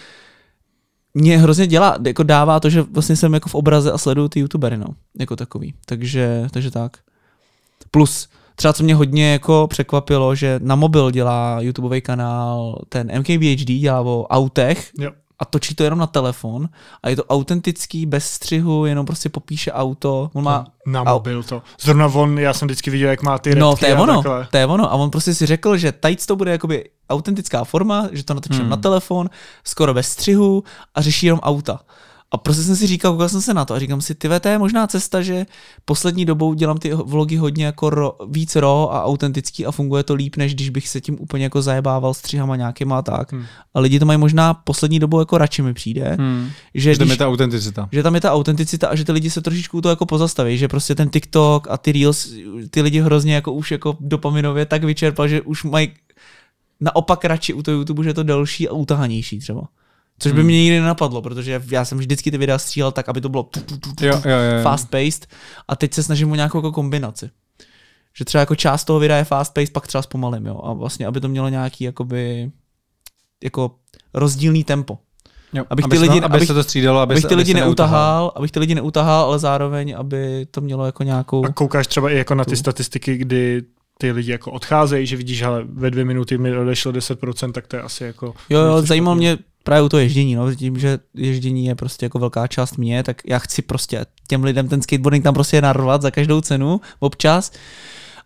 mě 1.15 1.39
hrozně 1.39 1.67
dělá, 1.67 1.99
jako 2.07 2.23
dává 2.23 2.61
to, 2.61 2.71
že 2.71 2.83
vlastně 2.83 3.17
jsem 3.17 3.35
jako 3.35 3.49
v 3.49 3.55
obraze 3.55 3.93
a 3.93 3.99
sleduju 3.99 4.29
ty 4.29 4.41
youtubery, 4.41 4.77
no, 4.77 4.87
jako 5.19 5.37
takový. 5.37 5.75
Takže, 5.87 6.47
takže 6.51 6.71
tak. 6.71 6.97
Plus, 7.91 8.29
třeba 8.57 8.73
co 8.73 8.83
mě 8.83 8.95
hodně 8.95 9.33
jako 9.33 9.67
překvapilo, 9.71 10.35
že 10.35 10.61
na 10.62 10.77
mobil 10.77 11.11
dělá 11.11 11.61
YouTubeový 11.61 12.01
kanál, 12.01 12.79
ten 12.89 13.19
MKBHD 13.19 13.71
dělá 13.81 14.01
o 14.01 14.27
autech 14.27 14.91
Jo. 14.99 15.11
A 15.39 15.45
točí 15.45 15.74
to 15.74 15.85
jenom 15.85 15.99
na 15.99 16.07
telefon 16.07 16.68
a 17.03 17.09
je 17.09 17.16
to 17.16 17.24
autentický, 17.24 18.07
bez 18.07 18.30
střihu, 18.30 18.87
jenom 18.87 19.07
prostě 19.07 19.28
popíše 19.28 19.72
auto. 19.72 20.30
On 20.32 20.45
má, 20.45 20.66
Na 20.87 21.01
Au. 21.01 21.14
mobil 21.14 21.43
to. 21.43 21.62
Zrovna 21.80 22.07
on, 22.07 22.39
já 22.39 22.53
jsem 22.53 22.68
vždycky 22.68 22.91
viděl, 22.91 23.11
jak 23.11 23.22
má 23.22 23.39
ty 23.39 23.55
no 23.55 23.76
to 23.76 23.87
je 23.87 23.95
a 23.97 24.01
ono, 24.01 24.22
to 24.51 24.57
je 24.57 24.66
ono 24.66 24.91
a 24.93 24.95
on 24.95 25.11
prostě 25.11 25.35
si 25.35 25.47
řekl, 25.47 25.76
že 25.76 25.93
tajc 25.93 26.26
to 26.26 26.37
bude 26.37 26.51
jakoby 26.51 26.91
autentická 27.11 27.64
forma, 27.64 28.09
že 28.12 28.24
to 28.24 28.35
natočím 28.35 28.61
Hmm. 28.61 28.70
na 28.70 28.76
telefon, 28.76 29.30
skoro 29.64 29.95
bez 29.95 30.09
střihu 30.09 30.64
a 30.95 31.01
řeší 31.03 31.26
jenom 31.26 31.41
auta. 31.41 31.80
A 32.35 32.37
prostě 32.37 32.62
jsem 32.62 32.76
si 32.76 32.87
říkal, 32.87 33.12
koukal 33.12 33.28
jsem 33.28 33.41
se 33.41 33.55
na 33.55 33.64
to 33.64 33.74
a 33.74 33.78
říkám 33.78 34.01
si, 34.01 34.14
ty 34.14 34.28
to 34.41 34.49
je 34.49 34.59
možná 34.59 34.87
cesta, 34.87 35.22
že 35.22 35.47
poslední 35.85 36.24
dobou 36.24 36.55
dělám 36.55 36.78
ty 36.78 36.95
vlogy 36.95 37.37
hodně 37.37 37.64
jako 37.64 37.91
ro, 37.91 38.16
víc 38.28 38.57
ro 38.57 38.93
a 38.93 39.05
autentický 39.05 39.66
a 39.66 39.70
funguje 39.70 40.03
to 40.03 40.14
líp, 40.14 40.37
než 40.37 40.55
když 40.55 40.70
bych 40.70 40.89
se 40.89 41.01
tím 41.01 41.16
úplně 41.20 41.45
jako 41.45 41.62
zajebával 41.62 42.14
střihama 42.14 42.57
nějakýma 42.57 42.99
a 42.99 43.03
tak. 43.03 43.32
Hmm. 43.32 43.45
A 43.74 43.80
lidi 43.80 43.99
to 43.99 44.07
mají 44.07 44.18
možná 44.18 44.55
poslední 44.55 44.99
dobou 44.99 45.18
jako 45.18 45.39
radši 45.39 45.62
mi 45.62 45.74
přijde. 45.74 46.16
Hmm. 46.18 46.51
Že, 46.74 46.93
že 46.93 46.99
tam 46.99 47.11
je 47.11 47.16
ta 47.16 47.28
autenticita. 47.28 47.89
Že 47.93 48.03
tam 48.03 48.14
je 48.14 48.20
ta 48.20 48.32
autenticita 48.32 48.89
a 48.89 48.95
že 48.95 49.05
ty 49.05 49.12
lidi 49.12 49.30
se 49.30 49.41
trošičku 49.41 49.80
to 49.80 49.89
jako 49.89 50.07
pozastaví, 50.07 50.59
že 50.59 50.68
prostě 50.68 50.95
ten 50.95 51.11
TikTok 51.11 51.66
a 51.70 51.78
ty 51.78 51.93
Reels 51.93 52.32
ty 52.70 52.82
lidi 52.82 53.01
hrozně 53.01 53.35
jako 53.35 53.53
už 53.53 53.70
jako 53.70 53.97
dopaminově 54.01 54.66
tak 54.66 54.85
vyčerpal, 54.85 55.28
že 55.28 55.43
už 55.43 55.64
mají 55.64 55.93
naopak 56.80 57.24
radši 57.24 57.55
u 57.55 57.62
toho 57.62 57.76
YouTube, 57.76 58.05
že 58.05 58.11
je 58.11 58.14
to 58.14 58.22
delší 58.22 58.68
a 58.68 58.72
utahanější 58.72 59.39
třeba. 59.39 59.68
Což 60.19 60.33
by 60.33 60.39
hmm. 60.39 60.47
mě 60.47 60.62
nikdy 60.62 60.81
nenapadlo, 60.81 61.23
protože 61.23 61.62
já 61.71 61.85
jsem 61.85 61.99
vždycky 61.99 62.31
ty 62.31 62.39
videa 62.39 62.59
střílel 62.59 62.93
tak, 62.93 63.09
aby 63.09 63.21
to 63.21 63.29
bylo 63.29 63.43
tu, 63.43 63.61
tu, 63.61 63.79
tu, 63.79 63.93
tu, 63.95 64.07
jo, 64.07 64.23
jo, 64.25 64.31
jo. 64.31 64.62
fast 64.62 64.91
paced 64.91 65.27
a 65.69 65.77
teď 65.77 65.95
se 65.95 66.03
snažím 66.03 66.33
o 66.33 66.35
nějakou 66.35 66.59
jako 66.59 66.73
kombinaci. 66.73 67.31
Že 68.17 68.25
třeba 68.25 68.41
jako 68.41 68.55
část 68.55 68.85
toho 68.85 68.99
videa 68.99 69.17
je 69.17 69.25
fast 69.25 69.55
paced, 69.55 69.73
pak 69.73 69.87
třeba 69.87 70.03
zpomalím, 70.03 70.47
jo. 70.47 70.61
A 70.65 70.73
vlastně, 70.73 71.07
aby 71.07 71.21
to 71.21 71.29
mělo 71.29 71.49
nějaký 71.49 71.85
jakoby 71.85 72.51
jako 73.45 73.75
rozdílný 74.15 74.65
tempo. 74.65 74.99
Jo, 75.53 75.65
abych 75.71 75.87
ty 75.91 75.99
lidi, 75.99 76.21
aby, 76.21 76.37
aby 76.37 76.47
se 76.47 76.55
to 76.55 76.62
střídalo, 76.62 77.01
aby 77.01 77.12
abych 77.12 77.23
se, 77.23 77.29
ty 77.29 77.35
lidi 77.35 77.53
aby 77.53 77.61
neutahal, 77.61 78.33
abych 78.37 78.51
ty 78.51 78.61
lidi 78.61 78.75
neutahal, 78.75 79.25
ale 79.25 79.39
zároveň, 79.39 79.95
aby 79.99 80.47
to 80.51 80.61
mělo 80.61 80.87
jako 80.87 81.03
nějakou... 81.03 81.45
A 81.45 81.49
koukáš 81.49 81.87
třeba 81.87 82.11
i 82.11 82.17
jako 82.17 82.35
na 82.35 82.45
ty 82.45 82.57
statistiky, 82.57 83.17
kdy 83.17 83.62
ty 83.99 84.12
lidi 84.12 84.31
jako 84.33 84.51
odcházejí, 84.51 85.07
že 85.07 85.17
vidíš, 85.17 85.43
ale 85.43 85.65
ve 85.65 85.91
dvě 85.91 86.05
minuty 86.05 86.39
mi 86.39 86.57
odešlo 86.57 86.93
10%, 86.93 87.53
tak 87.53 87.67
to 87.67 87.77
je 87.77 87.83
asi 87.83 88.05
jako... 88.05 88.35
Jo, 88.49 88.61
jo, 88.61 88.83
zajímalo 88.83 89.17
mě 89.17 89.39
právě 89.65 89.83
u 89.83 89.89
toho 89.89 90.01
ježdění, 90.01 90.35
no, 90.35 90.55
tím, 90.55 90.79
že 90.79 90.99
ježdění 91.15 91.67
je 91.67 91.75
prostě 91.75 92.07
jako 92.07 92.19
velká 92.19 92.47
část 92.47 92.77
mě, 92.77 93.03
tak 93.03 93.23
já 93.27 93.39
chci 93.39 93.62
prostě 93.62 94.07
těm 94.29 94.45
lidem 94.45 94.69
ten 94.69 94.83
skateboarding 94.83 95.25
tam 95.25 95.35
prostě 95.35 95.62
narvat 95.62 96.03
za 96.03 96.11
každou 96.11 96.41
cenu 96.41 96.81
občas. 97.01 97.53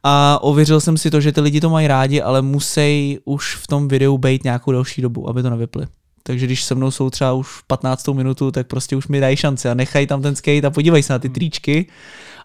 A 0.02 0.38
ověřil 0.42 0.80
jsem 0.80 0.96
si 0.96 1.10
to, 1.10 1.20
že 1.20 1.32
ty 1.32 1.40
lidi 1.40 1.60
to 1.60 1.70
mají 1.70 1.86
rádi, 1.86 2.22
ale 2.22 2.42
musí 2.42 3.18
už 3.24 3.56
v 3.56 3.66
tom 3.66 3.88
videu 3.88 4.18
být 4.18 4.44
nějakou 4.44 4.72
další 4.72 5.02
dobu, 5.02 5.28
aby 5.28 5.42
to 5.42 5.50
nevyply. 5.50 5.86
Takže 6.22 6.46
když 6.46 6.64
se 6.64 6.74
mnou 6.74 6.90
jsou 6.90 7.10
třeba 7.10 7.32
už 7.32 7.48
15 7.66 8.08
minutu, 8.08 8.50
tak 8.50 8.66
prostě 8.66 8.96
už 8.96 9.08
mi 9.08 9.20
dají 9.20 9.36
šanci 9.36 9.68
a 9.68 9.74
nechají 9.74 10.06
tam 10.06 10.22
ten 10.22 10.36
skate 10.36 10.66
a 10.66 10.70
podívej 10.70 11.02
se 11.02 11.12
na 11.12 11.18
ty 11.18 11.28
tričky 11.28 11.86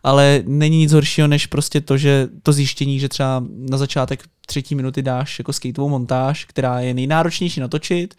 ale 0.03 0.43
není 0.45 0.77
nic 0.77 0.93
horšího, 0.93 1.27
než 1.27 1.45
prostě 1.45 1.81
to, 1.81 1.97
že 1.97 2.27
to 2.43 2.53
zjištění, 2.53 2.99
že 2.99 3.09
třeba 3.09 3.43
na 3.69 3.77
začátek 3.77 4.23
třetí 4.45 4.75
minuty 4.75 5.01
dáš 5.01 5.39
jako 5.39 5.53
skateovou 5.53 5.89
montáž, 5.89 6.45
která 6.45 6.79
je 6.79 6.93
nejnáročnější 6.93 7.59
natočit, 7.59 8.15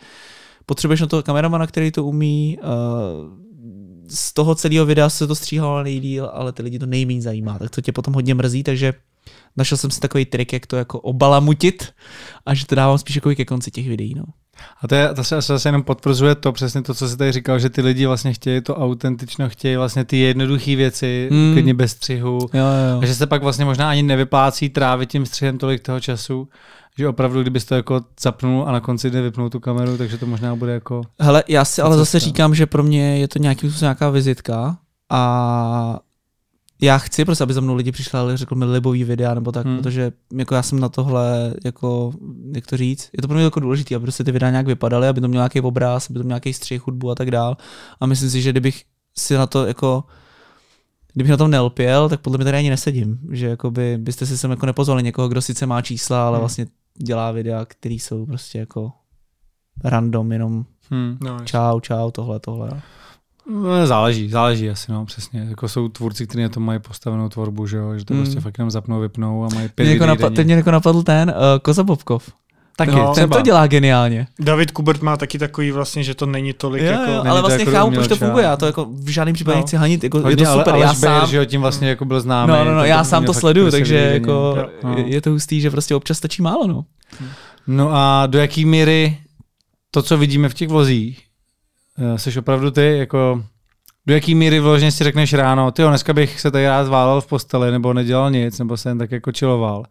potřebuješ 0.66 1.00
na 1.00 1.06
to 1.06 1.22
kameramana, 1.22 1.66
který 1.66 1.90
to 1.90 2.04
umí, 2.04 2.58
uh, 2.62 3.44
z 4.08 4.32
toho 4.32 4.54
celého 4.54 4.86
videa 4.86 5.08
se 5.08 5.26
to 5.26 5.34
stříhalo 5.34 5.82
nejdíl, 5.82 6.30
ale 6.32 6.52
ty 6.52 6.62
lidi 6.62 6.78
to 6.78 6.86
nejméně 6.86 7.22
zajímá, 7.22 7.58
tak 7.58 7.70
to 7.70 7.80
tě 7.80 7.92
potom 7.92 8.14
hodně 8.14 8.34
mrzí, 8.34 8.62
takže 8.62 8.92
našel 9.56 9.78
jsem 9.78 9.90
si 9.90 10.00
takový 10.00 10.24
trik, 10.24 10.52
jak 10.52 10.66
to 10.66 10.76
jako 10.76 11.00
obalamutit 11.00 11.92
a 12.46 12.54
že 12.54 12.66
to 12.66 12.74
dávám 12.74 12.98
spíš 12.98 13.16
jako 13.16 13.34
ke 13.34 13.44
konci 13.44 13.70
těch 13.70 13.88
videí. 13.88 14.14
No. 14.14 14.24
A 14.82 14.88
to, 14.88 14.94
je, 14.94 15.14
to 15.14 15.24
se 15.24 15.40
zase 15.40 15.68
jenom 15.68 15.82
potvrzuje 15.82 16.34
to, 16.34 16.52
přesně 16.52 16.82
to, 16.82 16.94
co 16.94 17.08
jsi 17.08 17.16
tady 17.16 17.32
říkal, 17.32 17.58
že 17.58 17.70
ty 17.70 17.80
lidi 17.82 18.06
vlastně 18.06 18.32
chtějí 18.32 18.60
to 18.60 18.76
autentično, 18.76 19.48
chtějí 19.48 19.76
vlastně 19.76 20.04
ty 20.04 20.16
jednoduché 20.16 20.76
věci, 20.76 21.28
mm. 21.32 21.52
klidně 21.52 21.74
bez 21.74 21.90
střihu. 21.90 22.38
Jo, 22.52 22.66
jo. 22.92 23.00
A 23.02 23.06
že 23.06 23.14
se 23.14 23.26
pak 23.26 23.42
vlastně 23.42 23.64
možná 23.64 23.90
ani 23.90 24.02
nevyplácí 24.02 24.68
trávit 24.68 25.10
tím 25.10 25.26
střihem 25.26 25.58
tolik 25.58 25.82
toho 25.82 26.00
času, 26.00 26.48
že 26.98 27.08
opravdu, 27.08 27.42
kdybys 27.42 27.64
to 27.64 27.74
jako 27.74 28.00
zapnul 28.20 28.68
a 28.68 28.72
na 28.72 28.80
konci 28.80 29.10
jde 29.10 29.22
vypnout 29.22 29.52
tu 29.52 29.60
kameru, 29.60 29.98
takže 29.98 30.18
to 30.18 30.26
možná 30.26 30.56
bude 30.56 30.72
jako... 30.72 31.02
Hele, 31.20 31.44
já 31.48 31.64
si 31.64 31.82
ale 31.82 31.96
zase 31.96 32.20
říkám, 32.20 32.54
že 32.54 32.66
pro 32.66 32.82
mě 32.82 33.18
je 33.18 33.28
to 33.28 33.38
nějaký 33.38 33.72
nějaká 33.80 34.10
vizitka 34.10 34.78
a 35.10 35.98
já 36.82 36.98
chci 36.98 37.24
prostě, 37.24 37.44
aby 37.44 37.54
za 37.54 37.60
mnou 37.60 37.74
lidi 37.74 37.92
přišli 37.92 38.18
a 38.18 38.36
řekl 38.36 38.54
mi 38.54 38.64
libový 38.64 39.04
videa 39.04 39.34
nebo 39.34 39.52
tak, 39.52 39.66
hmm. 39.66 39.76
protože 39.76 40.12
jako 40.34 40.54
já 40.54 40.62
jsem 40.62 40.80
na 40.80 40.88
tohle, 40.88 41.54
jako, 41.64 42.12
jak 42.54 42.66
to 42.66 42.76
říct, 42.76 43.10
je 43.12 43.22
to 43.22 43.28
pro 43.28 43.34
mě 43.34 43.44
jako 43.44 43.60
důležité, 43.60 43.94
aby 43.94 44.02
prostě 44.02 44.24
ty 44.24 44.32
videa 44.32 44.50
nějak 44.50 44.66
vypadaly, 44.66 45.08
aby 45.08 45.20
to 45.20 45.28
měl 45.28 45.38
nějaký 45.38 45.60
obraz, 45.60 46.10
aby 46.10 46.18
to 46.18 46.24
měl 46.24 46.34
nějaký 46.34 46.52
střih, 46.52 46.86
hudbu 46.86 47.10
a 47.10 47.14
tak 47.14 47.30
dál. 47.30 47.56
A 48.00 48.06
myslím 48.06 48.30
si, 48.30 48.42
že 48.42 48.50
kdybych 48.50 48.82
si 49.18 49.34
na 49.34 49.46
to 49.46 49.66
jako 49.66 50.04
kdybych 51.14 51.30
na 51.30 51.36
tom 51.36 51.50
nelpěl, 51.50 52.08
tak 52.08 52.20
podle 52.20 52.38
mě 52.38 52.44
tady 52.44 52.58
ani 52.58 52.70
nesedím. 52.70 53.18
Že 53.30 53.46
jako 53.46 53.70
by, 53.70 53.98
byste 53.98 54.26
si 54.26 54.38
sem 54.38 54.50
jako 54.50 54.66
nepozvali 54.66 55.02
někoho, 55.02 55.28
kdo 55.28 55.42
sice 55.42 55.66
má 55.66 55.82
čísla, 55.82 56.26
ale 56.26 56.36
hmm. 56.36 56.40
vlastně 56.40 56.66
dělá 56.98 57.32
videa, 57.32 57.64
které 57.64 57.94
jsou 57.94 58.26
prostě 58.26 58.58
jako 58.58 58.92
random, 59.84 60.32
jenom 60.32 60.64
hmm. 60.90 61.18
no, 61.20 61.40
čau, 61.44 61.80
čau, 61.80 62.10
tohle, 62.10 62.40
tohle. 62.40 62.70
No, 63.46 63.86
záleží, 63.86 64.28
záleží 64.28 64.70
asi, 64.70 64.92
no, 64.92 65.06
přesně. 65.06 65.40
Jako 65.40 65.68
jsou 65.68 65.88
tvůrci, 65.88 66.26
kteří 66.26 66.42
na 66.42 66.48
tom 66.48 66.62
mají 66.62 66.78
postavenou 66.78 67.28
tvorbu, 67.28 67.66
že, 67.66 67.76
jo? 67.76 67.98
že 67.98 68.04
to 68.04 68.14
mm. 68.14 68.22
prostě 68.22 68.40
fakt 68.40 68.58
jenom 68.58 68.70
zapnou, 68.70 69.00
vypnou 69.00 69.44
a 69.44 69.48
mají 69.54 69.68
pět 69.68 69.86
jako 69.86 70.06
napad, 70.06 70.34
Teď 70.34 70.46
mě 70.46 70.54
jako 70.54 70.70
napadl 70.70 71.02
ten 71.02 71.34
uh, 71.36 71.58
Koza 71.62 71.82
Bobkov. 71.82 72.32
Taky, 72.76 72.90
no, 72.90 73.14
ten 73.14 73.30
to 73.30 73.40
dělá 73.40 73.66
geniálně. 73.66 74.26
David 74.38 74.70
Kubert 74.70 75.02
má 75.02 75.16
taky 75.16 75.38
takový 75.38 75.70
vlastně, 75.70 76.04
že 76.04 76.14
to 76.14 76.26
není 76.26 76.52
tolik 76.52 76.82
jo, 76.82 76.90
jako... 76.90 77.10
Jo, 77.10 77.22
ale 77.28 77.40
vlastně 77.40 77.62
jako 77.62 77.72
chápu, 77.72 77.90
proč 77.90 78.08
to 78.08 78.16
funguje, 78.16 78.44
já 78.44 78.56
to 78.56 78.66
jako 78.66 78.86
v 78.90 79.08
žádném 79.08 79.34
případě 79.34 79.56
no. 79.56 79.60
nechci 79.60 79.76
hanit, 79.76 80.04
jako 80.04 80.18
Hodně, 80.18 80.32
je 80.32 80.36
to 80.36 80.58
super, 80.58 80.74
ale, 80.74 80.84
já 80.84 80.94
sám... 80.94 81.28
že 81.28 81.46
tím 81.46 81.60
vlastně 81.60 81.88
jako 81.88 82.04
byl 82.04 82.20
známý. 82.20 82.52
No, 82.52 82.64
no, 82.64 82.74
no, 82.74 82.84
já 82.84 83.04
sám 83.04 83.24
to 83.24 83.34
sleduju, 83.34 83.70
takže 83.70 83.96
jako 83.96 84.56
no. 84.82 84.96
je 84.98 85.20
to 85.20 85.30
hustý, 85.30 85.60
že 85.60 85.70
prostě 85.70 85.94
občas 85.94 86.18
stačí 86.18 86.42
málo, 86.42 86.66
no. 86.66 86.84
No 87.66 87.90
a 87.92 88.26
do 88.26 88.38
jaký 88.38 88.64
míry 88.64 89.18
to, 89.90 90.02
co 90.02 90.18
vidíme 90.18 90.48
v 90.48 90.54
těch 90.54 90.68
vozích, 90.68 91.22
eh, 92.14 92.18
jsi 92.18 92.38
opravdu 92.38 92.70
ty, 92.70 92.98
jako 92.98 93.42
do 94.06 94.14
jaký 94.14 94.34
míry 94.34 94.60
vložně 94.60 94.92
si 94.92 95.04
řekneš 95.04 95.34
ráno, 95.34 95.70
ty 95.70 95.82
dneska 95.82 96.12
bych 96.12 96.40
se 96.40 96.50
tady 96.50 96.66
rád 96.66 96.84
zválel 96.84 97.20
v 97.20 97.26
posteli, 97.26 97.70
nebo 97.70 97.92
nedělal 97.92 98.30
nic, 98.30 98.58
nebo 98.58 98.76
jsem 98.76 98.98
tak 98.98 99.12
jako 99.12 99.32
čiloval. 99.32 99.84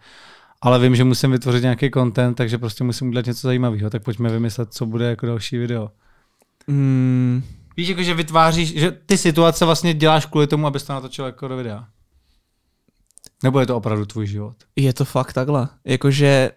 Ale 0.63 0.79
vím, 0.79 0.95
že 0.95 1.03
musím 1.03 1.31
vytvořit 1.31 1.61
nějaký 1.61 1.91
content, 1.91 2.37
takže 2.37 2.57
prostě 2.57 2.83
musím 2.83 3.07
udělat 3.07 3.25
něco 3.25 3.47
zajímavého. 3.47 3.89
Tak 3.89 4.03
pojďme 4.03 4.29
vymyslet, 4.29 4.73
co 4.73 4.85
bude 4.85 5.05
jako 5.05 5.25
další 5.25 5.57
video. 5.57 5.91
Mm. 6.67 7.43
Víš, 7.77 7.87
jako, 7.87 8.03
že 8.03 8.13
vytváříš, 8.13 8.73
že 8.79 8.91
ty 8.91 9.17
situace 9.17 9.65
vlastně 9.65 9.93
děláš 9.93 10.25
kvůli 10.25 10.47
tomu, 10.47 10.67
abys 10.67 10.83
to 10.83 10.93
natočil 10.93 11.25
jako 11.25 11.47
do 11.47 11.57
videa. 11.57 11.87
Nebo 13.43 13.59
je 13.59 13.65
to 13.65 13.77
opravdu 13.77 14.05
tvůj 14.05 14.27
život? 14.27 14.55
Je 14.75 14.93
to 14.93 15.05
fakt 15.05 15.33
takhle. 15.33 15.69
Jakože 15.85 16.51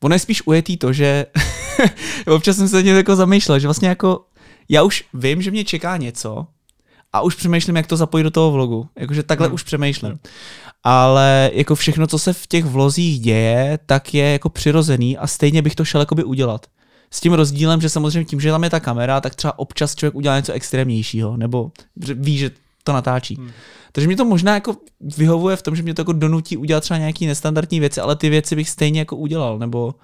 ono 0.00 0.14
je 0.14 0.18
spíš 0.18 0.46
ujetý 0.46 0.76
to, 0.76 0.92
že 0.92 1.26
občas 2.26 2.56
jsem 2.56 2.68
se 2.68 2.82
tím 2.82 2.96
jako 2.96 3.16
zamýšlel, 3.16 3.58
že 3.58 3.66
vlastně 3.66 3.88
jako 3.88 4.24
já 4.68 4.82
už 4.82 5.04
vím, 5.14 5.42
že 5.42 5.50
mě 5.50 5.64
čeká 5.64 5.96
něco 5.96 6.46
a 7.12 7.20
už 7.20 7.34
přemýšlím, 7.34 7.76
jak 7.76 7.86
to 7.86 7.96
zapojit 7.96 8.24
do 8.24 8.30
toho 8.30 8.50
vlogu. 8.50 8.88
Jakože 8.98 9.22
takhle 9.22 9.46
hmm. 9.46 9.54
už 9.54 9.62
přemýšlím. 9.62 10.18
Ale 10.84 11.50
jako 11.54 11.74
všechno, 11.74 12.06
co 12.06 12.18
se 12.18 12.32
v 12.32 12.46
těch 12.46 12.64
vlozích 12.64 13.20
děje, 13.20 13.78
tak 13.86 14.14
je 14.14 14.32
jako 14.32 14.48
přirozený 14.48 15.18
a 15.18 15.26
stejně 15.26 15.62
bych 15.62 15.74
to 15.74 15.84
šel 15.84 16.00
jakoby 16.00 16.24
udělat. 16.24 16.66
S 17.10 17.20
tím 17.20 17.32
rozdílem, 17.32 17.80
že 17.80 17.88
samozřejmě 17.88 18.24
tím, 18.24 18.40
že 18.40 18.50
tam 18.50 18.64
je 18.64 18.70
ta 18.70 18.80
kamera, 18.80 19.20
tak 19.20 19.34
třeba 19.34 19.58
občas 19.58 19.94
člověk 19.94 20.14
udělá 20.14 20.36
něco 20.36 20.52
extrémnějšího, 20.52 21.36
nebo 21.36 21.70
ví, 21.96 22.38
že 22.38 22.50
to 22.84 22.92
natáčí. 22.92 23.34
Hmm. 23.34 23.50
Takže 23.92 24.06
mě 24.06 24.16
to 24.16 24.24
možná 24.24 24.54
jako 24.54 24.76
vyhovuje 25.00 25.56
v 25.56 25.62
tom, 25.62 25.76
že 25.76 25.82
mě 25.82 25.94
to 25.94 26.00
jako 26.00 26.12
donutí 26.12 26.56
udělat 26.56 26.80
třeba 26.80 26.98
nějaký 26.98 27.26
nestandardní 27.26 27.80
věci, 27.80 28.00
ale 28.00 28.16
ty 28.16 28.30
věci 28.30 28.56
bych 28.56 28.70
stejně 28.70 29.00
jako 29.00 29.16
udělal, 29.16 29.58
nebo 29.58 29.94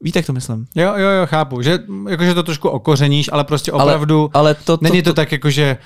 Víte, 0.00 0.18
jak 0.18 0.26
to 0.26 0.32
myslím? 0.32 0.66
Jo, 0.74 0.94
jo, 0.96 1.08
jo, 1.08 1.26
chápu. 1.26 1.62
Že, 1.62 1.78
jakože 2.08 2.34
to 2.34 2.42
trošku 2.42 2.68
okořeníš, 2.68 3.30
ale 3.32 3.44
prostě 3.44 3.72
opravdu 3.72 4.20
ale, 4.20 4.30
ale 4.34 4.54
to, 4.54 4.76
to, 4.76 4.84
není 4.84 5.02
to, 5.02 5.10
to 5.10 5.14
tak, 5.14 5.32
jakože 5.32 5.76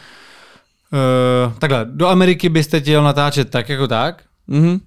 uh, 1.47 1.53
takhle, 1.59 1.87
do 1.91 2.09
Ameriky 2.09 2.49
byste 2.49 2.81
chtěl 2.81 3.03
natáčet 3.03 3.51
tak 3.51 3.69
jako 3.69 3.89
tak, 3.89 4.23
mm-hmm. 4.49 4.81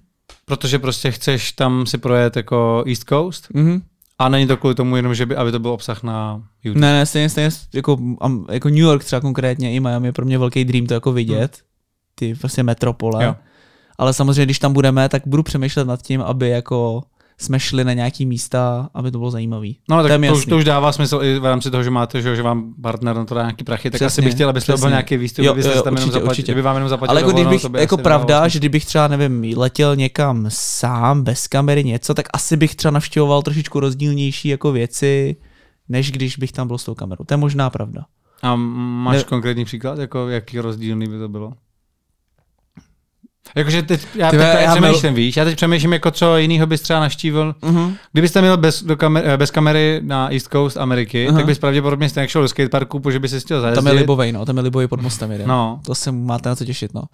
protože 0.44 0.78
prostě 0.78 1.10
chceš 1.10 1.52
tam 1.52 1.86
si 1.86 1.98
projet 1.98 2.36
jako 2.36 2.84
East 2.86 3.04
Coast, 3.08 3.50
mm-hmm. 3.54 3.80
A 4.18 4.28
není 4.28 4.46
to 4.46 4.56
kvůli 4.56 4.74
tomu 4.74 4.96
jenom, 4.96 5.14
že 5.14 5.26
by, 5.26 5.36
aby 5.36 5.52
to 5.52 5.58
byl 5.58 5.70
obsah 5.70 6.02
na 6.02 6.42
YouTube. 6.64 6.80
Ne, 6.80 6.92
ne, 6.92 7.06
stejně, 7.06 7.30
stejně 7.30 7.50
jako, 7.74 7.98
jako 8.50 8.68
New 8.68 8.78
York 8.78 9.04
třeba 9.04 9.20
konkrétně 9.20 9.74
i 9.74 9.80
Miami 9.80 10.08
je 10.08 10.12
pro 10.12 10.24
mě 10.24 10.38
velký 10.38 10.64
dream 10.64 10.86
to 10.86 10.94
jako 10.94 11.12
vidět. 11.12 11.56
Hmm. 11.56 11.66
Ty 12.14 12.34
prostě 12.34 12.62
metropole. 12.62 13.24
Jo. 13.24 13.36
Ale 13.98 14.12
samozřejmě, 14.12 14.44
když 14.44 14.58
tam 14.58 14.72
budeme, 14.72 15.08
tak 15.08 15.22
budu 15.26 15.42
přemýšlet 15.42 15.84
nad 15.84 16.02
tím, 16.02 16.22
aby 16.22 16.48
jako 16.48 17.02
jsme 17.38 17.60
šli 17.60 17.84
na 17.84 17.92
nějaký 17.92 18.26
místa, 18.26 18.88
aby 18.94 19.10
to 19.10 19.18
bylo 19.18 19.30
zajímavé. 19.30 19.68
No 19.90 20.02
tak 20.02 20.12
to, 20.12 20.26
to, 20.26 20.34
už, 20.34 20.46
to 20.46 20.56
už 20.56 20.64
dává 20.64 20.92
smysl 20.92 21.20
i 21.22 21.38
v 21.38 21.44
rámci 21.44 21.70
toho, 21.70 21.82
že 21.82 21.90
máte, 21.90 22.22
že, 22.22 22.36
že 22.36 22.42
vám 22.42 22.74
partner 22.82 23.16
na 23.16 23.24
to 23.24 23.34
dá 23.34 23.42
nějaký 23.42 23.64
prachy, 23.64 23.90
tak 23.90 23.98
Přesně. 23.98 24.06
asi 24.06 24.22
bych 24.22 24.34
chtěl, 24.34 24.48
abyste 24.48 24.76
byl 24.76 24.88
nějaký 24.88 25.16
výstup, 25.16 25.44
jo, 25.44 25.52
abyste 25.52 25.76
jo, 25.76 25.82
tam 25.82 25.92
určitě, 25.92 26.02
jenom 26.02 26.12
zaplatil, 26.12 26.30
určitě. 26.30 26.62
vám 26.62 26.76
jenom 26.76 26.88
zaplatil. 26.88 27.10
Ale 27.10 27.20
jako, 27.20 27.32
kdybych, 27.32 27.66
jako 27.78 27.96
pravda, 27.96 28.48
že 28.48 28.58
kdybych 28.58 28.86
třeba, 28.86 29.08
nevím, 29.08 29.58
letěl 29.58 29.96
někam 29.96 30.46
sám, 30.48 31.22
bez 31.22 31.46
kamery, 31.46 31.84
něco, 31.84 32.14
tak 32.14 32.28
asi 32.32 32.56
bych 32.56 32.74
třeba 32.74 32.92
navštěvoval 32.92 33.42
trošičku 33.42 33.80
rozdílnější 33.80 34.48
jako 34.48 34.72
věci, 34.72 35.36
než 35.88 36.12
když 36.12 36.36
bych 36.36 36.52
tam 36.52 36.68
byl 36.68 36.78
s 36.78 36.84
tou 36.84 36.94
kamerou. 36.94 37.24
To 37.24 37.34
je 37.34 37.38
možná 37.38 37.70
pravda. 37.70 38.04
A 38.42 38.56
máš 38.56 39.16
ne... 39.16 39.24
konkrétní 39.24 39.64
příklad, 39.64 39.98
jako 39.98 40.28
jaký 40.28 40.60
rozdílný 40.60 41.08
by 41.08 41.18
to 41.18 41.28
bylo? 41.28 41.52
Jakože 43.54 43.82
teď, 43.82 44.06
já 44.14 44.30
Ty 44.30 44.36
teď 44.36 44.46
já 44.60 44.70
přemýšlím, 44.76 45.14
víš, 45.14 45.36
já 45.36 45.44
teď 45.44 45.56
přemýšlím, 45.56 45.92
jako 45.92 46.10
co 46.10 46.36
jinýho 46.36 46.66
bys 46.66 46.80
třeba 46.80 47.00
navštívil. 47.00 47.54
Uh-huh. 47.62 47.92
Kdybyste 48.12 48.40
měl 48.40 48.56
bez, 48.56 48.82
do 48.82 48.96
kamer, 48.96 49.36
bez 49.36 49.50
kamery 49.50 50.00
na 50.04 50.32
East 50.32 50.48
Coast 50.52 50.76
Ameriky, 50.76 51.28
Aha. 51.28 51.36
tak 51.36 51.46
bys 51.46 51.58
pravděpodobně 51.58 52.08
stejně 52.08 52.28
šel 52.28 52.42
do 52.42 52.48
skateparku, 52.48 53.00
protože 53.00 53.18
by 53.18 53.28
se 53.28 53.40
chtěl 53.40 53.60
zajezdit. 53.60 53.84
Tam 53.84 53.86
je 53.94 54.00
Libovej, 54.00 54.32
no, 54.32 54.44
tam 54.46 54.56
je 54.56 54.62
Libovej 54.62 54.88
pod 54.88 55.00
mostem 55.02 55.32
jeden. 55.32 55.48
No, 55.48 55.80
To 55.84 55.94
se 55.94 56.12
máte 56.12 56.48
na 56.48 56.56
co 56.56 56.64
těšit, 56.64 56.94
no. 56.94 57.00
Uh, 57.00 57.06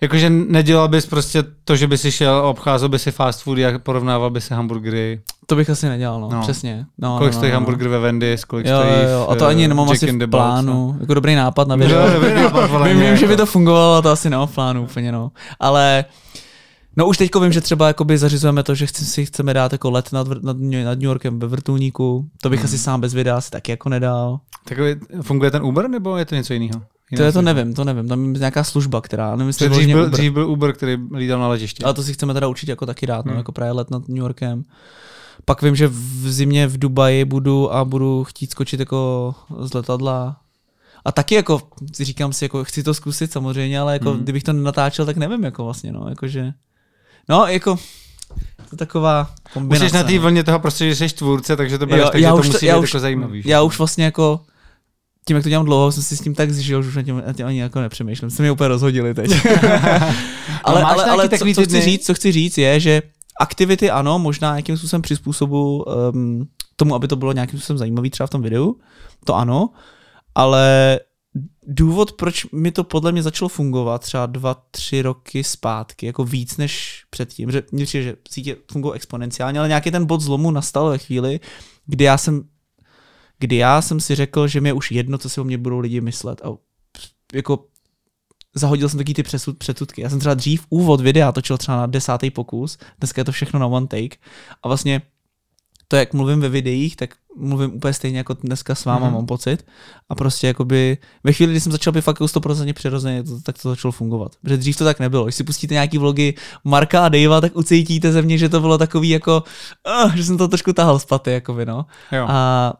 jakože 0.00 0.30
nedělal 0.30 0.88
bys 0.88 1.06
prostě 1.06 1.44
to, 1.64 1.76
že 1.76 1.86
by 1.86 1.98
si 1.98 2.12
šel, 2.12 2.46
obcházel 2.46 2.88
by 2.88 2.98
si 2.98 3.10
fast 3.12 3.42
food 3.42 3.58
a 3.58 3.78
porovnával 3.78 4.30
by 4.30 4.40
si 4.40 4.54
hamburgery. 4.54 5.20
to 5.46 5.56
bych 5.56 5.70
asi 5.70 5.88
nedělal, 5.88 6.20
no, 6.20 6.28
No. 6.32 6.40
přesně. 6.40 6.86
No, 6.98 7.18
kolik 7.18 7.32
no, 7.32 7.36
stojí 7.38 7.52
no, 7.52 7.54
no. 7.54 7.60
hamburger 7.60 7.88
ve 7.88 7.98
Wendy's, 7.98 8.44
kolik 8.44 8.66
Jo, 8.66 8.78
stojí 8.80 9.02
jo, 9.02 9.08
jo. 9.10 9.26
A 9.30 9.34
to 9.34 9.44
v, 9.44 9.48
ani 9.48 9.64
eh, 9.64 9.68
nemám 9.68 9.90
asi 9.90 10.12
v 10.12 10.26
plánu. 10.30 10.96
Jako 11.00 11.14
dobrý 11.14 11.34
nápad 11.34 11.68
na 11.68 11.76
No. 11.76 11.84
video. 11.84 12.10
Dobrý 12.10 12.34
nápad, 12.34 12.66
vím, 12.84 12.86
vím, 12.92 12.98
nějak, 13.00 13.16
že 13.16 13.26
by 13.26 13.32
no. 13.32 13.36
to 13.36 13.46
fungovalo, 13.46 13.92
ale 13.92 14.02
to 14.02 14.10
asi 14.10 14.30
nemám 14.30 14.48
v 14.48 14.54
plánu 14.54 14.82
úplně, 14.82 15.12
no. 15.12 15.30
Ale 15.60 16.04
No 16.98 17.06
už 17.06 17.16
teďko 17.18 17.40
vím, 17.40 17.52
že 17.52 17.60
třeba 17.60 17.86
jakoby 17.88 18.18
zařizujeme 18.18 18.62
to, 18.62 18.74
že 18.74 18.86
chci, 18.86 19.04
si 19.04 19.26
chceme 19.26 19.54
dát 19.54 19.72
jako 19.72 19.90
let 19.90 20.12
nad, 20.12 20.28
nad, 20.28 20.42
nad 20.42 20.56
New 20.98 21.02
Yorkem 21.04 21.38
ve 21.38 21.46
vrtulníku. 21.46 22.24
To 22.42 22.50
bych 22.50 22.60
Hmm. 22.60 22.64
asi 22.64 22.78
sám 22.78 23.00
bez 23.00 23.14
videa 23.14 23.36
asi 23.36 23.50
taky 23.50 23.70
jako 23.72 23.88
nedal. 23.88 24.40
Takový, 24.68 24.94
funguje 25.22 25.50
ten 25.50 25.62
Uber, 25.62 25.88
nebo 25.90 26.16
je 26.16 26.24
to 26.24 26.34
něco 26.34 26.52
jiného? 26.52 26.82
To 27.16 27.22
je 27.22 27.32
to 27.32 27.42
nevím, 27.42 27.74
to 27.74 27.84
nevím. 27.84 28.08
Tam 28.08 28.32
je 28.34 28.38
nějaká 28.38 28.64
služba, 28.64 29.00
která, 29.00 29.30
nevím, 29.36 29.46
jestli 29.46 29.68
Dřív 29.68 29.86
byl, 29.86 29.98
Uber. 30.00 30.10
dřív 30.10 30.32
byl 30.32 30.48
Uber, 30.50 30.72
který 30.72 30.96
lítal 31.16 31.40
na 31.40 31.48
letiště. 31.48 31.84
Ale 31.84 31.94
to 31.94 32.02
si 32.02 32.12
chceme 32.12 32.34
teda 32.34 32.48
určitě 32.48 32.72
jako 32.72 32.86
taky 32.86 33.06
dát, 33.06 33.24
no, 33.26 33.30
Hmm. 33.30 33.38
jako 33.38 33.52
právě 33.52 33.72
let 33.72 33.90
nad 33.90 34.08
New 34.08 34.16
Yorkem. 34.18 34.64
Pak 35.44 35.62
vím, 35.62 35.76
že 35.76 35.88
v 35.88 36.30
zimě 36.30 36.66
v 36.66 36.78
Dubaji 36.78 37.24
budu 37.24 37.74
a 37.74 37.84
budu 37.84 38.24
chtít 38.24 38.50
skočit 38.50 38.80
jako 38.80 39.34
z 39.60 39.74
letadla. 39.74 40.36
A 41.04 41.12
taky 41.12 41.34
jako, 41.34 41.62
říkám 41.92 42.32
si, 42.32 42.44
jako 42.44 42.64
chci 42.64 42.82
to 42.82 42.94
zkusit 42.94 43.32
samozřejmě, 43.32 43.80
ale 43.80 43.92
jako 43.92 44.10
Hmm. 44.10 44.22
kdybych 44.22 44.42
to 44.42 44.52
nenatáčel, 44.52 45.06
tak 45.06 45.16
nevím 45.16 45.44
jako 45.44 45.64
vlastně, 45.64 45.92
no, 45.92 46.06
jakože. 46.08 46.52
No, 47.28 47.46
jako, 47.46 47.78
to 48.70 48.76
taková 48.76 49.30
kombinace. 49.52 49.84
Musíš 49.84 49.92
na 49.92 50.02
té 50.02 50.12
no. 50.14 50.20
vlně 50.20 50.44
toho 50.44 50.58
prostě, 50.58 50.94
že 50.94 51.08
jsi 51.08 51.14
tvůrce, 51.14 51.56
takže 51.56 51.78
to 51.78 51.86
bereš 51.86 52.00
Jo, 52.04 52.10
tak, 52.10 52.20
že 52.20 52.24
já 52.24 52.30
to 52.32 52.36
už 52.36 52.46
to- 52.46 52.52
musí 52.52 52.66
já 52.66 52.74
být 52.76 52.82
už- 52.82 52.90
jako 52.90 53.00
zajímavý. 53.00 53.42
Já 53.44 53.62
už 53.62 53.78
vlastně 53.78 54.04
jako, 54.04 54.40
tím, 55.28 55.36
jak 55.36 55.42
to 55.42 55.48
dělám 55.48 55.66
dlouho, 55.66 55.92
jsem 55.92 56.02
si 56.02 56.16
s 56.16 56.20
tím 56.20 56.34
tak 56.34 56.50
zžil, 56.50 56.82
že 56.82 56.88
už 56.88 56.96
na 56.96 57.02
tím, 57.02 57.22
na 57.26 57.32
tím 57.32 57.46
ani 57.46 57.60
jako 57.60 57.80
nepřemýšlím. 57.80 58.30
Jste 58.30 58.42
mě 58.42 58.52
úplně 58.52 58.68
rozhodili 58.68 59.14
teď. 59.14 59.30
ale 60.64 60.82
máš 60.82 60.92
ale, 60.92 61.04
ale 61.04 61.28
co, 61.28 61.44
co, 61.54 61.62
chci 61.62 61.80
říct, 61.80 62.06
co 62.06 62.14
chci 62.14 62.32
říct 62.32 62.58
je, 62.58 62.80
že 62.80 63.02
aktivity 63.40 63.90
ano, 63.90 64.18
možná 64.18 64.48
nějakým 64.50 64.76
způsobem 64.76 65.02
přizpůsobu 65.02 65.84
um, 66.12 66.48
tomu, 66.76 66.94
aby 66.94 67.08
to 67.08 67.16
bylo 67.16 67.32
nějakým 67.32 67.58
způsobem 67.58 67.78
zajímavý 67.78 68.10
třeba 68.10 68.26
v 68.26 68.30
tom 68.30 68.42
videu, 68.42 68.76
to 69.24 69.34
ano, 69.34 69.70
ale 70.34 71.00
důvod, 71.66 72.12
proč 72.12 72.46
mi 72.52 72.72
to 72.72 72.84
podle 72.84 73.12
mě 73.12 73.22
začalo 73.22 73.48
fungovat 73.48 74.02
třeba 74.02 74.26
dva, 74.26 74.56
tři 74.70 75.02
roky 75.02 75.44
zpátky, 75.44 76.06
jako 76.06 76.24
víc 76.24 76.56
než 76.56 77.04
předtím, 77.10 77.50
že 77.50 77.62
mně 77.72 77.84
přijde, 77.84 78.04
že 78.04 78.16
sítě 78.30 78.56
fungují 78.72 78.94
exponenciálně, 78.94 79.58
ale 79.58 79.68
nějaký 79.68 79.90
ten 79.90 80.06
bod 80.06 80.20
zlomu 80.20 80.50
nastal 80.50 80.90
ve 80.90 80.98
chvíli, 80.98 81.40
kdy 81.86 82.04
já 82.04 82.18
jsem 82.18 82.42
kdy 83.38 83.56
já 83.56 83.82
jsem 83.82 84.00
si 84.00 84.14
řekl, 84.14 84.48
že 84.48 84.60
mi 84.60 84.68
je 84.68 84.72
už 84.72 84.92
jedno, 84.92 85.18
co 85.18 85.28
si 85.28 85.40
o 85.40 85.44
mě 85.44 85.58
budou 85.58 85.78
lidi 85.78 86.00
myslet. 86.00 86.40
A 86.44 86.48
jako 87.34 87.64
zahodil 88.54 88.88
jsem 88.88 88.98
taky 88.98 89.14
ty 89.14 89.22
přesud, 89.22 89.58
předsudky. 89.58 90.02
Já 90.02 90.10
jsem 90.10 90.18
třeba 90.20 90.34
dřív 90.34 90.66
úvod 90.68 91.00
videa 91.00 91.32
točil 91.32 91.58
třeba 91.58 91.76
na 91.76 91.86
desátý 91.86 92.30
pokus, 92.30 92.78
dneska 92.98 93.20
je 93.20 93.24
to 93.24 93.32
všechno 93.32 93.60
na 93.60 93.66
one 93.66 93.86
take. 93.86 94.16
A 94.62 94.68
vlastně 94.68 95.02
to, 95.88 95.96
jak 95.96 96.12
mluvím 96.12 96.40
ve 96.40 96.48
videích, 96.48 96.96
tak 96.96 97.10
mluvím 97.36 97.74
úplně 97.74 97.92
stejně 97.94 98.18
jako 98.18 98.34
dneska 98.34 98.74
s 98.74 98.84
váma, 98.84 99.08
mm-hmm. 99.08 99.12
mám 99.12 99.26
pocit. 99.26 99.66
A 100.08 100.14
prostě 100.14 100.46
jakoby 100.46 100.98
ve 101.24 101.32
chvíli, 101.32 101.52
kdy 101.52 101.60
jsem 101.60 101.72
začal 101.72 101.92
být 101.92 102.00
fakt 102.00 102.16
jako 102.16 102.24
100% 102.24 102.72
přirozeně, 102.72 103.22
to, 103.22 103.40
tak 103.40 103.62
to 103.62 103.68
začalo 103.68 103.92
fungovat. 103.92 104.32
Protože 104.42 104.56
dřív 104.56 104.76
to 104.76 104.84
tak 104.84 105.00
nebylo. 105.00 105.24
Když 105.24 105.34
si 105.34 105.44
pustíte 105.44 105.74
nějaký 105.74 105.98
vlogy 105.98 106.34
Marka 106.64 107.04
a 107.04 107.08
Davea, 107.08 107.40
tak 107.40 107.56
ucítíte 107.56 108.12
ze 108.12 108.22
mě, 108.22 108.38
že 108.38 108.48
to 108.48 108.60
bylo 108.60 108.78
takový 108.78 109.08
jako, 109.08 109.44
uh, 110.04 110.14
že 110.14 110.24
jsem 110.24 110.38
to 110.38 110.48
trošku 110.48 110.72
tahal 110.72 110.98
z 110.98 111.04
paty, 111.04 111.32
jakoby, 111.32 111.66
no. 111.66 111.86
Jo. 112.12 112.26
A 112.28 112.72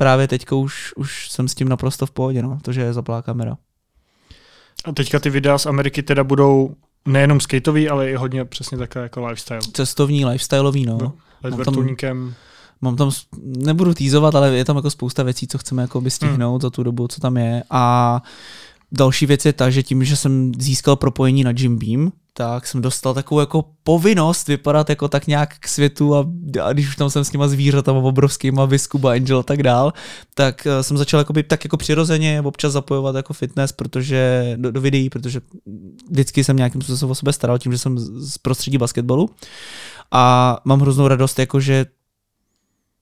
právě 0.00 0.28
teďko 0.28 0.58
už, 0.58 0.92
už 0.96 1.30
jsem 1.30 1.48
s 1.48 1.54
tím 1.54 1.68
naprosto 1.68 2.06
v 2.06 2.10
pohodě, 2.10 2.42
no, 2.42 2.58
to, 2.62 2.72
že 2.72 2.80
je 2.80 2.92
zaplá 2.92 3.22
kamera. 3.22 3.56
A 4.84 4.92
teďka 4.92 5.18
ty 5.20 5.30
videa 5.30 5.58
z 5.58 5.66
Ameriky 5.66 6.02
teda 6.02 6.24
budou 6.24 6.74
nejenom 7.08 7.40
skateový, 7.40 7.88
ale 7.88 8.10
i 8.10 8.14
hodně 8.14 8.44
přesně 8.44 8.78
takové 8.78 9.02
jako 9.02 9.26
lifestyle. 9.26 9.60
Cestovní, 9.72 10.24
lifestyleový, 10.24 10.86
no. 10.86 10.98
No. 11.02 11.12
Mám 11.42 11.52
vrtulníkem. 11.52 12.34
Mám 12.80 12.96
tam, 12.96 13.10
nebudu 13.42 13.94
týzovat, 13.94 14.34
ale 14.34 14.56
je 14.56 14.64
tam 14.64 14.76
jako 14.76 14.90
spousta 14.90 15.22
věcí, 15.22 15.46
co 15.46 15.58
chceme 15.58 15.82
jako 15.82 16.00
by 16.00 16.10
stihnout 16.10 16.52
Hmm. 16.52 16.60
za 16.60 16.70
tu 16.70 16.82
dobu, 16.82 17.08
co 17.08 17.20
tam 17.20 17.36
je. 17.36 17.62
A 17.70 18.22
další 18.92 19.26
věc 19.26 19.44
je 19.44 19.52
ta, 19.52 19.70
že 19.70 19.82
tím, 19.82 20.04
že 20.04 20.16
jsem 20.16 20.52
získal 20.58 20.96
propojení 20.96 21.44
na 21.44 21.52
Jim 21.56 21.78
Beam, 21.78 22.12
tak 22.32 22.66
jsem 22.66 22.82
dostal 22.82 23.14
takovou 23.14 23.40
jako 23.40 23.64
povinnost 23.82 24.48
vypadat 24.48 24.90
jako 24.90 25.08
tak 25.08 25.26
nějak 25.26 25.58
k 25.58 25.68
světu 25.68 26.16
a, 26.16 26.24
a 26.62 26.72
když 26.72 26.88
už 26.88 26.96
tam 26.96 27.10
jsem 27.10 27.24
s 27.24 27.30
těma 27.30 27.48
zvířatama 27.48 27.98
obrovskýma, 27.98 28.64
Viscuba, 28.64 29.12
Angel 29.12 29.38
a 29.38 29.42
tak 29.42 29.62
dál, 29.62 29.92
tak 30.34 30.66
eh, 30.66 30.82
jsem 30.82 30.98
začal 30.98 31.20
jako 31.20 31.32
by, 31.32 31.42
tak 31.42 31.64
jako 31.64 31.76
přirozeně 31.76 32.42
občas 32.42 32.72
zapojovat 32.72 33.16
jako 33.16 33.32
fitness, 33.32 33.72
protože 33.72 34.52
do, 34.56 34.70
do 34.72 34.80
videí, 34.80 35.10
protože 35.10 35.40
vždycky 36.10 36.44
jsem 36.44 36.56
nějakým 36.56 36.82
způsobem 36.82 37.10
o 37.10 37.14
sebe 37.14 37.32
staral 37.32 37.58
tím, 37.58 37.72
že 37.72 37.78
jsem 37.78 37.98
z 37.98 38.38
prostředí 38.38 38.78
basketbalu. 38.78 39.30
A 40.12 40.56
mám 40.64 40.80
hroznou 40.80 41.08
radost, 41.08 41.38
jako 41.38 41.60
že 41.60 41.86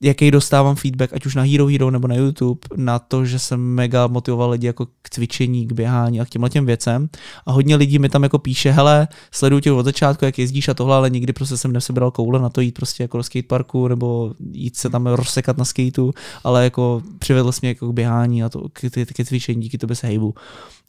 jaký 0.00 0.30
dostávám 0.30 0.76
feedback, 0.76 1.12
ať 1.12 1.26
už 1.26 1.34
na 1.34 1.42
Hero 1.42 1.66
Hero 1.66 1.90
nebo 1.90 2.08
na 2.08 2.14
YouTube, 2.14 2.60
na 2.76 2.98
to, 2.98 3.24
že 3.24 3.38
jsem 3.38 3.60
mega 3.60 4.06
motivoval 4.06 4.50
lidi 4.50 4.66
jako 4.66 4.86
k 4.86 5.10
cvičení, 5.10 5.66
k 5.66 5.72
běhání 5.72 6.20
a 6.20 6.24
k 6.24 6.28
těmhle 6.28 6.50
těm 6.50 6.66
věcem. 6.66 7.08
A 7.46 7.52
hodně 7.52 7.76
lidí 7.76 7.98
mi 7.98 8.08
tam 8.08 8.22
jako 8.22 8.38
píše, 8.38 8.70
hele, 8.70 9.08
sleduju 9.30 9.60
tě 9.60 9.72
od 9.72 9.82
začátku, 9.82 10.24
jak 10.24 10.38
jezdíš 10.38 10.68
a 10.68 10.74
tohle, 10.74 10.96
ale 10.96 11.10
nikdy 11.10 11.32
prostě 11.32 11.56
jsem 11.56 11.72
nesebral 11.72 12.10
koule 12.10 12.40
na 12.40 12.48
to 12.48 12.60
jít 12.60 12.74
prostě 12.74 13.02
jako 13.02 13.16
do 13.16 13.22
skateparku 13.22 13.88
nebo 13.88 14.34
jít 14.52 14.76
se 14.76 14.90
tam 14.90 15.06
rozsekat 15.06 15.58
na 15.58 15.64
skateu, 15.64 16.12
ale 16.44 16.64
jako 16.64 17.02
přivedl 17.18 17.52
jsi 17.52 17.58
mě 17.62 17.68
jako 17.68 17.88
k 17.88 17.94
běhání 17.94 18.44
a 18.44 18.48
to, 18.48 18.68
k, 18.72 18.80
k, 18.90 19.12
ke 19.12 19.24
cvičení, 19.24 19.60
díky 19.60 19.78
tobě 19.78 19.96
se 19.96 20.06
hejbu. 20.06 20.34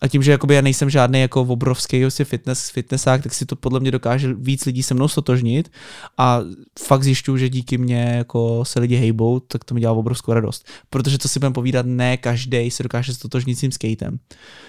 A 0.02 0.08
tím, 0.08 0.24
že 0.24 0.38
já 0.50 0.62
nejsem 0.62 0.90
žádný 0.90 1.22
jako 1.22 1.42
obrovský 1.42 2.02
prostě 2.02 2.26
fitness, 2.26 2.70
fitnessák, 2.70 3.24
tak 3.24 3.34
si 3.34 3.46
to 3.46 3.56
podle 3.56 3.80
mě 3.80 3.92
dokáže 3.92 4.34
víc 4.34 4.66
lidí 4.66 4.84
se 4.84 4.94
mnou 4.94 5.08
stotožnit 5.08 5.72
a 6.18 6.42
fakt 6.80 7.04
zjišťuju, 7.04 7.38
že 7.38 7.50
díky 7.50 7.78
mně 7.78 8.14
jako 8.18 8.66
se 8.66 8.80
lidi 8.80 8.99
hejbou, 9.00 9.40
tak 9.40 9.64
to 9.64 9.74
mi 9.74 9.82
dělá 9.82 9.94
obrovskou 9.94 10.34
radost. 10.34 10.68
Protože 10.90 11.18
to 11.18 11.28
si 11.28 11.40
budeme 11.40 11.54
povídat, 11.54 11.86
ne 11.86 12.18
každý 12.18 12.72
se 12.72 12.84
dokáže 12.84 13.14
stotožnit 13.14 13.58
s 13.58 13.62
tím 13.62 13.72
skatem. 13.72 14.20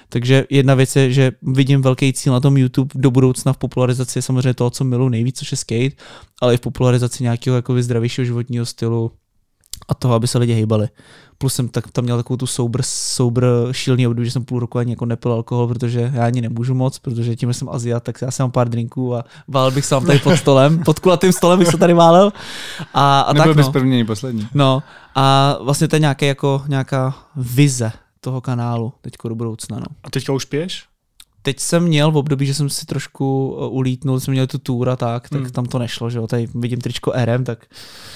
Takže 0.09 0.45
jedna 0.51 0.75
věc 0.75 0.97
je, 0.97 1.13
že 1.13 1.33
vidím 1.43 1.83
velký 1.83 2.13
cíl 2.13 2.33
na 2.33 2.41
tom 2.41 2.57
YouTube 2.57 2.91
do 2.95 3.11
budoucna 3.11 3.53
v 3.53 3.59
popularizaci 3.59 4.23
samozřejmě 4.23 4.55
toho, 4.55 4.71
co 4.71 4.85
miluji 4.85 5.09
nejvíc, 5.09 5.39
což 5.39 5.53
je 5.53 5.57
skate, 5.57 5.97
ale 6.43 6.55
i 6.55 6.57
v 6.57 6.61
popularizaci 6.61 7.23
nějakého 7.23 7.57
jako 7.57 7.83
zdravějšího 7.83 8.25
životního 8.25 8.67
stylu 8.67 9.13
a 9.91 9.95
toho, 9.95 10.15
aby 10.15 10.29
se 10.29 10.39
lidi 10.39 10.53
hejbali. 10.53 10.89
Plus 11.39 11.55
jsem 11.55 11.69
tak, 11.69 11.91
tam 11.91 12.05
měl 12.05 12.17
takovou 12.17 12.37
tu 12.37 12.47
soubr, 12.47 12.83
soubr 12.85 13.47
šílený 13.73 14.07
období, 14.07 14.27
že 14.27 14.33
jsem 14.33 14.45
půl 14.45 14.61
roku 14.61 14.79
ani 14.79 14.93
jako 14.93 15.07
nepil 15.07 15.33
alkohol, 15.33 15.69
protože 15.69 16.11
já 16.15 16.27
ani 16.27 16.41
nemůžu 16.41 16.75
moc, 16.75 16.99
protože 16.99 17.37
tím, 17.37 17.51
že 17.51 17.55
jsem 17.55 17.69
Aziat, 17.69 18.03
tak 18.03 18.23
já 18.23 18.31
jsem 18.31 18.45
mám 18.45 18.51
pár 18.51 18.69
drinků 18.69 19.17
a 19.17 19.25
válel 19.49 19.71
bych 19.71 19.85
se 19.85 19.95
vám 19.95 20.07
tady 20.07 20.19
pod 20.19 20.37
stolem, 20.37 20.79
pod 20.85 20.99
kulatým 20.99 21.33
stolem 21.33 21.59
bych 21.59 21.69
se 21.69 21.77
tady 21.77 21.95
válel. 21.95 22.33
A, 22.95 23.21
a 23.21 23.33
Nebyl 23.33 23.51
tak 23.51 23.57
bys 23.57 23.67
no. 23.67 23.73
první 23.73 23.95
ani 23.95 24.05
poslední. 24.05 24.49
no. 24.55 24.83
A 25.15 25.57
vlastně 25.63 25.89
to 25.89 25.97
je 25.97 26.01
nějaké 26.01 26.27
jako, 26.27 26.63
nějaká 26.69 27.15
vize 27.37 27.93
toho 28.21 28.41
kanálu 28.41 28.93
teďko 29.01 29.29
do 29.29 29.35
budoucna. 29.35 29.77
No. 29.77 29.87
A 30.03 30.11
teďka 30.11 30.33
už 30.33 30.45
piješ? 30.45 30.90
Teď 31.43 31.61
jsem 31.61 31.83
měl 31.83 32.11
v 32.11 32.17
období, 32.17 32.47
že 32.47 32.55
jsem 32.55 32.69
si 32.71 32.87
trošku 32.87 33.49
uh, 33.61 33.77
ulítnul, 33.77 34.21
jsme 34.21 34.31
měli 34.33 34.47
tu 34.47 34.59
tour 34.59 34.89
a 34.91 34.97
tak, 34.97 35.29
tak 35.29 35.41
Hmm. 35.41 35.51
tam 35.51 35.65
to 35.67 35.79
nešlo, 35.79 36.11
že 36.11 36.19
jo, 36.19 36.27
tady 36.27 36.49
vidím 36.55 36.81
tričko 36.81 37.13
RM, 37.25 37.45
tak 37.45 37.59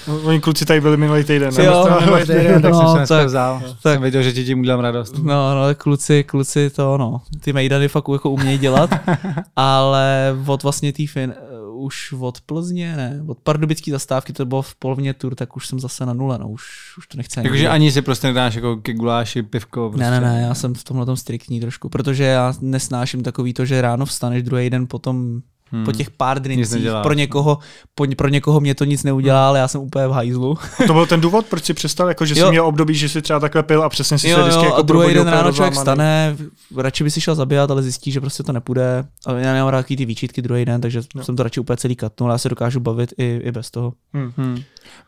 No, 0.07 0.21
Oni 0.23 0.41
kluci 0.41 0.65
tady 0.65 0.81
byli 0.81 0.97
minulý 0.97 1.23
týden. 1.23 1.53
ne? 1.57 1.65
Jo, 1.65 1.87
minulý 1.99 2.25
tak 2.61 2.71
No, 2.71 2.79
jsem 2.79 2.87
se 2.89 2.97
dneska 2.97 3.17
tak- 3.17 3.27
vzal. 3.27 3.61
tak- 3.65 3.77
Jsem 3.93 4.01
věděl, 4.01 4.23
že 4.23 4.33
ti 4.33 4.45
tím 4.45 4.59
udělám 4.59 4.79
radost. 4.79 5.15
No, 5.17 5.55
no, 5.55 5.61
kluci, 5.77 6.23
kluci 6.23 6.69
to, 6.69 6.97
no, 6.97 7.21
ty 7.39 7.53
mejdany 7.53 7.87
fakt 7.87 8.05
jako 8.13 8.29
umějí 8.29 8.57
dělat, 8.57 8.89
ale 9.55 10.35
od 10.47 10.63
vlastně 10.63 10.93
tý 10.93 11.07
fin, 11.07 11.33
už 11.85 12.13
od 12.19 12.41
Plzně, 12.41 12.97
ne, 12.97 13.21
od 13.27 13.37
pardubický 13.37 13.91
zastávky, 13.91 14.33
to 14.33 14.45
bylo 14.45 14.61
v 14.61 14.75
polovině 14.75 15.13
tur, 15.13 15.35
tak 15.35 15.55
už 15.55 15.67
jsem 15.67 15.79
zase 15.79 16.05
na 16.05 16.13
nule, 16.13 16.37
no, 16.37 16.49
už, 16.49 16.63
už 16.97 17.07
to 17.07 17.17
nechci 17.17 17.39
ani 17.39 17.47
Jakože 17.47 17.59
vidět. 17.59 17.69
ani 17.69 17.91
si 17.91 18.01
prostě 18.01 18.27
nedáš 18.27 18.55
jako 18.55 18.77
ke 18.77 18.93
guláši, 18.93 19.43
pivko. 19.43 19.89
Prostě. 19.89 20.11
Ne, 20.11 20.21
ne, 20.21 20.27
ne, 20.27 20.41
já 20.41 20.53
jsem 20.53 20.73
v 20.73 20.83
tomhle 20.83 21.05
tom 21.05 21.17
striktní 21.17 21.59
trošku, 21.59 21.89
protože 21.89 22.23
já 22.23 22.53
nesnáším 22.61 23.23
takový 23.23 23.53
to, 23.53 23.65
že 23.65 23.81
ráno 23.81 24.05
vstaneš, 24.05 24.43
druhý 24.43 24.69
den 24.69 24.87
potom 24.87 25.41
Hmm. 25.71 25.85
po 25.85 25.91
těch 25.91 26.09
pár 26.11 26.39
drincích, 26.39 26.87
pro 27.03 27.13
někoho, 27.13 27.57
po, 27.95 28.05
pro 28.17 28.27
někoho 28.27 28.59
mě 28.59 28.75
to 28.75 28.85
nic 28.85 29.03
neudělá, 29.03 29.47
ale 29.47 29.59
já 29.59 29.67
jsem 29.67 29.81
úplně 29.81 30.07
v 30.07 30.11
hajzlu. 30.11 30.57
To 30.87 30.93
byl 30.93 31.05
ten 31.05 31.21
důvod, 31.21 31.45
proč 31.45 31.63
jsi 31.65 31.73
přestal, 31.73 32.07
jako 32.07 32.25
že 32.25 32.35
jsi 32.35 32.41
Jo. 32.41 32.49
měl 32.51 32.65
období, 32.65 32.95
že 32.95 33.09
jsi 33.09 33.21
třeba 33.21 33.39
takhle 33.39 33.63
pil 33.63 33.83
a 33.83 33.89
přesně 33.89 34.17
si 34.19 34.27
se 34.27 34.31
Jo, 34.33 34.41
vždycky 34.41 34.59
jo, 34.59 34.65
jako 34.65 34.77
a 34.77 34.81
druhý 34.81 35.13
den 35.13 35.27
ráno 35.27 35.51
člověk 35.51 35.75
stane, 35.75 36.37
radši 36.77 37.03
by 37.03 37.11
si 37.11 37.21
šel 37.21 37.35
zabíjat, 37.35 37.71
ale 37.71 37.83
zjistí, 37.83 38.11
že 38.11 38.21
prostě 38.21 38.43
to 38.43 38.51
nepůjde. 38.51 39.05
A 39.25 39.31
já 39.33 39.53
nemám 39.53 39.69
rád 39.69 39.85
ty 39.85 40.05
výčitky 40.05 40.41
druhý 40.41 40.65
den, 40.65 40.81
takže 40.81 41.01
Jo. 41.15 41.23
jsem 41.23 41.35
to 41.35 41.43
radši 41.43 41.59
úplně 41.59 41.77
celý 41.77 41.95
katnul, 41.95 42.31
já 42.31 42.37
se 42.37 42.49
dokážu 42.49 42.79
bavit 42.79 43.13
i, 43.17 43.41
i 43.43 43.51
bez 43.51 43.71
toho. 43.71 43.93
Hmm. 44.13 44.31
Hmm. 44.37 44.61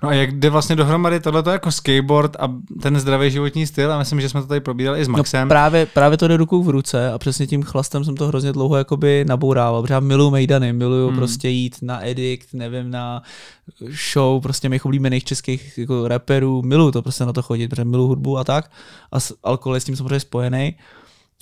No 0.03 0.09
a 0.09 0.13
jak 0.13 0.31
jde 0.31 0.49
vlastně 0.49 0.75
dohromady 0.75 1.19
tohleto 1.19 1.49
jako 1.49 1.71
skateboard 1.71 2.35
a 2.39 2.53
ten 2.81 2.99
zdravý 2.99 3.31
životní 3.31 3.67
styl? 3.67 3.93
A 3.93 3.99
myslím, 3.99 4.21
že 4.21 4.29
jsme 4.29 4.41
to 4.41 4.47
tady 4.47 4.59
probírali 4.59 4.99
i 4.99 5.05
s 5.05 5.07
Maxem. 5.07 5.47
No 5.47 5.49
právě, 5.49 5.85
právě 5.85 6.17
to 6.17 6.27
jde 6.27 6.37
ruku 6.37 6.63
v 6.63 6.69
ruce 6.69 7.11
a 7.11 7.17
přesně 7.17 7.47
tím 7.47 7.63
chlastem 7.63 8.05
jsem 8.05 8.15
to 8.15 8.27
hrozně 8.27 8.51
dlouho 8.53 8.75
jakoby 8.75 9.25
nabourával, 9.27 9.81
protože 9.81 9.93
já 9.93 9.99
miluju 9.99 10.29
mejdany, 10.29 10.73
miluju 10.73 11.07
hmm. 11.07 11.17
prostě 11.17 11.49
jít 11.49 11.75
na 11.81 12.05
edikt, 12.05 12.53
nevím, 12.53 12.91
na 12.91 13.21
show 14.13 14.41
prostě 14.41 14.69
mých 14.69 14.85
oblíbených 14.85 15.23
českých 15.23 15.77
jako 15.77 16.07
rapperů, 16.07 16.61
miluju 16.61 16.91
to 16.91 17.01
prostě 17.01 17.25
na 17.25 17.33
to 17.33 17.41
chodit, 17.41 17.67
protože 17.67 17.85
miluju 17.85 18.07
hudbu 18.07 18.37
a 18.37 18.43
tak. 18.43 18.71
A 19.11 19.17
alkohol 19.43 19.75
je 19.75 19.81
s 19.81 19.85
tím 19.85 19.95
samozřejmě 19.95 20.19
spojený, 20.19 20.75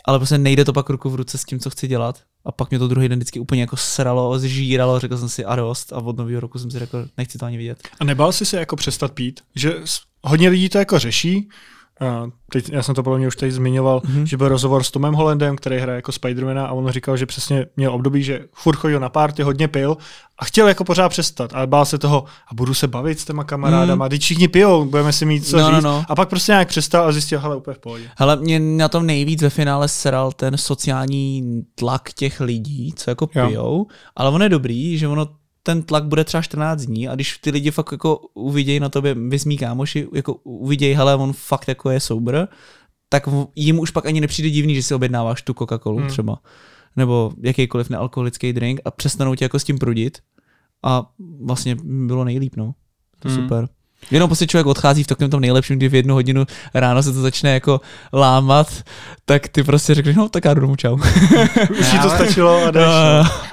ale 0.06 0.20
prostě 0.20 0.38
nejde 0.38 0.66
to 0.66 0.74
pak 0.74 0.90
ruku 0.90 1.10
v 1.10 1.16
ruce 1.16 1.38
s 1.38 1.44
tím, 1.44 1.60
co 1.60 1.70
chci 1.70 1.88
dělat 1.88 2.20
a 2.46 2.52
pak 2.52 2.70
mě 2.70 2.80
to 2.80 2.88
druhý 2.88 3.10
den 3.10 3.20
vždycky 3.20 3.40
úplně 3.40 3.62
jako 3.62 3.78
sralo, 3.78 4.40
zžíralo, 4.40 5.00
řekl 5.00 5.18
jsem 5.18 5.30
si 5.30 5.46
a 5.46 5.56
dost 5.56 5.94
a 5.94 5.98
od 5.98 6.18
nového 6.18 6.42
roku 6.42 6.60
jsem 6.60 6.72
si 6.72 6.80
řekl, 6.80 7.08
nechci 7.18 7.38
to 7.38 7.46
ani 7.46 7.58
vidět. 7.58 7.88
A 8.00 8.04
nebál 8.04 8.32
jsi 8.32 8.46
se 8.46 8.58
jako 8.58 8.76
přestat 8.76 9.12
pít? 9.12 9.42
Že 9.56 9.76
hodně 10.24 10.50
lidí 10.50 10.70
to 10.70 10.78
jako 10.78 11.00
řeší, 11.00 11.50
Uh, 12.02 12.30
teď, 12.52 12.70
já 12.70 12.84
jsem 12.84 12.96
to 12.96 13.04
podle 13.04 13.18
mě 13.18 13.28
už 13.28 13.36
tady 13.36 13.52
zmiňoval, 13.52 14.00
mm-hmm. 14.00 14.24
že 14.24 14.38
byl 14.38 14.48
rozhovor 14.48 14.84
s 14.84 14.92
Tomem 14.92 15.14
Hollandem, 15.14 15.56
který 15.56 15.78
hraje 15.78 15.96
jako 15.96 16.12
Spidermana 16.12 16.68
a 16.68 16.72
on 16.72 16.90
říkal, 16.90 17.18
že 17.18 17.26
přesně 17.26 17.66
měl 17.78 17.94
období, 17.94 18.24
že 18.24 18.46
furt 18.54 18.76
chodil 18.76 19.00
na 19.00 19.10
párty, 19.10 19.44
hodně 19.44 19.68
pil 19.68 19.98
a 20.40 20.46
chtěl 20.46 20.68
jako 20.68 20.84
pořád 20.84 21.10
přestat, 21.10 21.52
ale 21.54 21.68
bál 21.68 21.86
se 21.86 21.98
toho 21.98 22.24
a 22.48 22.54
budu 22.54 22.74
se 22.74 22.88
bavit 22.88 23.20
s 23.20 23.26
těma 23.26 23.44
kamarádama, 23.44 24.06
mm. 24.06 24.10
teď 24.10 24.22
všichni 24.22 24.48
pijou, 24.48 24.86
budeme 24.86 25.14
si 25.14 25.26
mít 25.26 25.48
co 25.48 25.58
No, 25.58 25.72
no, 25.72 25.76
říct. 25.78 25.84
no. 25.84 26.04
A 26.10 26.16
pak 26.16 26.30
prostě 26.30 26.52
nějak 26.52 26.68
přestal 26.68 27.08
a 27.08 27.12
zjistil, 27.12 27.40
hele, 27.40 27.56
úplně 27.56 27.76
v 27.76 27.80
pohodě. 27.80 28.10
Hele, 28.18 28.36
mě 28.36 28.60
na 28.60 28.88
tom 28.88 29.06
nejvíc 29.06 29.42
ve 29.42 29.50
finále 29.50 29.88
seral 29.88 30.32
ten 30.32 30.58
sociální 30.58 31.62
tlak 31.76 32.14
těch 32.14 32.40
lidí, 32.42 32.94
co 32.96 33.12
jako 33.12 33.30
Jo. 33.36 33.48
pijou, 33.48 33.88
ale 34.16 34.30
on 34.30 34.44
je 34.44 34.50
dobrý, 34.50 34.98
že 34.98 35.08
ono 35.08 35.28
ten 35.66 35.84
tlak 35.84 36.06
bude 36.06 36.24
třeba 36.24 36.42
14 36.42 36.82
dní 36.82 37.08
a 37.08 37.16
když 37.16 37.38
ty 37.38 37.50
lidi 37.50 37.72
fakt 37.72 37.92
jako 37.92 38.20
uvidějí 38.34 38.80
na 38.80 38.90
tobě, 38.90 39.14
vy 39.14 39.38
mý 39.46 39.58
kámoši, 39.58 40.08
jako 40.14 40.34
uvidějí, 40.34 40.94
hele, 40.94 41.16
on 41.16 41.34
fakt 41.34 41.68
jako 41.68 41.90
je 41.90 42.00
sober, 42.00 42.48
tak 43.10 43.30
jim 43.56 43.80
už 43.80 43.92
pak 43.92 44.06
ani 44.06 44.22
nepřijde 44.22 44.50
divný, 44.50 44.76
že 44.76 44.84
si 44.84 44.94
objednáváš 44.96 45.42
tu 45.42 45.54
Coca-Colu 45.54 45.98
Hmm. 45.98 46.08
třeba, 46.08 46.40
nebo 46.96 47.32
jakýkoliv 47.42 47.90
nealkoholický 47.90 48.54
drink 48.54 48.80
a 48.86 48.92
přestanou 48.92 49.36
tě 49.36 49.46
jako 49.46 49.60
s 49.60 49.64
tím 49.64 49.78
prudit 49.78 50.18
a 50.84 51.12
vlastně 51.42 51.76
bylo 51.84 52.24
nejlíp, 52.24 52.56
no. 52.56 52.76
To 53.20 53.30
Hmm. 53.30 53.38
super. 53.44 53.68
Jenom 54.12 54.30
prostě 54.30 54.48
člověk 54.48 54.68
odchází 54.68 55.04
v 55.04 55.08
takovém 55.08 55.32
tom 55.32 55.42
nejlepším, 55.42 55.78
kdy 55.78 55.90
v 55.90 55.96
jednu 55.96 56.14
hodinu 56.14 56.46
ráno 56.74 57.04
se 57.04 57.14
to 57.14 57.22
začne 57.22 57.54
jako 57.54 57.82
lámat, 58.14 58.68
tak 59.26 59.48
ty 59.48 59.64
prostě 59.64 59.96
řekneš, 59.96 60.16
no 60.16 60.30
tak 60.30 60.46
já 60.46 60.54
jdu 60.54 60.62
domů, 60.62 60.76
čau. 60.76 60.96
Už 61.80 61.92
ti 61.92 62.00
to 62.00 62.10
stačilo 62.10 62.66
a 62.66 62.72
jdeš. 62.72 62.86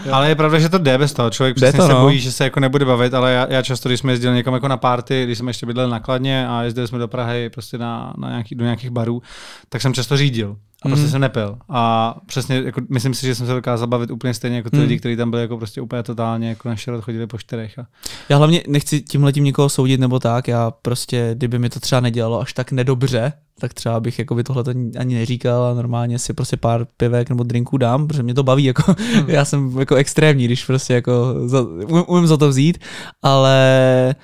No. 0.07 0.15
Ale 0.15 0.29
je 0.29 0.35
pravda, 0.35 0.59
že 0.59 0.69
to 0.69 0.79
jde 0.79 0.99
bez 0.99 1.13
toho. 1.13 1.31
Člověk 1.31 1.57
přesně 1.57 1.79
to, 1.79 1.87
se 1.87 1.93
no. 1.93 2.01
bojí, 2.01 2.21
že 2.21 2.33
se 2.33 2.45
jako 2.45 2.61
nebude 2.61 2.85
bavit, 2.85 3.15
ale 3.15 3.33
já, 3.33 3.47
já 3.51 3.63
často, 3.63 3.89
když 3.89 4.01
jsme 4.01 4.13
jezdili 4.13 4.35
někam 4.35 4.55
jako 4.55 4.69
na 4.69 4.77
party, 4.77 5.25
když 5.25 5.39
jsme 5.39 5.51
ještě 5.51 5.67
bydleli 5.67 5.91
na 5.91 6.01
Kladně 6.01 6.49
a 6.49 6.63
jezdili 6.63 6.89
jsme 6.89 6.99
do 6.99 7.09
Prahy 7.09 7.51
prostě 7.51 7.79
na, 7.79 8.15
na 8.19 8.29
nějaký, 8.29 8.55
do 8.55 8.65
nějakých 8.65 8.91
barů, 8.91 9.23
tak 9.69 9.83
jsem 9.83 9.95
často 9.95 10.17
řídil. 10.17 10.57
A 10.83 10.89
prostě 10.89 11.03
Mhm. 11.03 11.11
jsem 11.11 11.21
nepil. 11.21 11.59
A 11.69 12.15
přesně, 12.27 12.57
jako, 12.57 12.81
myslím 12.91 13.15
si, 13.15 13.27
že 13.27 13.35
jsem 13.35 13.47
se 13.47 13.53
dokázal 13.55 13.87
bavit 13.89 14.11
úplně 14.11 14.35
stejně 14.35 14.57
jako 14.57 14.71
ty 14.71 14.77
Mhm. 14.77 14.83
lidi, 14.87 14.99
kteří 14.99 15.17
tam 15.17 15.31
byli 15.31 15.43
jako 15.43 15.57
prostě 15.59 15.81
úplně 15.81 16.03
totálně 16.03 16.49
jako 16.49 16.69
na 16.69 16.77
šerot 16.77 17.05
chodili 17.05 17.27
po 17.27 17.39
čtyřech. 17.39 17.79
A... 17.79 17.87
Já 18.29 18.37
hlavně 18.37 18.63
nechci 18.69 19.01
tímhle 19.01 19.33
tím 19.33 19.45
někoho 19.45 19.69
soudit 19.69 20.01
nebo 20.01 20.19
tak, 20.19 20.49
já 20.49 20.71
prostě, 20.71 21.31
kdyby 21.35 21.59
mi 21.59 21.69
to 21.69 21.81
třeba 21.81 22.01
nedělalo 22.01 22.41
až 22.41 22.53
tak 22.53 22.73
nedobře, 22.73 23.33
tak 23.61 23.75
třeba 23.75 24.01
bych 24.01 24.19
jako 24.19 24.35
by 24.35 24.45
tohle 24.45 24.65
ani 24.99 25.15
neříkal 25.15 25.65
a 25.65 25.75
normálně 25.75 26.19
si 26.19 26.33
prostě 26.33 26.57
pár 26.57 26.87
pivek 26.97 27.29
nebo 27.29 27.43
drinků 27.45 27.77
dám, 27.77 28.09
protože 28.09 28.23
mě 28.23 28.35
to 28.35 28.43
baví, 28.43 28.65
jako 28.65 28.95
já 29.27 29.45
jsem 29.45 29.79
jako 29.79 29.95
extrémní, 29.95 30.45
když 30.45 30.65
prostě 30.65 30.95
jako 30.95 31.35
za, 31.47 31.63
umím, 31.63 32.05
umím 32.07 32.27
za 32.27 32.37
to 32.37 32.49
vzít, 32.49 32.79
ale 33.23 34.15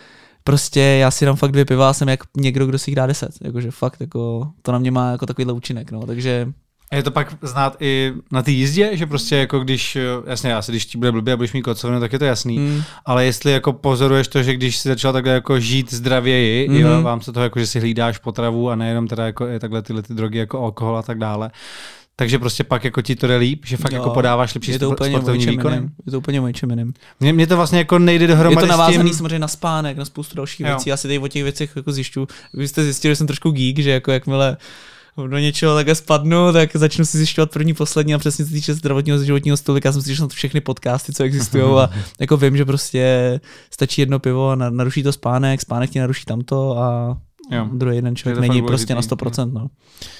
prostě 0.48 0.80
já 0.80 1.10
si 1.10 1.24
dám 1.24 1.36
fakt 1.36 1.52
dvě 1.52 1.64
piva 1.64 1.90
a 1.90 1.92
jsem 1.92 2.08
jak 2.08 2.20
někdo, 2.36 2.66
kdo 2.66 2.78
si 2.78 2.90
jich 2.90 2.96
dá 2.96 3.06
deset, 3.06 3.30
jakože 3.44 3.70
fakt 3.70 4.00
jako 4.00 4.48
to 4.62 4.72
na 4.72 4.78
mě 4.78 4.90
má 4.90 5.10
jako 5.10 5.26
takovýhle 5.26 5.52
účinek, 5.52 5.90
no, 5.92 6.06
takže 6.06 6.48
A 6.92 6.96
je 6.96 7.02
to 7.02 7.10
pak 7.10 7.34
znát 7.42 7.76
i 7.80 8.12
na 8.32 8.42
té 8.42 8.50
jízdě, 8.50 8.90
že 8.92 9.06
prostě 9.06 9.36
jako 9.36 9.60
když, 9.60 9.98
jasně, 10.26 10.54
asi 10.54 10.72
když 10.72 10.86
ti 10.86 10.98
bude 10.98 11.12
blbě 11.12 11.34
a 11.34 11.36
budeš 11.36 11.52
mít 11.52 11.62
kocovinu, 11.62 12.00
tak 12.00 12.12
je 12.12 12.18
to 12.18 12.24
jasný, 12.24 12.58
mm, 12.58 12.82
ale 13.06 13.24
jestli 13.24 13.52
jako 13.52 13.72
pozoruješ 13.72 14.28
to, 14.28 14.42
že 14.42 14.54
když 14.54 14.76
si 14.78 14.88
začal 14.88 15.12
takhle 15.12 15.32
jako 15.32 15.60
žít 15.60 15.94
zdravěji, 15.94 16.68
mm-hmm. 16.68 16.80
jo, 16.80 16.88
Mhm. 16.94 17.02
vám 17.02 17.20
se 17.20 17.32
toho 17.32 17.44
jako, 17.44 17.58
že 17.60 17.66
si 17.66 17.80
hlídáš 17.80 18.18
potravu 18.18 18.70
a 18.70 18.74
nejenom 18.76 19.08
teda 19.08 19.26
jako 19.26 19.46
je 19.46 19.60
takhle 19.60 19.82
tyhle 19.82 20.02
ty 20.02 20.14
drogy 20.14 20.38
jako 20.38 20.62
alkohol 20.64 20.96
a 20.98 21.02
tak 21.02 21.18
dále, 21.18 21.50
takže 22.18 22.38
prostě 22.38 22.64
pak 22.64 22.84
jako 22.84 23.02
ti 23.02 23.16
to 23.16 23.26
jde 23.26 23.36
líp, 23.36 23.62
že 23.66 23.76
fakt 23.76 23.92
Jo, 23.92 23.98
jako 23.98 24.10
podáváš 24.10 24.54
lepší 24.54 24.70
je 24.70 24.78
to 24.78 24.90
úplně 24.90 25.10
sportovní 25.10 25.46
výkony. 25.46 25.74
jiném, 25.74 25.90
je 26.06 26.12
to 26.12 26.18
úplně 26.18 26.40
o 26.40 26.46
něčem 26.46 26.70
jiném. 26.70 26.92
Mně, 27.20 27.32
mně 27.32 27.46
to 27.46 27.56
vlastně 27.56 27.78
jako 27.78 27.98
nejde 27.98 28.22
Je 28.24 28.28
dohromady 28.28 28.66
to 28.66 28.70
navázaný 28.70 29.08
s 29.08 29.10
tím, 29.12 29.16
samozřejmě 29.18 29.38
na 29.38 29.48
spánek, 29.48 29.96
na 29.96 30.04
spoustu 30.04 30.36
dalších 30.36 30.60
Jo. 30.60 30.66
věcí. 30.66 30.90
Já 30.90 30.96
si 30.96 31.02
tady 31.08 31.18
o 31.18 31.28
těch 31.28 31.42
věcech 31.42 31.72
jako 31.76 31.92
zjišťu. 31.92 32.28
Vy 32.54 32.68
jste 32.68 32.84
zjistili, 32.84 33.12
že 33.12 33.16
jsem 33.16 33.26
trošku 33.26 33.50
geek, 33.50 33.78
že 33.78 33.90
jako 33.90 34.12
jakmile 34.12 34.56
do 35.26 35.38
něčeho 35.38 35.74
takhle 35.74 35.94
spadnu, 35.94 36.52
tak 36.52 36.76
začnu 36.76 37.04
si 37.04 37.18
zjišťovat 37.18 37.50
první, 37.50 37.74
poslední 37.74 38.14
a 38.14 38.18
přesně 38.18 38.44
se 38.44 38.50
týče 38.52 38.74
zdravotního 38.74 39.24
životního 39.24 39.56
stylu, 39.56 39.76
tak 39.76 39.84
já 39.84 39.92
jsem 39.92 40.02
si 40.02 40.20
na 40.20 40.28
všechny 40.28 40.60
podcasty, 40.60 41.12
co 41.12 41.22
existují 41.24 41.64
a 41.64 41.90
jako 42.20 42.36
vím, 42.36 42.56
že 42.56 42.64
prostě 42.64 43.40
stačí 43.70 44.00
jedno 44.00 44.18
pivo 44.18 44.50
a 44.50 44.54
na- 44.54 44.70
naruší 44.70 45.02
to 45.02 45.12
spánek, 45.12 45.60
spánek 45.60 45.90
ti 45.90 45.98
naruší 45.98 46.24
tamto 46.24 46.78
a 46.78 47.18
Jo. 47.50 47.68
druhý 47.72 47.96
jeden 47.96 48.12
Je 48.12 48.16
člověk 48.16 48.40
není 48.40 48.60
fakt 48.60 48.66
prostě 48.66 48.94
na 48.94 49.00
důležitý. 49.00 49.14
100%. 49.42 49.52
No. 49.52 49.66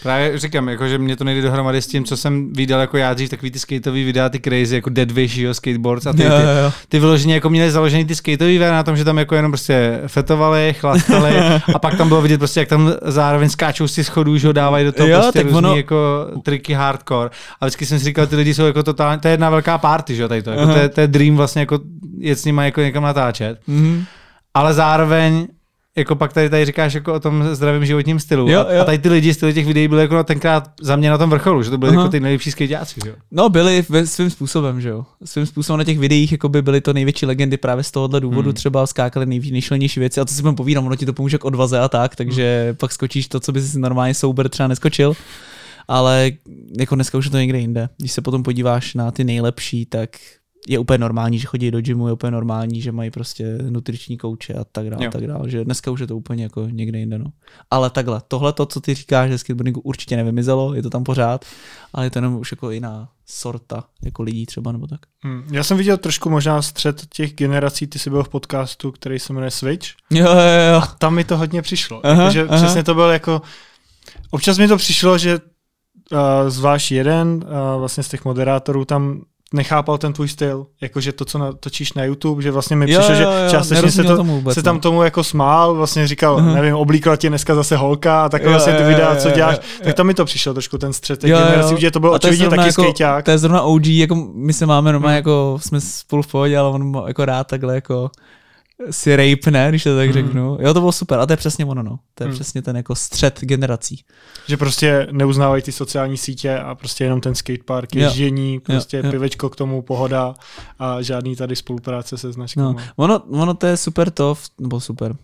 Právě 0.02 0.38
říkám, 0.38 0.68
jako, 0.68 0.88
že 0.88 0.98
mě 0.98 1.16
to 1.16 1.24
nejde 1.24 1.42
dohromady 1.42 1.82
s 1.82 1.86
tím, 1.86 2.04
co 2.04 2.16
jsem 2.16 2.52
viděl 2.52 2.80
jako 2.80 2.96
já 2.96 3.14
dřív, 3.14 3.30
takový 3.30 3.50
ty 3.50 3.58
skateový 3.58 4.04
videa, 4.04 4.28
ty 4.28 4.40
crazy, 4.40 4.74
jako 4.74 4.90
Dead 4.90 5.10
Wish, 5.10 5.36
jo, 5.38 5.54
skateboards 5.54 6.06
a 6.06 6.12
ty, 6.12 6.22
Jo, 6.22 6.28
ty, 6.30 6.42
jo, 6.42 6.48
jo. 6.64 6.72
ty 6.88 6.98
vyloženě 6.98 7.34
jako 7.34 7.50
měli 7.50 7.70
založený 7.70 8.04
ty 8.04 8.14
skateový 8.14 8.52
videa 8.52 8.72
na 8.72 8.82
tom, 8.82 8.96
že 8.96 9.04
tam 9.04 9.18
jako 9.18 9.34
jenom 9.34 9.50
prostě 9.52 10.00
fetovali, 10.06 10.74
chlastali 10.80 11.32
a 11.74 11.78
pak 11.78 11.96
tam 11.96 12.08
bylo 12.08 12.22
vidět 12.22 12.38
prostě, 12.38 12.60
jak 12.60 12.68
tam 12.68 12.92
zároveň 13.02 13.48
skáčou 13.48 13.88
z 13.88 13.94
těch 13.94 14.06
schodů, 14.06 14.36
že 14.36 14.46
ho 14.46 14.52
dávají 14.52 14.84
do 14.84 14.92
toho 14.92 15.08
Jo, 15.08 15.18
prostě 15.20 15.42
různý 15.42 15.56
ono- 15.58 15.76
jako 15.76 16.26
triky 16.42 16.72
hardcore. 16.72 17.30
A 17.60 17.64
vždycky 17.66 17.86
jsem 17.86 17.98
si 17.98 18.04
říkal, 18.04 18.26
ty 18.26 18.36
lidi 18.36 18.54
jsou 18.54 18.64
jako 18.66 18.82
totálně, 18.82 19.18
to 19.20 19.28
je 19.28 19.32
jedna 19.32 19.50
velká 19.50 19.78
party, 19.78 20.14
že 20.16 20.22
jo, 20.22 20.28
tady 20.28 20.42
to, 20.42 20.50
jako 20.50 20.72
to, 20.72 20.78
je, 20.78 20.88
to 20.88 21.00
je 21.00 21.06
dream 21.06 21.36
vlastně 21.36 21.60
jako 21.60 21.78
jet 22.18 22.38
s 22.38 22.44
nimi 22.44 22.64
jako 22.64 22.80
někam 22.80 23.02
natáčet. 23.02 23.58
Mhm. 23.66 24.04
Ale 24.54 24.74
zároveň 24.74 25.46
jako 25.98 26.14
pak 26.16 26.32
tady, 26.32 26.50
tady 26.50 26.64
říkáš 26.64 26.94
jako 26.94 27.14
o 27.14 27.20
tom 27.20 27.44
zdravém 27.52 27.84
životním 27.86 28.20
stylu. 28.20 28.50
Jo, 28.50 28.66
a, 28.68 28.72
jo. 28.72 28.82
a, 28.82 28.84
tady 28.84 28.98
ty 28.98 29.08
lidi 29.08 29.34
z 29.34 29.36
těch 29.38 29.66
videí 29.66 29.88
byli 29.88 30.02
jako 30.02 30.14
na 30.14 30.22
tenkrát 30.22 30.70
za 30.80 30.96
mě 30.96 31.10
na 31.10 31.18
tom 31.18 31.30
vrcholu, 31.30 31.62
že 31.62 31.70
to 31.70 31.78
byly 31.78 31.92
Aha. 31.92 32.00
jako 32.00 32.10
ty 32.10 32.20
nejlepší 32.20 32.50
skejťáci, 32.50 33.00
že 33.04 33.10
jo. 33.10 33.14
No, 33.30 33.48
byli 33.48 33.84
ve 33.88 34.06
svým 34.06 34.30
způsobem, 34.30 34.80
že 34.80 34.88
jo. 34.88 35.04
Svým 35.24 35.46
způsobem 35.46 35.78
na 35.78 35.84
těch 35.84 35.98
videích 35.98 36.32
jako 36.32 36.48
by 36.48 36.62
byly 36.62 36.80
to 36.80 36.92
největší 36.92 37.26
legendy 37.26 37.56
právě 37.56 37.84
z 37.84 37.90
tohohle 37.90 38.20
důvodu, 38.20 38.48
Hmm. 38.48 38.54
třeba 38.54 38.86
skákali 38.86 39.26
nej, 39.26 39.40
nejšilnější 39.50 40.00
věci 40.00 40.20
a 40.20 40.24
to 40.24 40.34
si 40.34 40.42
budem 40.42 40.54
povídám, 40.54 40.86
ono 40.86 40.96
ti 40.96 41.06
to 41.06 41.12
pomůže 41.12 41.38
k 41.38 41.44
odvaze 41.44 41.78
a 41.78 41.88
tak, 41.88 42.16
takže 42.16 42.64
hmm. 42.66 42.76
pak 42.76 42.92
skočíš 42.92 43.28
to, 43.28 43.40
co 43.40 43.52
by 43.52 43.62
si 43.62 43.78
normálně 43.78 44.14
sober 44.14 44.48
třeba 44.48 44.68
neskočil. 44.68 45.14
Ale 45.88 46.30
jako 46.78 46.94
dneska 46.94 47.18
už 47.18 47.24
je 47.24 47.30
to 47.30 47.38
někde 47.38 47.58
jinde. 47.58 47.88
Když 47.96 48.12
se 48.12 48.20
potom 48.20 48.42
podíváš 48.42 48.94
na 48.94 49.10
ty 49.10 49.24
nejlepší, 49.24 49.86
tak 49.86 50.10
je 50.66 50.78
úplně 50.78 50.98
normální, 50.98 51.38
že 51.38 51.46
chodí 51.46 51.70
do 51.70 51.80
gymu, 51.80 52.06
je 52.06 52.12
úplně 52.12 52.30
normální, 52.30 52.80
že 52.82 52.92
mají 52.92 53.10
prostě 53.10 53.58
nutriční 53.70 54.18
kouče 54.18 54.54
a 54.54 54.64
tak 54.64 54.90
dále, 54.90 55.04
Jo. 55.04 55.08
a 55.08 55.12
tak 55.12 55.26
dále, 55.26 55.50
že 55.50 55.64
dneska 55.64 55.90
už 55.90 56.00
je 56.00 56.06
to 56.06 56.16
úplně 56.16 56.42
jako 56.42 56.66
někde 56.70 56.98
jinde, 56.98 57.18
no. 57.18 57.26
Ale 57.70 57.90
takhle, 57.90 58.22
tohle 58.28 58.52
to, 58.52 58.66
co 58.66 58.80
ty 58.80 58.94
říkáš, 58.94 59.30
že 59.30 59.38
skateboardingu 59.38 59.80
určitě 59.80 60.16
nevymizelo, 60.16 60.74
je 60.74 60.82
to 60.82 60.90
tam 60.90 61.04
pořád, 61.04 61.44
ale 61.92 62.06
je 62.06 62.10
to 62.10 62.18
jenom 62.18 62.36
už 62.36 62.52
jako 62.52 62.70
jiná 62.70 63.08
sorta, 63.26 63.84
jako 64.02 64.22
lidí 64.22 64.46
třeba 64.46 64.72
nebo 64.72 64.86
tak. 64.86 65.00
Hmm. 65.20 65.44
Já 65.50 65.64
jsem 65.64 65.76
viděl 65.76 65.96
trošku 65.96 66.30
možná 66.30 66.62
střed 66.62 67.06
těch 67.06 67.34
generací, 67.34 67.86
ty 67.86 67.98
jsi 67.98 68.10
byl 68.10 68.24
v 68.24 68.28
podcastu, 68.28 68.92
který 68.92 69.18
se 69.18 69.32
jmenuje 69.32 69.50
Switch. 69.50 69.86
Jo, 70.10 70.26
jo, 70.26 70.72
jo. 70.72 70.82
Tam 70.98 71.14
mi 71.14 71.24
to 71.24 71.36
hodně 71.36 71.62
přišlo. 71.62 72.06
Aha, 72.06 72.22
Aha, 72.22 72.30
že 72.30 72.42
aha. 72.48 72.56
přesně 72.56 72.84
to 72.84 72.94
byl 72.94 73.08
jako... 73.10 73.42
Občas 74.30 74.58
mi 74.58 74.68
to 74.68 74.76
přišlo, 74.76 75.18
že 75.18 75.38
uh, 75.38 76.18
zvlášť 76.48 76.92
jeden 76.92 77.28
uh, 77.28 77.78
vlastně 77.78 78.02
z 78.02 78.08
těch 78.08 78.24
moderátorů 78.24 78.84
tam 78.84 79.22
nechápal 79.54 79.98
ten 79.98 80.12
tvůj 80.12 80.28
styl, 80.28 80.66
jakože 80.80 81.12
to, 81.12 81.24
co 81.24 81.38
natočíš 81.38 81.92
na 81.92 82.04
YouTube, 82.04 82.42
že 82.42 82.50
vlastně 82.50 82.76
mi 82.76 82.90
Jo, 82.92 83.00
přišlo, 83.00 83.14
jo, 83.24 83.30
jo, 83.30 83.44
že 83.44 83.50
částečně 83.50 83.90
se, 83.90 84.04
to, 84.04 84.16
tomu 84.16 84.34
vůbec, 84.34 84.54
se 84.54 84.60
no. 84.60 84.64
tam 84.64 84.80
tomu 84.80 85.02
jako 85.02 85.24
smál, 85.24 85.74
vlastně 85.74 86.06
říkal, 86.08 86.36
Aha. 86.38 86.54
nevím, 86.54 86.74
oblíkla 86.74 87.16
tě 87.16 87.28
dneska 87.28 87.54
zase 87.54 87.76
holka 87.76 88.24
a 88.24 88.28
takhle 88.28 88.48
Jo, 88.48 88.52
vlastně 88.52 88.72
ty 88.72 88.82
jo, 88.82 88.88
videa, 88.88 89.14
jo, 89.14 89.20
co 89.20 89.28
jo, 89.28 89.34
děláš, 89.34 89.56
jo, 89.56 89.62
jo. 89.78 89.84
tak 89.84 89.94
tam 89.94 90.06
mi 90.06 90.14
to 90.14 90.24
přišlo 90.24 90.52
trošku 90.54 90.78
ten 90.78 90.92
střed 90.92 91.24
Jo, 91.24 91.38
jo. 91.38 91.44
generací, 91.44 91.74
že 91.80 91.90
to 91.90 92.00
byl 92.00 92.14
A 92.14 92.18
to 92.18 92.26
je 92.26 92.30
očividně 92.30 92.56
taky 92.56 92.68
jako- 92.68 92.82
skejťák. 92.82 93.24
To 93.24 93.30
je 93.30 93.38
zrovna 93.38 93.62
OG, 93.62 93.86
jako 93.86 94.14
my 94.34 94.52
se 94.52 94.66
máme 94.66 94.92
normálně 94.92 95.12
Hmm. 95.14 95.18
jako, 95.18 95.58
jsme 95.62 95.80
spolu 95.80 96.22
v 96.22 96.26
pohodě, 96.26 96.58
ale 96.58 96.68
on 96.68 96.90
má 96.90 97.04
jako 97.08 97.24
rád 97.24 97.46
takhle 97.46 97.74
jako 97.74 98.10
si 98.90 99.16
rape, 99.16 99.50
ne, 99.50 99.68
když 99.68 99.84
to 99.84 99.96
tak 99.96 100.04
Hmm. 100.10 100.12
řeknu. 100.12 100.58
Jo, 100.60 100.74
to 100.74 100.80
bylo 100.80 100.92
super, 100.92 101.20
a 101.20 101.26
to 101.26 101.32
je 101.32 101.36
přesně 101.36 101.64
ono, 101.64 101.82
no. 101.82 101.98
To 102.14 102.24
je 102.24 102.28
Hmm. 102.28 102.34
přesně 102.34 102.62
ten 102.62 102.76
jako 102.76 102.94
střed 102.94 103.40
generací. 103.40 104.04
Že 104.48 104.56
prostě 104.56 105.06
neuznávají 105.12 105.62
ty 105.62 105.72
sociální 105.72 106.16
sítě 106.16 106.58
a 106.58 106.74
prostě 106.74 107.04
jenom 107.04 107.20
ten 107.20 107.34
skatepark, 107.34 107.94
Jo. 107.94 108.04
ježdění, 108.04 108.60
prostě 108.60 108.96
jo. 109.04 109.10
pivečko 109.10 109.50
k 109.50 109.56
tomu, 109.56 109.82
pohoda 109.82 110.34
a 110.78 111.02
žádný 111.02 111.36
tady 111.36 111.56
spolupráce 111.56 112.18
se 112.18 112.32
značkami. 112.32 112.66
No, 112.66 112.76
ono, 112.96 113.20
ono 113.20 113.54
to 113.54 113.66
je 113.66 113.76
super 113.76 114.10
to, 114.10 114.34
v- 114.34 114.50
nebo 114.60 114.80
super. 114.80 115.16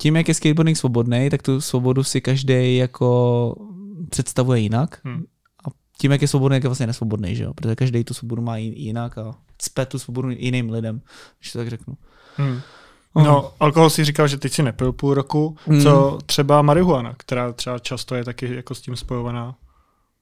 Tím, 0.00 0.16
jak 0.16 0.28
je 0.28 0.34
skateboarding 0.34 0.76
svobodný, 0.78 1.30
tak 1.30 1.42
tu 1.42 1.60
svobodu 1.60 2.04
si 2.04 2.20
každý 2.20 2.76
jako 2.76 3.54
představuje 4.10 4.60
jinak. 4.60 5.00
Hmm. 5.04 5.24
A 5.66 5.68
tím, 5.98 6.12
jak 6.12 6.22
je 6.22 6.28
svobodný, 6.28 6.56
tak 6.56 6.64
je 6.64 6.68
vlastně 6.68 6.86
nesvobodný, 6.86 7.36
že 7.36 7.44
jo? 7.44 7.54
Protože 7.54 7.74
každý 7.74 8.04
tu 8.04 8.14
svobodu 8.14 8.42
má 8.42 8.56
jin- 8.56 8.72
jinak 8.76 9.18
a 9.18 9.34
cpe 9.58 9.86
tu 9.86 9.98
svobodu 9.98 10.30
jiným 10.30 10.70
lidem, 10.70 11.00
když 11.40 11.52
to 11.52 11.58
tak 11.58 11.68
řeknu. 11.70 11.94
Hmm. 12.36 12.60
No, 13.14 13.52
alkohol 13.60 13.90
si 13.90 14.04
říkal, 14.04 14.28
že 14.28 14.36
teď 14.38 14.52
si 14.52 14.62
nepil 14.62 14.92
půl 14.92 15.14
roku, 15.14 15.56
Mm. 15.66 15.82
co 15.82 16.18
třeba 16.26 16.62
marihuana, 16.62 17.14
která 17.16 17.52
třeba 17.52 17.78
často 17.78 18.14
je 18.14 18.24
taky 18.24 18.54
jako 18.54 18.74
s 18.74 18.80
tím 18.80 18.96
spojovaná. 18.96 19.54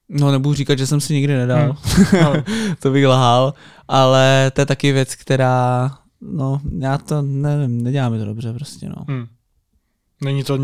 No 0.09 0.31
nebudu 0.31 0.53
říkat, 0.55 0.77
že 0.77 0.87
jsem 0.87 1.01
si 1.01 1.13
nikdy 1.13 1.33
nedal, 1.37 1.75
No, 2.23 2.33
to 2.79 2.91
bych 2.91 3.07
lhal, 3.07 3.53
ale 3.87 4.51
to 4.55 4.61
je 4.61 4.65
taky 4.65 4.91
věc, 4.91 5.15
která, 5.15 5.91
no 6.21 6.61
já 6.79 6.97
to 6.97 7.21
nevím, 7.21 7.83
nedělá 7.83 8.09
mi 8.09 8.19
to 8.19 8.25
dobře 8.25 8.53
prostě, 8.53 8.89
no. 8.89 9.05
hm. 9.11 9.27
Není 10.21 10.43
to... 10.43 10.59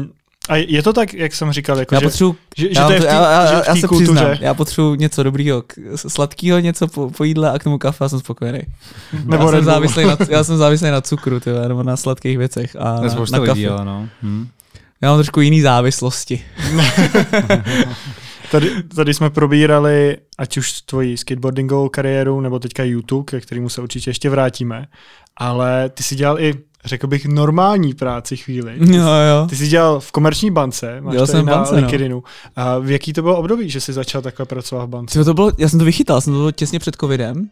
A 0.50 0.56
je 0.56 0.84
to 0.84 0.94
tak, 0.94 1.14
jak 1.14 1.34
jsem 1.34 1.52
říkal, 1.52 1.80
jako 1.80 1.96
Já 1.96 2.00
že, 2.02 2.06
potřebuji 2.06 2.36
že, 2.58 2.64
že 2.74 2.80
já, 2.80 2.88
to 2.88 2.94
je 2.94 3.00
v 3.00 3.04
té 3.04 3.10
já, 3.10 3.32
já, 3.32 3.46
že 3.46 3.62
já, 3.68 3.76
se 3.76 3.88
kultuře. 3.88 4.14
přiznám, 4.14 4.38
já 4.40 4.54
potřebuji 4.54 4.96
něco 4.96 5.24
dobrýho, 5.24 5.64
sladkého, 5.96 6.60
něco 6.60 6.88
po, 6.88 7.10
po 7.10 7.24
jídle 7.24 7.52
a 7.52 7.60
k 7.60 7.64
tomu 7.64 7.78
kafe 7.78 8.06
a 8.06 8.10
jsem 8.10 8.20
spokojený. 8.20 8.62
Nebo 9.26 9.44
já, 9.44 9.52
jsem 9.52 9.64
závislý 9.64 10.06
na, 10.06 10.18
já 10.30 10.44
jsem 10.44 10.58
závislý 10.58 10.92
na 10.92 11.02
cukru, 11.02 11.40
tyhle, 11.40 11.68
nebo 11.68 11.84
na 11.84 11.98
sladkých 11.98 12.38
věcech 12.38 12.76
a 12.80 12.84
na, 12.84 13.16
na 13.32 13.46
kafe. 13.46 13.62
jo, 13.62 13.84
no. 13.84 14.10
Hm. 14.24 14.48
Já 15.02 15.10
mám 15.10 15.18
trošku 15.18 15.42
jiný 15.42 15.62
závislosti. 15.62 16.44
Tady, 18.52 18.84
tady 18.84 19.14
jsme 19.14 19.30
probírali 19.30 20.18
ať 20.38 20.58
už 20.58 20.82
tvoji 20.82 21.18
skateboardingovou 21.18 21.90
kariéru, 21.90 22.42
nebo 22.42 22.60
teďka 22.60 22.84
YouTube, 22.84 23.26
ke 23.26 23.42
kterému 23.42 23.70
se 23.70 23.82
určitě 23.82 24.10
ještě 24.10 24.30
vrátíme, 24.30 24.86
ale 25.38 25.90
ty 25.90 26.04
si 26.04 26.16
dělal 26.16 26.40
i, 26.40 26.54
řekl 26.86 27.08
bych, 27.08 27.26
normální 27.26 27.94
práci 27.94 28.38
chvíli. 28.38 28.74
Jo, 28.96 29.06
jo. 29.06 29.48
Ty 29.50 29.56
jsi 29.56 29.68
dělal 29.68 30.00
v 30.00 30.12
komerční 30.12 30.52
bance, 30.52 31.02
máš 31.02 31.12
Dělal 31.12 31.28
tady 31.28 31.38
jsem 31.38 31.46
v 31.46 31.50
na 31.50 31.56
bance, 31.56 31.74
no. 31.74 31.78
LinkedInu. 31.78 32.24
A 32.56 32.80
v 32.80 32.92
jaký 32.92 33.14
to 33.14 33.22
bylo 33.22 33.38
období, 33.38 33.70
že 33.70 33.82
jsi 33.82 33.94
začal 33.94 34.22
takhle 34.22 34.46
pracovat 34.46 34.86
v 34.86 34.90
bance? 34.90 35.14
Tyjo, 35.14 35.26
to 35.26 35.34
bylo, 35.34 35.52
já 35.58 35.70
jsem 35.70 35.80
to 35.80 35.86
vychytal, 35.86 36.22
jsem 36.22 36.34
to 36.34 36.40
bylo 36.40 36.52
těsně 36.52 36.80
před 36.80 36.96
covidem. 36.96 37.50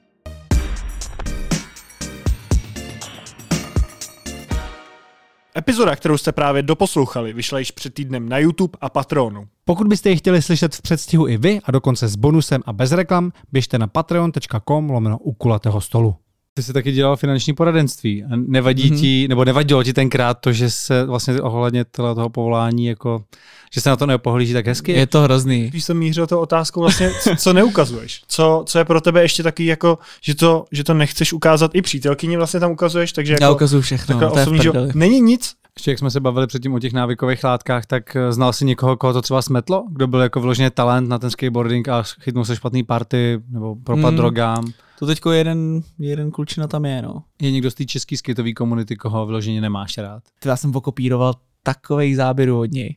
Epizoda, 5.57 5.95
kterou 5.95 6.17
jste 6.17 6.31
právě 6.31 6.63
doposlouchali, 6.63 7.33
vyšla 7.33 7.59
již 7.59 7.71
před 7.71 7.93
týdnem 7.93 8.29
na 8.29 8.37
YouTube 8.37 8.77
a 8.81 8.89
Patronu. 8.89 9.47
Pokud 9.65 9.87
byste 9.87 10.09
ji 10.09 10.17
chtěli 10.17 10.41
slyšet 10.41 10.75
v 10.75 10.81
předstihu 10.81 11.27
i 11.27 11.37
vy 11.37 11.59
a 11.63 11.71
dokonce 11.71 12.07
s 12.07 12.15
bonusem 12.15 12.61
a 12.65 12.73
bez 12.73 12.91
reklam, 12.91 13.31
běžte 13.51 13.77
na 13.77 13.87
patreon.com 13.87 14.89
lomeno 14.89 15.17
u 15.17 15.33
kulatého 15.33 15.81
stolu. 15.81 16.15
Ty 16.57 16.63
jsi 16.63 16.73
taky 16.73 16.91
dělal 16.91 17.15
finanční 17.17 17.53
poradenství. 17.53 18.23
A 18.23 18.27
nevadí 18.35 18.89
Mhm. 18.91 18.99
ti, 18.99 19.27
nebo 19.27 19.45
nevadilo 19.45 19.83
ti 19.83 19.93
tenkrát 19.93 20.33
to, 20.33 20.51
že 20.51 20.69
se 20.69 21.05
vlastně 21.05 21.41
ohledně 21.41 21.85
toho 21.85 22.29
povolání, 22.29 22.85
jako, 22.85 23.23
že 23.73 23.81
se 23.81 23.89
na 23.89 23.95
to 23.95 24.05
nepohlíží 24.05 24.53
tak 24.53 24.67
hezky? 24.67 24.91
Je 24.91 25.07
to 25.07 25.21
hrozný. 25.21 25.67
Když 25.69 25.83
jsem 25.83 25.97
mířil 25.97 26.27
tou 26.27 26.39
otázkou 26.39 26.81
vlastně, 26.81 27.11
co- 27.23 27.35
co 27.35 27.53
neukazuješ? 27.53 28.21
Co, 28.27 28.63
co 28.67 28.79
je 28.79 28.85
pro 28.85 29.01
tebe 29.01 29.21
ještě 29.21 29.43
taky 29.43 29.65
jako, 29.65 29.97
že 30.21 30.35
to, 30.35 30.65
že 30.71 30.83
to 30.83 30.93
nechceš 30.93 31.33
ukázat 31.33 31.71
i 31.73 31.81
přítelkyni 31.81 32.37
vlastně 32.37 32.59
tam 32.59 32.71
ukazuješ, 32.71 33.11
takže 33.11 33.33
Já 33.33 33.45
jako 33.45 33.55
ukazuju 33.55 33.81
všechno, 33.81 34.19
to 34.19 34.25
je 34.25 34.31
osobní, 34.31 34.59
že 34.63 34.71
není 34.93 35.21
nic, 35.21 35.53
Ještě 35.77 35.91
jak 35.91 35.99
jsme 35.99 36.11
se 36.11 36.19
bavili 36.19 36.47
předtím 36.47 36.73
o 36.73 36.79
těch 36.79 36.93
návykových 36.93 37.43
látkách, 37.43 37.85
tak 37.85 38.15
eh, 38.15 38.33
znal 38.33 38.53
jsi 38.53 38.65
někoho, 38.65 38.97
koho 38.97 39.13
to 39.13 39.21
třeba 39.21 39.41
smetlo? 39.41 39.85
Kdo 39.91 40.07
byl 40.07 40.19
jako 40.19 40.39
vložně 40.41 40.71
talent 40.71 41.09
na 41.09 41.19
ten 41.19 41.29
skateboarding 41.29 41.89
a 41.89 42.03
chytnul 42.03 42.45
se 42.45 42.55
špatný 42.55 42.83
party 42.83 43.41
nebo 43.49 43.75
propad 43.75 44.11
Mm. 44.11 44.17
drogám? 44.17 44.71
To 44.99 45.05
teďko 45.05 45.31
jeden, 45.31 45.81
jeden 45.99 46.31
klučina 46.31 46.67
tam 46.67 46.85
je, 46.85 47.01
no. 47.01 47.23
Je 47.41 47.51
někdo 47.51 47.71
z 47.71 47.73
té 47.73 47.85
české 47.85 48.17
skateové 48.17 48.53
komunity, 48.53 48.95
koho 48.95 49.25
vyloženě 49.25 49.61
nemáš 49.61 49.97
rád? 49.97 50.23
Já 50.45 50.55
jsem 50.57 50.71
pokopíroval 50.71 51.33
takových 51.63 52.15
záběrů 52.15 52.59
od 52.59 52.71
něj. 52.71 52.95